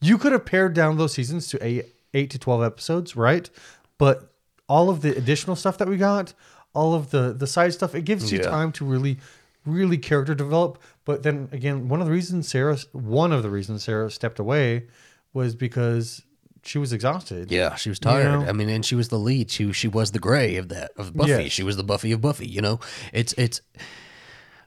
you 0.00 0.18
could 0.18 0.32
have 0.32 0.44
pared 0.44 0.74
down 0.74 0.96
those 0.98 1.12
seasons 1.12 1.46
to 1.48 1.64
eight 1.64 1.86
eight 2.14 2.30
to 2.30 2.38
12 2.38 2.62
episodes, 2.62 3.16
right? 3.16 3.48
But 3.98 4.32
all 4.68 4.90
of 4.90 5.02
the 5.02 5.16
additional 5.16 5.56
stuff 5.56 5.78
that 5.78 5.88
we 5.88 5.96
got, 5.96 6.34
all 6.74 6.94
of 6.94 7.10
the 7.10 7.32
the 7.32 7.46
side 7.46 7.72
stuff, 7.74 7.94
it 7.94 8.02
gives 8.04 8.32
you 8.32 8.38
Yeah. 8.38 8.50
time 8.50 8.72
to 8.72 8.84
really 8.84 9.18
really 9.66 9.98
character 9.98 10.34
develop. 10.34 10.78
But 11.04 11.22
then 11.22 11.48
again, 11.52 11.88
one 11.88 12.00
of 12.00 12.06
the 12.06 12.12
reasons 12.12 12.48
Sarah, 12.48 12.78
one 12.92 13.32
of 13.32 13.42
the 13.42 13.50
reasons 13.50 13.84
Sarah 13.84 14.10
stepped 14.10 14.38
away 14.38 14.86
was 15.34 15.54
because 15.54 16.22
she 16.64 16.78
was 16.78 16.92
exhausted. 16.92 17.50
Yeah, 17.52 17.74
she 17.76 17.88
was 17.90 17.98
tired. 17.98 18.24
know? 18.40 18.46
I 18.48 18.52
mean, 18.52 18.68
and 18.70 18.84
she 18.84 18.94
was 18.94 19.08
the 19.08 19.18
lead. 19.18 19.50
She 19.50 19.72
she 19.72 19.86
was 19.88 20.10
the 20.12 20.18
Gray 20.18 20.56
of 20.56 20.68
that 20.70 20.90
of 20.96 21.14
Buffy. 21.14 21.30
Yes. 21.30 21.52
She 21.52 21.62
was 21.62 21.76
the 21.76 21.84
Buffy 21.84 22.12
of 22.12 22.20
Buffy. 22.20 22.46
You 22.48 22.60
know, 22.62 22.80
it's 23.12 23.34
it's 23.34 23.60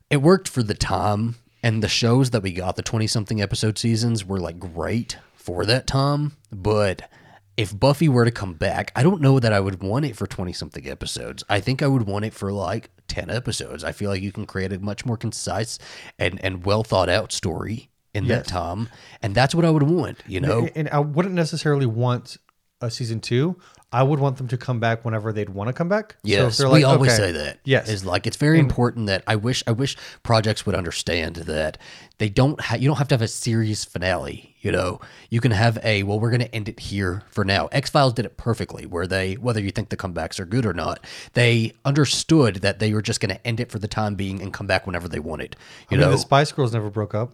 it 0.10 0.22
worked 0.22 0.48
for 0.48 0.62
the 0.64 0.74
time, 0.76 1.36
and 1.64 1.82
the 1.84 1.88
shows 1.88 2.32
that 2.32 2.44
we 2.44 2.52
got, 2.54 2.76
the 2.76 2.82
twenty 2.84 3.08
something 3.08 3.42
episode 3.42 3.78
seasons, 3.78 4.26
were 4.26 4.40
like 4.40 4.60
great 4.60 5.18
for 5.36 5.66
that 5.66 5.88
time. 5.88 6.38
But 6.52 7.10
if 7.58 7.78
Buffy 7.78 8.08
were 8.10 8.26
to 8.26 8.32
come 8.32 8.54
back, 8.54 8.92
I 8.96 9.04
don't 9.04 9.22
know 9.22 9.40
that 9.40 9.54
I 9.54 9.60
would 9.60 9.84
want 9.84 10.06
it 10.06 10.16
for 10.16 10.26
twenty 10.28 10.54
something 10.54 10.88
episodes. 10.88 11.44
I 11.50 11.60
think 11.60 11.82
I 11.82 11.88
would 11.88 12.04
want 12.08 12.26
it 12.26 12.34
for 12.34 12.52
like 12.52 12.90
ten 13.08 13.30
episodes. 13.30 13.84
I 13.84 13.92
feel 13.92 14.10
like 14.10 14.22
you 14.22 14.32
can 14.32 14.46
create 14.46 14.72
a 14.74 14.80
much 14.80 15.06
more 15.06 15.18
concise 15.18 15.78
and 16.18 16.44
and 16.44 16.66
well 16.66 16.84
thought 16.84 17.10
out 17.10 17.32
story 17.32 17.90
in 18.14 18.26
Yes. 18.26 18.40
that 18.40 18.48
time, 18.48 18.90
and 19.22 19.34
that's 19.36 19.56
what 19.56 19.64
I 19.66 19.70
would 19.70 19.84
want. 19.84 20.20
You 20.28 20.42
know. 20.42 20.68
and 20.76 20.90
I 20.90 21.00
wouldn't 21.00 21.36
necessarily 21.36 21.86
want 21.86 22.38
a 22.82 22.90
season 22.92 23.20
two. 23.22 23.56
I 23.94 24.04
would 24.04 24.20
want 24.22 24.38
them 24.38 24.48
to 24.48 24.58
come 24.58 24.80
back 24.80 25.04
whenever 25.04 25.34
they'd 25.34 25.50
want 25.50 25.68
to 25.68 25.74
come 25.74 25.90
back. 25.90 26.14
So 26.14 26.18
if 26.24 26.30
Yes, 26.30 26.58
they're 26.58 26.70
we 26.70 26.86
always 26.86 27.12
okay, 27.12 27.18
say 27.24 27.32
that. 27.34 27.60
Yes, 27.66 27.90
is 27.90 28.06
like 28.06 28.26
it's 28.26 28.38
very 28.38 28.58
important 28.58 29.08
that 29.08 29.22
I 29.28 29.36
wish 29.36 29.64
I 29.68 29.72
wish 29.72 29.98
projects 30.24 30.66
would 30.66 30.76
understand 30.76 31.36
that 31.36 31.78
they 32.18 32.30
don't 32.30 32.58
ha- 32.62 32.76
you 32.78 32.88
don't 32.88 32.98
have 32.98 33.10
to 33.10 33.16
have 33.16 33.22
a 33.22 33.28
serious 33.28 33.84
finale. 33.84 34.56
You 34.62 34.72
know, 34.72 35.02
you 35.30 35.42
can 35.42 35.52
have 35.52 35.78
a 35.84 36.04
well, 36.04 36.22
we're 36.22 36.30
going 36.30 36.40
to 36.40 36.56
end 36.56 36.70
it 36.70 36.80
here 36.80 37.24
for 37.32 37.44
now. 37.44 37.68
X 37.74 37.90
Files 37.90 38.14
did 38.14 38.24
it 38.26 38.38
perfectly, 38.38 38.86
where 38.86 39.08
they 39.08 39.34
whether 39.34 39.60
you 39.60 39.72
think 39.72 39.90
the 39.90 39.98
comebacks 39.98 40.40
are 40.40 40.46
good 40.46 40.66
or 40.66 40.74
not, 40.74 41.06
they 41.34 41.74
understood 41.84 42.58
that 42.58 42.80
they 42.80 42.94
were 42.94 43.02
just 43.02 43.20
going 43.20 43.36
to 43.36 43.46
end 43.46 43.60
it 43.60 43.70
for 43.74 43.80
the 43.80 43.90
time 43.90 44.16
being 44.16 44.42
and 44.42 44.54
come 44.54 44.68
back 44.68 44.86
whenever 44.86 45.10
they 45.10 45.20
wanted. 45.20 45.58
You 45.90 45.98
I 45.98 46.00
mean, 46.00 46.08
know, 46.08 46.12
the 46.12 46.18
Spice 46.18 46.54
Girls 46.54 46.72
never 46.72 46.90
broke 46.90 47.14
up. 47.14 47.34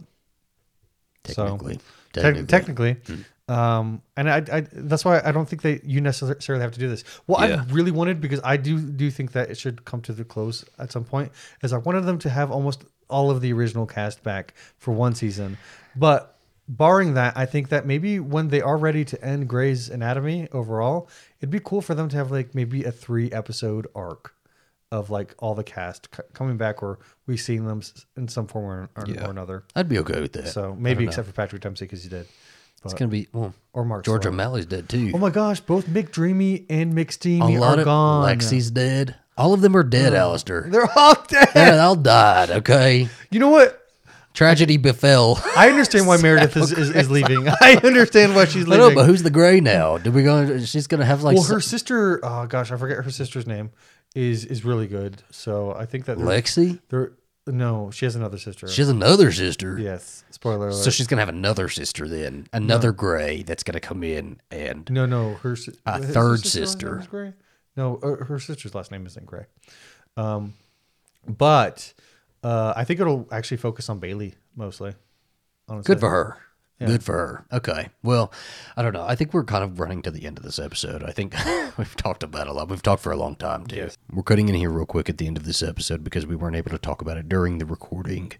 technically, 1.23 1.75
So, 2.15 2.21
technically. 2.21 2.41
Tec- 2.41 2.47
technically. 2.47 2.95
Mm. 2.95 3.25
Um, 3.49 4.01
and 4.17 4.29
I, 4.29 4.37
I, 4.51 4.61
that's 4.73 5.05
why 5.05 5.21
I 5.23 5.31
don't 5.31 5.47
think 5.47 5.61
that 5.61 5.85
you 5.85 6.01
necessarily 6.01 6.61
have 6.61 6.73
to 6.73 6.79
do 6.79 6.89
this. 6.89 7.03
Well, 7.27 7.47
Yeah. 7.47 7.63
I 7.67 7.73
really 7.73 7.91
wanted, 7.91 8.19
because 8.19 8.41
I 8.43 8.57
do 8.57 8.79
do 8.79 9.09
think 9.09 9.31
that 9.31 9.49
it 9.49 9.57
should 9.57 9.85
come 9.85 10.01
to 10.01 10.13
the 10.13 10.25
close 10.25 10.65
at 10.77 10.91
some 10.91 11.05
point, 11.05 11.31
is 11.63 11.71
I 11.71 11.77
wanted 11.77 12.01
them 12.01 12.19
to 12.19 12.29
have 12.29 12.51
almost 12.51 12.83
all 13.09 13.31
of 13.31 13.39
the 13.39 13.53
original 13.53 13.85
cast 13.85 14.21
back 14.21 14.53
for 14.77 14.91
one 14.93 15.15
season. 15.15 15.57
But 15.95 16.37
barring 16.67 17.13
that, 17.13 17.37
I 17.37 17.45
think 17.45 17.69
that 17.69 17.85
maybe 17.85 18.19
when 18.19 18.49
they 18.49 18.61
are 18.61 18.75
ready 18.75 19.05
to 19.05 19.23
end 19.23 19.47
Grey's 19.47 19.87
Anatomy 19.89 20.49
overall, 20.51 21.07
it'd 21.39 21.49
be 21.49 21.61
cool 21.61 21.81
for 21.81 21.95
them 21.95 22.09
to 22.09 22.17
have 22.17 22.31
like 22.31 22.53
maybe 22.53 22.83
a 22.83 22.91
three 22.91 23.31
episode 23.31 23.87
arc 23.95 24.33
of 24.91 25.09
like 25.09 25.35
all 25.39 25.55
the 25.55 25.63
cast 25.63 26.09
c- 26.15 26.23
coming 26.33 26.57
back, 26.57 26.83
or 26.83 26.99
we've 27.27 27.39
seen 27.39 27.63
them 27.65 27.81
in 28.17 28.27
some 28.27 28.47
form 28.47 28.65
or, 28.65 28.89
or, 29.03 29.07
Yeah. 29.07 29.25
or 29.25 29.31
another. 29.31 29.63
I'd 29.73 29.87
be 29.87 29.99
okay 29.99 30.19
with 30.19 30.33
that. 30.33 30.49
So 30.49 30.75
maybe 30.77 30.95
don't 30.95 31.03
know. 31.05 31.09
except 31.11 31.27
for 31.27 31.33
Patrick 31.33 31.61
Dempsey 31.61 31.85
because 31.85 32.03
he 32.03 32.09
did. 32.09 32.27
It's 32.85 32.93
gonna 32.93 33.09
be 33.09 33.27
well, 33.33 33.53
Or 33.73 33.83
Mark 33.83 34.05
George 34.05 34.23
Sloan. 34.23 34.35
O'Malley's 34.35 34.65
dead 34.65 34.87
too. 34.87 35.11
Oh 35.13 35.17
my 35.17 35.29
gosh, 35.29 35.59
both 35.59 35.87
McDreamy 35.87 36.65
and 36.69 36.93
lot 37.59 37.77
are 37.77 37.81
of 37.81 37.85
gone. 37.85 38.37
Lexi's 38.37 38.71
dead. 38.71 39.15
All 39.37 39.53
of 39.53 39.61
them 39.61 39.75
are 39.75 39.83
dead, 39.83 40.13
Alistair. 40.13 40.67
They're 40.69 40.89
all 40.97 41.15
dead. 41.27 41.49
They're 41.53 41.81
all 41.81 41.95
died. 41.95 42.49
Okay. 42.49 43.07
You 43.29 43.39
know 43.39 43.49
what? 43.49 43.83
Tragedy 44.33 44.77
befell. 44.77 45.41
I 45.55 45.69
understand 45.69 46.07
why 46.07 46.17
Meredith 46.21 46.55
is, 46.55 46.71
is, 46.71 46.89
is 46.91 47.09
leaving. 47.11 47.47
I 47.61 47.79
understand 47.83 48.35
why 48.35 48.45
she's 48.45 48.65
know, 48.67 48.77
leaving. 48.77 48.95
but 48.95 49.05
who's 49.05 49.23
the 49.23 49.31
gray 49.31 49.59
now? 49.59 49.97
Did 49.97 50.13
we 50.13 50.23
go? 50.23 50.59
She's 50.59 50.87
gonna 50.87 51.05
have 51.05 51.23
like. 51.23 51.35
well, 51.35 51.43
some- 51.43 51.55
her 51.55 51.61
sister, 51.61 52.19
oh 52.23 52.45
gosh, 52.47 52.71
I 52.71 52.77
forget 52.77 53.03
her 53.03 53.11
sister's 53.11 53.47
name, 53.47 53.71
is 54.15 54.45
is 54.45 54.63
really 54.63 54.87
good. 54.87 55.21
So 55.31 55.73
I 55.73 55.85
think 55.85 56.05
that 56.05 56.17
Lexi? 56.19 56.79
they're 56.89 57.11
no, 57.47 57.89
she 57.91 58.05
has 58.05 58.15
another 58.15 58.37
sister. 58.37 58.67
She 58.67 58.81
has 58.81 58.89
another 58.89 59.31
sister. 59.31 59.77
yes, 59.79 60.23
spoiler 60.31 60.69
alert. 60.69 60.83
So 60.83 60.89
she's 60.89 61.07
gonna 61.07 61.21
have 61.21 61.29
another 61.29 61.69
sister 61.69 62.07
then, 62.07 62.47
another 62.53 62.91
Gray 62.91 63.43
that's 63.43 63.63
gonna 63.63 63.79
come 63.79 64.03
in 64.03 64.39
and 64.51 64.89
no, 64.91 65.05
no, 65.05 65.33
her 65.35 65.55
si- 65.55 65.73
A 65.85 65.97
his 65.99 66.11
third 66.13 66.39
sister's 66.39 66.55
last 66.61 66.71
sister. 66.71 66.91
name 66.91 66.99
is 67.01 67.07
Gray. 67.07 67.33
No, 67.75 67.97
uh, 67.97 68.23
her 68.25 68.39
sister's 68.39 68.73
last 68.75 68.91
name 68.91 69.05
isn't 69.05 69.25
Gray. 69.25 69.45
Um, 70.15 70.53
but 71.27 71.93
uh, 72.43 72.73
I 72.75 72.83
think 72.85 72.99
it'll 72.99 73.27
actually 73.31 73.57
focus 73.57 73.89
on 73.89 73.99
Bailey 73.99 74.35
mostly. 74.55 74.93
Honestly. 75.69 75.93
good 75.95 75.99
for 75.99 76.09
her. 76.09 76.37
Good 76.85 77.03
for 77.03 77.13
her. 77.13 77.45
Okay. 77.51 77.89
Well, 78.03 78.31
I 78.75 78.83
don't 78.83 78.93
know. 78.93 79.03
I 79.03 79.15
think 79.15 79.33
we're 79.33 79.43
kind 79.43 79.63
of 79.63 79.79
running 79.79 80.03
to 80.03 80.11
the 80.11 80.25
end 80.25 80.37
of 80.37 80.43
this 80.43 80.59
episode. 80.59 81.03
I 81.03 81.11
think 81.11 81.35
we've 81.77 81.95
talked 81.95 82.21
about 82.21 82.47
a 82.47 82.53
lot. 82.53 82.69
We've 82.69 82.83
talked 82.83 83.01
for 83.01 83.11
a 83.11 83.17
long 83.17 83.35
time 83.35 83.65
too. 83.65 83.77
Yes. 83.77 83.97
We're 84.11 84.23
cutting 84.23 84.47
in 84.47 84.55
here 84.55 84.69
real 84.69 84.85
quick 84.85 85.09
at 85.09 85.17
the 85.17 85.25
end 85.25 85.37
of 85.37 85.45
this 85.45 85.63
episode 85.63 86.03
because 86.03 86.27
we 86.27 86.35
weren't 86.35 86.55
able 86.55 86.69
to 86.71 86.77
talk 86.77 87.01
about 87.01 87.17
it 87.17 87.27
during 87.27 87.57
the 87.57 87.65
recording. 87.65 88.33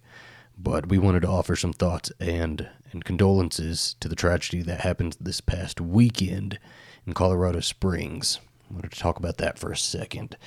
But 0.55 0.87
we 0.89 0.97
wanted 0.97 1.21
to 1.21 1.29
offer 1.29 1.55
some 1.55 1.73
thoughts 1.73 2.11
and 2.19 2.69
and 2.91 3.03
condolences 3.03 3.95
to 3.99 4.07
the 4.07 4.15
tragedy 4.15 4.61
that 4.63 4.81
happened 4.81 5.17
this 5.19 5.41
past 5.41 5.81
weekend 5.81 6.57
in 7.05 7.13
Colorado 7.13 7.59
Springs. 7.59 8.39
I 8.69 8.73
wanted 8.73 8.91
to 8.91 8.99
talk 8.99 9.17
about 9.17 9.37
that 9.37 9.57
for 9.57 9.71
a 9.71 9.77
second. 9.77 10.37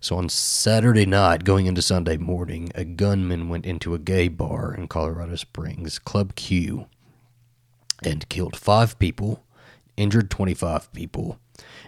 So 0.00 0.16
on 0.16 0.28
Saturday 0.28 1.06
night, 1.06 1.44
going 1.44 1.66
into 1.66 1.82
Sunday 1.82 2.16
morning, 2.16 2.70
a 2.74 2.84
gunman 2.84 3.48
went 3.48 3.66
into 3.66 3.94
a 3.94 3.98
gay 3.98 4.28
bar 4.28 4.74
in 4.74 4.88
Colorado 4.88 5.36
Springs, 5.36 5.98
Club 5.98 6.34
Q, 6.34 6.86
and 8.04 8.28
killed 8.28 8.56
five 8.56 8.98
people, 8.98 9.44
injured 9.96 10.30
25 10.30 10.92
people. 10.92 11.38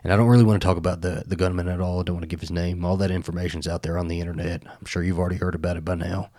And 0.03 0.13
I 0.13 0.17
don't 0.17 0.29
really 0.29 0.45
want 0.45 0.61
to 0.61 0.67
talk 0.67 0.77
about 0.77 1.03
the, 1.03 1.25
the 1.27 1.37
gunman 1.37 1.69
at 1.69 1.81
all. 1.81 2.01
I 2.01 2.03
don't 2.03 2.17
want 2.17 2.23
to 2.23 2.29
give 2.29 2.41
his 2.41 2.51
name. 2.51 2.85
All 2.85 2.97
that 2.97 3.11
information's 3.11 3.69
out 3.69 3.83
there 3.83 3.99
on 3.99 4.09
the 4.09 4.21
internet. 4.21 4.63
I'm 4.67 4.87
sure 4.87 5.03
you've 5.03 5.19
already 5.19 5.37
heard 5.37 5.55
about 5.55 5.77
it 5.77 5.85
by 5.85 5.95
now. 5.95 6.31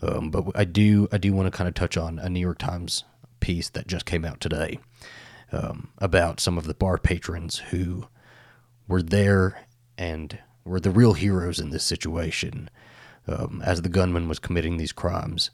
Um, 0.00 0.30
but 0.30 0.46
I 0.54 0.64
do 0.64 1.08
I 1.12 1.18
do 1.18 1.32
want 1.32 1.46
to 1.46 1.56
kind 1.56 1.68
of 1.68 1.74
touch 1.74 1.96
on 1.96 2.18
a 2.18 2.28
New 2.28 2.40
York 2.40 2.58
Times 2.58 3.04
piece 3.40 3.68
that 3.70 3.86
just 3.86 4.04
came 4.04 4.24
out 4.24 4.40
today 4.40 4.80
um, 5.52 5.90
about 5.98 6.40
some 6.40 6.58
of 6.58 6.64
the 6.64 6.74
bar 6.74 6.98
patrons 6.98 7.58
who 7.70 8.06
were 8.88 9.02
there 9.02 9.66
and 9.96 10.38
were 10.64 10.80
the 10.80 10.90
real 10.90 11.12
heroes 11.12 11.60
in 11.60 11.70
this 11.70 11.84
situation. 11.84 12.68
Um, 13.28 13.62
as 13.64 13.82
the 13.82 13.88
gunman 13.88 14.28
was 14.28 14.40
committing 14.40 14.76
these 14.76 14.90
crimes, 14.90 15.50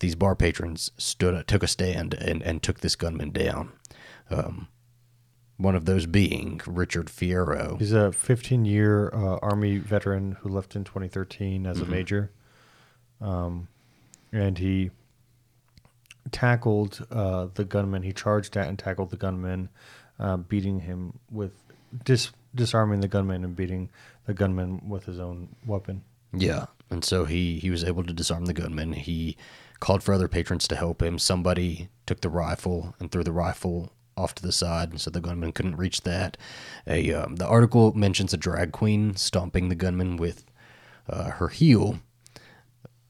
these 0.00 0.14
bar 0.14 0.34
patrons 0.34 0.90
stood, 0.98 1.46
took 1.46 1.62
a 1.62 1.66
stand, 1.68 2.14
and, 2.14 2.42
and 2.42 2.62
took 2.62 2.80
this 2.80 2.96
gunman 2.96 3.30
down. 3.30 3.72
Um, 4.30 4.68
one 5.58 5.74
of 5.74 5.86
those 5.86 6.04
being 6.06 6.60
Richard 6.66 7.06
Fierro. 7.06 7.78
He's 7.78 7.92
a 7.92 8.12
15 8.12 8.64
year 8.66 9.08
uh, 9.14 9.38
Army 9.40 9.78
veteran 9.78 10.32
who 10.40 10.50
left 10.50 10.76
in 10.76 10.84
2013 10.84 11.66
as 11.66 11.78
Mm-hmm. 11.78 11.86
a 11.86 11.90
major. 11.94 12.30
Um, 13.20 13.68
and 14.32 14.58
he 14.58 14.90
tackled 16.32 17.06
uh, 17.10 17.48
the 17.54 17.64
gunman. 17.64 18.02
He 18.02 18.12
charged 18.12 18.56
at 18.56 18.68
and 18.68 18.78
tackled 18.78 19.10
the 19.10 19.16
gunman, 19.16 19.68
uh, 20.18 20.36
beating 20.36 20.80
him 20.80 21.18
with 21.30 21.52
dis- 22.04 22.32
disarming 22.54 23.00
the 23.00 23.08
gunman 23.08 23.44
and 23.44 23.54
beating 23.56 23.90
the 24.26 24.34
gunman 24.34 24.82
with 24.88 25.04
his 25.04 25.18
own 25.18 25.48
weapon. 25.64 26.02
Yeah, 26.32 26.66
and 26.90 27.04
so 27.04 27.24
he 27.24 27.58
he 27.58 27.70
was 27.70 27.84
able 27.84 28.04
to 28.04 28.12
disarm 28.12 28.44
the 28.46 28.52
gunman. 28.52 28.92
He 28.92 29.36
called 29.80 30.02
for 30.02 30.14
other 30.14 30.28
patrons 30.28 30.68
to 30.68 30.76
help 30.76 31.02
him. 31.02 31.18
Somebody 31.18 31.88
took 32.06 32.20
the 32.20 32.28
rifle 32.28 32.94
and 32.98 33.10
threw 33.10 33.24
the 33.24 33.32
rifle 33.32 33.92
off 34.16 34.34
to 34.34 34.42
the 34.42 34.52
side, 34.52 34.98
so 35.00 35.10
the 35.10 35.20
gunman 35.20 35.52
couldn't 35.52 35.76
reach 35.76 36.02
that. 36.02 36.36
A 36.86 37.12
um, 37.12 37.36
the 37.36 37.46
article 37.46 37.92
mentions 37.94 38.32
a 38.32 38.38
drag 38.38 38.72
queen 38.72 39.14
stomping 39.16 39.68
the 39.68 39.74
gunman 39.74 40.16
with 40.16 40.44
uh, 41.08 41.30
her 41.32 41.48
heel. 41.48 42.00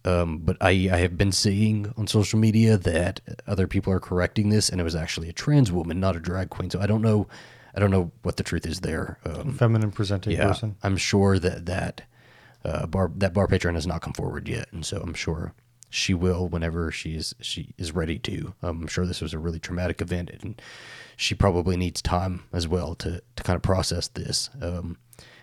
Um, 0.04 0.38
but 0.38 0.56
I, 0.60 0.70
I 0.92 0.98
have 0.98 1.18
been 1.18 1.32
seeing 1.32 1.92
on 1.96 2.06
social 2.06 2.38
media 2.38 2.76
that 2.76 3.20
other 3.46 3.66
people 3.66 3.92
are 3.92 3.98
correcting 3.98 4.50
this, 4.50 4.68
and 4.68 4.80
it 4.80 4.84
was 4.84 4.94
actually 4.94 5.28
a 5.28 5.32
trans 5.32 5.72
woman, 5.72 5.98
not 5.98 6.14
a 6.14 6.20
drag 6.20 6.48
queen. 6.48 6.70
So 6.70 6.80
I 6.80 6.86
don't 6.86 7.02
know, 7.02 7.26
I 7.74 7.80
don't 7.80 7.90
know 7.90 8.12
what 8.22 8.36
the 8.36 8.44
truth 8.44 8.66
is 8.66 8.80
there. 8.80 9.18
Um, 9.24 9.54
Feminine 9.54 9.90
presenting 9.90 10.32
yeah, 10.34 10.46
person. 10.46 10.76
I'm 10.84 10.96
sure 10.96 11.40
that 11.40 11.66
that 11.66 12.02
uh, 12.64 12.86
bar 12.86 13.10
that 13.16 13.34
bar 13.34 13.48
patron 13.48 13.74
has 13.74 13.86
not 13.86 14.00
come 14.00 14.12
forward 14.12 14.48
yet, 14.48 14.68
and 14.72 14.86
so 14.86 15.00
I'm 15.00 15.14
sure 15.14 15.54
she 15.89 16.14
will 16.14 16.49
whenever 16.49 16.91
she's 16.91 17.34
she 17.41 17.74
is 17.78 17.93
ready 17.93 18.18
to. 18.20 18.55
I'm 18.62 18.87
sure 18.87 19.07
this 19.07 19.20
was 19.20 19.32
a 19.32 19.39
really 19.39 19.59
traumatic 19.59 20.01
event, 20.01 20.30
and 20.30 20.61
she 21.16 21.34
probably 21.34 21.76
needs 21.76 22.03
time 22.03 22.45
as 22.53 22.68
well 22.68 22.95
to 22.97 23.22
to 23.37 23.43
kind 23.43 23.57
of 23.57 23.62
process 23.62 24.09
this. 24.09 24.51
Um, 24.61 24.99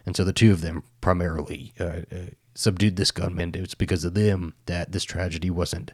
and 0.05 0.15
so 0.15 0.23
the 0.23 0.33
two 0.33 0.51
of 0.51 0.61
them 0.61 0.83
primarily 1.01 1.73
uh, 1.79 2.01
uh, 2.11 2.31
subdued 2.55 2.97
this 2.97 3.11
gunman. 3.11 3.53
It 3.55 3.61
was 3.61 3.75
because 3.75 4.03
of 4.03 4.13
them 4.13 4.53
that 4.65 4.91
this 4.91 5.03
tragedy 5.03 5.49
wasn't 5.49 5.93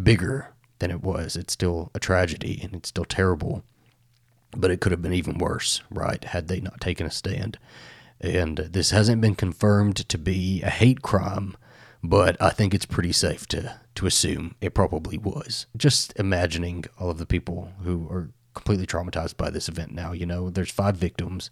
bigger 0.00 0.54
than 0.78 0.90
it 0.90 1.02
was. 1.02 1.36
It's 1.36 1.52
still 1.52 1.90
a 1.94 1.98
tragedy, 1.98 2.60
and 2.62 2.74
it's 2.74 2.90
still 2.90 3.04
terrible 3.04 3.64
but 4.56 4.70
it 4.70 4.80
could 4.80 4.92
have 4.92 5.02
been 5.02 5.12
even 5.12 5.38
worse, 5.38 5.82
right? 5.90 6.22
Had 6.24 6.48
they 6.48 6.60
not 6.60 6.80
taken 6.80 7.06
a 7.06 7.10
stand. 7.10 7.58
And 8.20 8.56
this 8.56 8.90
hasn't 8.90 9.20
been 9.20 9.34
confirmed 9.34 9.96
to 10.08 10.18
be 10.18 10.62
a 10.62 10.70
hate 10.70 11.02
crime, 11.02 11.56
but 12.08 12.40
I 12.40 12.50
think 12.50 12.74
it's 12.74 12.86
pretty 12.86 13.12
safe 13.12 13.46
to, 13.48 13.78
to 13.94 14.06
assume 14.06 14.54
it 14.60 14.74
probably 14.74 15.18
was. 15.18 15.66
Just 15.76 16.12
imagining 16.16 16.84
all 16.98 17.10
of 17.10 17.18
the 17.18 17.26
people 17.26 17.72
who 17.82 18.06
are 18.10 18.30
completely 18.54 18.86
traumatized 18.86 19.36
by 19.36 19.50
this 19.50 19.68
event 19.68 19.92
now. 19.92 20.12
You 20.12 20.26
know, 20.26 20.50
there's 20.50 20.70
five 20.70 20.96
victims, 20.96 21.50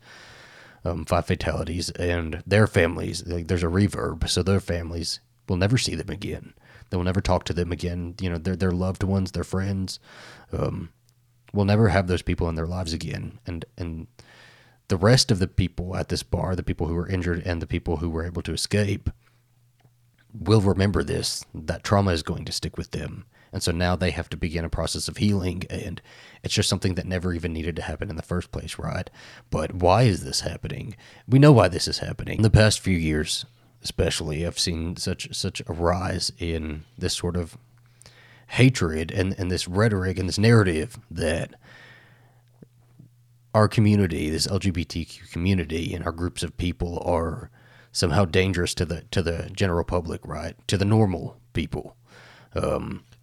um, 0.84 1.05
five 1.05 1.26
fatalities, 1.26 1.90
and 1.90 2.42
their 2.46 2.66
families, 2.66 3.26
like, 3.26 3.48
there's 3.48 3.62
a 3.62 3.66
reverb, 3.66 4.28
so 4.28 4.42
their 4.42 4.61
families 4.61 5.20
will 5.48 5.57
never 5.57 5.78
see 5.78 5.94
them 5.94 6.11
again. 6.11 6.55
They 6.90 6.96
will 6.96 7.05
never 7.05 7.20
talk 7.20 7.44
to 7.44 7.52
them 7.52 7.72
again. 7.72 8.14
You 8.20 8.30
know, 8.30 8.38
their, 8.38 8.57
their 8.57 8.72
loved 8.72 9.02
ones, 9.02 9.32
their 9.32 9.44
friends. 9.44 9.98
Um, 10.52 10.90
will 11.55 11.64
never 11.64 11.88
have 11.88 12.09
those 12.09 12.22
people 12.22 12.48
in 12.48 12.57
their 12.57 12.66
lives 12.66 12.92
again. 12.92 13.38
And 13.46 13.64
and 13.78 14.09
the 14.88 14.96
rest 14.96 15.30
of 15.30 15.38
the 15.38 15.48
people 15.48 15.96
at 15.96 16.09
this 16.09 16.22
bar, 16.22 16.55
the 16.55 16.62
people 16.62 16.88
who 16.88 16.94
were 16.94 17.09
injured 17.09 17.42
and 17.46 17.62
the 17.62 17.66
people 17.66 17.98
who 17.98 18.11
were 18.11 18.26
able 18.26 18.42
to 18.42 18.52
escape, 18.52 19.09
will 20.39 20.61
remember 20.61 21.03
this. 21.03 21.45
That 21.55 21.85
trauma 21.85 22.11
is 22.12 22.22
going 22.22 22.45
to 22.45 22.53
stick 22.53 22.76
with 22.76 22.91
them. 22.91 23.24
And 23.53 23.62
so 23.62 23.70
now 23.70 23.95
they 23.95 24.11
have 24.11 24.28
to 24.30 24.37
begin 24.37 24.64
a 24.64 24.68
process 24.68 25.07
of 25.07 25.18
healing. 25.18 25.62
And 25.70 26.03
it's 26.43 26.55
just 26.55 26.68
something 26.68 26.97
that 26.97 27.07
never 27.07 27.32
even 27.32 27.53
needed 27.53 27.76
to 27.76 27.82
happen 27.82 28.11
in 28.11 28.16
the 28.16 28.22
first 28.22 28.51
place, 28.51 28.78
right? 28.78 29.09
But 29.51 29.74
why 29.74 30.03
is 30.03 30.24
this 30.24 30.41
happening? 30.41 30.97
We 31.28 31.39
know 31.39 31.53
why 31.53 31.68
this 31.68 31.87
is 31.87 31.99
happening. 31.99 32.39
In 32.39 32.43
the 32.43 32.51
past 32.51 32.80
few 32.80 32.97
years, 32.97 33.47
especially, 33.82 34.45
I've 34.45 34.59
seen 34.59 34.97
such 34.97 35.32
such 35.35 35.62
a 35.68 35.72
rise 35.72 36.32
in 36.39 36.85
this 36.99 37.14
sort 37.14 37.37
of 37.37 37.57
hatred 38.49 39.12
and, 39.12 39.35
and 39.39 39.51
this 39.51 39.68
rhetoric 39.68 40.18
and 40.18 40.28
this 40.28 40.39
narrative 40.39 40.99
that 41.11 41.55
our 43.55 43.68
community, 43.68 44.30
this 44.30 44.49
LGBTQ 44.49 45.30
community, 45.30 45.95
and 45.95 46.05
our 46.05 46.12
groups 46.12 46.43
of 46.43 46.57
people 46.57 47.01
are 47.07 47.51
somehow 47.95 48.26
dangerous 48.26 48.74
to 48.74 48.84
the 48.84 49.03
to 49.12 49.22
the 49.22 49.51
general 49.57 49.84
public, 49.84 50.20
right? 50.26 50.57
To 50.68 50.76
the 50.76 50.84
normal 50.84 51.38
people. 51.55 51.97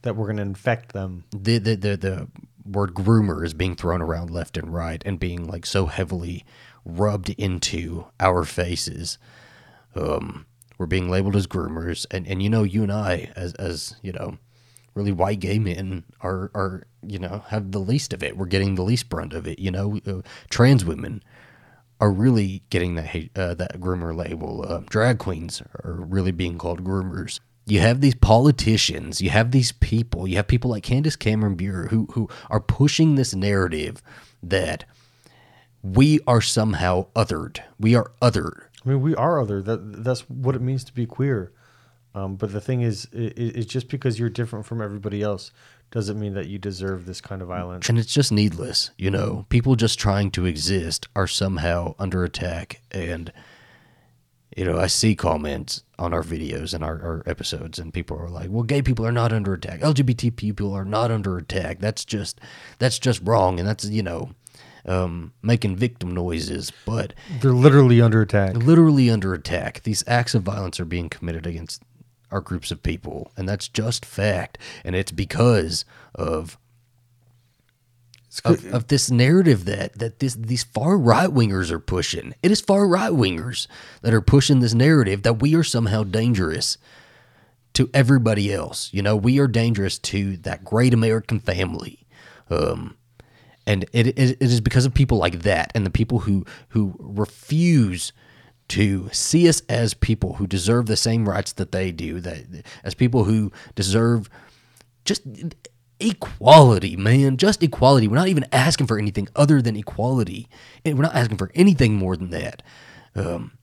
That 0.03 0.15
we're 0.15 0.25
going 0.27 0.37
to 0.37 0.43
infect 0.43 0.93
them. 0.93 1.25
The, 1.31 1.59
the 1.59 1.75
the 1.75 1.97
the 1.97 2.27
word 2.65 2.95
groomer 2.95 3.45
is 3.45 3.53
being 3.53 3.75
thrown 3.75 4.01
around 4.01 4.31
left 4.31 4.57
and 4.57 4.73
right 4.73 5.01
and 5.05 5.19
being 5.19 5.45
like 5.45 5.65
so 5.65 5.87
heavily 5.87 6.45
rubbed 6.85 7.29
into 7.31 8.05
our 8.19 8.43
faces. 8.45 9.19
Um, 9.95 10.45
we're 10.77 10.87
being 10.87 11.09
labeled 11.09 11.35
as 11.35 11.47
groomers, 11.47 12.07
and 12.09 12.27
and 12.27 12.41
you 12.41 12.49
know, 12.49 12.63
you 12.63 12.83
and 12.83 12.91
I, 12.91 13.31
as 13.35 13.53
as 13.55 13.95
you 14.01 14.11
know, 14.13 14.39
really 14.95 15.11
white 15.11 15.39
gay 15.39 15.59
men 15.59 16.05
are 16.21 16.49
are 16.55 16.87
you 17.05 17.19
know 17.19 17.43
have 17.49 17.71
the 17.71 17.79
least 17.79 18.13
of 18.13 18.23
it. 18.23 18.37
We're 18.37 18.47
getting 18.47 18.75
the 18.75 18.83
least 18.83 19.09
brunt 19.09 19.33
of 19.33 19.47
it. 19.47 19.59
You 19.59 19.71
know, 19.71 19.99
uh, 20.07 20.21
trans 20.49 20.85
women 20.85 21.23
are 22.01 22.11
really 22.11 22.63
getting 22.69 22.95
that 22.95 23.15
uh, 23.35 23.53
that 23.53 23.79
groomer 23.79 24.13
label. 24.15 24.65
Uh, 24.67 24.81
drag 24.89 25.19
queens 25.19 25.61
are 25.83 25.93
really 25.93 26.31
being 26.31 26.57
called 26.57 26.83
groomers. 26.83 27.39
You 27.67 27.79
have 27.79 28.01
these 28.01 28.15
politicians, 28.15 29.21
you 29.21 29.29
have 29.29 29.51
these 29.51 29.71
people, 29.71 30.27
you 30.27 30.35
have 30.37 30.47
people 30.47 30.71
like 30.71 30.83
Candace 30.83 31.15
Cameron 31.15 31.55
Bure 31.55 31.87
who 31.87 32.07
who 32.11 32.27
are 32.49 32.59
pushing 32.59 33.15
this 33.15 33.35
narrative 33.35 34.01
that 34.41 34.83
we 35.83 36.19
are 36.27 36.41
somehow 36.41 37.07
othered. 37.15 37.59
We 37.79 37.95
are 37.95 38.11
othered. 38.21 38.63
I 38.83 38.89
mean, 38.89 39.01
we 39.01 39.15
are 39.15 39.39
other. 39.39 39.61
That 39.61 40.03
that's 40.03 40.21
what 40.29 40.55
it 40.55 40.61
means 40.61 40.83
to 40.85 40.93
be 40.93 41.05
queer. 41.05 41.53
Um, 42.13 42.35
but 42.35 42.51
the 42.51 42.59
thing 42.59 42.81
is, 42.81 43.07
it, 43.13 43.37
it's 43.37 43.71
just 43.71 43.87
because 43.87 44.19
you're 44.19 44.29
different 44.29 44.65
from 44.65 44.81
everybody 44.81 45.21
else 45.21 45.51
doesn't 45.91 46.19
mean 46.19 46.33
that 46.33 46.47
you 46.47 46.57
deserve 46.57 47.05
this 47.05 47.19
kind 47.21 47.41
of 47.41 47.49
violence. 47.49 47.89
And 47.89 47.99
it's 47.99 48.13
just 48.13 48.31
needless, 48.31 48.91
you 48.97 49.11
know. 49.11 49.45
People 49.49 49.75
just 49.75 49.99
trying 49.99 50.31
to 50.31 50.45
exist 50.45 51.07
are 51.15 51.27
somehow 51.27 51.95
under 51.99 52.23
attack. 52.23 52.81
And, 52.91 53.31
you 54.55 54.63
know, 54.63 54.79
I 54.79 54.87
see 54.87 55.15
comments 55.15 55.83
on 55.99 56.13
our 56.13 56.23
videos 56.23 56.73
and 56.73 56.83
our, 56.83 56.93
our 57.01 57.23
episodes, 57.25 57.77
and 57.77 57.93
people 57.93 58.17
are 58.17 58.29
like, 58.29 58.49
well, 58.49 58.63
gay 58.63 58.81
people 58.81 59.05
are 59.05 59.11
not 59.11 59.33
under 59.33 59.53
attack. 59.53 59.81
LGBT 59.81 60.35
people 60.35 60.73
are 60.73 60.85
not 60.85 61.11
under 61.11 61.37
attack. 61.37 61.79
That's 61.79 62.05
just, 62.05 62.39
that's 62.79 62.97
just 62.97 63.21
wrong. 63.23 63.59
And 63.59 63.67
that's, 63.67 63.85
you 63.85 64.01
know, 64.01 64.31
um, 64.85 65.33
making 65.43 65.75
victim 65.75 66.13
noises, 66.13 66.71
but 66.85 67.13
They're 67.41 67.51
literally 67.51 68.01
under 68.01 68.21
attack. 68.21 68.55
literally 68.55 69.09
under 69.09 69.33
attack. 69.33 69.83
These 69.83 70.03
acts 70.07 70.33
of 70.35 70.43
violence 70.43 70.79
are 70.79 70.85
being 70.85 71.09
committed 71.09 71.45
against 71.45 71.83
our 72.31 72.41
groups 72.41 72.71
of 72.71 72.83
people, 72.83 73.31
and 73.37 73.47
that's 73.47 73.67
just 73.67 74.05
fact. 74.05 74.57
And 74.83 74.95
it's 74.95 75.11
because 75.11 75.85
of 76.15 76.57
of, 78.45 78.73
of 78.73 78.87
this 78.87 79.11
narrative 79.11 79.65
that 79.65 79.99
that 79.99 80.19
this 80.19 80.35
these 80.35 80.63
far 80.63 80.97
right 80.97 81.29
wingers 81.29 81.69
are 81.69 81.79
pushing. 81.79 82.33
It 82.41 82.51
is 82.51 82.61
far 82.61 82.87
right 82.87 83.11
wingers 83.11 83.67
that 84.01 84.13
are 84.13 84.21
pushing 84.21 84.59
this 84.61 84.73
narrative 84.73 85.23
that 85.23 85.41
we 85.41 85.53
are 85.55 85.63
somehow 85.63 86.03
dangerous 86.03 86.77
to 87.73 87.89
everybody 87.93 88.53
else. 88.53 88.89
You 88.93 89.01
know, 89.01 89.15
we 89.15 89.39
are 89.39 89.47
dangerous 89.47 89.99
to 89.99 90.37
that 90.37 90.63
great 90.63 90.93
American 90.93 91.39
family. 91.39 92.05
Um, 92.49 92.97
and 93.67 93.85
it, 93.93 94.07
it, 94.07 94.17
it 94.17 94.41
is 94.41 94.61
because 94.61 94.85
of 94.85 94.93
people 94.93 95.17
like 95.17 95.41
that 95.43 95.71
and 95.75 95.85
the 95.85 95.91
people 95.91 96.19
who 96.19 96.45
who 96.69 96.93
refuse 96.99 98.11
to 98.71 99.09
see 99.11 99.47
us 99.47 99.61
as 99.67 99.93
people 99.93 100.33
who 100.33 100.47
deserve 100.47 100.85
the 100.85 100.97
same 100.97 101.27
rights 101.27 101.53
that 101.53 101.71
they 101.71 101.91
do 101.91 102.19
that 102.21 102.65
as 102.83 102.93
people 102.93 103.25
who 103.25 103.51
deserve 103.75 104.29
just 105.05 105.23
equality 105.99 106.95
man 106.95 107.37
just 107.37 107.61
equality. 107.63 108.07
We're 108.07 108.15
not 108.15 108.27
even 108.27 108.45
asking 108.51 108.87
for 108.87 108.97
anything 108.97 109.27
other 109.35 109.61
than 109.61 109.75
equality. 109.75 110.47
And 110.83 110.97
we're 110.97 111.03
not 111.03 111.15
asking 111.15 111.37
for 111.37 111.51
anything 111.53 111.95
more 111.95 112.15
than 112.17 112.29
that. 112.31 112.63
Um, 113.15 113.57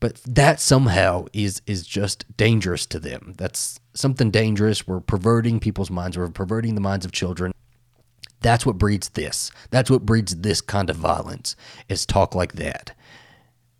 but 0.00 0.20
that 0.26 0.60
somehow 0.60 1.26
is 1.32 1.60
is 1.66 1.86
just 1.86 2.24
dangerous 2.36 2.86
to 2.86 2.98
them. 2.98 3.34
That's 3.36 3.78
something 3.92 4.30
dangerous. 4.30 4.86
We're 4.86 5.00
perverting 5.00 5.60
people's 5.60 5.90
minds. 5.90 6.16
We're 6.16 6.30
perverting 6.30 6.74
the 6.74 6.80
minds 6.80 7.04
of 7.04 7.12
children. 7.12 7.52
That's 8.40 8.64
what 8.64 8.78
breeds 8.78 9.10
this. 9.10 9.50
That's 9.70 9.90
what 9.90 10.06
breeds 10.06 10.36
this 10.36 10.62
kind 10.62 10.88
of 10.88 10.96
violence. 10.96 11.54
Is 11.90 12.06
talk 12.06 12.34
like 12.34 12.54
that, 12.54 12.94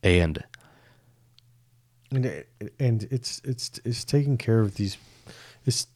and 0.03 0.43
and 2.11 2.45
and 2.79 3.09
it's 3.11 3.41
it's 3.45 3.81
it's 3.85 4.05
taking 4.05 4.37
care 4.37 4.61
of 4.61 4.77
these 4.77 4.97
it's 5.65 5.87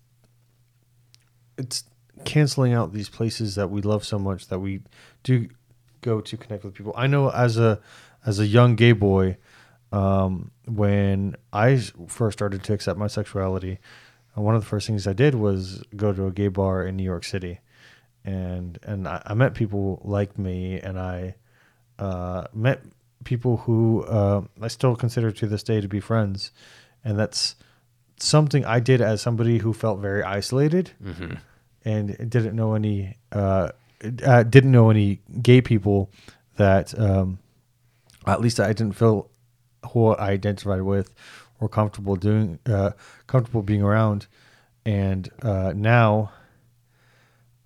it's 1.57 1.85
canceling 2.25 2.73
out 2.73 2.93
these 2.93 3.09
places 3.09 3.55
that 3.57 3.71
we 3.71 3.83
love 3.83 4.05
so 4.05 4.19
much 4.19 4.49
that 4.49 4.59
we 4.59 4.81
do 5.23 5.49
go 6.01 6.21
to 6.21 6.37
connect 6.37 6.65
with 6.65 6.75
people. 6.75 6.93
I 6.97 7.07
know 7.07 7.31
as 7.31 7.59
a 7.59 7.81
as 8.25 8.39
a 8.39 8.47
young 8.47 8.75
gay 8.77 8.93
boy 8.93 9.37
um, 9.93 10.51
when 10.67 11.37
i 11.53 11.77
first 12.09 12.39
started 12.39 12.65
to 12.65 12.73
accept 12.73 12.99
my 12.99 13.07
sexuality 13.07 13.79
uh, 14.37 14.41
one 14.41 14.55
of 14.55 14.63
the 14.63 14.67
first 14.67 14.87
things 14.87 15.07
i 15.07 15.13
did 15.13 15.35
was 15.35 15.83
go 15.95 16.13
to 16.13 16.27
a 16.27 16.33
gay 16.33 16.49
bar 16.49 16.85
in 16.85 16.97
new 16.97 17.05
york 17.05 17.25
city. 17.25 17.61
And 18.25 18.79
and 18.83 19.07
i, 19.07 19.23
I 19.25 19.35
met 19.35 19.55
people 19.55 20.01
like 20.05 20.39
me 20.39 20.81
and 20.81 20.99
i 20.99 21.37
uh, 21.99 22.47
met 22.53 22.83
people 23.25 23.57
who 23.59 24.05
uh, 24.05 24.43
I 24.61 24.69
still 24.69 24.97
consider 24.97 25.33
to 25.33 25.47
this 25.47 25.63
day 25.63 25.81
to 25.81 25.89
be 25.89 26.01
friends, 26.01 26.51
and 27.05 27.19
that's 27.19 27.57
something 28.19 28.65
I 28.65 28.81
did 28.81 29.01
as 29.01 29.21
somebody 29.21 29.59
who 29.59 29.73
felt 29.73 29.99
very 30.01 30.23
isolated 30.23 30.93
and 31.85 32.31
didn't 32.31 32.55
know 32.55 32.75
any 32.75 33.17
uh, 33.33 33.71
uh, 34.25 34.43
didn't 34.45 34.73
know 34.73 34.91
any 34.91 35.21
gay 35.43 35.61
people 35.61 36.11
that 36.57 36.99
um, 36.99 37.39
at 38.27 38.41
least 38.41 38.61
I 38.61 38.69
didn't 38.69 38.93
feel 38.93 39.31
who 39.91 40.09
I 40.09 40.31
identified 40.31 40.83
with 40.83 41.13
or 41.61 41.69
comfortable 41.69 42.17
doing 42.17 42.59
uh, 42.67 42.91
comfortable 43.27 43.63
being 43.63 43.83
around, 43.83 44.27
and 44.87 45.29
uh, 45.43 45.73
now 45.75 46.33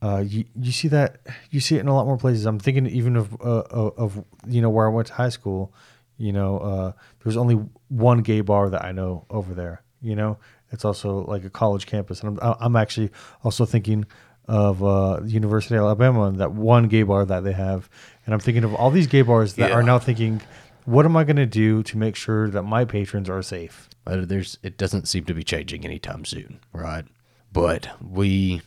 uh, 0.03 0.23
you 0.27 0.45
you 0.61 0.73
see 0.73 0.89
that 0.89 1.21
you 1.51 1.61
see 1.61 1.77
it 1.77 1.81
in 1.81 1.89
a 1.89 1.95
lot 1.95 2.07
more 2.07 2.17
places. 2.17 2.47
I'm 2.47 2.59
thinking 2.59 2.87
even 2.87 3.17
of 3.17 3.35
uh, 3.41 3.63
of, 3.97 4.25
you 4.47 4.63
know 4.63 4.71
where 4.71 4.87
I 4.87 4.91
went 4.91 5.09
to 5.09 5.15
high 5.15 5.29
school. 5.29 5.73
You 6.17 6.33
know, 6.33 6.59
uh, 6.59 6.93
there's 7.23 7.37
only 7.37 7.55
one 7.89 8.23
gay 8.23 8.41
bar 8.41 8.71
that 8.71 8.85
I 8.85 8.93
know 8.93 9.25
over 9.31 9.55
there. 9.55 9.83
You 10.01 10.17
know, 10.17 10.39
it's 10.71 10.85
also 10.85 11.25
like 11.27 11.45
a 11.45 11.51
college 11.51 11.87
campus, 11.87 12.23
and 12.23 12.39
I'm 12.41 12.57
I'm 12.61 12.77
actually 12.77 13.11
also 13.43 13.65
thinking 13.65 14.07
of 14.47 14.83
uh, 14.83 15.21
the 15.21 15.31
University 15.31 15.75
of 15.75 15.83
Alabama 15.83 16.23
and 16.25 16.41
that 16.41 16.53
one 16.53 16.89
gay 16.89 17.03
bar 17.03 17.25
that 17.25 17.45
they 17.45 17.53
have, 17.53 17.91
and 18.25 18.35
I'm 18.35 18.41
thinking 18.41 18.65
of 18.65 18.75
all 18.75 18.91
these 18.91 19.07
gay 19.07 19.23
bars 19.23 19.55
that 19.55 19.73
are 19.73 19.83
now 19.83 19.99
thinking, 19.99 20.41
what 20.87 21.05
am 21.05 21.17
I 21.17 21.25
going 21.25 21.37
to 21.37 21.47
do 21.47 21.83
to 21.83 21.99
make 21.99 22.17
sure 22.17 22.49
that 22.49 22.63
my 22.63 22.85
patrons 22.85 23.29
are 23.29 23.43
safe? 23.43 23.89
but 24.09 24.29
there's 24.29 24.59
it 24.63 24.79
doesn't 24.79 25.07
seem 25.07 25.25
to 25.25 25.35
be 25.35 25.45
changing 25.45 25.85
anytime 25.85 26.25
soon, 26.25 26.61
right? 26.73 27.05
But 27.53 27.89
we 28.03 28.63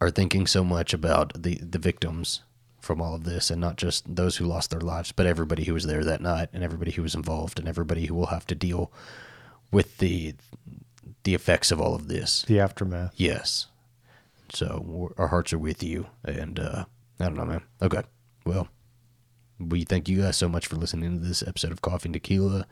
are 0.00 0.10
thinking 0.10 0.46
so 0.46 0.64
much 0.64 0.92
about 0.94 1.42
the 1.42 1.56
the 1.56 1.78
victims 1.78 2.42
from 2.80 3.02
all 3.02 3.14
of 3.14 3.24
this, 3.24 3.50
and 3.50 3.60
not 3.60 3.76
just 3.76 4.14
those 4.14 4.36
who 4.36 4.46
lost 4.46 4.70
their 4.70 4.80
lives, 4.80 5.12
but 5.12 5.26
everybody 5.26 5.64
who 5.64 5.74
was 5.74 5.84
there 5.86 6.04
that 6.04 6.20
night, 6.20 6.48
and 6.52 6.62
everybody 6.62 6.92
who 6.92 7.02
was 7.02 7.14
involved, 7.14 7.58
and 7.58 7.68
everybody 7.68 8.06
who 8.06 8.14
will 8.14 8.26
have 8.26 8.46
to 8.46 8.54
deal 8.54 8.92
with 9.70 9.98
the 9.98 10.34
the 11.24 11.34
effects 11.34 11.70
of 11.70 11.80
all 11.80 11.94
of 11.94 12.08
this. 12.08 12.42
The 12.42 12.60
aftermath. 12.60 13.12
Yes. 13.16 13.66
So 14.52 15.12
our 15.18 15.28
hearts 15.28 15.52
are 15.52 15.58
with 15.58 15.82
you, 15.82 16.06
and 16.24 16.58
uh, 16.58 16.84
I 17.20 17.24
don't 17.24 17.36
know, 17.36 17.44
man. 17.44 17.62
Okay, 17.82 18.02
well, 18.46 18.68
we 19.58 19.84
thank 19.84 20.08
you 20.08 20.22
guys 20.22 20.36
so 20.36 20.48
much 20.48 20.66
for 20.66 20.76
listening 20.76 21.18
to 21.18 21.26
this 21.26 21.42
episode 21.46 21.72
of 21.72 21.82
Coffee 21.82 22.08
and 22.08 22.14
Tequila. 22.14 22.66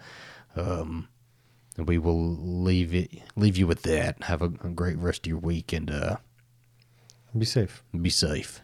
Um, 0.54 1.08
we 1.76 1.98
will 1.98 2.34
leave 2.34 2.94
it 2.94 3.10
leave 3.34 3.58
you 3.58 3.66
with 3.66 3.82
that. 3.82 4.22
Have 4.22 4.40
a, 4.40 4.46
a 4.46 4.70
great 4.70 4.96
rest 4.96 5.26
of 5.26 5.30
your 5.30 5.38
week, 5.38 5.72
and 5.72 5.90
uh, 5.90 6.16
Be 7.38 7.44
safe. 7.44 7.82
be 8.00 8.10
safe. 8.10 8.60